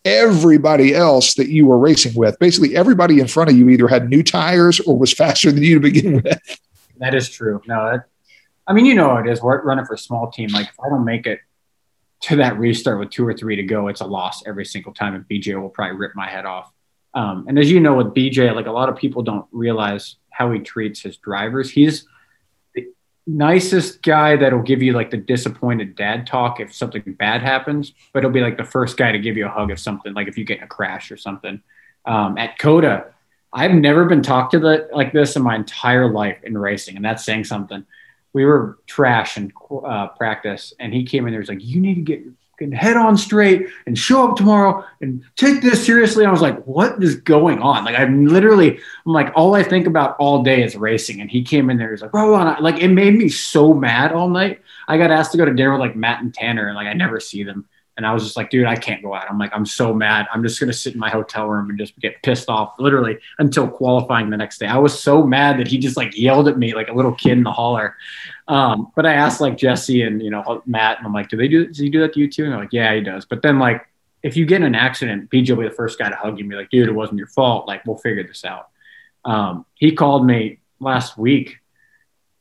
everybody 0.06 0.94
else 0.94 1.34
that 1.34 1.50
you 1.50 1.66
were 1.66 1.78
racing 1.78 2.14
with. 2.14 2.38
Basically, 2.40 2.76
everybody 2.76 3.20
in 3.20 3.28
front 3.28 3.50
of 3.50 3.58
you 3.58 3.70
either 3.70 3.88
had 3.88 4.10
new 4.10 4.24
tires 4.24 4.80
or 4.80 4.98
was 4.98 5.12
faster 5.24 5.52
than 5.52 5.64
you 5.64 5.76
to 5.76 5.80
begin 5.82 6.22
with. 6.22 6.60
That 6.98 7.14
is 7.14 7.30
true. 7.30 7.62
No, 7.68 7.92
that, 7.92 8.06
I 8.68 8.74
mean, 8.74 8.86
you 8.86 8.96
know 8.96 9.18
it 9.18 9.28
is. 9.28 9.42
We're 9.42 9.62
running 9.64 9.86
for 9.86 9.96
a 9.96 9.98
small 9.98 10.32
team. 10.32 10.50
Like, 10.50 10.70
if 10.70 10.80
I 10.80 10.88
don't 10.88 11.04
make 11.04 11.26
it 11.26 11.40
to 12.22 12.38
that 12.38 12.58
restart 12.58 13.00
with 13.00 13.10
two 13.10 13.28
or 13.28 13.34
three 13.34 13.56
to 13.58 13.64
go, 13.64 13.88
it's 13.88 14.02
a 14.02 14.06
loss 14.06 14.46
every 14.48 14.66
single 14.66 14.94
time. 14.94 15.16
And 15.16 15.26
BJ 15.28 15.60
will 15.60 15.70
probably 15.70 15.98
rip 15.98 16.16
my 16.16 16.30
head 16.30 16.46
off. 16.46 16.72
Um, 17.14 17.46
and 17.48 17.58
as 17.58 17.72
you 17.72 17.80
know, 17.80 17.96
with 17.96 18.08
BJ, 18.08 18.54
like 18.54 18.66
a 18.66 18.72
lot 18.72 18.90
of 18.90 18.98
people 18.98 19.24
don't 19.24 19.46
realize 19.52 20.18
how 20.32 20.52
he 20.52 20.60
treats 20.60 21.02
his 21.02 21.18
drivers. 21.18 21.72
He's 21.72 22.06
nicest 23.28 24.02
guy 24.04 24.36
that'll 24.36 24.62
give 24.62 24.82
you 24.82 24.94
like 24.94 25.10
the 25.10 25.18
disappointed 25.18 25.96
dad 25.96 26.28
talk 26.28 26.60
if 26.60 26.74
something 26.74 27.02
bad 27.08 27.42
happens, 27.42 27.94
but 28.14 28.24
he'll 28.24 28.32
be 28.32 28.42
like 28.42 28.58
the 28.58 28.64
first 28.64 28.98
guy 28.98 29.12
to 29.12 29.20
give 29.20 29.36
you 29.36 29.46
a 29.46 29.50
hug 29.50 29.72
if 29.72 29.80
something, 29.80 30.14
like 30.14 30.28
if 30.28 30.38
you 30.38 30.46
get 30.46 30.60
in 30.60 30.64
a 30.64 30.68
crash 30.68 31.12
or 31.12 31.18
something. 31.18 31.62
Um, 32.06 32.38
at 32.38 32.58
COTA, 32.60 33.08
I've 33.52 33.72
never 33.72 34.06
been 34.06 34.22
talked 34.22 34.52
to 34.52 34.60
the, 34.60 34.90
like 34.94 35.12
this 35.12 35.36
in 35.36 35.42
my 35.42 35.56
entire 35.56 36.12
life 36.12 36.38
in 36.44 36.58
racing, 36.58 36.98
and 36.98 37.06
that's 37.06 37.26
saying 37.26 37.46
something. 37.46 37.86
We 38.34 38.46
were 38.46 38.78
trash 38.86 39.38
in 39.38 39.54
uh, 39.72 40.10
practice, 40.10 40.74
and 40.80 40.94
he 40.94 41.06
came 41.06 41.26
in 41.26 41.32
there. 41.32 41.42
He's 41.42 41.50
like, 41.50 41.64
"You 41.64 41.80
need 41.80 41.96
to 41.96 42.02
get 42.02 42.22
fucking 42.56 42.72
head 42.72 42.98
on 42.98 43.18
straight 43.18 43.68
and 43.86 43.98
show 43.98 44.28
up 44.28 44.38
tomorrow 44.38 44.84
and 45.02 45.24
take 45.36 45.62
this 45.62 45.86
seriously." 45.86 46.26
I 46.26 46.32
was 46.32 46.42
like, 46.42 46.64
"What 46.66 47.02
is 47.04 47.16
going 47.16 47.60
on?" 47.60 47.86
Like, 47.86 48.00
I'm 48.00 48.28
literally, 48.28 48.80
I'm 49.06 49.14
like, 49.14 49.32
all 49.36 49.56
I 49.56 49.64
think 49.64 49.88
about 49.88 50.16
all 50.18 50.44
day 50.44 50.64
is 50.64 50.76
racing. 50.76 51.22
And 51.22 51.30
he 51.30 51.44
came 51.44 51.70
in 51.70 51.78
there. 51.78 51.92
He's 51.92 52.02
like, 52.02 52.12
"Bro," 52.12 52.32
like 52.60 52.82
it 52.82 52.90
made 52.90 53.16
me 53.16 53.30
so 53.30 53.74
mad 53.74 54.12
all 54.12 54.30
night. 54.30 54.62
I 54.88 54.98
got 54.98 55.12
asked 55.12 55.32
to 55.32 55.38
go 55.38 55.46
to 55.46 55.54
dinner 55.54 55.72
with 55.72 55.82
like 55.82 55.96
Matt 55.96 56.22
and 56.22 56.34
Tanner, 56.34 56.68
and 56.68 56.76
like 56.76 56.88
I 56.88 56.94
never 56.94 57.20
see 57.20 57.44
them. 57.44 57.66
And 57.98 58.06
I 58.06 58.14
was 58.14 58.24
just 58.24 58.36
like, 58.36 58.50
dude, 58.50 58.66
I 58.66 58.76
can't 58.76 59.02
go 59.02 59.14
out. 59.14 59.30
I'm 59.30 59.40
like, 59.40 59.52
I'm 59.54 59.66
so 59.66 59.94
mad. 59.94 60.28
I'm 60.34 60.44
just 60.44 60.60
gonna 60.60 60.74
sit 60.74 60.94
in 60.94 61.00
my 61.00 61.10
hotel 61.10 61.48
room 61.48 61.70
and 61.70 61.80
just 61.80 61.98
get 62.00 62.22
pissed 62.24 62.50
off, 62.50 62.74
literally 62.78 63.18
until 63.40 63.68
qualifying 63.68 64.30
the 64.30 64.38
next 64.38 64.58
day. 64.58 64.68
I 64.68 64.78
was 64.78 65.00
so 65.00 65.24
mad 65.24 65.60
that 65.60 65.68
he 65.68 65.78
just 65.78 65.96
like 65.96 66.18
yelled 66.18 66.48
at 66.48 66.58
me 66.58 66.74
like 66.76 66.90
a 66.90 66.94
little 66.94 67.14
kid 67.14 67.34
in 67.34 67.44
the 67.44 67.52
holler. 67.52 67.96
Um, 68.48 68.92
but 68.96 69.06
I 69.06 69.14
asked 69.14 69.40
like 69.42 69.58
Jesse 69.58 70.02
and 70.02 70.22
you 70.22 70.30
know 70.30 70.62
Matt, 70.66 70.98
and 70.98 71.08
I'm 71.08 71.14
like, 71.14 71.30
do 71.30 71.38
they 71.38 71.48
do? 71.48 71.68
Does 71.68 71.78
he 71.78 71.90
do 71.90 72.02
that 72.02 72.14
to 72.14 72.20
you 72.20 72.30
too? 72.30 72.44
And 72.44 72.54
they're 72.54 72.60
like, 72.60 72.74
yeah, 72.74 72.94
he 72.94 73.02
does. 73.02 73.26
But 73.26 73.42
then 73.42 73.60
like, 73.60 73.88
if 74.26 74.36
you 74.36 74.46
get 74.48 74.62
in 74.62 74.64
an 74.64 74.74
accident, 74.74 75.30
BJ 75.30 75.52
will 75.52 75.62
be 75.62 75.70
the 75.70 75.76
first 75.76 76.00
guy 76.00 76.10
to 76.10 76.16
hug 76.16 76.40
you 76.40 76.44
and 76.44 76.50
be 76.50 76.56
like, 76.56 76.72
dude, 76.72 76.90
it 76.90 76.92
wasn't 76.92 77.20
your 77.20 77.28
fault. 77.28 77.68
Like, 77.68 77.86
we'll 77.86 77.98
figure 77.98 78.26
this 78.26 78.44
out. 78.44 78.70
Um, 79.24 79.68
he 79.76 79.92
called 79.92 80.26
me 80.26 80.62
last 80.80 81.16
week, 81.16 81.60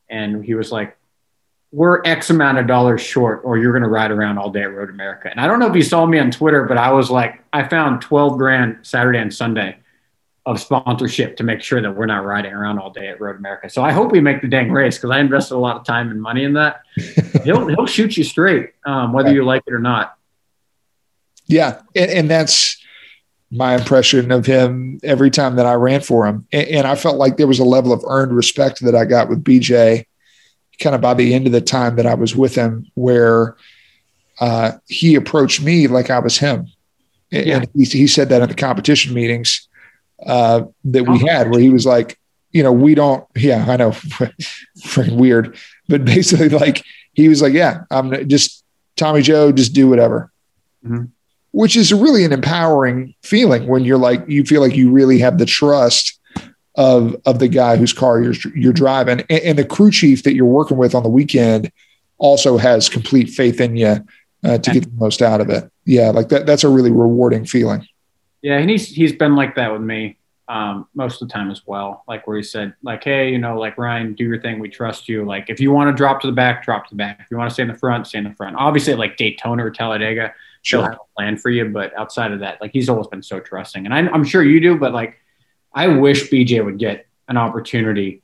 and 0.09 0.42
he 0.42 0.55
was 0.55 0.72
like, 0.72 0.96
we're 1.75 2.01
X 2.05 2.31
amount 2.31 2.57
of 2.57 2.68
dollars 2.68 3.01
short, 3.01 3.41
or 3.43 3.59
you're 3.59 3.72
going 3.72 3.83
to 3.83 3.89
ride 3.89 4.12
around 4.12 4.39
all 4.39 4.49
day 4.49 4.62
at 4.62 4.72
Road 4.72 4.91
America. 4.91 5.29
And 5.29 5.41
I 5.41 5.49
don't 5.49 5.59
know 5.59 5.66
if 5.66 5.75
you 5.75 5.83
saw 5.83 6.07
me 6.07 6.20
on 6.20 6.31
Twitter, 6.31 6.66
but 6.66 6.79
I 6.79 6.93
was 6.93 7.11
like, 7.11 7.43
I 7.53 7.66
found 7.66 8.01
12 8.01 8.39
grand 8.39 8.79
Saturday 8.83 9.18
and 9.18 9.35
Sunday 9.35 9.77
of 10.47 10.61
sponsorship 10.61 11.37
to 11.39 11.43
make 11.43 11.62
sure 11.62 11.83
that 11.83 11.91
we're 11.91 12.07
not 12.07 12.25
riding 12.25 12.53
around 12.53 12.79
all 12.79 12.91
day 12.91 13.09
at 13.09 13.20
Road 13.20 13.37
America. 13.37 13.68
So 13.68 13.83
I 13.83 13.91
hope 13.91 14.12
we 14.12 14.20
make 14.20 14.41
the 14.41 14.47
dang 14.47 14.70
race 14.70 14.97
because 14.97 15.11
I 15.11 15.18
invested 15.18 15.57
a 15.57 15.59
lot 15.59 15.77
of 15.77 15.85
time 15.85 16.12
and 16.12 16.22
money 16.22 16.45
in 16.45 16.53
that. 16.53 16.83
he'll 17.43 17.66
he'll 17.66 17.87
shoot 17.87 18.16
you 18.16 18.22
straight, 18.22 18.70
um, 18.87 19.12
whether 19.12 19.33
you 19.33 19.45
like 19.45 19.64
it 19.66 19.72
or 19.72 19.81
not. 19.81 20.16
Yeah, 21.47 21.81
and, 21.97 22.11
and 22.11 22.31
that's 22.31 22.81
my 23.51 23.75
impression 23.75 24.31
of 24.31 24.47
him 24.47 25.01
every 25.03 25.31
time 25.31 25.57
that 25.57 25.66
I 25.66 25.75
ran 25.75 26.03
for 26.03 26.25
him. 26.25 26.47
And, 26.53 26.68
and 26.68 26.87
I 26.87 26.95
felt 26.95 27.16
like 27.16 27.37
there 27.37 27.49
was 27.49 27.59
a 27.59 27.64
level 27.64 27.93
of 27.93 28.05
earned 28.07 28.33
respect 28.33 28.81
that 28.83 28.95
I 28.95 29.07
got 29.07 29.29
with 29.29 29.43
BJ 29.43 30.07
kind 30.81 30.95
of 30.95 31.01
by 31.01 31.14
the 31.14 31.35
end 31.35 31.47
of 31.47 31.53
the 31.53 31.61
time 31.61 31.97
that 31.97 32.07
I 32.07 32.14
was 32.14 32.35
with 32.37 32.55
him, 32.55 32.87
where 32.95 33.57
uh, 34.41 34.72
he 34.87 35.14
approached 35.14 35.62
me 35.62 35.87
like 35.87 36.11
I 36.11 36.18
was 36.18 36.39
him. 36.39 36.66
And 37.33 37.47
Yeah. 37.47 37.64
he, 37.75 37.85
he 37.85 38.07
said 38.07 38.29
that 38.31 38.43
in 38.43 38.49
the 38.49 38.55
competition 38.55 39.14
meetings 39.14 39.68
uh, 40.27 40.62
that 40.85 41.05
we 41.05 41.22
Oh. 41.22 41.27
had, 41.27 41.51
where 41.51 41.61
he 41.61 41.70
was 41.70 41.87
like, 41.87 42.18
you 42.53 42.62
know, 42.62 42.72
we 42.72 42.95
don't, 42.95 43.25
yeah, 43.37 43.64
I 43.68 43.77
know, 43.77 43.91
freaking 44.87 45.16
weird, 45.16 45.57
but 45.89 46.05
basically, 46.05 46.49
like, 46.49 46.85
he 47.12 47.29
was 47.29 47.43
like, 47.43 47.53
yeah, 47.53 47.83
I'm 47.91 48.29
just 48.29 48.64
Tommy 48.97 49.22
Joe, 49.22 49.53
just 49.53 49.72
do 49.75 49.89
whatever 49.89 50.31
Mhm. 50.87 51.09
which 51.53 51.77
is 51.77 51.93
really 51.95 52.25
an 52.25 52.33
empowering 52.33 53.14
feeling 53.22 53.66
when 53.68 53.85
you're 53.85 53.97
like 53.97 54.22
you 54.29 54.45
feel 54.45 54.61
like 54.61 54.75
you 54.77 54.91
really 54.91 55.18
have 55.18 55.39
the 55.39 55.47
trust 55.47 56.18
of 56.77 57.16
of 57.25 57.39
the 57.39 57.49
guy 57.49 57.77
whose 57.77 57.93
car 57.93 58.20
you're 58.20 58.35
you're 58.55 58.72
driving 58.72 59.20
and, 59.31 59.41
and 59.41 59.59
the 59.59 59.64
crew 59.64 59.91
chief 59.91 60.22
that 60.25 60.35
you're 60.35 60.45
working 60.45 60.77
with 60.77 60.95
on 60.95 61.03
the 61.03 61.09
weekend 61.09 61.70
also 62.18 62.57
has 62.57 62.89
complete 62.89 63.31
faith 63.31 63.61
in 63.61 63.77
you 63.77 63.97
uh, 64.45 64.59
to 64.59 64.70
get 64.72 64.83
the 64.83 64.91
most 64.97 65.22
out 65.22 65.41
of 65.41 65.49
it 65.51 65.70
yeah 65.85 66.11
like 66.11 66.29
that 66.29 66.47
that's 66.47 66.64
a 66.64 66.68
really 66.68 66.91
rewarding 66.91 67.45
feeling 67.45 67.87
Yeah, 68.43 68.59
and 68.59 68.68
he's 68.68 68.89
he's 68.89 69.12
been 69.12 69.37
like 69.37 69.55
that 69.55 69.72
with 69.72 69.83
me 69.83 70.18
um, 70.49 70.87
most 70.95 71.22
of 71.22 71.29
the 71.29 71.33
time 71.33 71.51
as 71.51 71.62
well. 71.66 72.05
Like 72.07 72.27
where 72.27 72.37
he 72.37 72.43
said, 72.43 72.75
like, 72.83 73.03
hey, 73.03 73.31
you 73.31 73.39
know, 73.39 73.59
like 73.59 73.79
Ryan, 73.79 74.12
do 74.12 74.25
your 74.25 74.39
thing. 74.39 74.59
We 74.59 74.68
trust 74.68 75.09
you. 75.09 75.25
Like 75.25 75.49
if 75.49 75.61
you 75.61 75.72
want 75.72 75.89
to 75.89 75.97
drop 75.97 76.20
to 76.20 76.27
the 76.27 76.33
back, 76.35 76.62
drop 76.62 76.85
to 76.85 76.91
the 76.91 76.99
back. 76.99 77.20
If 77.20 77.31
you 77.31 77.39
want 77.39 77.49
to 77.49 77.55
stay 77.55 77.62
in 77.62 77.68
the 77.68 77.79
front, 77.79 78.07
stay 78.07 78.18
in 78.18 78.25
the 78.25 78.35
front. 78.35 78.57
Obviously, 78.57 78.95
like 78.95 79.16
Daytona 79.16 79.64
or 79.64 79.70
Talladega, 79.70 80.35
He'll 80.64 80.83
have 80.83 80.95
a 80.95 81.14
plan 81.16 81.37
for 81.37 81.51
you, 81.51 81.66
but 81.66 81.97
outside 81.99 82.33
of 82.33 82.41
that, 82.41 82.61
like 82.61 82.72
he's 82.72 82.89
always 82.89 83.07
been 83.07 83.22
so 83.22 83.39
trusting, 83.39 83.85
and 83.85 83.95
I'm, 83.95 84.09
I'm 84.14 84.25
sure 84.25 84.43
you 84.43 84.61
do. 84.61 84.79
But 84.79 84.95
like, 84.95 85.20
I 85.75 85.89
wish 85.89 86.31
BJ 86.31 86.64
would 86.64 86.79
get 86.79 87.07
an 87.29 87.37
opportunity 87.37 88.22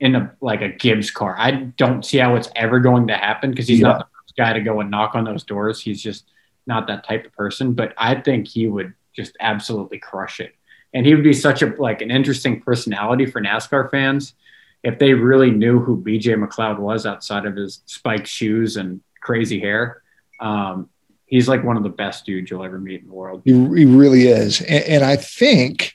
in 0.00 0.14
a 0.14 0.34
like 0.40 0.60
a 0.60 0.68
Gibbs 0.68 1.10
car. 1.10 1.34
I 1.38 1.52
don't 1.52 2.04
see 2.04 2.18
how 2.18 2.36
it's 2.36 2.48
ever 2.56 2.80
going 2.80 3.06
to 3.08 3.16
happen 3.16 3.50
because 3.50 3.68
he's 3.68 3.80
Yeah. 3.80 3.88
not 3.88 3.98
the 4.00 4.04
first 4.22 4.36
guy 4.36 4.52
to 4.52 4.60
go 4.60 4.80
and 4.80 4.90
knock 4.90 5.14
on 5.14 5.24
those 5.24 5.44
doors. 5.44 5.80
He's 5.80 6.02
just 6.02 6.24
not 6.66 6.86
that 6.88 7.06
type 7.06 7.24
of 7.26 7.32
person. 7.32 7.72
But 7.72 7.94
I 7.96 8.16
think 8.16 8.48
he 8.48 8.66
would 8.68 8.92
just 9.14 9.36
absolutely 9.40 9.98
crush 9.98 10.40
it, 10.40 10.54
and 10.92 11.06
he 11.06 11.14
would 11.14 11.24
be 11.24 11.32
such 11.32 11.62
a 11.62 11.66
like 11.78 12.02
an 12.02 12.10
interesting 12.10 12.60
personality 12.60 13.26
for 13.26 13.40
NASCAR 13.40 13.90
fans 13.90 14.34
if 14.82 14.98
they 14.98 15.14
really 15.14 15.50
knew 15.50 15.78
who 15.78 15.96
BJ 16.02 16.34
McLeod 16.36 16.78
was 16.78 17.06
outside 17.06 17.46
of 17.46 17.56
his 17.56 17.80
spiked 17.86 18.26
shoes 18.26 18.76
and 18.76 19.00
crazy 19.22 19.58
hair. 19.58 20.02
Um, 20.40 20.90
he's 21.26 21.48
like 21.48 21.64
one 21.64 21.78
of 21.78 21.82
the 21.84 21.88
best 21.88 22.26
dudes 22.26 22.50
you'll 22.50 22.64
ever 22.64 22.78
meet 22.78 23.00
in 23.00 23.06
the 23.06 23.14
world. 23.14 23.40
He, 23.46 23.52
he 23.52 23.84
really 23.86 24.26
is. 24.28 24.60
And, 24.60 24.84
and 24.84 25.04
I 25.04 25.16
think, 25.16 25.93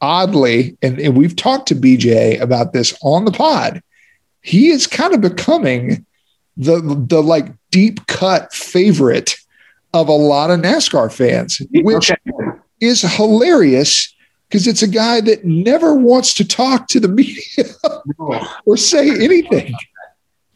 oddly, 0.00 0.76
and, 0.82 0.98
and 0.98 1.16
we've 1.16 1.36
talked 1.36 1.68
to 1.68 1.74
BJ 1.74 2.40
about 2.40 2.72
this 2.72 2.96
on 3.02 3.24
the 3.24 3.32
pod, 3.32 3.82
he 4.42 4.68
is 4.68 4.86
kind 4.86 5.14
of 5.14 5.20
becoming 5.20 6.04
the, 6.56 6.80
the 7.08 7.22
like 7.22 7.46
deep 7.70 8.06
cut 8.06 8.52
favorite 8.52 9.36
of 9.94 10.08
a 10.08 10.12
lot 10.12 10.50
of 10.50 10.60
NASCAR 10.60 11.12
fans, 11.12 11.60
which 11.72 12.10
Okay. 12.10 12.58
is 12.80 13.02
hilarious 13.02 14.14
because 14.48 14.66
it's 14.66 14.82
a 14.82 14.88
guy 14.88 15.20
that 15.22 15.44
never 15.44 15.94
wants 15.94 16.34
to 16.34 16.46
talk 16.46 16.86
to 16.88 17.00
the 17.00 17.08
media 17.20 17.64
No. 18.18 18.46
or 18.64 18.76
say 18.76 19.08
anything. 19.10 19.74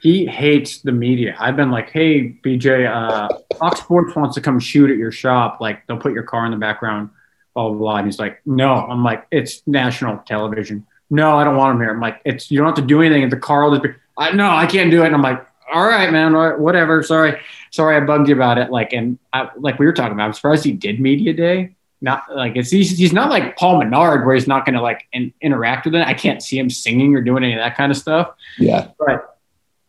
he 0.01 0.27
hates 0.27 0.81
the 0.83 0.93
media. 0.93 1.35
I've 1.39 1.57
been 1.57 1.71
like, 1.71 1.91
hey, 1.91 2.37
BJ, 2.45 2.87
uh, 2.91 3.29
Fox 3.59 3.81
Sports 3.81 4.15
wants 4.15 4.35
to 4.37 4.41
come 4.41 4.61
shoot 4.61 4.91
at 4.91 4.97
your 4.97 5.13
shop. 5.13 5.59
Like, 5.61 5.87
they'll 5.87 5.99
put 5.99 6.13
your 6.13 6.23
car 6.23 6.45
in 6.47 6.53
the 6.53 6.57
background, 6.59 7.11
blah, 7.55 7.69
blah, 7.69 7.79
blah. 7.79 7.97
And 7.97 8.07
he's 8.07 8.19
like, 8.19 8.41
no. 8.47 8.75
I'm 8.75 9.03
like, 9.05 9.27
it's 9.31 9.63
national 9.67 10.19
television. 10.19 10.87
No, 11.11 11.37
I 11.37 11.45
don't 11.45 11.57
want 11.57 11.75
him 11.77 11.81
here. 11.83 11.91
I'm 11.91 12.01
like, 12.01 12.21
it's 12.25 12.51
you 12.51 12.59
don't 12.59 12.67
have 12.67 12.77
to 12.77 12.83
do 12.83 13.03
anything. 13.03 13.29
The 13.29 13.37
car 13.37 13.65
will 13.65 13.73
just 13.73 13.83
be, 13.83 13.89
I, 14.17 14.33
no, 14.33 14.49
I 14.51 14.67
can't 14.67 14.91
do 14.91 15.03
it. 15.03 15.07
And 15.07 15.15
I'm 15.15 15.23
like, 15.23 15.45
all 15.73 15.85
right, 15.87 16.11
man, 16.13 16.35
all 16.35 16.49
right, 16.51 16.59
whatever. 16.59 17.03
Sorry. 17.03 17.41
Sorry 17.71 17.97
I 17.97 18.01
bugged 18.01 18.29
you 18.29 18.35
about 18.35 18.59
it. 18.59 18.71
Like, 18.71 18.93
and 18.93 19.19
I, 19.33 19.51
like 19.57 19.79
we 19.79 19.87
were 19.87 19.93
talking 19.93 20.13
about, 20.13 20.25
I'm 20.27 20.33
surprised 20.33 20.65
he 20.65 20.73
did 20.73 21.01
media 21.01 21.33
day. 21.33 21.75
Not 22.03 22.35
like 22.35 22.57
it's 22.57 22.71
he's, 22.71 22.97
he's 22.97 23.13
not 23.13 23.29
like 23.29 23.59
Paul 23.59 23.79
Menard 23.79 24.25
where 24.25 24.35
he's 24.35 24.47
not 24.49 24.65
going 24.65 24.75
to 24.75 24.81
like 24.81 25.07
in, 25.13 25.35
interact 25.43 25.85
with 25.85 25.95
it. 25.95 26.07
I 26.07 26.15
can't 26.15 26.43
see 26.43 26.59
him 26.59 26.71
singing 26.71 27.15
or 27.15 27.21
doing 27.21 27.45
any 27.45 27.53
of 27.53 27.59
that 27.59 27.77
kind 27.77 27.93
of 27.93 27.99
stuff 27.99 28.31
Yeah. 28.59 28.89
but 28.99 29.39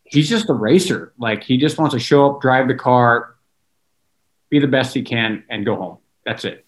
he's 0.03 0.27
just 0.27 0.49
a 0.49 0.53
racer. 0.53 1.13
Like 1.17 1.41
he 1.41 1.57
just 1.57 1.77
wants 1.77 1.93
to 1.95 1.99
show 2.01 2.29
up, 2.29 2.41
drive 2.41 2.67
the 2.67 2.75
car, 2.75 3.35
be 4.49 4.59
the 4.59 4.67
best 4.67 4.93
he 4.93 5.03
can, 5.03 5.45
and 5.49 5.65
go 5.65 5.77
home. 5.77 5.97
That's 6.25 6.43
it. 6.43 6.65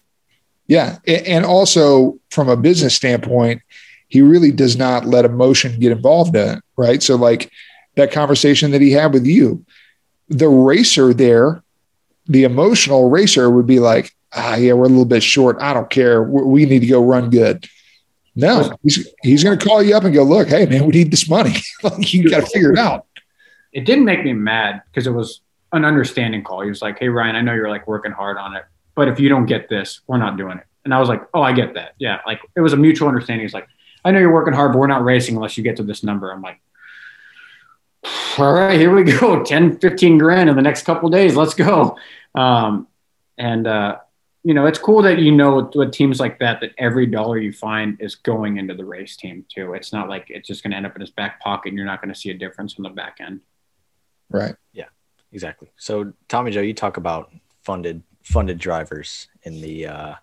Yeah. 0.66 0.98
And 1.06 1.44
also 1.44 2.18
from 2.30 2.48
a 2.48 2.56
business 2.56 2.94
standpoint, 2.94 3.62
he 4.08 4.22
really 4.22 4.50
does 4.50 4.76
not 4.76 5.06
let 5.06 5.24
emotion 5.24 5.78
get 5.78 5.92
involved 5.92 6.36
in 6.36 6.58
it. 6.58 6.64
Right. 6.76 7.02
So, 7.02 7.16
like 7.16 7.50
that 7.96 8.12
conversation 8.12 8.70
that 8.72 8.80
he 8.80 8.90
had 8.90 9.12
with 9.12 9.26
you, 9.26 9.64
the 10.28 10.48
racer 10.48 11.12
there, 11.12 11.62
the 12.26 12.44
emotional 12.44 13.10
racer 13.10 13.50
would 13.50 13.66
be 13.66 13.80
like, 13.80 14.10
ah, 14.32 14.56
yeah, 14.56 14.72
we're 14.72 14.86
a 14.86 14.88
little 14.88 15.04
bit 15.04 15.22
short. 15.22 15.56
I 15.60 15.74
don't 15.74 15.90
care. 15.90 16.22
We 16.22 16.64
need 16.64 16.80
to 16.80 16.86
go 16.86 17.04
run 17.04 17.30
good. 17.30 17.68
No, 18.36 18.76
he's, 18.82 19.08
he's 19.22 19.44
going 19.44 19.56
to 19.56 19.64
call 19.64 19.80
you 19.80 19.96
up 19.96 20.02
and 20.02 20.12
go, 20.12 20.24
look, 20.24 20.48
hey, 20.48 20.66
man, 20.66 20.86
we 20.86 20.92
need 20.92 21.12
this 21.12 21.28
money. 21.28 21.54
like, 21.84 22.12
you 22.12 22.28
got 22.28 22.40
to 22.40 22.46
figure 22.46 22.72
it 22.72 22.78
out. 22.78 23.06
It 23.72 23.84
didn't 23.84 24.04
make 24.04 24.24
me 24.24 24.32
mad 24.32 24.82
because 24.86 25.06
it 25.06 25.12
was 25.12 25.40
an 25.72 25.84
understanding 25.84 26.42
call. 26.42 26.62
He 26.62 26.68
was 26.68 26.80
like, 26.80 26.98
"Hey 26.98 27.08
Ryan, 27.08 27.36
I 27.36 27.42
know 27.42 27.52
you're 27.52 27.68
like 27.68 27.86
working 27.86 28.12
hard 28.12 28.38
on 28.38 28.54
it, 28.54 28.64
but 28.94 29.08
if 29.08 29.18
you 29.20 29.28
don't 29.28 29.46
get 29.46 29.68
this, 29.68 30.00
we're 30.06 30.18
not 30.18 30.36
doing 30.36 30.58
it." 30.58 30.64
And 30.84 30.94
I 30.94 31.00
was 31.00 31.08
like, 31.08 31.22
"Oh, 31.32 31.42
I 31.42 31.52
get 31.52 31.74
that. 31.74 31.94
Yeah, 31.98 32.20
like 32.26 32.40
it 32.56 32.60
was 32.60 32.72
a 32.72 32.76
mutual 32.76 33.08
understanding." 33.08 33.44
He's 33.44 33.54
like, 33.54 33.68
"I 34.04 34.10
know 34.10 34.18
you're 34.18 34.32
working 34.32 34.54
hard, 34.54 34.72
but 34.72 34.78
we're 34.78 34.86
not 34.86 35.04
racing 35.04 35.36
unless 35.36 35.56
you 35.56 35.64
get 35.64 35.76
to 35.76 35.82
this 35.82 36.02
number." 36.02 36.30
I'm 36.30 36.42
like. 36.42 36.60
All 38.38 38.52
right, 38.52 38.78
here 38.78 38.94
we 38.94 39.04
go. 39.04 39.44
10, 39.46 39.78
15 39.78 40.18
grand 40.18 40.50
in 40.50 40.56
the 40.56 40.62
next 40.62 40.82
couple 40.82 41.08
days. 41.08 41.36
Let's 41.36 41.54
go. 41.54 41.96
Um, 42.34 42.88
and 43.38 43.66
uh, 43.66 43.98
you 44.44 44.52
know, 44.52 44.66
it's 44.66 44.78
cool 44.78 45.02
that 45.02 45.18
you 45.18 45.32
know 45.32 45.56
with, 45.56 45.74
with 45.74 45.92
teams 45.92 46.20
like 46.20 46.38
that 46.38 46.60
that 46.60 46.72
every 46.76 47.06
dollar 47.06 47.38
you 47.38 47.52
find 47.52 48.00
is 48.00 48.14
going 48.14 48.58
into 48.58 48.74
the 48.74 48.84
race 48.84 49.16
team 49.16 49.44
too. 49.48 49.72
It's 49.72 49.92
not 49.92 50.08
like 50.08 50.26
it's 50.28 50.46
just 50.46 50.62
going 50.62 50.72
to 50.72 50.76
end 50.76 50.86
up 50.86 50.94
in 50.94 51.00
his 51.00 51.10
back 51.10 51.40
pocket 51.40 51.70
and 51.70 51.78
you're 51.78 51.86
not 51.86 52.02
going 52.02 52.12
to 52.12 52.18
see 52.18 52.30
a 52.30 52.34
difference 52.34 52.74
on 52.78 52.82
the 52.82 52.90
back 52.90 53.16
end. 53.20 53.40
Right. 54.30 54.54
Yeah. 54.72 54.84
Exactly. 55.32 55.72
So 55.76 56.12
Tommy 56.28 56.50
Joe, 56.50 56.60
you 56.60 56.74
talk 56.74 56.98
about 56.98 57.32
funded 57.62 58.02
funded 58.24 58.58
drivers 58.58 59.28
in 59.44 59.60
the 59.60 59.86
uh, 59.86 60.14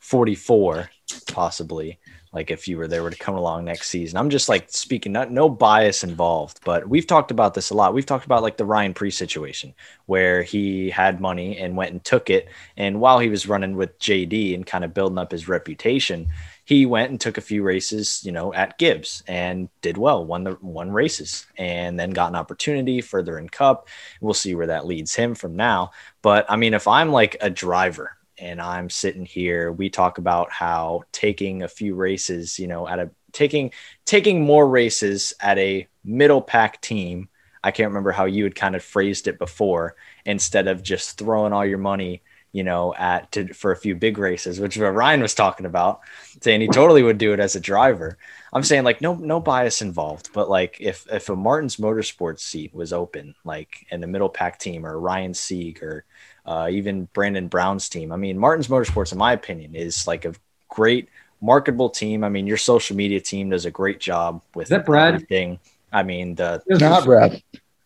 44 0.00 0.90
possibly 1.28 1.98
like 2.32 2.50
if 2.50 2.68
you 2.68 2.76
were 2.76 2.86
there 2.86 3.02
were 3.02 3.10
to 3.10 3.16
come 3.16 3.34
along 3.34 3.64
next 3.64 3.88
season. 3.88 4.18
I'm 4.18 4.28
just 4.28 4.48
like 4.48 4.66
speaking 4.68 5.10
not 5.10 5.30
no 5.30 5.48
bias 5.48 6.04
involved, 6.04 6.60
but 6.66 6.86
we've 6.86 7.06
talked 7.06 7.30
about 7.30 7.54
this 7.54 7.70
a 7.70 7.74
lot. 7.74 7.94
We've 7.94 8.04
talked 8.04 8.26
about 8.26 8.42
like 8.42 8.58
the 8.58 8.66
Ryan 8.66 8.92
Preece 8.92 9.16
situation 9.16 9.72
where 10.04 10.42
he 10.42 10.90
had 10.90 11.18
money 11.18 11.56
and 11.56 11.76
went 11.76 11.92
and 11.92 12.04
took 12.04 12.28
it 12.28 12.48
and 12.76 13.00
while 13.00 13.18
he 13.18 13.30
was 13.30 13.48
running 13.48 13.74
with 13.74 13.98
JD 14.00 14.54
and 14.54 14.66
kind 14.66 14.84
of 14.84 14.92
building 14.92 15.16
up 15.16 15.32
his 15.32 15.48
reputation, 15.48 16.28
he 16.66 16.84
went 16.84 17.10
and 17.10 17.20
took 17.20 17.38
a 17.38 17.40
few 17.42 17.62
races, 17.62 18.22
you 18.24 18.32
know, 18.32 18.52
at 18.52 18.76
Gibbs 18.76 19.22
and 19.28 19.68
did 19.82 19.96
well, 19.96 20.26
won 20.26 20.42
the 20.42 20.58
won 20.60 20.90
races, 20.90 21.46
and 21.56 21.98
then 21.98 22.10
got 22.10 22.30
an 22.30 22.34
opportunity 22.34 23.00
further 23.00 23.38
in 23.38 23.48
Cup. 23.48 23.88
We'll 24.20 24.34
see 24.34 24.56
where 24.56 24.66
that 24.66 24.84
leads 24.84 25.14
him 25.14 25.36
from 25.36 25.54
now. 25.54 25.92
But 26.22 26.44
I 26.48 26.56
mean, 26.56 26.74
if 26.74 26.88
I'm 26.88 27.12
like 27.12 27.36
a 27.40 27.48
driver 27.48 28.16
and 28.36 28.60
I'm 28.60 28.90
sitting 28.90 29.24
here, 29.24 29.70
we 29.70 29.88
talk 29.88 30.18
about 30.18 30.50
how 30.50 31.04
taking 31.12 31.62
a 31.62 31.68
few 31.68 31.94
races, 31.94 32.58
you 32.58 32.66
know, 32.66 32.88
at 32.88 32.98
a 32.98 33.10
taking 33.30 33.70
taking 34.04 34.44
more 34.44 34.68
races 34.68 35.34
at 35.38 35.58
a 35.58 35.86
middle 36.04 36.42
pack 36.42 36.80
team. 36.80 37.28
I 37.62 37.70
can't 37.70 37.90
remember 37.90 38.10
how 38.10 38.24
you 38.24 38.42
had 38.42 38.56
kind 38.56 38.74
of 38.74 38.82
phrased 38.82 39.28
it 39.28 39.38
before, 39.38 39.94
instead 40.24 40.66
of 40.66 40.82
just 40.82 41.16
throwing 41.16 41.52
all 41.52 41.64
your 41.64 41.78
money, 41.78 42.22
you 42.56 42.64
know, 42.64 42.94
at 42.94 43.30
to, 43.32 43.52
for 43.52 43.70
a 43.70 43.76
few 43.76 43.94
big 43.94 44.16
races, 44.16 44.58
which 44.58 44.76
is 44.76 44.82
what 44.82 44.94
Ryan 44.94 45.20
was 45.20 45.34
talking 45.34 45.66
about, 45.66 46.00
saying 46.40 46.62
he 46.62 46.68
totally 46.68 47.02
would 47.02 47.18
do 47.18 47.34
it 47.34 47.38
as 47.38 47.54
a 47.54 47.60
driver. 47.60 48.16
I'm 48.50 48.62
saying 48.62 48.82
like 48.82 49.02
no 49.02 49.12
no 49.12 49.40
bias 49.40 49.82
involved, 49.82 50.30
but 50.32 50.48
like 50.48 50.78
if 50.80 51.06
if 51.12 51.28
a 51.28 51.36
Martins 51.36 51.76
Motorsports 51.76 52.40
seat 52.40 52.74
was 52.74 52.94
open, 52.94 53.34
like 53.44 53.84
in 53.90 54.00
the 54.00 54.06
middle 54.06 54.30
pack 54.30 54.58
team 54.58 54.86
or 54.86 54.98
Ryan 54.98 55.34
Sieg 55.34 55.82
or 55.82 56.06
uh, 56.46 56.68
even 56.72 57.10
Brandon 57.12 57.46
Brown's 57.46 57.90
team, 57.90 58.10
I 58.10 58.16
mean 58.16 58.38
Martins 58.38 58.68
Motorsports, 58.68 59.12
in 59.12 59.18
my 59.18 59.34
opinion, 59.34 59.74
is 59.74 60.06
like 60.06 60.24
a 60.24 60.32
great 60.70 61.10
marketable 61.42 61.90
team. 61.90 62.24
I 62.24 62.30
mean 62.30 62.46
your 62.46 62.56
social 62.56 62.96
media 62.96 63.20
team 63.20 63.50
does 63.50 63.66
a 63.66 63.70
great 63.70 64.00
job 64.00 64.42
with 64.54 64.68
Is 64.68 64.70
that 64.70 64.86
Brad? 64.86 65.12
everything. 65.12 65.58
I 65.92 66.04
mean 66.04 66.36
the 66.36 66.62
Not 66.70 67.04
Brad. 67.04 67.32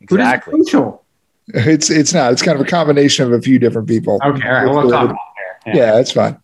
Who 0.08 0.16
does 0.16 0.28
exactly. 0.28 0.52
Crucial. 0.52 1.04
It's 1.54 1.90
it's 1.90 2.14
not. 2.14 2.32
It's 2.32 2.42
kind 2.42 2.58
of 2.58 2.66
a 2.66 2.68
combination 2.68 3.26
of 3.26 3.32
a 3.32 3.40
few 3.40 3.58
different 3.58 3.88
people. 3.88 4.18
Okay, 4.24 4.48
all 4.48 4.54
right. 4.54 4.64
Well, 4.64 4.82
we'll 4.82 4.90
talk 4.90 5.10
about 5.10 5.16
there. 5.64 5.74
Yeah, 5.74 5.92
that's 5.92 6.12
fine. 6.12 6.40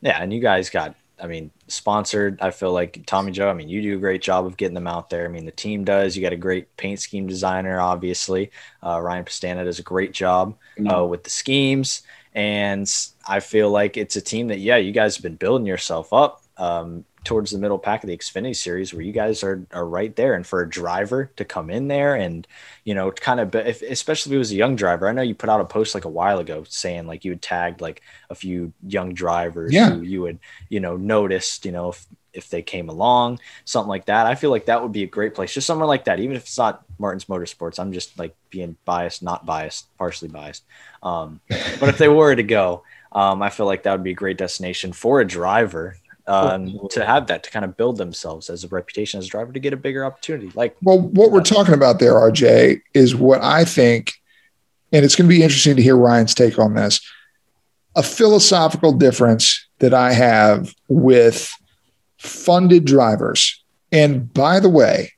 Yeah, 0.00 0.22
and 0.22 0.32
you 0.32 0.40
guys 0.40 0.70
got, 0.70 0.94
I 1.20 1.26
mean, 1.26 1.50
sponsored. 1.66 2.40
I 2.40 2.50
feel 2.50 2.72
like 2.72 3.04
Tommy 3.06 3.32
Joe. 3.32 3.48
I 3.50 3.54
mean, 3.54 3.68
you 3.68 3.82
do 3.82 3.96
a 3.96 4.00
great 4.00 4.22
job 4.22 4.46
of 4.46 4.56
getting 4.56 4.74
them 4.74 4.86
out 4.86 5.10
there. 5.10 5.24
I 5.24 5.28
mean, 5.28 5.44
the 5.44 5.50
team 5.50 5.84
does. 5.84 6.16
You 6.16 6.22
got 6.22 6.32
a 6.32 6.36
great 6.36 6.76
paint 6.76 7.00
scheme 7.00 7.26
designer, 7.26 7.80
obviously. 7.80 8.50
Uh, 8.82 9.00
Ryan 9.00 9.24
Pastana 9.24 9.64
does 9.64 9.78
a 9.78 9.82
great 9.82 10.12
job 10.12 10.56
uh, 10.92 11.04
with 11.04 11.24
the 11.24 11.30
schemes, 11.30 12.02
and 12.34 12.88
I 13.26 13.40
feel 13.40 13.70
like 13.70 13.96
it's 13.96 14.16
a 14.16 14.20
team 14.20 14.48
that, 14.48 14.60
yeah, 14.60 14.76
you 14.76 14.92
guys 14.92 15.16
have 15.16 15.22
been 15.22 15.36
building 15.36 15.66
yourself 15.66 16.12
up 16.12 16.42
um, 16.56 17.04
towards 17.28 17.50
the 17.50 17.58
middle 17.58 17.78
pack 17.78 18.02
of 18.02 18.08
the 18.08 18.16
Xfinity 18.16 18.56
Series, 18.56 18.94
where 18.94 19.02
you 19.02 19.12
guys 19.12 19.44
are 19.44 19.66
are 19.70 19.86
right 19.86 20.16
there. 20.16 20.32
And 20.34 20.46
for 20.46 20.62
a 20.62 20.68
driver 20.68 21.30
to 21.36 21.44
come 21.44 21.68
in 21.68 21.86
there 21.86 22.14
and 22.14 22.46
you 22.84 22.94
know, 22.94 23.10
kind 23.12 23.38
of, 23.38 23.54
if, 23.54 23.82
especially 23.82 24.32
if 24.32 24.36
it 24.36 24.38
was 24.38 24.50
a 24.50 24.56
young 24.56 24.74
driver. 24.74 25.06
I 25.06 25.12
know 25.12 25.20
you 25.20 25.34
put 25.34 25.50
out 25.50 25.60
a 25.60 25.64
post 25.66 25.94
like 25.94 26.06
a 26.06 26.08
while 26.08 26.38
ago 26.38 26.64
saying 26.66 27.06
like 27.06 27.22
you 27.26 27.32
had 27.32 27.42
tagged 27.42 27.82
like 27.82 28.00
a 28.30 28.34
few 28.34 28.72
young 28.86 29.12
drivers 29.12 29.74
Yeah. 29.74 29.90
who 29.90 30.00
you 30.00 30.22
would, 30.22 30.38
you 30.70 30.80
know, 30.80 30.96
noticed, 30.96 31.66
you 31.66 31.72
know, 31.72 31.90
if, 31.90 32.06
if 32.32 32.48
they 32.48 32.62
came 32.62 32.88
along, 32.88 33.40
something 33.66 33.90
like 33.90 34.06
that. 34.06 34.24
I 34.26 34.36
feel 34.36 34.48
like 34.48 34.66
that 34.66 34.82
would 34.82 34.92
be 34.92 35.02
a 35.02 35.06
great 35.06 35.34
place, 35.34 35.52
just 35.52 35.66
somewhere 35.66 35.86
like 35.86 36.04
that, 36.06 36.18
even 36.18 36.34
if 36.34 36.44
it's 36.44 36.56
not 36.56 36.82
Martins 36.98 37.26
Motorsports. 37.26 37.78
I'm 37.78 37.92
just 37.92 38.18
like 38.18 38.34
being 38.48 38.76
biased, 38.86 39.22
not 39.22 39.44
biased, 39.44 39.94
partially 39.98 40.28
biased. 40.30 40.64
Um, 41.02 41.40
but 41.78 41.90
if 41.90 41.98
they 41.98 42.08
were 42.08 42.34
to 42.34 42.42
go, 42.42 42.84
um, 43.12 43.42
I 43.42 43.50
feel 43.50 43.66
like 43.66 43.82
that 43.82 43.92
would 43.92 44.04
be 44.04 44.12
a 44.12 44.14
great 44.14 44.38
destination 44.38 44.94
for 44.94 45.20
a 45.20 45.26
driver 45.26 45.96
um, 46.28 46.78
to 46.90 47.04
have 47.04 47.26
that 47.28 47.42
to 47.42 47.50
kind 47.50 47.64
of 47.64 47.76
build 47.76 47.96
themselves 47.96 48.50
as 48.50 48.62
a 48.62 48.68
reputation 48.68 49.18
as 49.18 49.26
a 49.26 49.30
driver 49.30 49.52
to 49.52 49.58
get 49.58 49.72
a 49.72 49.76
bigger 49.76 50.04
opportunity. 50.04 50.52
Like 50.54 50.76
Well, 50.82 51.00
what 51.00 51.32
we're 51.32 51.42
talking 51.42 51.74
about 51.74 51.98
there, 51.98 52.14
RJ, 52.14 52.82
is 52.94 53.16
what 53.16 53.42
I 53.42 53.64
think, 53.64 54.12
and 54.92 55.04
it's 55.04 55.16
going 55.16 55.28
to 55.28 55.34
be 55.34 55.42
interesting 55.42 55.76
to 55.76 55.82
hear 55.82 55.96
Ryan's 55.96 56.34
take 56.34 56.58
on 56.58 56.74
this. 56.74 57.00
A 57.96 58.02
philosophical 58.02 58.92
difference 58.92 59.66
that 59.78 59.94
I 59.94 60.12
have 60.12 60.74
with 60.88 61.50
funded 62.18 62.84
drivers. 62.84 63.64
And 63.90 64.32
by 64.32 64.60
the 64.60 64.68
way, 64.68 65.12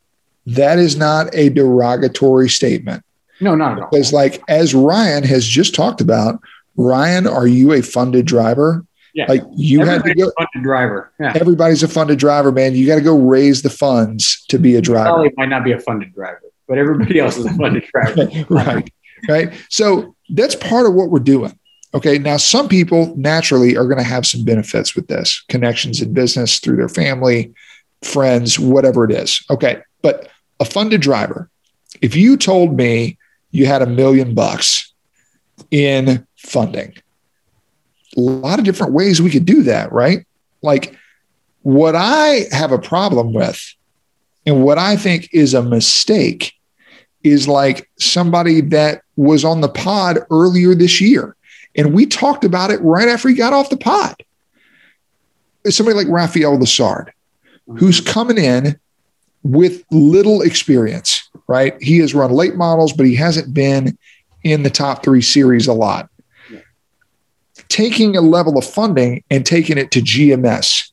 that 0.47 0.79
is 0.79 0.97
not 0.97 1.35
a 1.35 1.51
derogatory 1.51 2.49
statement. 2.49 3.05
No, 3.41 3.55
not 3.55 3.73
at 3.73 3.83
all. 3.83 3.89
Because, 3.91 4.13
like, 4.13 4.43
as 4.49 4.75
Ryan 4.75 5.25
has 5.25 5.47
just 5.47 5.75
talked 5.75 6.01
about, 6.01 6.41
Ryan, 6.77 7.27
are 7.27 7.47
you 7.47 7.73
a 7.73 7.83
funded 7.83 8.27
driver? 8.27 8.85
Yeah. 9.15 9.27
Like 9.29 9.43
you 9.55 9.85
had 9.85 10.05
to 10.05 10.15
go. 10.15 10.29
a 10.29 10.33
funded 10.33 10.63
driver. 10.63 11.13
Yeah. 11.19 11.33
Everybody's 11.35 11.83
a 11.83 11.89
funded 11.89 12.19
driver, 12.19 12.53
man. 12.53 12.75
You 12.75 12.87
got 12.87 12.97
to 12.97 13.01
go 13.03 13.19
raise 13.19 13.63
the 13.63 13.71
funds 13.71 14.45
to 14.49 14.59
be 14.59 14.77
a 14.77 14.81
driver. 14.81 15.09
Charlie 15.09 15.33
might 15.37 15.49
not 15.49 15.65
be 15.65 15.73
a 15.73 15.81
funded 15.81 16.15
driver, 16.15 16.43
but 16.69 16.79
everybody 16.79 17.19
else 17.19 17.37
is 17.37 17.47
a 17.47 17.55
funded 17.55 17.85
driver. 17.93 18.29
right. 18.51 18.91
Right. 19.29 19.53
So 19.69 20.15
that's 20.31 20.55
part 20.55 20.87
of 20.87 20.95
what 20.95 21.11
we're 21.11 21.19
doing. 21.19 21.59
Okay. 21.93 22.19
Now, 22.19 22.37
some 22.37 22.69
people 22.69 23.15
naturally 23.17 23.77
are 23.77 23.85
going 23.85 23.99
to 23.99 24.05
have 24.05 24.27
some 24.27 24.45
benefits 24.45 24.95
with 24.95 25.09
this 25.09 25.45
connections 25.49 26.01
in 26.01 26.13
business 26.15 26.61
through 26.61 26.77
their 26.77 26.89
family, 26.89 27.53
friends, 28.03 28.59
whatever 28.59 29.05
it 29.05 29.11
is. 29.11 29.45
Okay. 29.51 29.83
But 30.03 30.29
a 30.61 30.65
funded 30.65 31.01
driver, 31.01 31.51
if 32.01 32.15
you 32.15 32.37
told 32.37 32.77
me 32.77 33.19
you 33.51 33.67
had 33.67 33.83
a 33.83 33.87
million 33.87 34.35
bucks 34.35 34.93
in 35.71 36.27
funding, 36.37 36.95
a 38.17 38.21
lot 38.21 38.59
of 38.59 38.65
different 38.65 38.93
ways 38.93 39.23
we 39.23 39.31
could 39.31 39.47
do 39.47 39.63
that, 39.65 39.93
right? 39.93 40.27
Like 40.63 40.97
what 41.63 41.95
I 41.95 42.47
have 42.53 42.73
a 42.73 42.79
problem 42.79 43.33
with 43.33 43.75
and 44.47 44.65
what 44.65 44.79
I 44.79 44.97
think 44.97 45.29
is 45.33 45.55
a 45.55 45.63
mistake 45.63 46.55
is 47.23 47.47
like 47.47 47.89
somebody 47.99 48.61
that 48.63 49.03
was 49.17 49.45
on 49.45 49.61
the 49.61 49.69
pod 49.69 50.19
earlier 50.31 50.75
this 50.75 51.01
year. 51.01 51.37
And 51.77 51.95
we 51.95 52.07
talked 52.07 52.45
about 52.45 52.71
it 52.71 52.81
right 52.81 53.09
after 53.09 53.29
he 53.29 53.35
got 53.35 53.53
off 53.53 53.71
the 53.71 53.77
pod. 53.77 54.17
It's 55.65 55.77
somebody 55.77 55.97
like 55.97 56.09
Raphael 56.09 56.59
Lessard, 56.59 57.11
who's 57.79 58.01
coming 58.01 58.39
in 58.39 58.81
with 59.43 59.85
little 59.91 60.43
experience, 60.43 61.29
right? 61.47 61.75
He 61.81 61.99
has 61.99 62.15
run 62.15 62.33
late 62.33 62.57
models, 62.57 62.93
but 62.93 63.07
he 63.07 63.15
hasn't 63.15 63.55
been 63.55 63.97
in 64.43 64.63
the 64.63 64.71
top 64.71 65.05
three 65.05 65.23
series 65.23 65.67
a 65.67 65.73
lot. 65.73 66.10
Taking 67.71 68.17
a 68.17 68.21
level 68.21 68.59
of 68.59 68.67
funding 68.67 69.25
and 69.31 69.47
taking 69.47 69.79
it 69.79 69.91
to 69.93 70.01
GMS, 70.01 70.91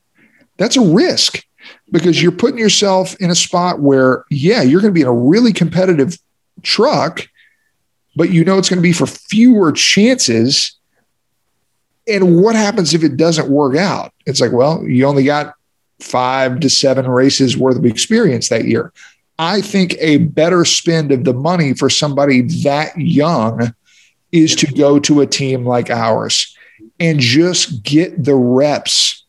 that's 0.55 0.77
a 0.77 0.81
risk 0.81 1.43
because 1.91 2.21
you're 2.21 2.31
putting 2.31 2.57
yourself 2.57 3.15
in 3.17 3.29
a 3.29 3.35
spot 3.35 3.79
where, 3.79 4.25
yeah, 4.29 4.61
you're 4.61 4.81
going 4.81 4.93
to 4.93 4.97
be 4.97 5.01
in 5.01 5.07
a 5.07 5.13
really 5.13 5.53
competitive 5.53 6.17
truck, 6.63 7.27
but 8.15 8.29
you 8.29 8.43
know 8.43 8.57
it's 8.57 8.69
going 8.69 8.77
to 8.77 8.83
be 8.83 8.93
for 8.93 9.07
fewer 9.07 9.71
chances. 9.71 10.77
And 12.07 12.41
what 12.41 12.55
happens 12.55 12.93
if 12.93 13.03
it 13.03 13.17
doesn't 13.17 13.49
work 13.49 13.75
out? 13.75 14.13
It's 14.25 14.41
like, 14.41 14.51
well, 14.51 14.83
you 14.83 15.05
only 15.05 15.23
got 15.23 15.53
five 15.99 16.59
to 16.61 16.69
seven 16.69 17.07
races 17.07 17.57
worth 17.57 17.77
of 17.77 17.85
experience 17.85 18.49
that 18.49 18.65
year. 18.65 18.93
I 19.39 19.61
think 19.61 19.95
a 19.99 20.17
better 20.17 20.65
spend 20.65 21.11
of 21.11 21.23
the 21.23 21.33
money 21.33 21.73
for 21.73 21.89
somebody 21.89 22.41
that 22.63 22.97
young 22.97 23.73
is 24.31 24.55
to 24.57 24.67
go 24.67 24.99
to 24.99 25.21
a 25.21 25.27
team 25.27 25.65
like 25.65 25.89
ours 25.89 26.56
and 26.99 27.19
just 27.19 27.83
get 27.83 28.23
the 28.23 28.35
reps, 28.35 29.23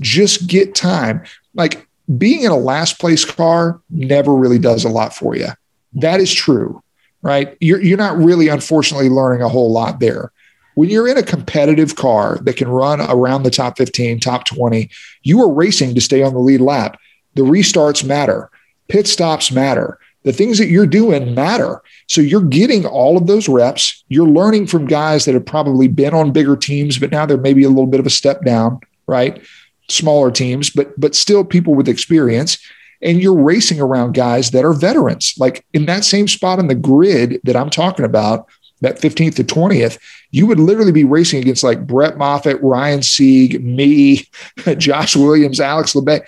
just 0.00 0.46
get 0.46 0.74
time. 0.74 1.22
Like 1.54 1.86
being 2.18 2.42
in 2.42 2.50
a 2.50 2.56
last 2.56 2.98
place 2.98 3.24
car 3.24 3.80
never 3.90 4.34
really 4.34 4.58
does 4.58 4.84
a 4.84 4.88
lot 4.88 5.14
for 5.14 5.36
you. 5.36 5.48
That 5.94 6.20
is 6.20 6.32
true, 6.32 6.82
right? 7.22 7.56
You're, 7.60 7.80
you're 7.80 7.98
not 7.98 8.18
really, 8.18 8.48
unfortunately, 8.48 9.08
learning 9.08 9.42
a 9.42 9.48
whole 9.48 9.72
lot 9.72 10.00
there. 10.00 10.32
When 10.74 10.90
you're 10.90 11.08
in 11.08 11.16
a 11.16 11.22
competitive 11.22 11.94
car 11.94 12.38
that 12.42 12.56
can 12.56 12.68
run 12.68 13.00
around 13.00 13.44
the 13.44 13.50
top 13.50 13.78
15, 13.78 14.18
top 14.18 14.44
20, 14.44 14.90
you 15.22 15.40
are 15.40 15.52
racing 15.52 15.94
to 15.94 16.00
stay 16.00 16.22
on 16.22 16.32
the 16.34 16.40
lead 16.40 16.60
lap. 16.60 16.98
The 17.34 17.42
restarts 17.42 18.04
matter, 18.04 18.50
pit 18.88 19.06
stops 19.06 19.52
matter. 19.52 19.98
The 20.24 20.32
things 20.32 20.58
that 20.58 20.68
you're 20.68 20.86
doing 20.86 21.34
matter. 21.34 21.82
So 22.08 22.20
you're 22.20 22.40
getting 22.40 22.86
all 22.86 23.16
of 23.16 23.26
those 23.26 23.48
reps. 23.48 24.04
You're 24.08 24.26
learning 24.26 24.66
from 24.66 24.86
guys 24.86 25.24
that 25.24 25.34
have 25.34 25.46
probably 25.46 25.86
been 25.86 26.14
on 26.14 26.32
bigger 26.32 26.56
teams, 26.56 26.98
but 26.98 27.10
now 27.10 27.26
they're 27.26 27.36
maybe 27.36 27.62
a 27.64 27.68
little 27.68 27.86
bit 27.86 28.00
of 28.00 28.06
a 28.06 28.10
step 28.10 28.42
down, 28.42 28.80
right? 29.06 29.42
Smaller 29.88 30.30
teams, 30.30 30.70
but 30.70 30.98
but 30.98 31.14
still 31.14 31.44
people 31.44 31.74
with 31.74 31.88
experience. 31.88 32.58
And 33.02 33.20
you're 33.20 33.36
racing 33.36 33.80
around 33.80 34.14
guys 34.14 34.50
that 34.52 34.64
are 34.64 34.72
veterans. 34.72 35.34
Like 35.36 35.66
in 35.74 35.84
that 35.86 36.04
same 36.04 36.26
spot 36.26 36.58
on 36.58 36.68
the 36.68 36.74
grid 36.74 37.38
that 37.44 37.56
I'm 37.56 37.68
talking 37.68 38.06
about, 38.06 38.48
that 38.80 39.00
15th 39.00 39.36
to 39.36 39.44
20th, 39.44 39.98
you 40.30 40.46
would 40.46 40.60
literally 40.60 40.92
be 40.92 41.04
racing 41.04 41.40
against 41.40 41.64
like 41.64 41.86
Brett 41.86 42.16
Moffitt, 42.16 42.62
Ryan 42.62 43.02
Sieg, 43.02 43.62
me, 43.62 44.26
Josh 44.78 45.16
Williams, 45.16 45.60
Alex 45.60 45.94
Labbé. 45.94 46.24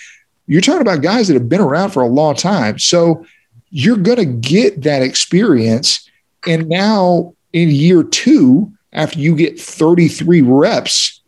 You're 0.46 0.60
talking 0.60 0.82
about 0.82 1.02
guys 1.02 1.28
that 1.28 1.34
have 1.34 1.48
been 1.48 1.60
around 1.60 1.90
for 1.90 2.02
a 2.02 2.08
long 2.08 2.34
time. 2.34 2.78
So 2.78 3.26
you're 3.78 3.98
going 3.98 4.16
to 4.16 4.24
get 4.24 4.84
that 4.84 5.02
experience. 5.02 6.08
And 6.46 6.66
now 6.66 7.34
in 7.52 7.68
year 7.68 8.02
two, 8.02 8.72
after 8.94 9.18
you 9.18 9.36
get 9.36 9.60
33 9.60 10.40
reps, 10.40 11.20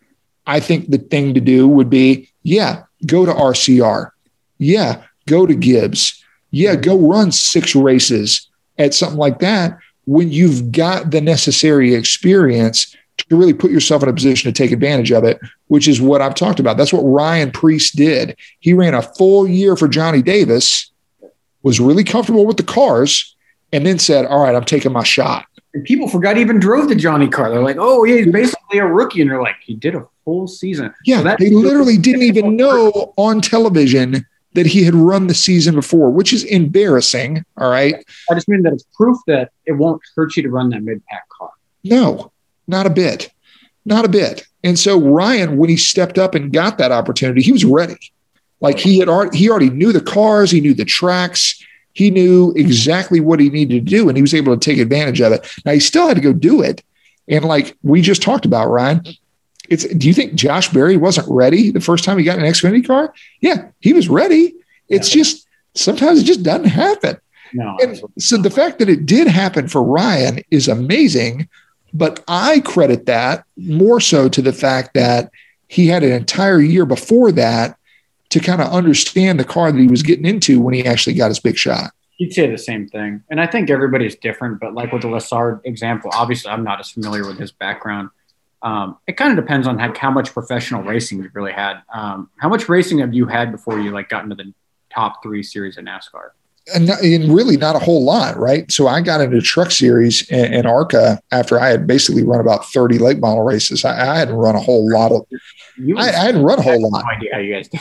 I 0.46 0.58
think 0.58 0.88
the 0.88 0.96
thing 0.96 1.34
to 1.34 1.42
do 1.42 1.68
would 1.68 1.90
be, 1.90 2.30
yeah, 2.44 2.84
go 3.04 3.26
to 3.26 3.34
RCR. 3.34 4.12
Yeah, 4.56 5.02
go 5.26 5.44
to 5.44 5.54
Gibbs. 5.54 6.24
Yeah, 6.50 6.74
go 6.74 6.98
run 6.98 7.32
six 7.32 7.74
races 7.74 8.48
at 8.78 8.94
something 8.94 9.18
like 9.18 9.40
that 9.40 9.76
when 10.06 10.32
you've 10.32 10.72
got 10.72 11.10
the 11.10 11.20
necessary 11.20 11.92
experience 11.92 12.96
to 13.18 13.36
really 13.36 13.52
put 13.52 13.70
yourself 13.70 14.02
in 14.02 14.08
a 14.08 14.14
position 14.14 14.50
to 14.50 14.56
take 14.56 14.72
advantage 14.72 15.12
of 15.12 15.22
it, 15.22 15.38
which 15.66 15.86
is 15.86 16.00
what 16.00 16.22
I've 16.22 16.34
talked 16.34 16.60
about. 16.60 16.78
That's 16.78 16.94
what 16.94 17.02
Ryan 17.02 17.50
Preece 17.50 17.90
did. 17.90 18.38
He 18.60 18.72
ran 18.72 18.94
a 18.94 19.02
full 19.02 19.46
year 19.46 19.76
for 19.76 19.86
Johnny 19.86 20.22
Davis, 20.22 20.90
was 21.62 21.80
really 21.80 22.05
comfortable 22.05 22.47
with 22.47 22.56
the 22.56 22.62
cars, 22.62 23.35
and 23.72 23.85
then 23.85 23.98
said, 23.98 24.24
All 24.26 24.43
right, 24.43 24.55
I'm 24.55 24.64
taking 24.64 24.93
my 24.93 25.02
shot. 25.02 25.44
And 25.74 25.85
people 25.85 26.09
forgot 26.09 26.36
he 26.36 26.43
even 26.43 26.59
drove 26.59 26.89
the 26.89 26.94
Johnny 26.94 27.28
car. 27.28 27.51
They're 27.51 27.62
like, 27.62 27.76
oh, 27.78 28.02
yeah, 28.05 28.16
he's 28.16 28.32
basically 28.32 28.78
a 28.78 28.86
rookie. 28.86 29.20
And 29.20 29.30
they're 29.30 29.43
like, 29.43 29.56
he 29.62 29.74
did 29.74 29.94
a 29.94 30.06
full 30.24 30.48
season. 30.48 30.94
Yeah, 31.05 31.18
So 31.18 31.24
that- 31.24 31.39
they 31.39 31.51
literally 31.51 31.98
didn't 31.98 32.22
even 32.22 32.56
know 32.56 33.12
on 33.16 33.43
television 33.43 34.24
that 34.55 34.64
he 34.64 34.82
had 34.85 34.94
run 34.94 35.26
the 35.26 35.35
season 35.35 35.74
before, 35.74 36.10
which 36.10 36.32
is 36.32 36.43
embarrassing. 36.44 37.44
All 37.59 37.70
right. 37.70 37.97
I 38.30 38.35
just 38.35 38.48
mean 38.48 38.62
that 38.62 38.72
it's 38.72 38.85
proof 38.97 39.18
that 39.26 39.51
it 39.66 39.72
won't 39.72 40.01
hurt 40.16 40.36
you 40.36 40.43
to 40.43 40.48
run 40.48 40.70
that 40.70 40.82
mid 40.82 41.05
pack 41.06 41.28
car. 41.39 41.51
No, 41.85 42.32
not 42.66 42.86
a 42.86 42.90
bit. 42.90 43.30
Not 43.85 44.06
a 44.06 44.09
bit. 44.09 44.44
And 44.64 44.78
so 44.78 44.98
Ryan, 44.98 45.59
when 45.59 45.68
he 45.68 45.76
stepped 45.76 46.16
up 46.18 46.35
and 46.35 46.51
got 46.51 46.78
that 46.78 46.93
opportunity, 46.93 47.43
he 47.43 47.52
was 47.52 47.64
ready. 47.66 47.98
Like 48.60 48.78
he 48.78 48.98
had 48.98 49.09
already 49.09 49.39
he 49.39 49.48
already 49.48 49.70
knew 49.70 49.93
the 49.93 50.01
cars, 50.01 50.51
he 50.51 50.60
knew 50.60 50.74
the 50.74 50.85
tracks, 50.85 51.64
he 51.93 52.10
knew 52.10 52.52
exactly 52.56 53.20
what 53.20 53.40
he 53.40 53.51
needed 53.51 53.86
to 53.86 53.90
do, 53.90 54.09
and 54.09 54.16
he 54.16 54.22
was 54.22 54.35
able 54.35 54.56
to 54.56 54.64
take 54.64 54.78
advantage 54.78 55.20
of 55.20 55.32
it. 55.32 55.48
Now 55.64 55.72
he 55.72 55.80
still 55.80 56.09
had 56.09 56.16
to 56.16 56.22
go 56.22 56.32
do 56.32 56.62
it. 56.62 56.82
And 57.28 57.44
like 57.44 57.76
we 57.82 58.01
just 58.01 58.22
talked 58.22 58.47
about, 58.47 58.68
Ryan, 58.68 59.02
it's 59.68 59.85
do 59.85 60.09
you 60.09 60.14
think 60.14 60.35
Josh 60.35 60.70
Berry 60.70 60.97
wasn't 60.97 61.28
ready 61.28 61.70
the 61.70 61.80
first 61.80 62.05
time 62.05 62.18
he 62.18 62.24
got 62.24 62.39
an 62.39 62.44
Xfinity 62.44 62.86
car? 62.86 63.14
Yeah, 63.40 63.68
he 63.80 63.93
was 63.93 64.09
ready. 64.09 64.55
It's 64.89 65.10
just 65.10 65.47
sometimes 65.74 66.20
it 66.20 66.24
just 66.24 66.43
doesn't 66.43 66.66
happen. 66.66 67.18
No. 67.52 67.76
And 67.80 68.01
so 68.18 68.36
the 68.36 68.51
fact 68.51 68.78
that 68.78 68.89
it 68.89 69.06
did 69.06 69.26
happen 69.26 69.68
for 69.68 69.82
Ryan 69.82 70.40
is 70.51 70.68
amazing, 70.68 71.48
but 71.94 72.22
I 72.28 72.60
credit 72.60 73.06
that 73.06 73.44
more 73.56 74.01
so 74.01 74.28
to 74.28 74.43
the 74.43 74.52
fact 74.52 74.94
that 74.94 75.30
he 75.68 75.86
had 75.86 76.02
an 76.02 76.12
entire 76.12 76.60
year 76.60 76.86
before 76.86 77.32
that 77.32 77.77
to 78.30 78.40
kind 78.40 78.60
of 78.60 78.68
understand 78.68 79.40
the 79.40 79.44
car 79.44 79.72
that 79.72 79.78
he 79.78 79.86
was 79.86 80.02
getting 80.02 80.26
into 80.26 80.60
when 80.60 80.74
he 80.74 80.84
actually 80.84 81.14
got 81.14 81.28
his 81.28 81.40
big 81.40 81.56
shot. 81.56 81.92
You'd 82.18 82.32
say 82.32 82.50
the 82.50 82.59
same 82.59 82.88
thing. 82.88 83.22
And 83.30 83.40
I 83.40 83.46
think 83.46 83.70
everybody's 83.70 84.16
different, 84.16 84.60
but 84.60 84.74
like 84.74 84.92
with 84.92 85.02
the 85.02 85.09
Lessard 85.09 85.60
example, 85.64 86.10
obviously 86.12 86.50
I'm 86.50 86.64
not 86.64 86.80
as 86.80 86.90
familiar 86.90 87.26
with 87.26 87.38
his 87.38 87.52
background. 87.52 88.10
Um, 88.60 88.98
it 89.06 89.16
kind 89.16 89.38
of 89.38 89.42
depends 89.42 89.68
on 89.68 89.78
how, 89.78 89.94
how 89.96 90.10
much 90.10 90.32
professional 90.32 90.82
racing 90.82 91.22
you've 91.22 91.34
really 91.34 91.52
had. 91.52 91.80
Um, 91.94 92.28
how 92.38 92.48
much 92.48 92.68
racing 92.68 92.98
have 92.98 93.14
you 93.14 93.26
had 93.26 93.52
before 93.52 93.78
you 93.78 93.92
like 93.92 94.09
got 94.09 94.24
into 94.24 94.34
the 94.34 94.52
top 94.92 95.22
three 95.22 95.44
series 95.44 95.78
of 95.78 95.84
NASCAR? 95.84 96.30
And, 96.74 96.90
and 96.90 97.32
really 97.32 97.56
not 97.56 97.76
a 97.76 97.78
whole 97.78 98.05
lot, 98.05 98.36
right? 98.36 98.70
So 98.70 98.88
I 98.88 99.00
got 99.00 99.20
into 99.20 99.40
truck 99.40 99.70
series 99.70 100.28
in, 100.28 100.52
in 100.52 100.66
ARCA 100.66 101.20
after 101.30 101.59
I 101.59 101.68
had 101.68 101.86
basically 101.86 102.24
run 102.24 102.40
about 102.40 102.66
30 102.66 102.98
late 102.98 103.20
model 103.20 103.44
races. 103.44 103.84
I, 103.84 104.12
I 104.12 104.18
hadn't 104.18 104.34
run 104.34 104.56
a 104.56 104.60
whole 104.60 104.90
lot 104.90 105.12
of, 105.12 105.24
You 105.78 105.96
I, 105.96 106.09
I 106.09 106.24
hadn't 106.26 106.42
run 106.42 106.59
a 106.59 106.62
whole 106.62 106.90
lot. 106.90 107.05
no 107.05 107.10
idea 107.10 107.30
how 107.32 107.38
you 107.38 107.55
guys 107.55 107.68
did. 107.68 107.80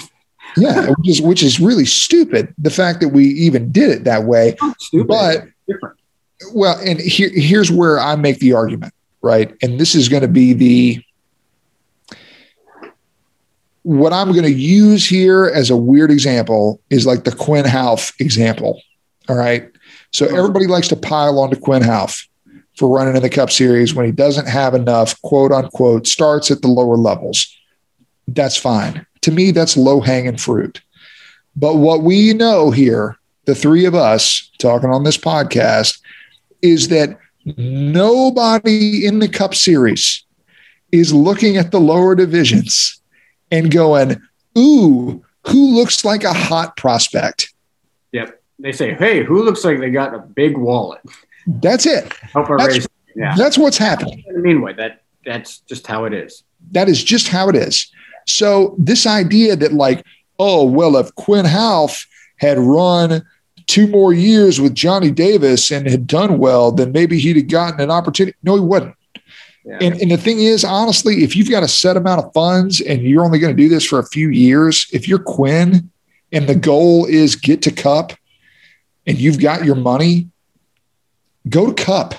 Yeah, 0.57 0.89
which 0.97 1.09
is, 1.09 1.21
which 1.21 1.43
is 1.43 1.59
really 1.59 1.85
stupid. 1.85 2.53
The 2.57 2.69
fact 2.69 3.01
that 3.01 3.09
we 3.09 3.25
even 3.25 3.71
did 3.71 3.89
it 3.89 4.03
that 4.05 4.23
way. 4.23 4.55
Stupid. 4.79 5.07
But 5.07 5.45
different. 5.67 5.97
Well, 6.53 6.77
and 6.79 6.99
here, 6.99 7.29
here's 7.33 7.71
where 7.71 7.99
I 7.99 8.15
make 8.15 8.39
the 8.39 8.53
argument, 8.53 8.93
right? 9.21 9.55
And 9.61 9.79
this 9.79 9.95
is 9.95 10.07
going 10.07 10.21
to 10.21 10.27
be 10.27 10.53
the 10.53 11.03
what 13.87 14.11
I'm 14.11 14.33
going 14.33 14.43
to 14.43 14.51
use 14.51 15.07
here 15.07 15.45
as 15.45 15.69
a 15.69 15.77
weird 15.77 16.11
example 16.11 16.81
is 16.89 17.05
like 17.05 17.23
the 17.23 17.31
Quin 17.31 17.63
Houff 17.63 18.13
example. 18.19 18.81
All 19.29 19.37
right. 19.37 19.71
So 20.11 20.25
everybody 20.25 20.67
likes 20.67 20.89
to 20.89 20.97
pile 20.97 21.39
onto 21.39 21.57
Quin 21.57 21.83
Houff 21.83 22.27
for 22.75 22.93
running 22.93 23.15
in 23.15 23.21
the 23.21 23.29
Cup 23.29 23.49
Series 23.49 23.95
when 23.95 24.05
he 24.05 24.11
doesn't 24.11 24.45
have 24.45 24.73
enough 24.73 25.19
quote 25.21 25.53
unquote 25.53 26.05
starts 26.05 26.51
at 26.51 26.61
the 26.61 26.67
lower 26.67 26.97
levels. 26.97 27.47
That's 28.27 28.57
fine. 28.57 29.06
To 29.27 29.33
me, 29.33 29.51
that's 29.51 29.75
low 29.75 29.99
hanging 29.99 30.37
fruit. 30.37 30.79
But 31.53 31.75
what 31.75 32.01
we 32.01 32.33
know 32.33 32.71
here, 32.71 33.17
the 33.43 33.55
three 33.55 33.83
of 33.83 33.93
us 33.93 34.49
talking 34.57 34.89
on 34.89 35.03
this 35.03 35.17
podcast, 35.17 35.99
is 36.61 36.87
that 36.87 37.19
nobody 37.57 39.05
in 39.05 39.19
the 39.19 39.27
Cup 39.27 39.53
Series 39.53 40.23
is 40.93 41.13
looking 41.13 41.57
at 41.57 41.71
the 41.71 41.79
lower 41.81 42.15
divisions 42.15 43.01
and 43.51 43.69
going, 43.69 44.21
ooh, 44.57 45.21
who 45.45 45.75
looks 45.75 46.05
like 46.05 46.23
a 46.23 46.31
hot 46.31 46.77
prospect? 46.77 47.53
Yep. 48.13 48.41
They 48.59 48.71
say, 48.71 48.93
hey, 48.93 49.25
who 49.25 49.43
looks 49.43 49.65
like 49.65 49.81
they 49.81 49.89
got 49.89 50.13
a 50.13 50.19
big 50.19 50.57
wallet? 50.57 51.01
That's 51.47 51.85
it. 51.85 52.13
Help 52.13 52.49
our 52.49 52.57
That's- 52.57 52.77
race. 52.77 52.87
Yeah. 53.13 53.35
That's 53.35 53.57
what's 53.57 53.77
happening. 53.77 54.23
In 54.25 54.37
a 54.37 54.39
mean 54.39 54.61
way. 54.61 54.71
That 54.71 55.01
that's 55.25 55.59
just 55.59 55.85
how 55.85 56.05
it 56.05 56.13
is. 56.13 56.43
That 56.71 56.87
is 56.87 57.03
just 57.03 57.27
how 57.27 57.49
it 57.49 57.57
is. 57.57 57.91
So 58.27 58.75
this 58.77 59.07
idea 59.07 59.55
that 59.55 59.73
like, 59.73 60.05
oh 60.39 60.65
well, 60.65 60.97
if 60.97 61.13
Quin 61.15 61.45
Houff 61.45 62.05
had 62.37 62.59
run 62.59 63.23
two 63.67 63.87
more 63.87 64.13
years 64.13 64.61
with 64.61 64.75
Johnny 64.75 65.11
Davis 65.11 65.71
and 65.71 65.87
had 65.87 66.07
done 66.07 66.37
well, 66.37 66.71
then 66.71 66.91
maybe 66.91 67.19
he'd 67.19 67.35
have 67.35 67.47
gotten 67.47 67.81
an 67.81 67.91
opportunity. 67.91 68.37
No, 68.43 68.55
he 68.55 68.61
wouldn't. 68.61 68.95
Yeah. 69.65 69.79
And, 69.81 70.01
and 70.01 70.11
the 70.11 70.17
thing 70.17 70.39
is, 70.39 70.63
honestly, 70.63 71.23
if 71.23 71.35
you've 71.35 71.49
got 71.49 71.63
a 71.63 71.67
set 71.67 71.97
amount 71.97 72.23
of 72.23 72.31
funds 72.33 72.79
and 72.79 73.01
you're 73.01 73.23
only 73.23 73.39
going 73.39 73.55
to 73.55 73.61
do 73.61 73.67
this 73.67 73.85
for 73.85 73.99
a 73.99 74.05
few 74.05 74.29
years, 74.29 74.87
if 74.93 75.07
you're 75.07 75.19
Quin 75.19 75.91
and 76.31 76.47
the 76.47 76.55
goal 76.55 77.05
is 77.05 77.35
get 77.35 77.61
to 77.63 77.71
Cup 77.71 78.13
and 79.05 79.17
you've 79.17 79.39
got 79.39 79.65
your 79.65 79.75
money, 79.75 80.29
go 81.49 81.71
to 81.71 81.83
Cup. 81.83 82.15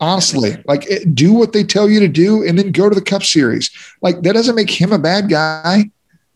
Honestly, 0.00 0.56
like 0.66 0.86
it- 0.88 1.14
do 1.14 1.32
what 1.32 1.52
they 1.52 1.64
tell 1.64 1.88
you 1.90 1.98
to 2.00 2.08
do 2.08 2.42
and 2.46 2.58
then 2.58 2.70
go 2.72 2.88
to 2.88 2.94
the 2.94 3.02
Cup 3.02 3.22
Series. 3.24 3.70
Like 4.00 4.22
that 4.22 4.34
doesn't 4.34 4.54
make 4.54 4.70
him 4.70 4.92
a 4.92 4.98
bad 4.98 5.28
guy. 5.28 5.90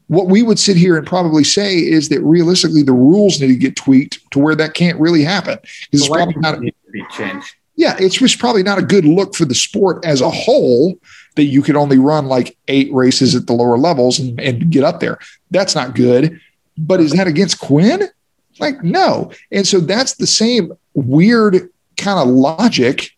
What 0.08 0.26
we 0.26 0.42
would 0.42 0.58
sit 0.58 0.76
here 0.76 0.96
and 0.96 1.06
probably 1.06 1.44
say 1.44 1.76
is 1.78 2.08
that 2.10 2.20
realistically, 2.22 2.82
the 2.82 2.92
rules 2.92 3.40
need 3.40 3.46
to 3.48 3.56
get 3.56 3.76
tweaked 3.76 4.18
to 4.32 4.38
where 4.40 4.54
that 4.56 4.74
can't 4.74 4.98
really 5.00 5.22
happen. 5.22 5.58
It's 5.90 6.08
probably 6.08 6.34
not 6.38 6.56
to 6.60 6.72
be 6.92 7.04
changed. 7.16 7.54
yeah, 7.76 7.96
it's 7.98 8.16
just 8.16 8.38
probably 8.38 8.62
not 8.62 8.78
a 8.78 8.82
good 8.82 9.04
look 9.06 9.34
for 9.34 9.44
the 9.46 9.54
sport 9.54 10.04
as 10.04 10.20
a 10.20 10.28
whole 10.28 10.98
that 11.36 11.44
you 11.44 11.62
could 11.62 11.76
only 11.76 11.96
run 11.96 12.26
like 12.26 12.58
eight 12.68 12.92
races 12.92 13.34
at 13.34 13.46
the 13.46 13.54
lower 13.54 13.78
levels 13.78 14.18
and, 14.18 14.38
and 14.38 14.70
get 14.70 14.84
up 14.84 15.00
there. 15.00 15.18
That's 15.50 15.74
not 15.74 15.94
good. 15.94 16.38
But 16.76 17.00
is 17.00 17.12
that 17.12 17.26
against 17.26 17.60
Quinn? 17.60 18.02
Like, 18.58 18.82
no. 18.84 19.32
And 19.50 19.66
so 19.66 19.80
that's 19.80 20.14
the 20.16 20.26
same 20.26 20.72
weird 20.92 21.70
kind 21.96 22.18
of 22.18 22.28
logic 22.28 23.12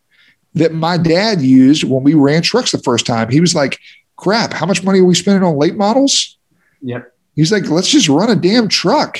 that 0.54 0.72
my 0.72 0.96
dad 0.96 1.40
used 1.40 1.84
when 1.84 2.02
we 2.02 2.14
ran 2.14 2.42
trucks 2.42 2.72
the 2.72 2.78
first 2.78 3.06
time. 3.06 3.30
He 3.30 3.40
was 3.40 3.54
like, 3.54 3.78
crap, 4.16 4.52
how 4.52 4.66
much 4.66 4.84
money 4.84 5.00
are 5.00 5.04
we 5.04 5.14
spending 5.14 5.42
on 5.42 5.56
late 5.56 5.76
models? 5.76 6.38
Yep. 6.82 7.12
He's 7.34 7.50
like, 7.50 7.68
let's 7.68 7.88
just 7.88 8.08
run 8.08 8.30
a 8.30 8.36
damn 8.36 8.68
truck. 8.68 9.18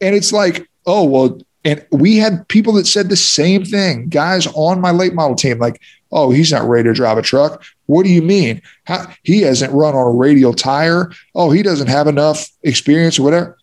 And 0.00 0.14
it's 0.14 0.32
like, 0.32 0.68
oh, 0.86 1.04
well, 1.04 1.40
and 1.64 1.86
we 1.92 2.16
had 2.16 2.48
people 2.48 2.72
that 2.74 2.86
said 2.86 3.08
the 3.08 3.16
same 3.16 3.64
thing, 3.64 4.08
guys 4.08 4.46
on 4.48 4.80
my 4.80 4.90
late 4.90 5.14
model 5.14 5.36
team, 5.36 5.58
like, 5.58 5.80
oh, 6.10 6.30
he's 6.30 6.50
not 6.50 6.68
ready 6.68 6.88
to 6.88 6.94
drive 6.94 7.18
a 7.18 7.22
truck. 7.22 7.62
What 7.86 8.04
do 8.04 8.10
you 8.10 8.22
mean? 8.22 8.62
How, 8.84 9.12
he 9.22 9.42
hasn't 9.42 9.72
run 9.72 9.94
on 9.94 10.06
a 10.06 10.10
radial 10.10 10.54
tire. 10.54 11.12
Oh, 11.34 11.50
he 11.50 11.62
doesn't 11.62 11.86
have 11.86 12.06
enough 12.06 12.48
experience 12.62 13.18
or 13.18 13.22
whatever. 13.22 13.58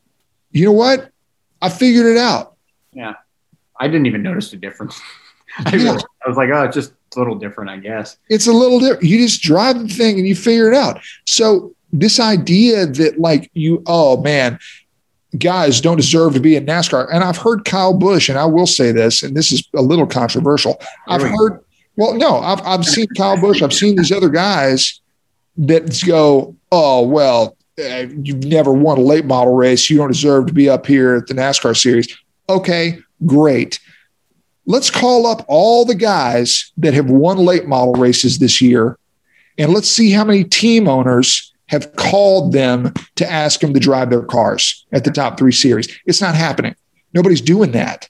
You 0.51 0.65
know 0.65 0.71
what? 0.71 1.11
I 1.61 1.69
figured 1.69 2.05
it 2.05 2.17
out. 2.17 2.55
Yeah. 2.93 3.15
I 3.79 3.87
didn't 3.87 4.05
even 4.05 4.23
notice 4.23 4.51
the 4.51 4.57
difference. 4.57 4.99
I, 5.65 5.75
Yeah. 5.75 5.97
I 6.25 6.29
was 6.29 6.37
like, 6.37 6.49
oh, 6.49 6.63
it's 6.63 6.75
just 6.75 6.93
a 7.15 7.19
little 7.19 7.35
different, 7.35 7.69
I 7.69 7.77
guess. 7.77 8.17
It's 8.29 8.47
a 8.47 8.53
little 8.53 8.79
different. 8.79 9.03
You 9.03 9.17
just 9.19 9.41
drive 9.41 9.79
the 9.79 9.93
thing 9.93 10.17
and 10.17 10.27
you 10.27 10.35
figure 10.35 10.71
it 10.71 10.75
out. 10.75 11.01
So 11.25 11.73
this 11.91 12.19
idea 12.19 12.85
that 12.85 13.19
like 13.19 13.49
you, 13.53 13.81
oh 13.87 14.21
man, 14.21 14.59
guys 15.37 15.81
don't 15.81 15.97
deserve 15.97 16.33
to 16.33 16.39
be 16.39 16.55
in 16.55 16.65
NASCAR. 16.65 17.07
And 17.11 17.23
I've 17.23 17.37
heard 17.37 17.65
Kyle 17.65 17.93
Busch, 17.93 18.29
and 18.29 18.37
I 18.37 18.45
will 18.45 18.67
say 18.67 18.91
this, 18.91 19.23
and 19.23 19.35
this 19.35 19.51
is 19.51 19.67
a 19.75 19.81
little 19.81 20.07
controversial. 20.07 20.79
I've 21.07 21.21
heard, 21.21 21.63
well, 21.95 22.15
no, 22.15 22.39
I've 22.39 22.61
I've 22.65 22.85
seen 22.85 23.07
Kyle 23.17 23.39
Busch. 23.39 23.61
I've 23.61 23.73
seen 23.73 23.95
these 23.95 24.11
other 24.11 24.29
guys 24.29 25.01
that 25.57 26.01
go, 26.05 26.55
oh 26.71 27.05
well, 27.07 27.57
uh, 27.79 28.05
you've 28.23 28.45
never 28.45 28.71
won 28.71 28.97
a 28.97 29.01
late 29.01 29.25
model 29.25 29.55
race. 29.55 29.89
You 29.89 29.97
don't 29.97 30.09
deserve 30.09 30.47
to 30.47 30.53
be 30.53 30.69
up 30.69 30.85
here 30.85 31.15
at 31.15 31.27
the 31.27 31.33
NASCAR 31.33 31.77
series. 31.77 32.07
Okay, 32.47 32.99
great. 33.25 33.79
Let's 34.69 34.91
call 34.91 35.25
up 35.25 35.43
all 35.47 35.83
the 35.83 35.95
guys 35.95 36.71
that 36.77 36.93
have 36.93 37.09
won 37.09 37.39
late 37.39 37.67
model 37.67 37.95
races 37.95 38.37
this 38.37 38.61
year, 38.61 38.99
and 39.57 39.73
let's 39.73 39.89
see 39.89 40.11
how 40.11 40.23
many 40.23 40.43
team 40.43 40.87
owners 40.87 41.51
have 41.69 41.95
called 41.95 42.51
them 42.51 42.93
to 43.15 43.29
ask 43.29 43.61
them 43.61 43.73
to 43.73 43.79
drive 43.79 44.11
their 44.11 44.21
cars 44.21 44.85
at 44.91 45.03
the 45.03 45.09
top 45.09 45.39
three 45.39 45.51
series. 45.51 45.87
It's 46.05 46.21
not 46.21 46.35
happening. 46.35 46.75
Nobody's 47.15 47.41
doing 47.41 47.71
that. 47.71 48.07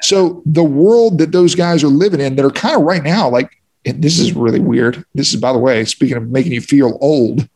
So 0.00 0.42
the 0.46 0.64
world 0.64 1.18
that 1.18 1.32
those 1.32 1.54
guys 1.54 1.84
are 1.84 1.88
living 1.88 2.20
in 2.20 2.36
that 2.36 2.44
are 2.44 2.50
kind 2.50 2.76
of 2.76 2.84
right 2.84 3.02
now, 3.02 3.28
like, 3.28 3.50
this 3.84 4.18
is 4.18 4.32
really 4.32 4.60
weird. 4.60 5.04
This 5.14 5.34
is, 5.34 5.38
by 5.38 5.52
the 5.52 5.58
way, 5.58 5.84
speaking 5.84 6.16
of 6.16 6.30
making 6.30 6.52
you 6.52 6.62
feel 6.62 6.96
old, 7.02 7.46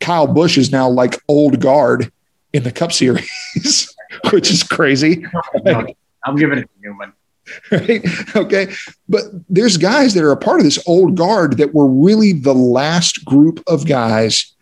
Kyle 0.00 0.26
Busch 0.26 0.58
is 0.58 0.72
now 0.72 0.88
like 0.88 1.22
old 1.28 1.60
guard 1.60 2.10
in 2.52 2.64
the 2.64 2.72
Cup 2.72 2.90
Series, 2.90 3.94
which 4.32 4.50
is 4.50 4.64
crazy. 4.64 5.24
I'm 5.64 6.34
giving 6.34 6.58
it 6.58 6.62
to 6.62 6.68
Newman. 6.82 7.12
right? 7.70 8.04
Okay. 8.36 8.72
But 9.08 9.24
there's 9.48 9.76
guys 9.76 10.14
that 10.14 10.24
are 10.24 10.32
a 10.32 10.36
part 10.36 10.60
of 10.60 10.64
this 10.64 10.82
old 10.86 11.16
guard 11.16 11.56
that 11.58 11.74
were 11.74 11.88
really 11.88 12.32
the 12.32 12.54
last 12.54 13.24
group 13.24 13.62
of 13.66 13.86
guys 13.86 14.54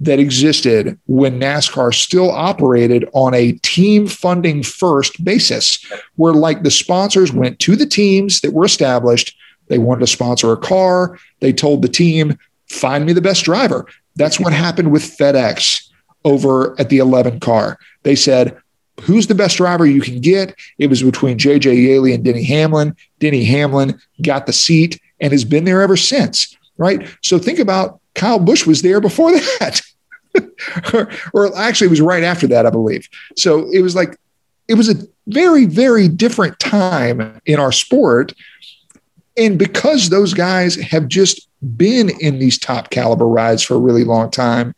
that 0.00 0.18
existed 0.18 0.98
when 1.06 1.38
NASCAR 1.38 1.94
still 1.94 2.30
operated 2.30 3.08
on 3.12 3.34
a 3.34 3.52
team 3.62 4.08
funding 4.08 4.64
first 4.64 5.24
basis, 5.24 5.84
where 6.16 6.34
like 6.34 6.64
the 6.64 6.72
sponsors 6.72 7.32
went 7.32 7.60
to 7.60 7.76
the 7.76 7.86
teams 7.86 8.40
that 8.40 8.52
were 8.52 8.64
established. 8.64 9.36
They 9.68 9.78
wanted 9.78 10.00
to 10.00 10.06
sponsor 10.08 10.50
a 10.52 10.56
car. 10.56 11.18
They 11.38 11.52
told 11.52 11.82
the 11.82 11.88
team, 11.88 12.36
find 12.68 13.06
me 13.06 13.12
the 13.12 13.20
best 13.20 13.44
driver. 13.44 13.86
That's 14.16 14.40
what 14.40 14.52
happened 14.52 14.90
with 14.90 15.02
FedEx 15.02 15.88
over 16.24 16.78
at 16.80 16.88
the 16.88 16.98
11 16.98 17.40
car. 17.40 17.78
They 18.02 18.16
said, 18.16 18.56
who's 19.00 19.26
the 19.26 19.34
best 19.34 19.56
driver 19.56 19.86
you 19.86 20.00
can 20.00 20.20
get? 20.20 20.54
It 20.78 20.88
was 20.88 21.02
between 21.02 21.38
JJ 21.38 21.82
Yeley 21.82 22.14
and 22.14 22.24
Denny 22.24 22.44
Hamlin. 22.44 22.96
Denny 23.18 23.44
Hamlin 23.44 24.00
got 24.20 24.46
the 24.46 24.52
seat 24.52 25.00
and 25.20 25.32
has 25.32 25.44
been 25.44 25.64
there 25.64 25.82
ever 25.82 25.96
since, 25.96 26.56
right? 26.78 27.08
So 27.22 27.38
think 27.38 27.58
about 27.58 28.00
Kyle 28.14 28.38
Busch 28.38 28.66
was 28.66 28.82
there 28.82 29.00
before 29.00 29.32
that. 29.60 29.80
or, 30.92 31.10
or 31.32 31.56
actually, 31.56 31.86
it 31.86 31.90
was 31.90 32.00
right 32.00 32.22
after 32.22 32.46
that, 32.48 32.66
I 32.66 32.70
believe. 32.70 33.08
So 33.36 33.70
it 33.72 33.80
was 33.80 33.94
like, 33.94 34.16
it 34.68 34.74
was 34.74 34.88
a 34.88 34.94
very, 35.26 35.66
very 35.66 36.08
different 36.08 36.58
time 36.58 37.40
in 37.46 37.58
our 37.58 37.72
sport. 37.72 38.32
And 39.36 39.58
because 39.58 40.08
those 40.08 40.34
guys 40.34 40.76
have 40.76 41.08
just 41.08 41.48
been 41.76 42.10
in 42.20 42.38
these 42.38 42.58
top 42.58 42.90
caliber 42.90 43.26
rides 43.26 43.62
for 43.62 43.74
a 43.74 43.78
really 43.78 44.04
long 44.04 44.30
time, 44.30 44.74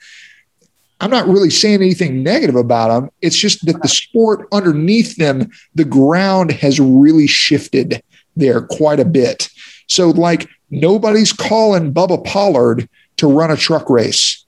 I'm 1.04 1.10
not 1.10 1.28
really 1.28 1.50
saying 1.50 1.82
anything 1.82 2.22
negative 2.22 2.56
about 2.56 2.88
them. 2.88 3.10
It's 3.20 3.36
just 3.36 3.66
that 3.66 3.82
the 3.82 3.88
sport 3.88 4.48
underneath 4.52 5.16
them, 5.16 5.50
the 5.74 5.84
ground 5.84 6.50
has 6.52 6.80
really 6.80 7.26
shifted 7.26 8.02
there 8.36 8.62
quite 8.62 9.00
a 9.00 9.04
bit. 9.04 9.50
So, 9.86 10.08
like, 10.08 10.48
nobody's 10.70 11.30
calling 11.30 11.92
Bubba 11.92 12.24
Pollard 12.24 12.88
to 13.18 13.26
run 13.26 13.50
a 13.50 13.56
truck 13.56 13.90
race. 13.90 14.46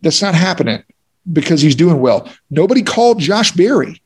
That's 0.00 0.20
not 0.20 0.34
happening 0.34 0.82
because 1.32 1.62
he's 1.62 1.76
doing 1.76 2.00
well. 2.00 2.28
Nobody 2.50 2.82
called 2.82 3.20
Josh 3.20 3.52
Berry. 3.52 4.02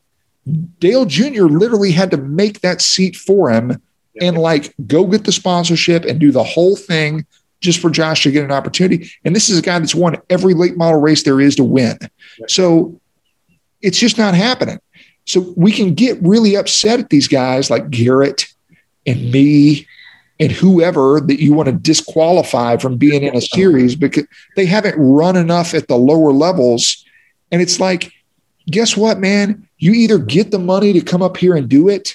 Dale 0.80 1.06
Jr. 1.06 1.44
literally 1.44 1.92
had 1.92 2.10
to 2.10 2.18
make 2.18 2.60
that 2.60 2.82
seat 2.82 3.16
for 3.16 3.48
him 3.48 3.80
and, 4.20 4.36
like, 4.36 4.74
go 4.86 5.06
get 5.06 5.24
the 5.24 5.32
sponsorship 5.32 6.04
and 6.04 6.20
do 6.20 6.32
the 6.32 6.44
whole 6.44 6.76
thing 6.76 7.24
just 7.60 7.80
for 7.80 7.90
Josh 7.90 8.22
to 8.22 8.30
get 8.30 8.44
an 8.44 8.52
opportunity. 8.52 9.10
And 9.24 9.34
this 9.34 9.48
is 9.48 9.58
a 9.58 9.62
guy 9.62 9.78
that's 9.78 9.94
won 9.94 10.16
every 10.30 10.54
late 10.54 10.76
model 10.76 11.00
race 11.00 11.22
there 11.22 11.40
is 11.40 11.56
to 11.56 11.64
win. 11.64 11.98
So 12.46 13.00
it's 13.82 13.98
just 13.98 14.18
not 14.18 14.34
happening. 14.34 14.80
So 15.26 15.52
we 15.56 15.72
can 15.72 15.94
get 15.94 16.18
really 16.22 16.56
upset 16.56 17.00
at 17.00 17.10
these 17.10 17.28
guys 17.28 17.70
like 17.70 17.90
Garrett 17.90 18.46
and 19.06 19.30
me 19.30 19.86
and 20.40 20.52
whoever 20.52 21.20
that 21.20 21.42
you 21.42 21.52
want 21.52 21.66
to 21.66 21.72
disqualify 21.72 22.76
from 22.76 22.96
being 22.96 23.24
in 23.24 23.36
a 23.36 23.40
series 23.40 23.96
because 23.96 24.24
they 24.56 24.66
haven't 24.66 24.96
run 24.96 25.36
enough 25.36 25.74
at 25.74 25.88
the 25.88 25.96
lower 25.96 26.32
levels. 26.32 27.04
And 27.50 27.60
it's 27.60 27.80
like, 27.80 28.12
guess 28.66 28.96
what, 28.96 29.18
man? 29.18 29.68
You 29.78 29.92
either 29.92 30.18
get 30.18 30.50
the 30.50 30.58
money 30.58 30.92
to 30.92 31.00
come 31.00 31.22
up 31.22 31.36
here 31.36 31.56
and 31.56 31.68
do 31.68 31.88
it 31.88 32.14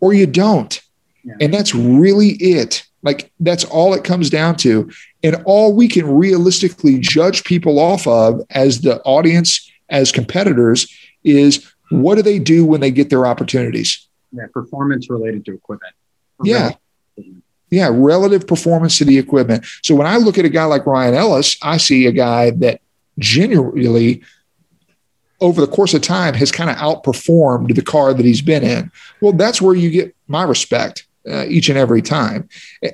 or 0.00 0.12
you 0.12 0.26
don't. 0.26 0.80
Yeah. 1.24 1.34
And 1.40 1.54
that's 1.54 1.74
really 1.74 2.30
it. 2.30 2.84
Like 3.02 3.32
that's 3.40 3.64
all 3.64 3.94
it 3.94 4.04
comes 4.04 4.30
down 4.30 4.56
to. 4.56 4.90
And 5.22 5.42
all 5.44 5.74
we 5.74 5.88
can 5.88 6.06
realistically 6.06 6.98
judge 6.98 7.44
people 7.44 7.78
off 7.78 8.06
of 8.06 8.42
as 8.50 8.80
the 8.82 9.00
audience, 9.02 9.70
as 9.88 10.12
competitors, 10.12 10.92
is 11.24 11.70
what 11.90 12.14
do 12.16 12.22
they 12.22 12.38
do 12.38 12.64
when 12.64 12.80
they 12.80 12.90
get 12.90 13.10
their 13.10 13.26
opportunities? 13.26 14.06
Yeah, 14.32 14.46
performance 14.52 15.10
related 15.10 15.44
to 15.46 15.54
equipment. 15.54 15.94
Yeah. 16.42 16.72
Yeah, 17.70 17.90
relative 17.92 18.46
performance 18.46 18.98
to 18.98 19.04
the 19.04 19.18
equipment. 19.18 19.64
So 19.82 19.94
when 19.94 20.06
I 20.06 20.16
look 20.16 20.38
at 20.38 20.44
a 20.44 20.48
guy 20.48 20.64
like 20.64 20.86
Ryan 20.86 21.14
Ellis, 21.14 21.56
I 21.62 21.76
see 21.76 22.06
a 22.06 22.12
guy 22.12 22.50
that 22.50 22.80
genuinely, 23.18 24.22
over 25.40 25.60
the 25.60 25.68
course 25.68 25.94
of 25.94 26.02
time, 26.02 26.34
has 26.34 26.50
kind 26.50 26.68
of 26.68 26.76
outperformed 26.76 27.74
the 27.74 27.82
car 27.82 28.12
that 28.12 28.26
he's 28.26 28.42
been 28.42 28.64
in. 28.64 28.90
Well, 29.20 29.32
that's 29.32 29.62
where 29.62 29.74
you 29.74 29.90
get 29.90 30.16
my 30.26 30.42
respect. 30.42 31.06
Uh, 31.28 31.44
each 31.46 31.68
and 31.68 31.78
every 31.78 32.02
time. 32.02 32.48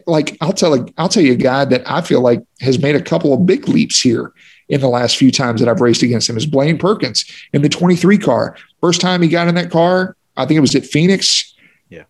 Like 0.06 0.36
I'll 0.40 0.52
tell 0.52 0.86
I'll 0.98 1.08
tell 1.08 1.22
you 1.22 1.32
a 1.32 1.36
guy 1.36 1.64
that 1.64 1.88
I 1.90 2.00
feel 2.00 2.20
like 2.20 2.42
has 2.60 2.78
made 2.78 2.96
a 2.96 3.02
couple 3.02 3.32
of 3.32 3.46
big 3.46 3.68
leaps 3.68 4.00
here 4.00 4.32
in 4.68 4.80
the 4.80 4.88
last 4.88 5.16
few 5.16 5.30
times 5.30 5.60
that 5.60 5.68
I've 5.68 5.80
raced 5.80 6.02
against 6.02 6.28
him 6.28 6.36
is 6.36 6.46
Blaine 6.46 6.78
Perkins 6.78 7.24
in 7.52 7.62
the 7.62 7.68
23 7.68 8.18
car. 8.18 8.56
First 8.80 9.00
time 9.00 9.22
he 9.22 9.28
got 9.28 9.48
in 9.48 9.54
that 9.54 9.70
car, 9.70 10.16
I 10.36 10.44
think 10.44 10.58
it 10.58 10.62
was 10.62 10.74
at 10.74 10.84
Phoenix. 10.84 11.54
Yeah. 11.88 12.04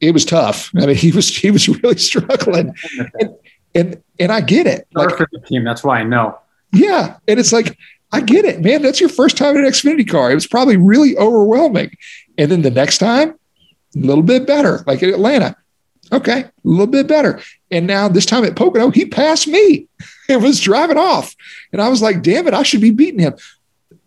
It 0.00 0.12
was 0.12 0.24
tough. 0.24 0.70
I 0.76 0.86
mean, 0.86 0.96
he 0.96 1.12
was 1.12 1.34
he 1.34 1.50
was 1.50 1.68
really 1.82 1.98
struggling. 1.98 2.74
And 3.20 3.34
and, 3.74 4.02
and 4.20 4.30
I 4.32 4.40
get 4.40 4.66
it. 4.66 4.86
Like, 4.94 5.16
for 5.16 5.28
the 5.32 5.40
team. 5.40 5.64
That's 5.64 5.82
why 5.82 6.00
I 6.00 6.04
know. 6.04 6.38
yeah. 6.72 7.16
And 7.26 7.40
it's 7.40 7.52
like, 7.52 7.76
I 8.12 8.20
get 8.20 8.44
it, 8.44 8.60
man. 8.60 8.82
That's 8.82 9.00
your 9.00 9.08
first 9.08 9.36
time 9.36 9.56
in 9.56 9.64
an 9.64 9.70
Xfinity 9.70 10.08
car. 10.08 10.30
It 10.30 10.36
was 10.36 10.46
probably 10.46 10.76
really 10.76 11.16
overwhelming. 11.16 11.90
And 12.38 12.50
then 12.50 12.62
the 12.62 12.70
next 12.70 12.98
time, 12.98 13.36
a 13.94 13.98
little 13.98 14.22
bit 14.22 14.46
better, 14.46 14.82
like 14.86 15.02
at 15.02 15.10
Atlanta. 15.10 15.56
Okay, 16.12 16.40
a 16.40 16.52
little 16.62 16.86
bit 16.86 17.06
better. 17.06 17.40
And 17.70 17.86
now 17.86 18.08
this 18.08 18.26
time 18.26 18.44
at 18.44 18.56
Pocono, 18.56 18.90
he 18.90 19.06
passed 19.06 19.48
me. 19.48 19.88
It 20.26 20.40
was 20.40 20.58
driving 20.58 20.96
off. 20.96 21.36
And 21.70 21.82
I 21.82 21.90
was 21.90 22.00
like, 22.00 22.22
damn 22.22 22.48
it, 22.48 22.54
I 22.54 22.62
should 22.62 22.80
be 22.80 22.92
beating 22.92 23.20
him. 23.20 23.34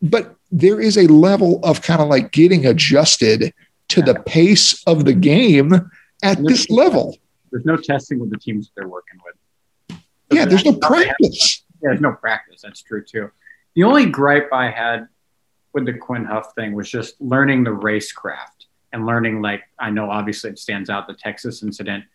But 0.02 0.36
there 0.52 0.82
is 0.82 0.98
a 0.98 1.06
level 1.06 1.60
of 1.64 1.84
kind 1.84 2.02
of 2.02 2.08
like 2.08 2.32
getting 2.32 2.66
adjusted 2.66 3.54
to 3.90 4.02
the 4.02 4.16
pace 4.16 4.84
of 4.88 5.06
the 5.06 5.14
game 5.14 5.92
at 6.24 6.44
this 6.44 6.72
level. 6.72 7.16
There's 7.52 7.66
no 7.66 7.78
testing 7.78 8.18
with 8.18 8.32
the 8.32 8.38
teams 8.38 8.72
they're 8.76 8.88
working 8.88 9.20
with. 9.24 10.00
Yeah, 10.32 10.46
there's 10.46 10.66
no 10.66 10.74
practice. 10.74 11.64
Yeah, 11.84 11.90
there's 11.90 12.02
no 12.02 12.14
practice. 12.14 12.62
That's 12.64 12.82
true 12.82 13.04
too. 13.04 13.30
The 13.76 13.84
only 13.84 14.08
gripe 14.08 14.52
I 14.52 14.72
had 14.72 15.08
with 15.74 15.86
the 15.86 15.94
Quin 15.94 16.26
Houff 16.26 16.56
thing 16.56 16.74
was 16.74 16.90
just 16.90 17.22
learning 17.22 17.64
the 17.64 17.70
racecraft 17.70 18.57
and 18.94 19.06
learning, 19.06 19.42
like, 19.42 19.64
I 19.80 19.90
know 19.90 20.10
obviously 20.10 20.50
it 20.52 20.60
stands 20.60 20.90
out 20.90 21.08
the 21.08 21.14
Texas 21.14 21.64
incident, 21.64 22.06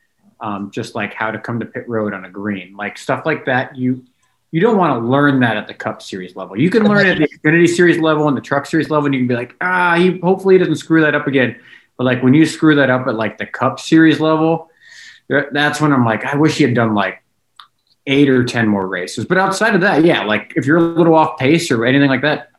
um, 0.40 0.70
just 0.70 0.94
like 0.94 1.14
how 1.14 1.30
to 1.30 1.38
come 1.38 1.60
to 1.60 1.66
pit 1.66 1.88
road 1.88 2.14
on 2.14 2.24
a 2.24 2.30
green, 2.30 2.76
like 2.76 2.98
stuff 2.98 3.24
like 3.24 3.44
that. 3.46 3.76
You 3.76 4.04
you 4.50 4.60
don't 4.60 4.76
want 4.76 5.00
to 5.00 5.08
learn 5.08 5.40
that 5.40 5.56
at 5.56 5.66
the 5.66 5.72
Cup 5.72 6.02
Series 6.02 6.36
level. 6.36 6.58
You 6.58 6.68
can 6.68 6.84
learn 6.84 7.06
at 7.06 7.16
the 7.16 7.26
Xfinity 7.26 7.66
Series 7.66 7.98
level 7.98 8.28
and 8.28 8.36
the 8.36 8.42
Truck 8.42 8.66
Series 8.66 8.90
level, 8.90 9.06
and 9.06 9.14
you 9.14 9.20
can 9.20 9.28
be 9.28 9.34
like, 9.34 9.56
ah, 9.62 9.96
he 9.96 10.18
hopefully 10.18 10.56
he 10.56 10.58
doesn't 10.58 10.76
screw 10.76 11.00
that 11.00 11.14
up 11.14 11.26
again. 11.26 11.58
But 11.96 12.04
like 12.04 12.22
when 12.22 12.34
you 12.34 12.44
screw 12.44 12.74
that 12.74 12.90
up 12.90 13.06
at 13.06 13.14
like 13.14 13.38
the 13.38 13.46
Cup 13.46 13.80
Series 13.80 14.20
level, 14.20 14.70
that's 15.28 15.80
when 15.80 15.92
I'm 15.92 16.04
like, 16.04 16.26
I 16.26 16.36
wish 16.36 16.58
he 16.58 16.64
had 16.64 16.74
done 16.74 16.94
like 16.94 17.22
eight 18.06 18.28
or 18.28 18.44
ten 18.44 18.68
more 18.68 18.86
races. 18.86 19.24
But 19.24 19.38
outside 19.38 19.74
of 19.74 19.80
that, 19.82 20.04
yeah, 20.04 20.24
like 20.24 20.52
if 20.54 20.66
you're 20.66 20.76
a 20.76 20.82
little 20.82 21.14
off 21.14 21.38
pace 21.38 21.70
or 21.70 21.86
anything 21.86 22.10
like 22.10 22.22
that, 22.22 22.50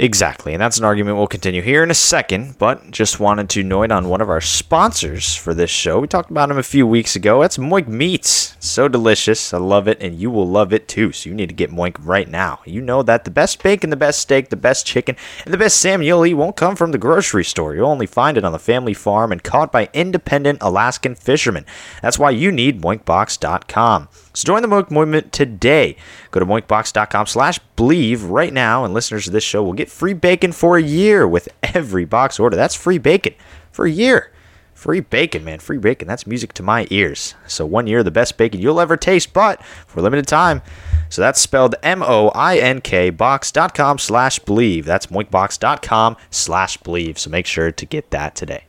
Exactly, 0.00 0.52
and 0.52 0.62
that's 0.62 0.78
an 0.78 0.84
argument 0.84 1.16
we'll 1.16 1.26
continue 1.26 1.60
here 1.60 1.82
in 1.82 1.90
a 1.90 1.94
second, 1.94 2.56
but 2.56 2.88
just 2.92 3.18
wanted 3.18 3.50
to 3.50 3.64
note 3.64 3.90
on 3.90 4.08
one 4.08 4.20
of 4.20 4.30
our 4.30 4.40
sponsors 4.40 5.34
for 5.34 5.54
this 5.54 5.70
show. 5.70 5.98
We 5.98 6.06
talked 6.06 6.30
about 6.30 6.52
him 6.52 6.56
a 6.56 6.62
few 6.62 6.86
weeks 6.86 7.16
ago. 7.16 7.40
That's 7.40 7.58
Moink 7.58 7.88
Meats. 7.88 8.54
So 8.60 8.86
delicious. 8.86 9.52
I 9.52 9.58
love 9.58 9.88
it, 9.88 10.00
and 10.00 10.14
you 10.14 10.30
will 10.30 10.46
love 10.46 10.72
it 10.72 10.86
too. 10.86 11.10
So 11.10 11.28
you 11.28 11.34
need 11.34 11.48
to 11.48 11.54
get 11.54 11.72
Moink 11.72 11.96
right 11.98 12.28
now. 12.28 12.60
You 12.64 12.80
know 12.80 13.02
that 13.02 13.24
the 13.24 13.32
best 13.32 13.60
bacon, 13.60 13.90
the 13.90 13.96
best 13.96 14.20
steak, 14.20 14.50
the 14.50 14.56
best 14.56 14.86
chicken, 14.86 15.16
and 15.44 15.52
the 15.52 15.58
best 15.58 15.80
salmon 15.80 16.06
you'll 16.06 16.24
eat 16.24 16.34
won't 16.34 16.54
come 16.54 16.76
from 16.76 16.92
the 16.92 16.98
grocery 16.98 17.44
store. 17.44 17.74
You'll 17.74 17.90
only 17.90 18.06
find 18.06 18.38
it 18.38 18.44
on 18.44 18.52
the 18.52 18.60
family 18.60 18.94
farm 18.94 19.32
and 19.32 19.42
caught 19.42 19.72
by 19.72 19.88
independent 19.92 20.58
Alaskan 20.60 21.16
fishermen. 21.16 21.66
That's 22.02 22.20
why 22.20 22.30
you 22.30 22.52
need 22.52 22.82
moinkbox.com. 22.82 24.08
So 24.38 24.46
join 24.46 24.62
the 24.62 24.68
Moink 24.68 24.92
movement 24.92 25.32
today. 25.32 25.96
Go 26.30 26.38
to 26.38 26.46
moinkbox.com 26.46 27.26
slash 27.26 27.58
Bleav 27.76 28.30
right 28.30 28.52
now, 28.52 28.84
and 28.84 28.94
listeners 28.94 29.26
of 29.26 29.32
this 29.32 29.42
show 29.42 29.64
will 29.64 29.72
get 29.72 29.90
free 29.90 30.12
bacon 30.12 30.52
for 30.52 30.76
a 30.76 30.82
year 30.82 31.26
with 31.26 31.48
every 31.64 32.04
box 32.04 32.38
order. 32.38 32.54
That's 32.54 32.76
free 32.76 32.98
bacon 32.98 33.34
for 33.72 33.84
a 33.84 33.90
year. 33.90 34.30
Free 34.74 35.00
bacon, 35.00 35.44
man. 35.44 35.58
Free 35.58 35.78
bacon. 35.78 36.06
That's 36.06 36.24
music 36.24 36.52
to 36.52 36.62
my 36.62 36.86
ears. 36.88 37.34
So 37.48 37.66
one 37.66 37.88
year, 37.88 38.04
the 38.04 38.12
best 38.12 38.36
bacon 38.36 38.60
you'll 38.60 38.80
ever 38.80 38.96
taste, 38.96 39.32
but 39.32 39.60
for 39.64 40.00
limited 40.02 40.28
time. 40.28 40.62
So 41.08 41.20
that's 41.20 41.40
spelled 41.40 41.74
M-O-I-N-K 41.82 43.10
box.com 43.10 43.98
slash 43.98 44.38
Bleav. 44.38 44.84
That's 44.84 45.06
moinkbox.com 45.06 46.16
slash 46.30 46.78
Bleav. 46.78 47.18
So 47.18 47.28
make 47.28 47.46
sure 47.46 47.72
to 47.72 47.86
get 47.86 48.10
that 48.12 48.36
today. 48.36 48.66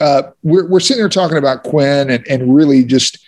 uh, 0.00 0.22
we're, 0.42 0.66
we're 0.66 0.80
sitting 0.80 1.02
here 1.02 1.10
talking 1.10 1.36
about 1.36 1.62
Quin 1.62 2.08
and, 2.08 2.26
and 2.26 2.54
really 2.54 2.82
just 2.82 3.18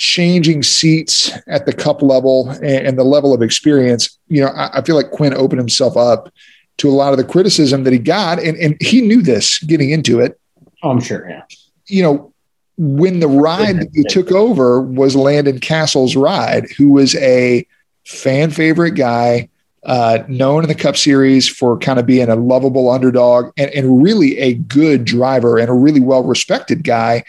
changing 0.00 0.62
seats 0.62 1.30
at 1.46 1.66
the 1.66 1.72
cup 1.74 2.00
level 2.00 2.48
and, 2.48 2.64
and 2.86 2.98
the 2.98 3.04
level 3.04 3.34
of 3.34 3.42
experience. 3.42 4.18
You 4.28 4.40
know, 4.40 4.48
I, 4.48 4.78
I 4.78 4.82
feel 4.82 4.96
like 4.96 5.10
Quin 5.10 5.34
opened 5.34 5.60
himself 5.60 5.94
up 5.94 6.32
to 6.78 6.88
a 6.88 6.90
lot 6.90 7.12
of 7.12 7.18
the 7.18 7.24
criticism 7.24 7.84
that 7.84 7.92
he 7.92 7.98
got, 7.98 8.38
and, 8.40 8.56
and 8.56 8.80
he 8.80 9.02
knew 9.02 9.20
this 9.20 9.62
getting 9.62 9.90
into 9.90 10.18
it. 10.18 10.40
oh, 10.82 10.90
I'm 10.90 11.00
sure, 11.00 11.28
yeah. 11.28 11.42
You 11.86 12.02
know, 12.02 12.32
when 12.78 13.20
the 13.20 13.28
ride 13.28 13.76
that 13.76 13.88
you 13.92 14.04
took 14.08 14.32
over 14.32 14.80
was 14.80 15.14
Landon 15.14 15.60
Cassill's 15.60 16.16
ride, 16.16 16.66
who 16.78 16.92
was 16.92 17.14
a 17.16 17.66
fan 18.06 18.50
favorite 18.50 18.92
guy, 18.92 19.50
uh, 19.84 20.20
known 20.28 20.62
in 20.62 20.68
the 20.68 20.74
Cup 20.74 20.96
Series 20.96 21.46
for 21.46 21.76
kind 21.76 21.98
of 21.98 22.06
being 22.06 22.30
a 22.30 22.36
lovable 22.36 22.90
underdog 22.90 23.52
and, 23.58 23.70
and 23.72 24.02
really 24.02 24.38
a 24.38 24.54
good 24.54 25.04
driver 25.04 25.58
and 25.58 25.68
a 25.68 25.74
really 25.74 26.00
well 26.00 26.22
respected 26.22 26.84
guy. 26.84 27.24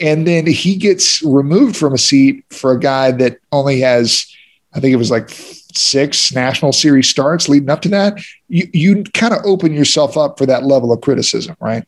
And 0.00 0.26
then 0.26 0.46
he 0.46 0.76
gets 0.76 1.22
removed 1.22 1.76
from 1.76 1.94
a 1.94 1.98
seat 1.98 2.44
for 2.50 2.72
a 2.72 2.80
guy 2.80 3.10
that 3.12 3.38
only 3.52 3.80
has, 3.80 4.26
I 4.72 4.80
think 4.80 4.92
it 4.92 4.96
was 4.96 5.10
like 5.10 5.28
six 5.30 6.32
national 6.32 6.72
series 6.72 7.08
starts 7.08 7.48
leading 7.48 7.70
up 7.70 7.82
to 7.82 7.88
that. 7.90 8.18
You, 8.48 8.68
you 8.72 9.04
kind 9.14 9.34
of 9.34 9.40
open 9.44 9.72
yourself 9.72 10.16
up 10.16 10.38
for 10.38 10.46
that 10.46 10.64
level 10.64 10.92
of 10.92 11.00
criticism, 11.00 11.56
right? 11.60 11.86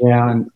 Yeah, 0.00 0.30
and 0.30 0.50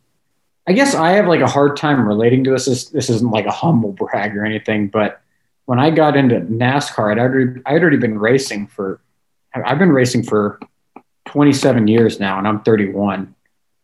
I 0.66 0.72
guess 0.72 0.94
I 0.94 1.10
have 1.12 1.26
like 1.26 1.40
a 1.40 1.46
hard 1.46 1.76
time 1.76 2.06
relating 2.06 2.44
to 2.44 2.50
this. 2.50 2.66
This, 2.66 2.88
this 2.90 3.10
isn't 3.10 3.30
like 3.30 3.46
a 3.46 3.50
humble 3.50 3.92
brag 3.92 4.36
or 4.36 4.44
anything, 4.44 4.88
but 4.88 5.20
when 5.66 5.78
I 5.78 5.90
got 5.90 6.16
into 6.16 6.40
NASCAR, 6.40 7.12
I'd 7.12 7.18
already 7.18 7.60
I'd 7.66 7.82
already 7.82 7.96
been 7.96 8.18
racing 8.18 8.66
for 8.68 9.00
I've 9.54 9.78
been 9.78 9.92
racing 9.92 10.22
for 10.24 10.58
27 11.26 11.88
years 11.88 12.18
now, 12.18 12.38
and 12.38 12.48
I'm 12.48 12.62
31. 12.62 13.34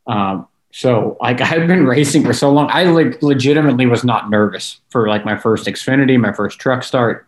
Um, 0.07 0.49
so 0.79 1.17
like 1.21 1.41
I've 1.53 1.67
been 1.67 1.87
racing 1.87 2.23
for 2.23 2.33
so 2.33 2.53
long, 2.53 2.69
I 2.71 2.85
like 2.85 3.21
legitimately 3.21 3.87
was 3.87 4.05
not 4.05 4.31
nervous 4.31 4.79
for 4.91 5.09
like 5.09 5.25
my 5.25 5.37
first 5.37 5.67
Xfinity, 5.67 6.19
my 6.21 6.33
first 6.33 6.61
truck 6.61 6.85
start. 6.85 7.27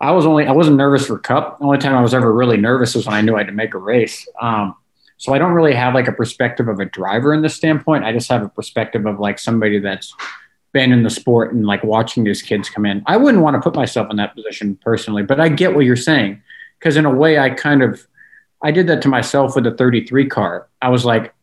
I 0.00 0.12
was 0.12 0.24
only 0.24 0.46
I 0.46 0.52
wasn't 0.52 0.76
nervous 0.76 1.06
for 1.06 1.18
Cup. 1.18 1.58
The 1.58 1.64
only 1.64 1.78
time 1.78 1.96
I 1.96 2.00
was 2.00 2.14
ever 2.14 2.32
really 2.32 2.58
nervous 2.58 2.94
was 2.94 3.06
when 3.06 3.16
I 3.16 3.22
knew 3.22 3.34
I 3.34 3.38
had 3.38 3.48
to 3.48 3.52
make 3.52 3.74
a 3.74 3.78
race. 3.78 4.28
Um, 4.40 4.76
so 5.16 5.34
I 5.34 5.38
don't 5.38 5.52
really 5.52 5.74
have 5.74 5.94
like 5.94 6.06
a 6.06 6.12
perspective 6.12 6.68
of 6.68 6.78
a 6.78 6.84
driver 6.84 7.34
in 7.34 7.42
this 7.42 7.56
standpoint. 7.56 8.04
I 8.04 8.12
just 8.12 8.28
have 8.28 8.44
a 8.44 8.48
perspective 8.48 9.04
of 9.04 9.18
like 9.18 9.40
somebody 9.40 9.80
that's 9.80 10.14
been 10.72 10.92
in 10.92 11.02
the 11.02 11.10
sport 11.10 11.54
and 11.54 11.66
like 11.66 11.82
watching 11.82 12.22
these 12.22 12.40
kids 12.40 12.70
come 12.70 12.86
in. 12.86 13.02
I 13.06 13.16
wouldn't 13.16 13.42
want 13.42 13.54
to 13.54 13.60
put 13.60 13.74
myself 13.74 14.08
in 14.12 14.16
that 14.18 14.36
position 14.36 14.78
personally, 14.80 15.24
but 15.24 15.40
I 15.40 15.48
get 15.48 15.74
what 15.74 15.86
you're 15.86 15.96
saying 15.96 16.40
because 16.78 16.96
in 16.96 17.04
a 17.04 17.10
way 17.10 17.40
I 17.40 17.50
kind 17.50 17.82
of 17.82 18.06
I 18.62 18.70
did 18.70 18.86
that 18.86 19.02
to 19.02 19.08
myself 19.08 19.56
with 19.56 19.64
the 19.64 19.72
33 19.72 20.28
car. 20.28 20.68
I 20.80 20.90
was 20.90 21.04
like, 21.04 21.34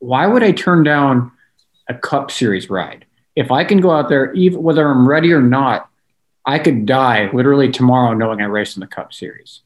why 0.00 0.26
would 0.26 0.42
I 0.42 0.52
turn 0.52 0.82
down 0.82 1.30
a 1.88 1.94
Cup 1.94 2.30
Series 2.30 2.68
ride 2.68 3.06
if 3.36 3.50
I 3.50 3.64
can 3.64 3.80
go 3.80 3.90
out 3.90 4.08
there, 4.08 4.32
even 4.34 4.62
whether 4.62 4.86
I'm 4.88 5.08
ready 5.08 5.32
or 5.32 5.40
not? 5.40 5.88
I 6.44 6.58
could 6.58 6.86
die 6.86 7.30
literally 7.32 7.70
tomorrow 7.70 8.14
knowing 8.14 8.40
I 8.40 8.46
raced 8.46 8.76
in 8.76 8.80
the 8.80 8.86
Cup 8.86 9.12
Series. 9.12 9.60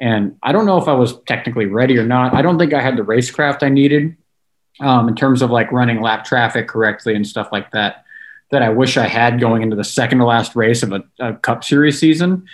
And 0.00 0.36
I 0.42 0.52
don't 0.52 0.66
know 0.66 0.78
if 0.78 0.88
I 0.88 0.94
was 0.94 1.20
technically 1.26 1.66
ready 1.66 1.96
or 1.98 2.04
not. 2.04 2.34
I 2.34 2.42
don't 2.42 2.58
think 2.58 2.74
I 2.74 2.80
had 2.80 2.96
the 2.96 3.02
racecraft 3.02 3.62
I 3.62 3.68
needed 3.68 4.16
um, 4.80 5.08
in 5.08 5.14
terms 5.14 5.42
of 5.42 5.50
like 5.50 5.70
running 5.70 6.00
lap 6.00 6.24
traffic 6.24 6.66
correctly 6.66 7.14
and 7.14 7.26
stuff 7.26 7.50
like 7.52 7.70
that, 7.72 8.04
that 8.50 8.62
I 8.62 8.70
wish 8.70 8.96
I 8.96 9.06
had 9.06 9.38
going 9.38 9.62
into 9.62 9.76
the 9.76 9.84
second 9.84 10.18
to 10.18 10.24
last 10.24 10.56
race 10.56 10.82
of 10.82 10.92
a, 10.92 11.04
a 11.20 11.34
Cup 11.34 11.62
Series 11.62 12.00
season. 12.00 12.46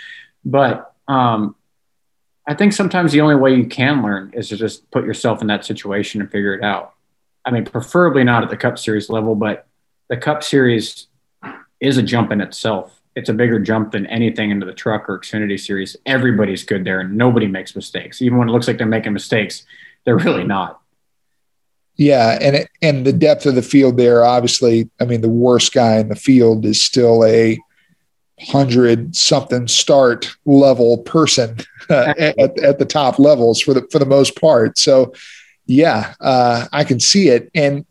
But 0.45 0.93
um, 1.09 1.55
I 2.47 2.55
think 2.55 2.73
sometimes 2.73 3.13
the 3.13 3.21
only 3.21 3.37
way 3.37 3.55
you 3.55 3.67
can 3.67 4.03
learn 4.03 4.33
is 4.35 4.49
to 4.49 4.57
just 4.57 4.91
put 4.91 5.05
yourself 5.05 5.41
in 5.41 5.47
that 5.47 5.65
situation 5.65 6.21
and 6.21 6.31
figure 6.31 6.55
it 6.55 6.65
out. 6.65 6.95
I 7.45 7.51
mean, 7.51 7.65
preferably 7.65 8.25
not 8.25 8.43
at 8.43 8.51
the 8.51 8.57
Cup 8.57 8.79
Series 8.79 9.09
level, 9.09 9.35
but 9.35 9.67
the 10.09 10.17
Cup 10.17 10.43
Series 10.43 11.07
is 11.81 11.97
a 11.97 12.03
jump 12.03 12.31
in 12.33 12.41
itself. 12.41 13.01
It's 13.17 13.29
a 13.29 13.35
bigger 13.35 13.59
jump 13.59 13.93
than 13.93 14.07
anything 14.07 14.51
into 14.51 14.67
the 14.67 14.73
truck 14.73 15.09
or 15.09 15.19
Xfinity 15.19 15.59
Series. 15.59 15.97
Everybody's 16.07 16.65
good 16.65 16.85
there, 16.85 17.01
and 17.01 17.17
nobody 17.17 17.47
makes 17.47 17.75
mistakes. 17.75 18.23
Even 18.23 18.39
when 18.39 18.49
it 18.49 18.53
looks 18.53 18.69
like 18.69 18.79
they're 18.79 18.87
making 18.87 19.13
mistakes, 19.13 19.65
they're 20.05 20.19
really 20.19 20.45
not. 20.45 20.81
Yeah, 21.97 22.39
and 22.41 22.57
it, 22.57 22.71
and 22.81 23.05
the 23.05 23.13
depth 23.13 23.47
of 23.47 23.57
the 23.57 23.63
field 23.63 23.97
there, 23.97 24.25
obviously, 24.25 24.89
I 25.01 25.05
mean, 25.05 25.21
the 25.21 25.29
worst 25.29 25.75
guy 25.75 25.99
in 25.99 26.09
the 26.09 26.17
field 26.17 26.65
is 26.65 26.83
still 26.83 27.25
a 27.25 27.59
hundred 28.41 29.15
something 29.15 29.69
start 29.69 30.35
level 30.47 30.97
person 30.99 31.59
uh, 31.91 32.15
at, 32.19 32.59
at 32.59 32.79
the 32.79 32.87
top 32.87 33.19
levels 33.19 33.61
for 33.61 33.75
the 33.75 33.87
for 33.91 33.99
the 33.99 34.07
most 34.07 34.41
part. 34.41 34.79
So, 34.79 35.13
yeah, 35.71 36.15
uh, 36.21 36.67
I 36.73 36.83
can 36.85 36.99
see 36.99 37.29
it. 37.29 37.49
And 37.55 37.87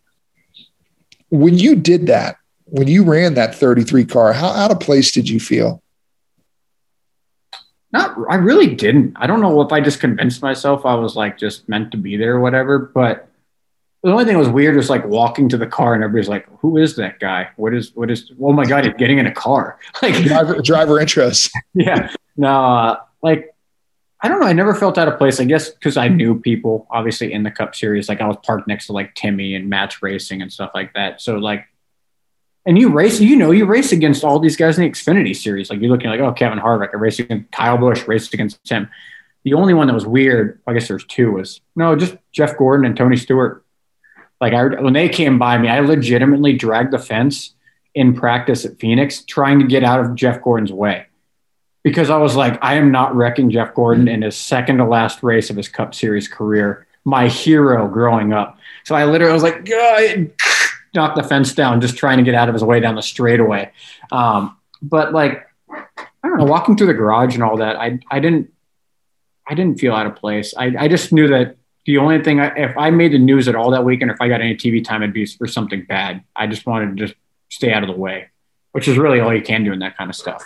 when 1.29 1.57
you 1.57 1.75
did 1.75 2.07
that, 2.07 2.37
when 2.65 2.87
you 2.87 3.03
ran 3.03 3.35
that 3.35 3.55
33 3.55 4.05
car, 4.05 4.33
how 4.33 4.49
out 4.49 4.71
of 4.71 4.79
place 4.79 5.11
did 5.11 5.29
you 5.29 5.39
feel? 5.39 5.81
Not, 7.91 8.15
I 8.29 8.35
really 8.35 8.75
didn't. 8.75 9.13
I 9.15 9.25
don't 9.25 9.41
know 9.41 9.61
if 9.61 9.71
I 9.71 9.79
just 9.79 9.99
convinced 9.99 10.41
myself 10.41 10.85
I 10.85 10.93
was 10.93 11.15
like 11.15 11.37
just 11.37 11.67
meant 11.69 11.91
to 11.91 11.97
be 11.97 12.17
there 12.17 12.35
or 12.35 12.39
whatever, 12.41 12.77
but 12.77 13.29
the 14.03 14.11
only 14.11 14.25
thing 14.25 14.33
that 14.33 14.39
was 14.39 14.49
weird 14.49 14.75
was 14.75 14.89
like 14.89 15.05
walking 15.05 15.49
to 15.49 15.57
the 15.57 15.65
car 15.65 15.93
and 15.93 16.03
everybody's 16.03 16.29
like, 16.29 16.47
"Who 16.59 16.77
is 16.77 16.95
that 16.97 17.19
guy? 17.19 17.49
What 17.55 17.73
is 17.73 17.95
what 17.95 18.11
is? 18.11 18.31
Oh 18.41 18.53
my 18.53 18.65
god, 18.65 18.85
he's 18.85 18.93
getting 18.93 19.17
in 19.17 19.25
a 19.25 19.33
car!" 19.33 19.79
Like, 20.01 20.23
driver, 20.23 20.61
driver 20.61 20.93
intros. 20.95 21.51
yeah, 21.73 22.11
no, 22.37 22.65
uh, 22.65 22.99
like 23.21 23.53
I 24.21 24.27
don't 24.27 24.41
know. 24.41 24.47
I 24.47 24.53
never 24.53 24.75
felt 24.75 24.97
out 24.97 25.07
of 25.07 25.17
place. 25.17 25.39
I 25.39 25.45
guess 25.45 25.69
because 25.69 25.95
I 25.95 26.09
knew 26.09 26.39
people, 26.39 26.87
obviously 26.91 27.31
in 27.31 27.43
the 27.43 27.51
Cup 27.51 27.73
Series. 27.73 28.09
Like 28.09 28.19
I 28.19 28.27
was 28.27 28.37
parked 28.43 28.67
next 28.67 28.87
to 28.87 28.93
like 28.93 29.15
Timmy 29.15 29.55
and 29.55 29.69
Matt's 29.69 30.01
racing 30.01 30.41
and 30.41 30.51
stuff 30.51 30.71
like 30.73 30.93
that. 30.93 31.21
So 31.21 31.37
like, 31.37 31.65
and 32.65 32.77
you 32.77 32.91
race, 32.91 33.21
you 33.21 33.37
know, 33.37 33.51
you 33.51 33.65
race 33.65 33.93
against 33.93 34.23
all 34.25 34.39
these 34.39 34.57
guys 34.57 34.77
in 34.77 34.83
the 34.83 34.89
Xfinity 34.89 35.35
Series. 35.35 35.69
Like 35.69 35.79
you're 35.79 35.89
looking 35.89 36.09
like, 36.09 36.19
oh, 36.19 36.33
Kevin 36.33 36.59
Harvick, 36.59 36.89
I 36.93 36.97
raced 36.97 37.19
against 37.19 37.51
Kyle 37.51 37.77
Busch, 37.77 38.05
raced 38.07 38.33
against 38.33 38.69
him. 38.69 38.89
The 39.43 39.53
only 39.53 39.73
one 39.73 39.87
that 39.87 39.93
was 39.93 40.05
weird, 40.05 40.59
I 40.67 40.73
guess 40.73 40.89
there's 40.89 41.05
two, 41.05 41.31
was 41.31 41.61
no, 41.77 41.95
just 41.95 42.17
Jeff 42.33 42.57
Gordon 42.57 42.85
and 42.85 42.97
Tony 42.97 43.15
Stewart. 43.15 43.63
Like 44.41 44.53
I, 44.53 44.65
when 44.81 44.93
they 44.93 45.07
came 45.07 45.39
by 45.39 45.57
me, 45.57 45.69
I 45.69 45.79
legitimately 45.79 46.53
dragged 46.53 46.91
the 46.91 46.99
fence 46.99 47.55
in 47.95 48.13
practice 48.13 48.65
at 48.65 48.79
Phoenix, 48.79 49.23
trying 49.23 49.59
to 49.59 49.65
get 49.65 49.85
out 49.85 50.01
of 50.01 50.15
Jeff 50.15 50.41
Gordon's 50.41 50.73
way 50.73 51.05
because 51.83 52.09
I 52.09 52.17
was 52.17 52.35
like, 52.35 52.57
I 52.61 52.75
am 52.75 52.91
not 52.91 53.15
wrecking 53.15 53.49
Jeff 53.49 53.73
Gordon 53.73 54.07
in 54.07 54.21
his 54.21 54.35
second 54.35 54.77
to 54.77 54.85
last 54.85 55.23
race 55.23 55.49
of 55.49 55.55
his 55.55 55.67
Cup 55.67 55.95
Series 55.95 56.27
career, 56.27 56.87
my 57.05 57.27
hero 57.27 57.87
growing 57.87 58.33
up. 58.33 58.57
So 58.83 58.95
I 58.95 59.05
literally 59.05 59.33
was 59.33 59.43
like, 59.43 59.67
knock 60.93 61.15
the 61.15 61.23
fence 61.23 61.53
down, 61.53 61.81
just 61.81 61.97
trying 61.97 62.17
to 62.17 62.23
get 62.23 62.35
out 62.35 62.49
of 62.49 62.55
his 62.55 62.63
way 62.63 62.79
down 62.79 62.95
the 62.95 63.01
straightaway. 63.01 63.71
Um, 64.11 64.57
but 64.81 65.13
like, 65.13 65.45
I 65.69 66.27
don't 66.27 66.37
know, 66.37 66.45
walking 66.45 66.75
through 66.75 66.87
the 66.87 66.93
garage 66.93 67.35
and 67.35 67.43
all 67.43 67.57
that, 67.57 67.75
I 67.77 67.99
I 68.09 68.19
didn't 68.19 68.51
I 69.47 69.55
didn't 69.55 69.79
feel 69.79 69.93
out 69.93 70.05
of 70.05 70.15
place. 70.15 70.53
I, 70.55 70.73
I 70.77 70.87
just 70.87 71.11
knew 71.11 71.27
that 71.29 71.57
the 71.85 71.97
only 71.97 72.23
thing 72.23 72.39
I, 72.39 72.55
if 72.55 72.77
I 72.77 72.91
made 72.91 73.13
the 73.13 73.17
news 73.17 73.47
at 73.47 73.55
all 73.55 73.71
that 73.71 73.83
weekend, 73.83 74.11
if 74.11 74.21
I 74.21 74.27
got 74.27 74.41
any 74.41 74.55
TV 74.55 74.83
time, 74.83 75.01
it'd 75.01 75.13
be 75.13 75.25
for 75.25 75.47
something 75.47 75.85
bad. 75.85 76.23
I 76.35 76.45
just 76.47 76.65
wanted 76.65 76.97
to 76.97 77.07
just 77.07 77.17
stay 77.49 77.73
out 77.73 77.83
of 77.83 77.89
the 77.89 77.95
way, 77.95 78.29
which 78.73 78.87
is 78.87 78.97
really 78.97 79.19
all 79.19 79.33
you 79.33 79.41
can 79.41 79.63
do 79.63 79.73
in 79.73 79.79
that 79.79 79.97
kind 79.97 80.09
of 80.09 80.15
stuff. 80.15 80.43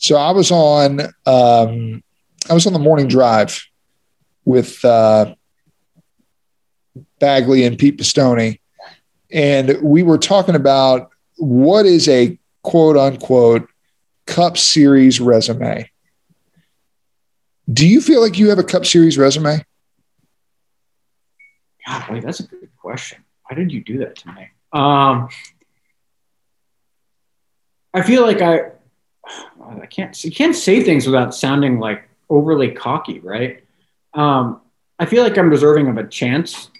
So 0.00 0.16
I 0.16 0.30
was 0.30 0.50
on 0.50 1.00
um, 1.26 2.02
I 2.48 2.54
was 2.54 2.66
on 2.66 2.72
the 2.72 2.78
morning 2.78 3.06
drive 3.06 3.62
with 4.46 4.82
uh, 4.82 5.34
Bagley 7.18 7.64
and 7.64 7.78
Pete 7.78 7.98
Pistone, 7.98 8.58
and 9.30 9.78
we 9.82 10.02
were 10.02 10.16
talking 10.16 10.54
about 10.54 11.10
what 11.36 11.84
is 11.84 12.08
a 12.08 12.38
quote 12.62 12.96
unquote 12.96 13.68
Cup 14.26 14.56
Series 14.56 15.20
resume. 15.20 15.88
Do 17.70 17.86
you 17.86 18.00
feel 18.00 18.22
like 18.22 18.38
you 18.38 18.48
have 18.48 18.58
a 18.58 18.64
Cup 18.64 18.86
Series 18.86 19.18
resume? 19.18 19.62
God, 21.86 22.10
wait, 22.10 22.22
that's 22.22 22.40
a 22.40 22.44
good 22.44 22.70
question. 22.78 23.22
Why 23.46 23.54
did 23.54 23.70
you 23.70 23.84
do 23.84 23.98
that 23.98 24.16
to 24.16 24.32
me? 24.32 24.48
Um, 24.72 25.28
I 27.92 28.00
feel 28.02 28.22
like 28.22 28.40
I, 28.40 28.70
I 29.70 29.86
can't, 29.86 30.24
you 30.24 30.32
can't 30.32 30.56
say 30.56 30.82
things 30.82 31.06
without 31.06 31.34
sounding 31.34 31.78
like 31.78 32.08
overly 32.28 32.72
cocky, 32.72 33.20
right? 33.20 33.62
Um, 34.14 34.60
I 34.98 35.06
feel 35.06 35.22
like 35.22 35.36
I'm 35.38 35.50
deserving 35.50 35.88
of 35.88 35.96
a 35.96 36.06
chance. 36.06 36.70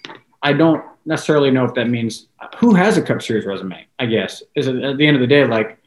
I 0.41 0.53
don't 0.53 0.83
necessarily 1.05 1.51
know 1.51 1.65
if 1.65 1.73
that 1.75 1.89
means 1.89 2.27
who 2.57 2.73
has 2.73 2.97
a 2.97 3.01
Cup 3.01 3.21
Series 3.21 3.45
resume. 3.45 3.85
I 3.99 4.05
guess 4.05 4.43
is 4.55 4.67
at 4.67 4.97
the 4.97 5.07
end 5.07 5.15
of 5.15 5.21
the 5.21 5.27
day, 5.27 5.45
like 5.45 5.77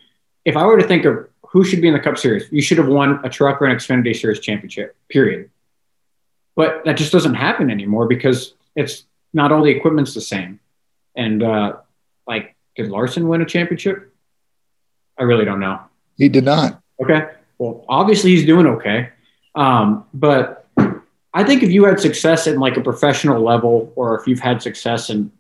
if 0.45 0.57
I 0.57 0.65
were 0.67 0.79
to 0.79 0.87
think 0.87 1.05
of 1.05 1.29
who 1.43 1.65
should 1.65 1.81
be 1.81 1.89
in 1.89 1.95
the 1.95 2.01
Cup 2.01 2.19
Series, 2.19 2.49
you 2.51 2.63
should 2.63 2.79
have 2.79 2.89
won 2.89 3.21
a 3.25 3.29
Truck 3.29 3.63
or 3.63 3.67
an 3.67 3.77
Xfinity 3.77 4.15
Series 4.17 4.41
championship. 4.41 4.97
Period. 5.09 5.51
But 6.57 6.85
that 6.85 6.97
just 6.97 7.13
doesn't 7.13 7.35
happen 7.35 7.71
anymore 7.71 8.07
because 8.07 8.55
it's 8.77 9.05
not 9.33 9.53
all 9.53 9.63
the 9.63 9.71
equipment's 9.71 10.15
the 10.15 10.21
same. 10.21 10.61
And 11.17 11.43
uh, 11.43 11.77
like, 12.27 12.57
did 12.77 12.89
Larson 12.89 13.29
win 13.29 13.41
a 13.41 13.47
championship? 13.47 14.13
I 15.19 15.23
really 15.25 15.45
don't 15.45 15.61
know. 15.61 15.81
He 16.17 16.29
did 16.29 16.45
not. 16.45 16.81
Okay. 17.03 17.29
Well, 17.59 17.85
obviously 17.89 18.31
he's 18.31 18.47
doing 18.47 18.67
okay. 18.67 19.11
Um, 19.55 20.05
but 20.13 20.67
I 21.33 21.45
think 21.45 21.63
if 21.63 21.71
you 21.71 21.85
had 21.85 22.01
success 22.01 22.47
at 22.47 22.59
like 22.59 22.77
a 22.77 22.81
professional 22.81 23.43
level, 23.43 23.93
or 23.97 24.19
if 24.19 24.27
you've 24.27 24.41
had 24.41 24.63
success 24.63 25.11
in 25.11 25.31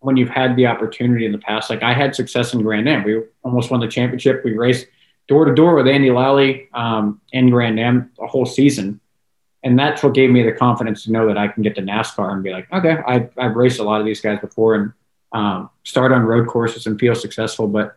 when 0.00 0.16
you've 0.16 0.28
had 0.28 0.54
the 0.56 0.66
opportunity 0.66 1.24
in 1.24 1.32
the 1.32 1.38
past, 1.38 1.70
like 1.70 1.82
I 1.82 1.92
had 1.92 2.14
success 2.14 2.52
in 2.52 2.62
Grand 2.62 2.88
Am, 2.88 3.02
we 3.02 3.22
almost 3.42 3.70
won 3.70 3.80
the 3.80 3.88
championship. 3.88 4.44
We 4.44 4.52
raced 4.52 4.86
door 5.28 5.44
to 5.44 5.54
door 5.54 5.74
with 5.74 5.88
Andy 5.88 6.10
Lally 6.10 6.68
um, 6.74 7.20
in 7.32 7.50
Grand 7.50 7.80
Am 7.80 8.10
a 8.20 8.26
whole 8.26 8.46
season. 8.46 9.00
And 9.64 9.76
that's 9.76 10.02
what 10.02 10.14
gave 10.14 10.30
me 10.30 10.44
the 10.44 10.52
confidence 10.52 11.04
to 11.04 11.12
know 11.12 11.26
that 11.26 11.36
I 11.36 11.48
can 11.48 11.62
get 11.62 11.74
to 11.74 11.82
NASCAR 11.82 12.32
and 12.32 12.42
be 12.42 12.50
like, 12.50 12.72
okay, 12.72 12.98
I, 13.04 13.28
I've 13.36 13.56
raced 13.56 13.80
a 13.80 13.82
lot 13.82 14.00
of 14.00 14.06
these 14.06 14.20
guys 14.20 14.38
before 14.40 14.74
and 14.76 14.92
um, 15.32 15.70
start 15.82 16.12
on 16.12 16.22
road 16.22 16.46
courses 16.46 16.86
and 16.86 17.00
feel 17.00 17.16
successful. 17.16 17.66
But 17.66 17.96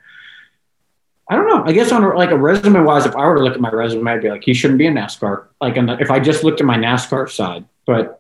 I 1.30 1.35
don't 1.35 1.47
know. 1.47 1.64
I 1.64 1.73
guess 1.73 1.91
on 1.91 2.03
like 2.15 2.31
a 2.31 2.38
resume 2.38 2.81
wise, 2.81 3.06
if 3.06 3.15
I 3.15 3.26
were 3.27 3.35
to 3.35 3.43
look 3.43 3.53
at 3.53 3.61
my 3.61 3.69
resume, 3.69 4.10
I'd 4.10 4.22
be 4.22 4.30
like, 4.30 4.43
he 4.43 4.56
shouldn't 4.56 4.80
be 4.80 4.88
in 4.88 4.95
NASCAR. 4.95 5.45
Like, 5.61 5.76
the, 5.76 5.97
if 5.99 6.10
I 6.10 6.19
just 6.19 6.43
looked 6.43 6.60
at 6.60 6.65
my 6.65 6.77
NASCAR 6.77 7.30
side, 7.30 7.65
but 7.85 8.19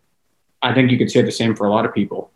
I 0.61 0.75
think 0.75 0.91
you 0.91 0.97
could 0.97 1.09
say 1.09 1.23
the 1.23 1.31
same 1.31 1.55
for 1.55 1.65
a 1.65 1.71
lot 1.71 1.85
of 1.85 1.93
people. 1.93 2.31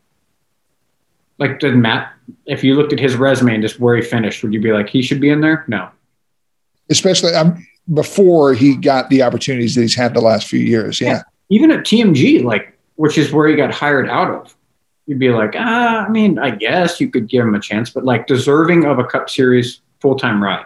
Like, 1.37 1.59
did 1.59 1.75
Matt, 1.75 2.13
if 2.47 2.63
you 2.63 2.73
looked 2.75 2.91
at 2.91 2.99
his 2.99 3.15
resume 3.15 3.53
and 3.53 3.61
just 3.61 3.79
where 3.79 3.95
he 3.95 4.01
finished, 4.01 4.41
would 4.41 4.53
you 4.53 4.61
be 4.61 4.71
like, 4.71 4.89
he 4.89 5.03
should 5.03 5.21
be 5.21 5.29
in 5.29 5.41
there? 5.41 5.63
No. 5.67 5.89
Especially 6.89 7.33
um, 7.35 7.67
before 7.93 8.55
he 8.55 8.75
got 8.75 9.09
the 9.09 9.21
opportunities 9.21 9.75
that 9.75 9.81
he's 9.81 9.95
had 9.95 10.15
the 10.15 10.21
last 10.21 10.47
few 10.47 10.59
years. 10.59 10.99
Yeah. 10.99 11.09
yeah. 11.09 11.21
Even 11.49 11.69
at 11.69 11.81
TMG, 11.81 12.43
like, 12.43 12.75
which 12.95 13.19
is 13.19 13.31
where 13.31 13.47
he 13.47 13.55
got 13.55 13.71
hired 13.71 14.09
out 14.09 14.29
of, 14.29 14.55
you'd 15.05 15.19
be 15.19 15.29
like, 15.29 15.53
ah, 15.55 16.05
I 16.05 16.09
mean, 16.09 16.39
I 16.39 16.49
guess 16.49 16.99
you 16.99 17.09
could 17.09 17.27
give 17.27 17.45
him 17.45 17.53
a 17.53 17.59
chance, 17.59 17.91
but 17.91 18.05
like 18.05 18.25
deserving 18.25 18.85
of 18.85 18.97
a 18.97 19.03
Cup 19.03 19.29
Series 19.29 19.81
full 20.03 20.15
time 20.19 20.43
ride. 20.43 20.65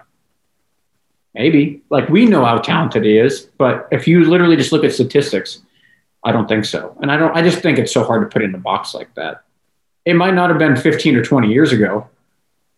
Maybe. 1.36 1.84
Like 1.92 2.10
we 2.10 2.26
know 2.26 2.44
how 2.44 2.58
talented 2.58 3.06
he 3.06 3.18
is, 3.18 3.50
but 3.60 3.88
if 3.92 4.08
you 4.08 4.26
literally 4.26 4.56
just 4.56 4.72
look 4.72 4.84
at 4.84 4.92
statistics, 4.92 5.62
I 6.26 6.32
don't 6.32 6.50
think 6.50 6.66
so. 6.66 6.98
And 7.02 7.12
I 7.12 7.18
don't 7.18 7.38
I 7.38 7.44
just 7.44 7.60
think 7.60 7.78
it's 7.78 7.94
so 7.94 8.04
hard 8.04 8.24
to 8.24 8.34
put 8.34 8.42
in 8.42 8.54
a 8.56 8.58
box 8.58 8.96
like 8.96 9.14
that. 9.14 9.44
It 10.04 10.16
might 10.16 10.34
not 10.34 10.50
have 10.50 10.58
been 10.58 10.76
15 10.76 11.16
or 11.16 11.24
20 11.24 11.50
years 11.50 11.72
ago, 11.72 12.10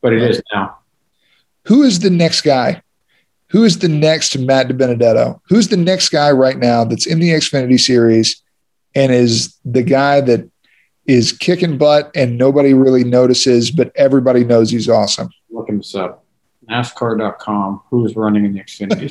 but 0.01 0.11
it 0.11 0.21
is 0.21 0.41
now. 0.53 0.77
Who 1.67 1.83
is 1.83 1.99
the 1.99 2.09
next 2.09 2.41
guy? 2.41 2.83
Who 3.51 3.63
is 3.63 3.79
the 3.79 3.87
next 3.87 4.37
Matt 4.37 4.67
DiBenedetto? 4.67 5.39
Who's 5.47 5.69
the 5.69 5.77
next 5.77 6.09
guy 6.09 6.31
right 6.31 6.57
now 6.57 6.83
that's 6.83 7.07
in 7.07 7.19
the 7.19 7.29
Xfinity 7.29 7.79
series 7.79 8.43
and 8.95 9.11
is 9.11 9.57
the 9.63 9.83
guy 9.83 10.21
that 10.21 10.49
is 11.05 11.31
kicking 11.31 11.77
butt 11.77 12.11
and 12.13 12.37
nobody 12.37 12.73
really 12.73 13.03
notices, 13.03 13.71
but 13.71 13.91
everybody 13.95 14.43
knows 14.43 14.69
he's 14.69 14.89
awesome? 14.89 15.29
Looking 15.49 15.77
this 15.77 15.95
up. 15.95 16.25
NASCAR.com, 16.69 17.81
who's 17.89 18.15
running 18.15 18.45
in 18.45 18.53
the 18.53 18.59
Xfinity. 18.61 19.09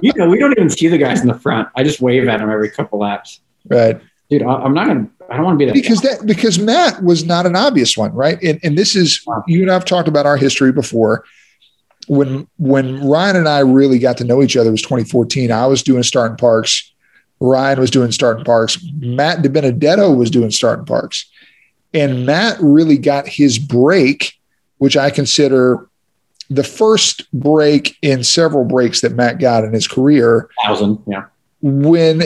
you 0.00 0.12
know, 0.16 0.28
we 0.28 0.38
don't 0.38 0.52
even 0.52 0.70
see 0.70 0.88
the 0.88 0.98
guys 0.98 1.20
in 1.20 1.28
the 1.28 1.38
front. 1.38 1.68
I 1.76 1.82
just 1.82 2.00
wave 2.00 2.28
at 2.28 2.38
them 2.38 2.50
every 2.50 2.70
couple 2.70 2.98
laps. 2.98 3.40
Right. 3.68 4.00
Dude, 4.30 4.42
I, 4.42 4.54
I'm 4.54 4.74
not 4.74 4.86
going 4.86 5.06
to, 5.06 5.12
I 5.30 5.36
don't 5.36 5.44
want 5.44 5.58
to 5.58 5.58
be 5.58 5.66
that. 5.66 5.74
Because 5.74 6.00
that, 6.02 6.26
because 6.26 6.58
Matt 6.58 7.02
was 7.02 7.24
not 7.24 7.46
an 7.46 7.56
obvious 7.56 7.96
one, 7.96 8.12
right? 8.12 8.40
And, 8.42 8.60
and 8.62 8.76
this 8.76 8.94
is, 8.96 9.22
Wow. 9.26 9.44
you 9.46 9.62
and 9.62 9.70
I've 9.70 9.84
talked 9.84 10.08
about 10.08 10.26
our 10.26 10.36
history 10.36 10.72
before. 10.72 11.24
When, 12.06 12.46
when 12.58 13.06
Ryan 13.06 13.36
and 13.36 13.48
I 13.48 13.60
really 13.60 13.98
got 13.98 14.18
to 14.18 14.24
know 14.24 14.42
each 14.42 14.56
other 14.56 14.70
was 14.70 14.82
2014. 14.82 15.50
I 15.50 15.66
was 15.66 15.82
doing 15.82 16.02
starting 16.02 16.36
parks. 16.36 16.92
Ryan 17.40 17.80
was 17.80 17.90
doing 17.90 18.12
starting 18.12 18.44
parks. 18.44 18.78
Matt 18.94 19.38
DiBenedetto 19.38 20.14
was 20.16 20.30
doing 20.30 20.50
starting 20.50 20.84
parks. 20.84 21.30
And 21.94 22.26
Matt 22.26 22.58
really 22.60 22.98
got 22.98 23.26
his 23.28 23.58
break, 23.58 24.34
which 24.78 24.96
I 24.96 25.10
consider 25.10 25.88
the 26.50 26.64
first 26.64 27.30
break 27.32 27.96
in 28.02 28.24
several 28.24 28.64
breaks 28.64 29.00
that 29.00 29.14
Matt 29.14 29.38
got 29.38 29.64
in 29.64 29.72
his 29.72 29.88
career 29.88 30.48
thousand. 30.64 30.98
Yeah. 31.06 31.24
when 31.62 32.24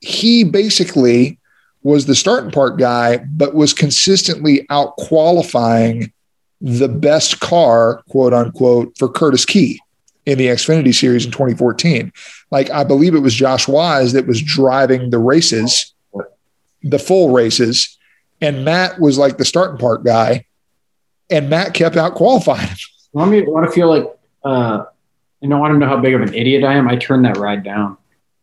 he 0.00 0.44
basically 0.44 1.38
was 1.82 2.06
the 2.06 2.14
starting 2.14 2.50
part 2.50 2.78
guy, 2.78 3.18
but 3.18 3.54
was 3.54 3.72
consistently 3.72 4.66
out 4.70 4.96
qualifying 4.96 6.12
the 6.60 6.88
best 6.88 7.40
car, 7.40 8.02
quote 8.08 8.34
unquote, 8.34 8.96
for 8.98 9.08
Curtis 9.08 9.44
Key 9.44 9.80
in 10.26 10.38
the 10.38 10.48
Xfinity 10.48 10.94
series 10.94 11.24
in 11.24 11.30
2014. 11.30 12.12
Like, 12.50 12.70
I 12.70 12.84
believe 12.84 13.14
it 13.14 13.20
was 13.20 13.34
Josh 13.34 13.68
Wise 13.68 14.12
that 14.12 14.26
was 14.26 14.42
driving 14.42 15.10
the 15.10 15.18
races, 15.18 15.94
the 16.82 16.98
full 16.98 17.30
races, 17.30 17.96
and 18.40 18.64
Matt 18.64 19.00
was 19.00 19.18
like 19.18 19.38
the 19.38 19.44
starting 19.44 19.78
part 19.78 20.04
guy, 20.04 20.44
and 21.30 21.48
Matt 21.48 21.74
kept 21.74 21.96
out 21.96 22.14
qualifying 22.14 22.68
Want 23.12 23.30
me 23.30 23.42
want 23.42 23.66
to 23.66 23.72
feel 23.72 23.88
like 23.88 24.04
uh 24.44 24.84
I 25.42 25.46
want 25.46 25.72
to 25.72 25.78
know 25.78 25.86
how 25.86 25.98
big 25.98 26.14
of 26.14 26.22
an 26.22 26.34
idiot 26.34 26.64
I 26.64 26.74
am? 26.74 26.88
I 26.88 26.96
turned 26.96 27.24
that 27.24 27.36
ride 27.36 27.62
down. 27.62 27.96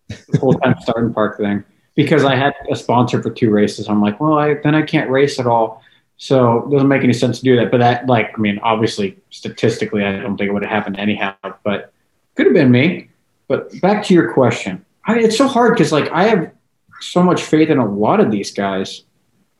The 0.07 0.37
full 0.39 0.53
time 0.53 0.75
starting 0.81 1.13
park 1.13 1.37
thing. 1.37 1.63
Because 1.95 2.25
I 2.25 2.35
had 2.35 2.53
a 2.69 2.75
sponsor 2.75 3.21
for 3.21 3.29
two 3.29 3.49
races. 3.49 3.87
I'm 3.87 4.01
like, 4.01 4.19
well, 4.19 4.33
I 4.33 4.55
then 4.55 4.75
I 4.75 4.81
can't 4.81 5.09
race 5.09 5.39
at 5.39 5.47
all. 5.47 5.81
So 6.17 6.65
it 6.65 6.71
doesn't 6.71 6.87
make 6.87 7.03
any 7.03 7.13
sense 7.13 7.39
to 7.39 7.43
do 7.43 7.55
that. 7.57 7.71
But 7.71 7.79
that 7.79 8.07
like 8.07 8.31
I 8.35 8.41
mean, 8.41 8.59
obviously 8.59 9.17
statistically 9.29 10.03
I 10.03 10.17
don't 10.19 10.37
think 10.37 10.49
it 10.49 10.53
would 10.53 10.63
have 10.63 10.71
happened 10.71 10.99
anyhow, 10.99 11.35
but 11.63 11.93
could 12.35 12.45
have 12.45 12.55
been 12.55 12.71
me. 12.71 13.09
But 13.47 13.79
back 13.81 14.03
to 14.05 14.13
your 14.13 14.33
question. 14.33 14.85
I, 15.05 15.19
it's 15.19 15.37
so 15.37 15.47
hard 15.47 15.73
because 15.73 15.91
like 15.91 16.09
I 16.11 16.23
have 16.23 16.51
so 17.01 17.21
much 17.21 17.43
faith 17.43 17.69
in 17.69 17.77
a 17.77 17.85
lot 17.85 18.19
of 18.19 18.31
these 18.31 18.51
guys. 18.51 19.03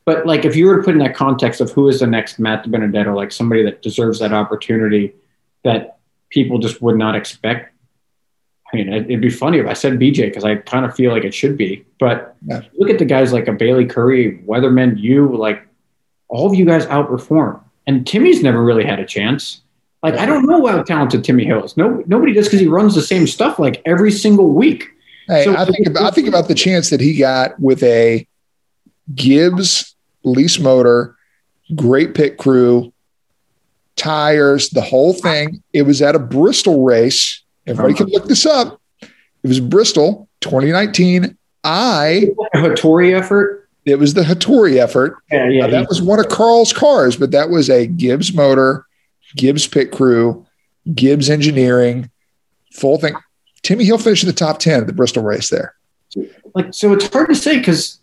But 0.06 0.24
like, 0.24 0.44
if 0.44 0.54
you 0.56 0.66
were 0.66 0.76
to 0.78 0.82
put 0.82 0.94
in 0.94 1.00
that 1.00 1.14
context 1.16 1.60
of 1.60 1.70
who 1.72 1.88
is 1.88 1.98
the 2.00 2.06
next 2.06 2.38
Matt 2.38 2.70
Benedetto, 2.70 3.14
like 3.14 3.32
somebody 3.32 3.62
that 3.64 3.82
deserves 3.82 4.20
that 4.20 4.32
opportunity 4.32 5.12
that 5.64 5.98
people 6.30 6.58
just 6.58 6.80
would 6.80 6.96
not 6.96 7.16
expect. 7.16 7.72
I 8.72 8.76
mean, 8.76 8.92
it'd 8.92 9.20
be 9.20 9.30
funny 9.30 9.58
if 9.58 9.66
I 9.66 9.72
said 9.74 9.94
BJ 9.98 10.26
because 10.28 10.44
I 10.44 10.56
kind 10.56 10.84
of 10.84 10.94
feel 10.94 11.10
like 11.12 11.24
it 11.24 11.34
should 11.34 11.56
be. 11.58 11.84
But 11.98 12.36
Yeah. 12.46 12.62
look 12.78 12.88
at 12.88 12.98
the 12.98 13.04
guys 13.04 13.32
like 13.32 13.48
a 13.48 13.52
Bayley 13.52 13.84
Currey, 13.84 14.44
Weatherman, 14.46 14.98
you 14.98 15.36
like 15.36 15.66
all 16.28 16.46
of 16.46 16.54
you 16.54 16.64
guys 16.64 16.86
outperform. 16.86 17.60
And 17.88 18.06
Timmy's 18.06 18.42
never 18.42 18.62
really 18.62 18.84
had 18.84 18.98
a 19.00 19.04
chance. 19.06 19.62
Like 20.04 20.14
I 20.14 20.26
don't 20.26 20.46
know 20.46 20.66
how 20.66 20.82
talented 20.82 21.24
Timmy 21.24 21.44
Hill 21.44 21.64
is. 21.64 21.76
No, 21.76 22.02
nobody 22.06 22.32
does 22.32 22.46
because 22.46 22.60
he 22.60 22.68
runs 22.68 22.94
the 22.94 23.02
same 23.02 23.26
stuff 23.26 23.58
like 23.58 23.82
every 23.86 24.12
single 24.12 24.50
week. 24.50 24.84
Hey, 25.28 25.44
So- 25.44 25.56
I 25.56 25.64
think 25.64 25.86
about, 25.88 26.02
I 26.04 26.10
think 26.10 26.28
about 26.28 26.46
the 26.46 26.54
chance 26.54 26.90
that 26.90 27.00
he 27.00 27.16
got 27.16 27.58
with 27.58 27.82
a 27.82 28.26
Gibbs 29.14 29.94
lease 30.26 30.58
motor, 30.58 31.16
great 31.74 32.14
pit 32.14 32.36
crew, 32.36 32.92
tires, 33.96 34.68
the 34.70 34.82
whole 34.82 35.14
thing. 35.14 35.62
It 35.72 35.82
was 35.82 36.02
at 36.02 36.14
a 36.14 36.18
Bristol 36.18 36.84
race. 36.84 37.42
Everybody 37.66 37.94
can 37.94 38.08
look 38.08 38.26
this 38.26 38.44
up. 38.44 38.80
It 39.02 39.48
was 39.48 39.60
Bristol 39.60 40.28
2019. 40.42 41.36
I 41.64 42.28
A 42.54 42.58
Hattori 42.58 43.16
effort. 43.16 43.68
it 43.84 43.98
was 43.98 44.14
the 44.14 44.22
Hattori 44.22 44.76
effort. 44.76 45.16
Yeah, 45.32 45.48
yeah. 45.48 45.66
Now, 45.66 45.70
that 45.72 45.88
was 45.88 46.02
one 46.02 46.20
of 46.20 46.28
Carl's 46.28 46.72
cars, 46.72 47.16
but 47.16 47.30
that 47.32 47.48
was 47.50 47.70
a 47.70 47.86
Gibbs 47.86 48.32
motor, 48.34 48.86
Gibbs 49.36 49.66
pit 49.66 49.90
crew, 49.90 50.46
Gibbs 50.94 51.30
engineering, 51.30 52.10
full 52.72 52.98
thing. 52.98 53.14
Timmy 53.62 53.84
Hill 53.84 53.98
finished 53.98 54.22
in 54.22 54.28
the 54.28 54.32
top 54.32 54.58
10 54.58 54.82
at 54.82 54.86
the 54.86 54.92
Bristol 54.92 55.24
race 55.24 55.50
there. 55.50 55.74
like 56.54 56.72
so 56.72 56.92
it's 56.92 57.08
hard 57.08 57.28
to 57.28 57.34
say 57.34 57.58
because 57.58 57.98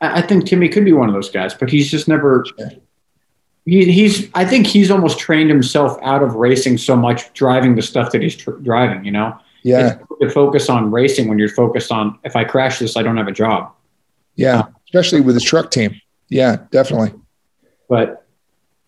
I, 0.00 0.22
think 0.22 0.46
Timmy 0.46 0.68
could 0.68 0.84
be 0.84 0.92
one 0.92 1.08
of 1.08 1.14
those 1.14 1.30
guys, 1.30 1.54
but 1.54 1.70
he's 1.70 1.90
just 1.90 2.08
never. 2.08 2.44
He, 3.64 3.90
he's. 3.90 4.30
I 4.34 4.44
think 4.44 4.66
he's 4.66 4.90
almost 4.90 5.18
trained 5.18 5.50
himself 5.50 5.98
out 6.02 6.22
of 6.22 6.34
racing 6.34 6.78
so 6.78 6.96
much, 6.96 7.32
driving 7.32 7.74
the 7.74 7.82
stuff 7.82 8.12
that 8.12 8.22
he's 8.22 8.36
tr- 8.36 8.52
driving. 8.52 9.04
You 9.04 9.12
know, 9.12 9.38
Yeah. 9.62 9.98
To 10.20 10.30
focus 10.30 10.68
on 10.68 10.90
racing 10.90 11.28
when 11.28 11.38
you're 11.38 11.48
focused 11.48 11.92
on 11.92 12.18
if 12.24 12.36
I 12.36 12.44
crash 12.44 12.78
this, 12.78 12.96
I 12.96 13.02
don't 13.02 13.16
have 13.16 13.28
a 13.28 13.32
job. 13.32 13.72
Yeah, 14.36 14.64
especially 14.86 15.20
with 15.20 15.34
his 15.34 15.44
truck 15.44 15.70
team. 15.70 16.00
Yeah, 16.28 16.58
definitely. 16.70 17.12
But 17.88 18.26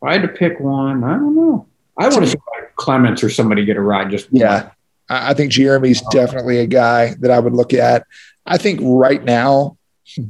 if 0.02 0.08
I 0.08 0.12
had 0.12 0.22
to 0.22 0.28
pick 0.28 0.60
one, 0.60 1.04
I 1.04 1.14
don't 1.14 1.34
know. 1.34 1.66
I 1.98 2.08
want 2.08 2.24
to 2.24 2.26
see 2.26 2.38
like 2.58 2.74
Clements 2.76 3.22
or 3.22 3.30
somebody 3.30 3.64
get 3.64 3.76
a 3.76 3.80
ride. 3.80 4.10
Just 4.10 4.28
Yeah, 4.30 4.70
I 5.08 5.30
I 5.30 5.34
think 5.34 5.52
Jeremy's 5.52 6.00
definitely 6.12 6.58
a 6.58 6.66
guy 6.66 7.14
that 7.20 7.30
I 7.30 7.38
would 7.38 7.52
look 7.52 7.74
at. 7.74 8.06
I 8.46 8.56
think 8.56 8.80
right 8.82 9.22
now, 9.22 9.76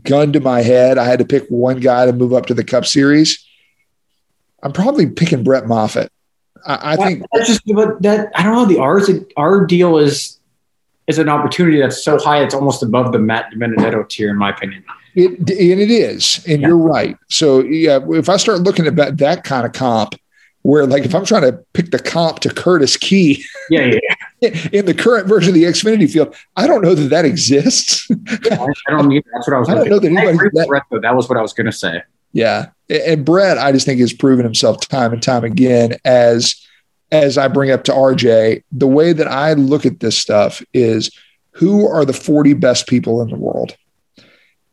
gun 0.05 0.33
to 0.33 0.41
my 0.41 0.63
head, 0.63 0.99
I 0.99 1.05
had 1.05 1.19
to 1.21 1.25
pick 1.25 1.47
one 1.49 1.81
guy 1.81 2.07
to 2.07 2.13
move 2.13 2.33
up 2.33 2.47
to 2.47 2.55
the 2.55 2.65
Cup 2.65 2.87
Series. 2.87 3.45
I'm 4.63 4.73
probably 4.73 5.07
picking 5.09 5.43
Brett 5.43 5.67
Moffitt. 5.67 6.13
I, 6.67 6.93
I 6.93 6.97
think 6.97 7.25
that's 7.33 7.49
just 7.49 7.63
but 7.67 8.03
that 8.03 8.31
I 8.35 8.43
don't 8.43 8.55
know. 8.55 8.67
The 8.67 8.79
ours 8.79 9.11
our 9.39 9.65
deal 9.65 9.97
is 9.97 10.39
is 11.07 11.19
an 11.19 11.29
opportunity 11.29 11.81
that's 11.81 12.05
so 12.05 12.19
high 12.19 12.43
it's 12.43 12.55
almost 12.55 12.83
above 12.83 13.13
the 13.13 13.19
Matt 13.19 13.51
DiBenedetto 13.53 14.09
tier, 14.11 14.29
in 14.31 14.37
my 14.37 14.51
opinion. 14.51 14.85
it 15.15 15.39
and 15.39 15.49
it 15.81 15.91
is, 15.91 16.45
and 16.47 16.61
Yeah. 16.61 16.69
you're 16.69 16.77
right. 16.77 17.17
So 17.29 17.61
yeah, 17.61 17.99
if 18.11 18.29
I 18.29 18.37
start 18.37 18.61
looking 18.61 18.87
at 18.87 18.97
that, 18.97 19.17
that 19.19 19.45
kind 19.45 19.65
of 19.65 19.73
comp, 19.73 20.15
where 20.63 20.87
like 20.87 21.05
if 21.05 21.15
I'm 21.15 21.25
trying 21.25 21.43
to 21.43 21.53
pick 21.73 21.91
the 21.91 21.99
comp 21.99 22.41
to 22.41 22.53
Curtis 22.53 22.97
Key 22.97 23.45
Yeah, 23.71 23.95
yeah, 24.41 24.69
in 24.73 24.85
the 24.87 24.95
current 24.95 25.27
version 25.27 25.51
of 25.51 25.55
the 25.55 25.65
Xfinity 25.65 26.11
field, 26.11 26.35
I 26.57 26.67
don't 26.67 26.83
know 26.83 26.95
that 26.95 27.09
that 27.11 27.25
exists. 27.25 28.09
yeah. 28.11 28.67
I 28.87 28.91
don't 28.91 29.09
need. 29.09 29.25
That's 29.33 29.49
what 29.49 29.57
I 29.57 29.59
was. 29.61 29.69
I 29.71 29.75
don't 29.75 29.89
know 29.89 29.99
that 29.99 30.07
say. 30.07 30.09
I 30.09 30.21
anybody's 30.21 30.35
agree 30.35 30.47
with 30.53 30.55
that- 30.55 30.69
Brett, 30.69 30.83
though. 30.91 31.01
That 31.01 31.17
was 31.17 31.29
what 31.29 31.39
I 31.39 31.43
was 31.43 31.53
going 31.53 31.67
to 31.67 31.73
say. 31.73 32.03
Yeah. 32.33 32.67
And 32.89 33.25
Brett, 33.25 33.59
I 33.59 33.73
just 33.73 33.87
think 33.87 34.01
has 34.01 34.13
proven 34.13 34.45
himself 34.45 34.81
time 34.81 35.13
and 35.13 35.23
time 35.23 35.45
again 35.45 35.97
as 36.05 36.55
as 37.13 37.37
I 37.39 37.49
bring 37.49 37.73
up 37.73 37.83
to 37.85 37.93
RJ, 37.93 38.63
the 38.71 38.87
way 38.87 39.13
that 39.13 39.27
I 39.27 39.55
look 39.55 39.85
at 39.85 39.99
this 39.99 40.17
stuff 40.17 40.63
is 40.73 41.11
who 41.53 41.89
are 41.89 42.05
the 42.05 42.13
40 42.13 42.53
best 42.55 42.87
people 42.87 43.21
in 43.23 43.31
the 43.31 43.37
world? 43.37 43.77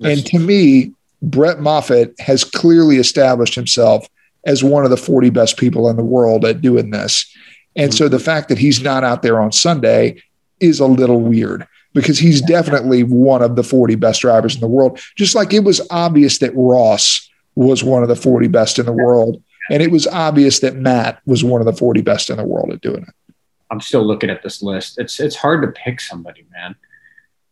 And 0.03 0.23
to 0.27 0.37
me, 0.37 0.93
Brett 1.23 1.59
Moffitt 1.59 2.13
has 2.19 2.43
clearly 2.43 2.97
established 2.97 3.55
himself 3.55 4.07
as 4.47 4.63
one 4.63 4.83
of 4.85 4.89
the 4.89 4.97
40 4.97 5.29
best 5.29 5.57
people 5.57 5.89
in 5.89 5.97
the 5.97 6.03
world 6.03 6.45
at 6.45 6.61
doing 6.61 6.89
this. 6.89 7.31
And 7.75 7.93
so 7.93 8.05
mm-hmm. 8.05 8.13
the 8.13 8.19
fact 8.19 8.49
that 8.49 8.57
he's 8.57 8.81
not 8.81 9.03
out 9.03 9.21
there 9.21 9.39
on 9.39 9.51
Sunday 9.51 10.23
is 10.59 10.79
a 10.79 10.87
little 10.87 11.21
weird 11.21 11.67
because 11.93 12.17
he's 12.17 12.41
definitely 12.41 13.03
one 13.03 13.43
of 13.43 13.55
the 13.55 13.63
40 13.63 13.95
best 13.95 14.21
drivers 14.21 14.55
in 14.55 14.61
the 14.61 14.67
world. 14.67 14.99
Just 15.15 15.35
like 15.35 15.53
it 15.53 15.63
was 15.63 15.85
obvious 15.91 16.39
that 16.39 16.53
Ross 16.55 17.29
was 17.55 17.83
one 17.83 18.01
of 18.01 18.09
the 18.09 18.15
40 18.15 18.47
best 18.47 18.79
in 18.79 18.85
the 18.85 18.93
world. 18.93 19.43
And 19.69 19.83
it 19.83 19.91
was 19.91 20.07
obvious 20.07 20.59
that 20.59 20.75
Matt 20.75 21.19
was 21.25 21.43
one 21.43 21.61
of 21.61 21.65
the 21.65 21.73
40 21.73 22.01
best 22.01 22.29
in 22.29 22.37
the 22.37 22.45
world 22.45 22.71
at 22.71 22.81
doing 22.81 23.03
it. 23.03 23.33
I'm 23.69 23.81
still 23.81 24.05
looking 24.05 24.29
at 24.29 24.43
this 24.43 24.61
list. 24.61 24.97
It's 24.97 25.19
it's 25.19 25.35
hard 25.35 25.61
to 25.61 25.67
pick 25.67 25.99
somebody, 25.99 26.45
man. 26.53 26.75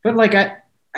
But 0.01 0.15
like 0.15 0.33
I 0.33 0.57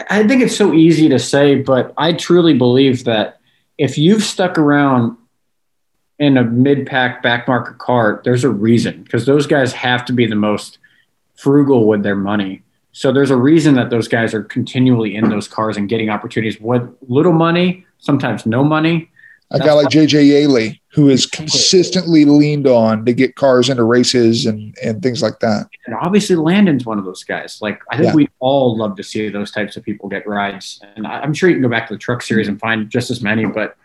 I 0.10 0.28
think 0.28 0.44
it's 0.44 0.56
so 0.56 0.74
easy 0.74 1.10
to 1.10 1.18
say, 1.18 1.56
but 1.56 1.92
I 1.98 2.14
truly 2.14 2.54
believe 2.54 3.06
that 3.06 3.40
if 3.80 3.98
you've 3.98 4.24
stuck 4.24 4.60
around 4.60 5.18
in 6.20 6.38
a 6.38 6.44
mid-pack 6.44 7.22
back 7.22 7.48
market 7.48 7.78
car, 7.78 8.22
there's 8.24 8.44
a 8.44 8.50
reason 8.50 9.04
because 9.04 9.26
those 9.26 9.46
guys 9.46 9.72
have 9.74 10.04
to 10.06 10.14
be 10.14 10.26
the 10.26 10.36
most 10.36 10.80
frugal 11.36 11.88
with 11.88 12.04
their 12.04 12.16
money. 12.16 12.64
So 12.92 13.12
there's 13.12 13.30
a 13.30 13.38
reason 13.38 13.76
that 13.76 13.92
those 13.92 14.08
guys 14.08 14.34
are 14.34 14.44
continually 14.44 15.16
in 15.16 15.30
those 15.30 15.48
cars 15.48 15.78
and 15.78 15.88
getting 15.88 16.10
opportunities 16.10 16.60
with 16.60 16.82
little 17.08 17.34
money, 17.34 17.86
sometimes 18.00 18.46
no 18.48 18.64
money. 18.64 19.12
A 19.52 19.60
guy 19.60 19.72
like 19.74 19.88
JJ 19.88 20.28
Yeley, 20.28 20.82
who 20.90 21.08
is 21.08 21.26
consistently 21.26 22.26
leaned 22.26 22.68
on 22.68 23.06
to 23.06 23.14
get 23.14 23.36
cars 23.36 23.70
into 23.70 23.84
races 23.84 24.46
and, 24.46 24.76
and 24.84 25.02
things 25.02 25.22
like 25.22 25.40
that. 25.40 25.70
And 25.86 25.96
obviously, 25.96 26.36
Landon's 26.36 26.86
one 26.86 26.98
of 27.00 27.06
those 27.06 27.24
guys. 27.24 27.60
Like, 27.62 27.80
I 27.90 27.96
think 27.96 28.08
Yeah. 28.10 28.16
we 28.16 28.30
all 28.40 28.76
love 28.78 28.98
to 28.98 29.04
see 29.04 29.30
those 29.30 29.52
types 29.52 29.78
of 29.78 29.84
people 29.84 30.10
get 30.10 30.28
rides. 30.28 30.82
And 30.98 31.08
I'm 31.08 31.34
sure 31.34 31.48
you 31.50 31.56
can 31.56 31.62
go 31.62 31.70
back 31.70 31.88
to 31.88 31.94
the 31.94 31.98
truck 32.00 32.24
series 32.24 32.50
and 32.50 32.60
find 32.60 32.90
just 32.90 33.10
as 33.10 33.22
many, 33.22 33.46
but 33.46 33.78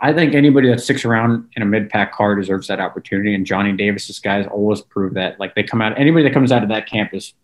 I 0.00 0.12
think 0.12 0.34
anybody 0.34 0.68
that 0.70 0.80
sticks 0.80 1.04
around 1.04 1.48
in 1.56 1.62
a 1.62 1.66
mid 1.66 1.88
pack 1.90 2.12
car 2.12 2.34
deserves 2.34 2.68
that 2.68 2.80
opportunity. 2.80 3.34
And 3.34 3.46
Johnny 3.46 3.72
Davis's 3.72 4.18
guys 4.18 4.46
always 4.46 4.80
prove 4.82 5.14
that. 5.14 5.40
Like, 5.40 5.54
they 5.54 5.62
come 5.62 5.80
out, 5.80 5.98
anybody 5.98 6.24
that 6.24 6.34
comes 6.34 6.52
out 6.52 6.62
of 6.62 6.68
that 6.68 6.88
camp 6.88 7.14
is 7.14 7.34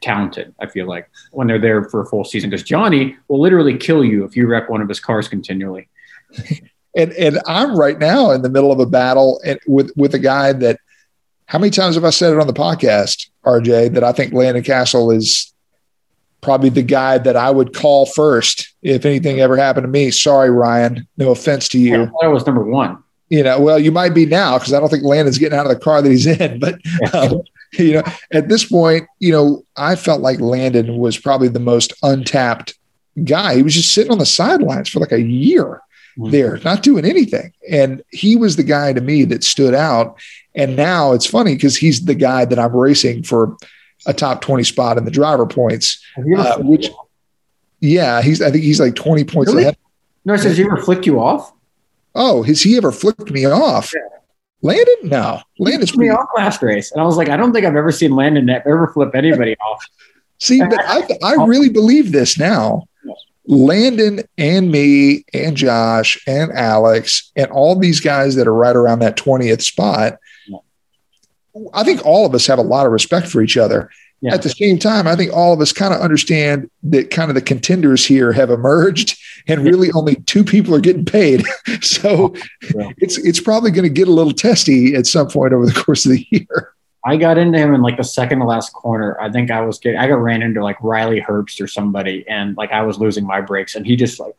talented, 0.00 0.54
I 0.60 0.66
feel 0.66 0.86
like, 0.86 1.10
when 1.32 1.46
they're 1.46 1.58
there 1.58 1.84
for 1.84 2.02
a 2.02 2.06
full 2.06 2.24
season. 2.24 2.50
Because 2.50 2.64
Johnny 2.64 3.16
will 3.26 3.40
literally 3.40 3.76
kill 3.76 4.04
you 4.04 4.24
if 4.24 4.36
you 4.36 4.46
wreck 4.46 4.68
one 4.68 4.80
of 4.80 4.88
his 4.88 5.00
cars 5.00 5.28
continually. 5.28 5.88
And 6.96 7.12
and 7.12 7.38
I'm 7.46 7.78
right 7.78 7.98
now 7.98 8.30
in 8.30 8.42
the 8.42 8.48
middle 8.48 8.72
of 8.72 8.80
a 8.80 8.86
battle 8.86 9.40
eh, 9.44 9.56
with 9.68 9.92
with 9.94 10.14
a 10.14 10.18
guy 10.18 10.52
that 10.54 10.80
how 11.46 11.58
many 11.58 11.70
times 11.70 11.94
have 11.94 12.04
I 12.04 12.10
said 12.10 12.32
it 12.32 12.40
on 12.40 12.46
the 12.46 12.52
podcast, 12.52 13.30
RJ, 13.44 13.94
that 13.94 14.02
I 14.02 14.12
think 14.12 14.32
Landon 14.32 14.64
Cassill 14.64 15.14
is 15.14 15.52
probably 16.40 16.68
the 16.68 16.82
guy 16.82 17.18
that 17.18 17.36
I 17.36 17.50
would 17.50 17.74
call 17.74 18.06
first 18.06 18.72
if 18.82 19.04
anything 19.04 19.40
ever 19.40 19.56
happened 19.56 19.84
to 19.84 19.88
me. 19.88 20.10
Sorry, 20.10 20.50
Ryan. 20.50 21.06
No 21.16 21.30
offense 21.30 21.68
to 21.70 21.78
you. 21.78 22.06
thought 22.06 22.24
it 22.24 22.28
was 22.28 22.46
number 22.46 22.64
one. 22.64 23.02
You 23.30 23.42
know, 23.42 23.60
well, 23.60 23.78
you 23.78 23.92
might 23.92 24.14
be 24.14 24.24
now 24.24 24.58
because 24.58 24.72
I 24.72 24.80
don't 24.80 24.88
think 24.88 25.04
Landon's 25.04 25.36
getting 25.38 25.58
out 25.58 25.66
of 25.66 25.72
the 25.72 25.78
car 25.78 26.00
that 26.00 26.10
he's 26.10 26.26
in. 26.26 26.58
But 26.60 26.76
um, 27.12 27.42
you 27.78 27.94
know, 27.94 28.02
at 28.32 28.48
this 28.48 28.64
point, 28.64 29.06
you 29.18 29.32
know, 29.32 29.64
I 29.76 29.96
felt 29.96 30.22
like 30.22 30.40
Landon 30.40 30.96
was 30.96 31.18
probably 31.18 31.48
the 31.48 31.60
most 31.60 31.92
untapped 32.02 32.74
guy. 33.24 33.56
He 33.56 33.62
was 33.62 33.74
just 33.74 33.92
sitting 33.92 34.12
on 34.12 34.18
the 34.18 34.24
sidelines 34.26 34.88
for 34.88 35.00
like 35.00 35.12
a 35.12 35.20
year 35.20 35.80
Mhm. 36.18 36.30
there, 36.32 36.58
not 36.64 36.82
doing 36.82 37.04
anything. 37.04 37.52
And 37.70 38.02
he 38.10 38.34
was 38.34 38.56
the 38.56 38.64
guy 38.64 38.92
to 38.92 39.00
me 39.00 39.24
that 39.26 39.44
stood 39.44 39.72
out. 39.74 40.18
And 40.56 40.74
now 40.74 41.12
it's 41.12 41.26
funny 41.26 41.54
because 41.54 41.76
he's 41.76 42.06
the 42.06 42.14
guy 42.16 42.44
that 42.44 42.58
I'm 42.58 42.74
racing 42.74 43.22
for 43.22 43.56
a 44.06 44.12
top 44.14 44.40
20 44.40 44.64
spot 44.64 44.98
in 44.98 45.04
the 45.04 45.10
driver 45.10 45.46
points, 45.46 46.02
Have 46.16 46.26
you 46.26 46.38
ever 46.38 46.48
uh, 46.48 46.58
which, 46.60 46.88
yeah, 47.80 48.22
he's, 48.22 48.40
I 48.42 48.50
think 48.50 48.64
he's 48.64 48.80
like 48.80 48.94
20 48.94 49.24
points 49.24 49.50
Really? 49.52 49.64
ahead. 49.64 49.76
no, 50.24 50.36
says 50.36 50.58
you 50.58 50.66
ever 50.66 50.82
flicked 50.82 51.06
you 51.06 51.20
off? 51.20 51.52
Oh, 52.14 52.42
has 52.42 52.62
he 52.62 52.76
ever 52.76 52.92
flicked 52.92 53.30
me 53.30 53.44
off? 53.46 53.92
Landon? 54.62 54.94
No. 55.04 55.40
Landon's 55.58 55.96
me 55.96 56.08
off 56.08 56.28
last 56.36 56.62
race, 56.62 56.90
and 56.90 57.00
I 57.00 57.04
was 57.04 57.16
like, 57.16 57.28
I 57.28 57.36
don't 57.36 57.52
think 57.52 57.64
I've 57.64 57.76
ever 57.76 57.92
seen 57.92 58.16
Landon 58.16 58.48
ever 58.50 58.90
flip 58.92 59.14
anybody 59.14 59.56
off. 59.58 59.84
See, 60.38 60.60
but 60.60 60.80
I, 60.84 61.02
I 61.22 61.44
really 61.44 61.68
believe 61.68 62.12
this 62.12 62.38
now. 62.38 62.84
Landon 63.46 64.20
and 64.36 64.70
me 64.70 65.24
and 65.32 65.56
Josh 65.56 66.22
and 66.26 66.52
Alex 66.52 67.32
and 67.34 67.50
all 67.50 67.76
these 67.76 67.98
guys 67.98 68.34
that 68.34 68.46
are 68.46 68.54
right 68.54 68.76
around 68.76 68.98
that 68.98 69.16
20th 69.16 69.62
spot, 69.62 70.18
I 71.74 71.84
think 71.84 72.04
all 72.04 72.26
of 72.26 72.34
us 72.34 72.46
have 72.46 72.58
a 72.58 72.62
lot 72.62 72.86
of 72.86 72.92
respect 72.92 73.28
for 73.28 73.42
each 73.42 73.56
other. 73.56 73.90
Yeah. 74.20 74.34
At 74.34 74.42
the 74.42 74.48
same 74.48 74.78
time, 74.78 75.06
I 75.06 75.14
think 75.14 75.32
all 75.32 75.52
of 75.52 75.60
us 75.60 75.72
kind 75.72 75.94
of 75.94 76.00
understand 76.00 76.68
that 76.82 77.10
kind 77.10 77.30
of 77.30 77.36
the 77.36 77.40
contenders 77.40 78.04
here 78.04 78.32
have 78.32 78.50
emerged 78.50 79.16
and 79.46 79.64
really 79.64 79.92
only 79.92 80.16
two 80.26 80.42
people 80.42 80.74
are 80.74 80.80
getting 80.80 81.04
paid. 81.04 81.44
so 81.82 82.34
oh, 82.34 82.34
Yeah. 82.74 82.90
it's 82.98 83.16
it's 83.18 83.40
probably 83.40 83.70
going 83.70 83.84
to 83.84 83.90
get 83.90 84.08
a 84.08 84.12
little 84.12 84.32
testy 84.32 84.96
at 84.96 85.06
some 85.06 85.28
point 85.28 85.52
over 85.52 85.66
the 85.66 85.72
course 85.72 86.04
of 86.04 86.12
the 86.12 86.26
year. 86.30 86.72
I 87.04 87.16
got 87.16 87.38
into 87.38 87.58
him 87.58 87.74
in 87.74 87.80
like 87.80 87.96
the 87.96 88.04
second 88.04 88.40
to 88.40 88.44
last 88.44 88.72
corner. 88.72 89.18
I 89.20 89.30
think 89.30 89.52
I 89.52 89.60
was 89.60 89.78
getting, 89.78 89.98
I 90.00 90.08
got 90.08 90.16
ran 90.16 90.42
into 90.42 90.62
like 90.64 90.76
Riley 90.82 91.20
Herbst 91.20 91.60
or 91.60 91.68
somebody, 91.68 92.26
and 92.28 92.56
like 92.56 92.72
I 92.72 92.82
was 92.82 92.98
losing 92.98 93.24
my 93.24 93.40
brakes, 93.40 93.76
and 93.76 93.86
he 93.86 93.94
just 93.94 94.18
like 94.18 94.34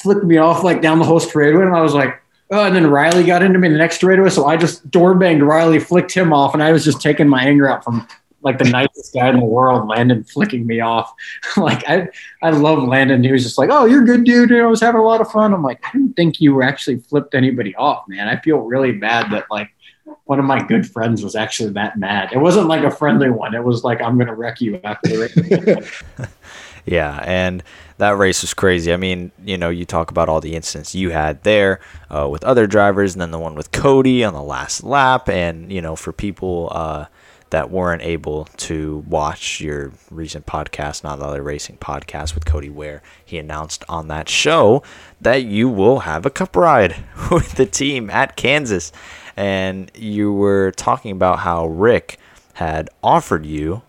flicked 0.00 0.24
me 0.24 0.36
off 0.36 0.62
like 0.62 0.82
down 0.82 0.98
the 0.98 1.06
whole 1.06 1.20
straightaway, 1.20 1.64
and 1.64 1.74
I 1.74 1.80
was 1.80 1.94
like, 1.94 2.21
oh, 2.52 2.64
and 2.64 2.76
then 2.76 2.86
Riley 2.86 3.24
got 3.24 3.42
into 3.42 3.58
me 3.58 3.68
the 3.68 3.78
next 3.78 3.96
straightaway, 3.96 4.28
so 4.30 4.46
I 4.46 4.56
just 4.56 4.88
door 4.90 5.14
banged 5.14 5.42
Riley, 5.42 5.80
flicked 5.80 6.12
him 6.12 6.32
off, 6.32 6.54
and 6.54 6.62
I 6.62 6.70
was 6.70 6.84
just 6.84 7.00
taking 7.00 7.28
my 7.28 7.42
anger 7.42 7.68
out 7.68 7.82
from 7.82 8.06
like 8.42 8.58
the 8.58 8.64
nicest 8.64 9.14
guy 9.14 9.28
in 9.28 9.38
the 9.38 9.44
world, 9.44 9.88
Landon, 9.88 10.24
flicking 10.24 10.66
me 10.66 10.80
off. 10.80 11.12
like 11.56 11.88
I, 11.88 12.08
I 12.42 12.50
love 12.50 12.82
Landon. 12.82 13.24
He 13.24 13.32
was 13.32 13.42
just 13.42 13.58
like, 13.58 13.70
"Oh, 13.72 13.86
you're 13.86 14.02
a 14.02 14.06
good 14.06 14.24
dude. 14.24 14.52
I 14.52 14.66
was 14.66 14.80
having 14.80 15.00
a 15.00 15.04
lot 15.04 15.20
of 15.20 15.30
fun." 15.30 15.54
I'm 15.54 15.62
like, 15.62 15.80
I 15.84 15.92
didn't 15.92 16.14
think 16.14 16.40
you 16.40 16.62
actually 16.62 16.98
flipped 16.98 17.34
anybody 17.34 17.74
off, 17.76 18.06
man. 18.08 18.28
I 18.28 18.38
feel 18.40 18.58
really 18.58 18.92
bad 18.92 19.30
that 19.32 19.46
like 19.50 19.70
one 20.24 20.38
of 20.38 20.44
my 20.44 20.62
good 20.62 20.88
friends 20.88 21.22
was 21.22 21.34
actually 21.34 21.72
that 21.72 21.98
mad. 21.98 22.32
It 22.32 22.38
wasn't 22.38 22.66
like 22.66 22.84
a 22.84 22.90
friendly 22.90 23.30
one. 23.30 23.54
It 23.54 23.64
was 23.64 23.84
like 23.84 24.00
I'm 24.02 24.18
gonna 24.18 24.34
wreck 24.34 24.60
you 24.60 24.80
after 24.84 25.08
the. 25.08 26.28
Yeah, 26.84 27.22
and 27.24 27.62
that 27.98 28.16
race 28.16 28.42
was 28.42 28.54
crazy. 28.54 28.92
I 28.92 28.96
mean, 28.96 29.30
you 29.44 29.56
know, 29.56 29.70
you 29.70 29.84
talk 29.84 30.10
about 30.10 30.28
all 30.28 30.40
the 30.40 30.56
incidents 30.56 30.94
you 30.94 31.10
had 31.10 31.42
there 31.44 31.80
uh, 32.10 32.28
with 32.28 32.42
other 32.44 32.66
drivers, 32.66 33.14
and 33.14 33.22
then 33.22 33.30
the 33.30 33.38
one 33.38 33.54
with 33.54 33.70
Cody 33.70 34.24
on 34.24 34.34
the 34.34 34.42
last 34.42 34.82
lap, 34.82 35.28
and 35.28 35.72
you 35.72 35.80
know, 35.80 35.94
for 35.94 36.12
people 36.12 36.68
uh, 36.72 37.06
that 37.50 37.70
weren't 37.70 38.02
able 38.02 38.46
to 38.56 39.04
watch 39.06 39.60
your 39.60 39.92
recent 40.10 40.46
podcast, 40.46 41.04
not 41.04 41.18
another 41.18 41.42
racing 41.42 41.76
podcast 41.76 42.34
with 42.34 42.44
Cody, 42.44 42.70
where 42.70 43.02
he 43.24 43.38
announced 43.38 43.84
on 43.88 44.08
that 44.08 44.28
show 44.28 44.82
that 45.20 45.44
you 45.44 45.68
will 45.68 46.00
have 46.00 46.26
a 46.26 46.30
cup 46.30 46.56
ride 46.56 46.96
with 47.30 47.52
the 47.52 47.66
team 47.66 48.10
at 48.10 48.34
Kansas, 48.36 48.90
and 49.36 49.88
you 49.94 50.32
were 50.32 50.72
talking 50.72 51.12
about 51.12 51.38
how 51.40 51.66
Rick 51.66 52.18
had 52.54 52.90
offered 53.04 53.46
you 53.46 53.82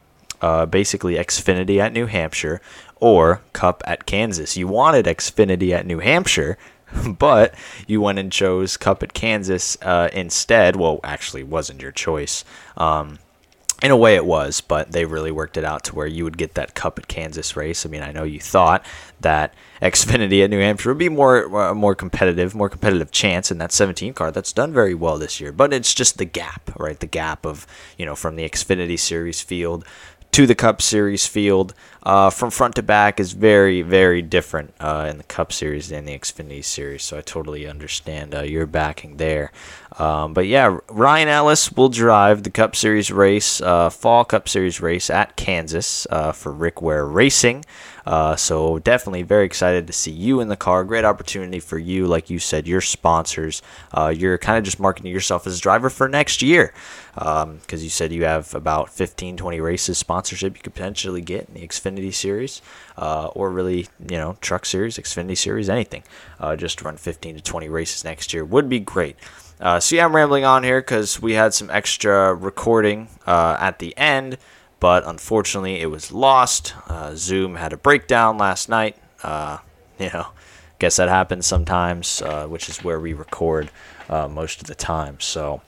uh, 0.43 0.65
basically 0.65 1.15
Xfinity 1.15 1.79
at 1.79 1.93
New 1.93 2.05
Hampshire 2.05 2.61
or 2.97 3.41
Cup 3.53 3.81
at 3.87 4.05
Kansas. 4.05 4.57
You 4.57 4.67
wanted 4.67 5.05
Xfinity 5.05 5.71
at 5.71 5.85
New 5.85 5.99
Hampshire, 5.99 6.57
but 7.07 7.55
you 7.87 8.01
went 8.01 8.19
and 8.19 8.31
chose 8.31 8.75
Cup 8.75 9.01
at 9.01 9.13
Kansas 9.13 9.77
uh, 9.81 10.09
instead. 10.11 10.75
Well, 10.75 10.99
actually, 11.01 11.43
wasn't 11.43 11.81
your 11.81 11.93
choice. 11.93 12.43
Um, 12.75 13.19
in 13.83 13.91
a 13.91 13.97
way, 13.97 14.15
it 14.15 14.25
was, 14.25 14.61
but 14.61 14.93
they 14.93 15.03
really 15.03 15.31
worked 15.31 15.57
it 15.57 15.65
out 15.65 15.83
to 15.83 15.95
where 15.95 16.07
you 16.07 16.23
would 16.23 16.37
get 16.37 16.53
that 16.53 16.73
Cup 16.73 16.97
at 16.97 17.09
Kansas 17.09 17.57
race. 17.57 17.85
I 17.85 17.89
mean, 17.89 18.01
I 18.01 18.13
know 18.13 18.23
you 18.23 18.39
thought 18.39 18.85
that 19.19 19.53
Xfinity 19.81 20.41
at 20.41 20.49
New 20.49 20.59
Hampshire 20.59 20.89
would 20.89 20.97
be 20.97 21.09
more 21.09 21.53
uh, 21.53 21.73
more 21.73 21.93
competitive, 21.93 22.55
more 22.55 22.69
competitive 22.69 23.11
chance 23.11 23.51
in 23.51 23.57
that 23.57 23.73
17 23.73 24.13
car 24.13 24.31
that's 24.31 24.53
done 24.53 24.71
very 24.71 24.93
well 24.93 25.17
this 25.17 25.41
year. 25.41 25.51
But 25.51 25.73
it's 25.73 25.93
just 25.93 26.17
the 26.17 26.23
gap, 26.23 26.71
right? 26.79 26.97
The 26.97 27.07
gap 27.07 27.45
of 27.45 27.67
you 27.97 28.05
know 28.05 28.15
from 28.15 28.37
the 28.37 28.47
Xfinity 28.47 28.97
Series 28.97 29.41
field 29.41 29.83
to 30.33 30.47
the 30.47 30.55
Cup 30.55 30.81
Series 30.81 31.27
field 31.27 31.75
uh, 32.03 32.29
from 32.29 32.51
front 32.51 32.75
to 32.75 32.83
back 32.83 33.19
is 33.19 33.31
very, 33.31 33.81
very 33.81 34.21
different 34.21 34.73
uh, 34.79 35.07
in 35.09 35.17
the 35.17 35.23
Cup 35.23 35.53
Series 35.53 35.89
than 35.89 36.05
the 36.05 36.17
Xfinity 36.17 36.63
Series. 36.63 37.03
So 37.03 37.17
I 37.17 37.21
totally 37.21 37.65
understand 37.65 38.35
uh, 38.35 38.41
your 38.41 38.65
backing 38.65 39.17
there. 39.17 39.51
Um, 39.97 40.33
but 40.33 40.47
yeah, 40.47 40.79
Ryan 40.89 41.29
Ellis 41.29 41.71
will 41.71 41.89
drive 41.89 42.43
the 42.43 42.49
Cup 42.49 42.75
Series 42.75 43.11
race, 43.11 43.61
uh, 43.61 43.89
Fall 43.89 44.25
Cup 44.25 44.49
Series 44.49 44.81
race 44.81 45.09
at 45.09 45.37
Kansas 45.37 46.05
uh, 46.09 46.33
for 46.33 46.51
Rick 46.51 46.81
Ware 46.81 47.05
Racing. 47.05 47.63
Uh, 48.05 48.35
so 48.35 48.79
definitely 48.79 49.21
very 49.21 49.45
excited 49.45 49.87
to 49.87 49.93
see 49.93 50.11
you 50.11 50.41
in 50.41 50.49
the 50.49 50.57
car. 50.57 50.83
Great 50.83 51.05
opportunity 51.05 51.61
for 51.61 51.77
you, 51.77 52.05
like 52.05 52.29
you 52.29 52.37
said, 52.37 52.67
your 52.67 52.81
sponsors. 52.81 53.61
You're 54.11 54.37
kind 54.37 54.57
of 54.57 54.65
just 54.65 54.77
marketing 54.77 55.13
yourself 55.13 55.47
as 55.47 55.57
a 55.57 55.61
driver 55.61 55.89
for 55.89 56.09
next 56.09 56.41
year 56.41 56.73
because 57.13 57.43
um, 57.43 57.59
you 57.69 57.89
said 57.89 58.11
you 58.11 58.23
have 58.23 58.53
about 58.55 58.89
15, 58.89 59.37
20 59.37 59.59
races 59.59 59.97
sponsorship 59.97 60.55
you 60.55 60.63
could 60.63 60.73
potentially 60.73 61.21
get 61.21 61.47
in 61.47 61.53
the 61.53 61.67
Xfinity 61.67 61.92
Series 62.13 62.61
uh, 62.97 63.27
or 63.27 63.51
really, 63.51 63.87
you 64.09 64.17
know, 64.17 64.37
Truck 64.41 64.65
Series, 64.65 64.97
Xfinity 64.97 65.37
Series, 65.37 65.69
anything. 65.69 66.03
Uh, 66.39 66.55
just 66.55 66.81
run 66.81 66.97
15 66.97 67.35
to 67.35 67.41
20 67.41 67.69
races 67.69 68.03
next 68.03 68.33
year 68.33 68.43
would 68.43 68.69
be 68.69 68.79
great. 68.79 69.15
Uh, 69.59 69.79
so 69.79 69.95
yeah, 69.95 70.05
I'm 70.05 70.15
rambling 70.15 70.45
on 70.45 70.63
here 70.63 70.81
because 70.81 71.21
we 71.21 71.33
had 71.33 71.53
some 71.53 71.69
extra 71.69 72.33
recording 72.33 73.07
uh, 73.25 73.57
at 73.59 73.79
the 73.79 73.95
end 73.97 74.37
but 74.79 75.07
unfortunately 75.07 75.79
it 75.79 75.85
was 75.85 76.11
lost. 76.11 76.73
Uh, 76.89 77.13
Zoom 77.15 77.55
had 77.55 77.71
a 77.71 77.77
breakdown 77.77 78.37
last 78.37 78.67
night. 78.67 78.97
Uh, 79.23 79.59
you 79.97 80.09
know, 80.13 80.27
guess 80.77 80.97
that 80.97 81.07
happens 81.07 81.45
sometimes, 81.45 82.21
which 82.47 82.67
is 82.67 82.83
where 82.83 82.99
we 82.99 83.13
record 83.13 83.71
most 84.09 84.59
of 84.59 84.67
the 84.67 84.75
time. 84.75 85.21
So, 85.21 85.61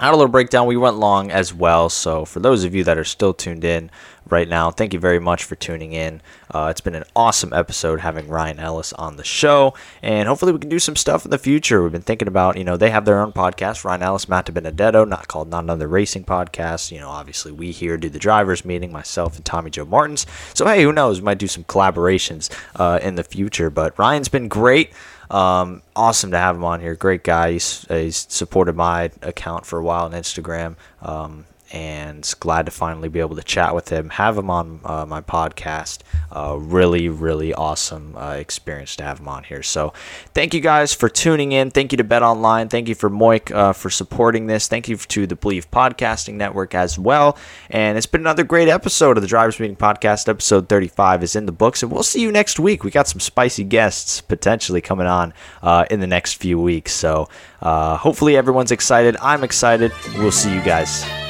Had 0.00 0.14
a 0.14 0.16
little 0.16 0.28
breakdown. 0.28 0.66
We 0.66 0.78
went 0.78 0.96
long 0.96 1.30
as 1.30 1.52
well. 1.52 1.90
So, 1.90 2.24
for 2.24 2.40
those 2.40 2.64
of 2.64 2.74
you 2.74 2.84
that 2.84 2.96
are 2.96 3.04
still 3.04 3.34
tuned 3.34 3.64
in, 3.64 3.90
right 4.30 4.48
now. 4.48 4.70
Thank 4.70 4.92
you 4.92 5.00
very 5.00 5.18
much 5.18 5.44
for 5.44 5.56
tuning 5.56 5.92
in. 5.92 6.20
Uh, 6.50 6.68
it's 6.70 6.80
been 6.80 6.94
an 6.94 7.04
awesome 7.14 7.52
episode 7.52 8.00
having 8.00 8.28
Ryan 8.28 8.58
Ellis 8.58 8.92
on 8.94 9.16
the 9.16 9.24
show, 9.24 9.74
and 10.02 10.28
hopefully 10.28 10.52
we 10.52 10.58
can 10.58 10.68
do 10.68 10.78
some 10.78 10.96
stuff 10.96 11.24
in 11.24 11.30
the 11.30 11.38
future. 11.38 11.82
We've 11.82 11.92
been 11.92 12.02
thinking 12.02 12.28
about, 12.28 12.56
you 12.56 12.64
know, 12.64 12.76
they 12.76 12.90
have 12.90 13.04
their 13.04 13.20
own 13.20 13.32
podcast, 13.32 13.84
Ryan 13.84 14.02
Ellis, 14.02 14.28
Matt 14.28 14.46
DiBenedetto, 14.46 15.08
not 15.08 15.28
called 15.28 15.48
Not 15.48 15.64
Another 15.64 15.88
Racing 15.88 16.24
Podcast. 16.24 16.90
You 16.90 17.00
know, 17.00 17.10
obviously 17.10 17.52
we 17.52 17.70
here 17.72 17.96
do 17.96 18.08
the 18.08 18.18
drivers 18.18 18.64
meeting, 18.64 18.92
myself 18.92 19.36
and 19.36 19.44
Tommy 19.44 19.70
Joe 19.70 19.84
Martins. 19.84 20.26
So 20.54 20.66
hey, 20.66 20.82
who 20.82 20.92
knows? 20.92 21.20
We 21.20 21.24
might 21.24 21.38
do 21.38 21.48
some 21.48 21.64
collaborations 21.64 22.50
uh, 22.76 22.98
in 23.02 23.14
the 23.14 23.24
future. 23.24 23.70
But 23.70 23.98
Ryan's 23.98 24.28
been 24.28 24.48
great. 24.48 24.92
Um, 25.30 25.82
awesome 25.94 26.32
to 26.32 26.38
have 26.38 26.56
him 26.56 26.64
on 26.64 26.80
here. 26.80 26.94
Great 26.96 27.22
guy. 27.22 27.52
He's, 27.52 27.86
he's, 27.88 28.26
supported 28.28 28.74
my 28.74 29.10
account 29.22 29.64
for 29.64 29.78
a 29.78 29.82
while 29.82 30.06
on 30.06 30.12
Instagram. 30.12 30.74
Um, 31.00 31.46
and 31.70 32.34
glad 32.40 32.66
to 32.66 32.72
finally 32.72 33.08
be 33.08 33.20
able 33.20 33.36
to 33.36 33.42
chat 33.42 33.74
with 33.74 33.90
him, 33.90 34.10
have 34.10 34.36
him 34.36 34.50
on 34.50 34.80
uh, 34.84 35.06
my 35.06 35.20
podcast. 35.20 36.00
Uh, 36.32 36.56
really, 36.58 37.08
really 37.08 37.54
awesome 37.54 38.16
uh, 38.16 38.32
experience 38.32 38.96
to 38.96 39.04
have 39.04 39.20
him 39.20 39.28
on 39.28 39.44
here. 39.44 39.62
So, 39.62 39.92
thank 40.34 40.52
you 40.52 40.60
guys 40.60 40.92
for 40.92 41.08
tuning 41.08 41.52
in. 41.52 41.70
Thank 41.70 41.92
you 41.92 41.98
to 41.98 42.04
Bet 42.04 42.22
Online. 42.22 42.68
Thank 42.68 42.88
you 42.88 42.94
for 42.94 43.08
Moik 43.08 43.54
uh, 43.54 43.72
for 43.72 43.90
supporting 43.90 44.46
this. 44.46 44.68
Thank 44.68 44.88
you 44.88 44.96
to 44.96 45.26
the 45.26 45.36
Bleav 45.36 45.68
Podcasting 45.68 46.34
Network 46.34 46.74
as 46.74 46.98
well. 46.98 47.38
And 47.70 47.96
it's 47.96 48.06
been 48.06 48.22
another 48.22 48.44
great 48.44 48.68
episode 48.68 49.16
of 49.16 49.22
the 49.22 49.28
Drivers 49.28 49.60
Meeting 49.60 49.76
Podcast. 49.76 50.28
Episode 50.28 50.68
35 50.68 51.22
is 51.22 51.36
in 51.36 51.46
the 51.46 51.52
books, 51.52 51.82
and 51.82 51.92
we'll 51.92 52.02
see 52.02 52.20
you 52.20 52.32
next 52.32 52.58
week. 52.58 52.82
We 52.84 52.90
got 52.90 53.08
some 53.08 53.20
spicy 53.20 53.64
guests 53.64 54.20
potentially 54.20 54.80
coming 54.80 55.06
on 55.06 55.32
uh, 55.62 55.84
in 55.90 56.00
the 56.00 56.06
next 56.06 56.34
few 56.34 56.60
weeks. 56.60 56.92
So, 56.92 57.28
uh, 57.62 57.96
hopefully, 57.96 58.36
everyone's 58.36 58.72
excited. 58.72 59.16
I'm 59.20 59.44
excited. 59.44 59.92
We'll 60.16 60.32
see 60.32 60.52
you 60.52 60.62
guys 60.62 61.29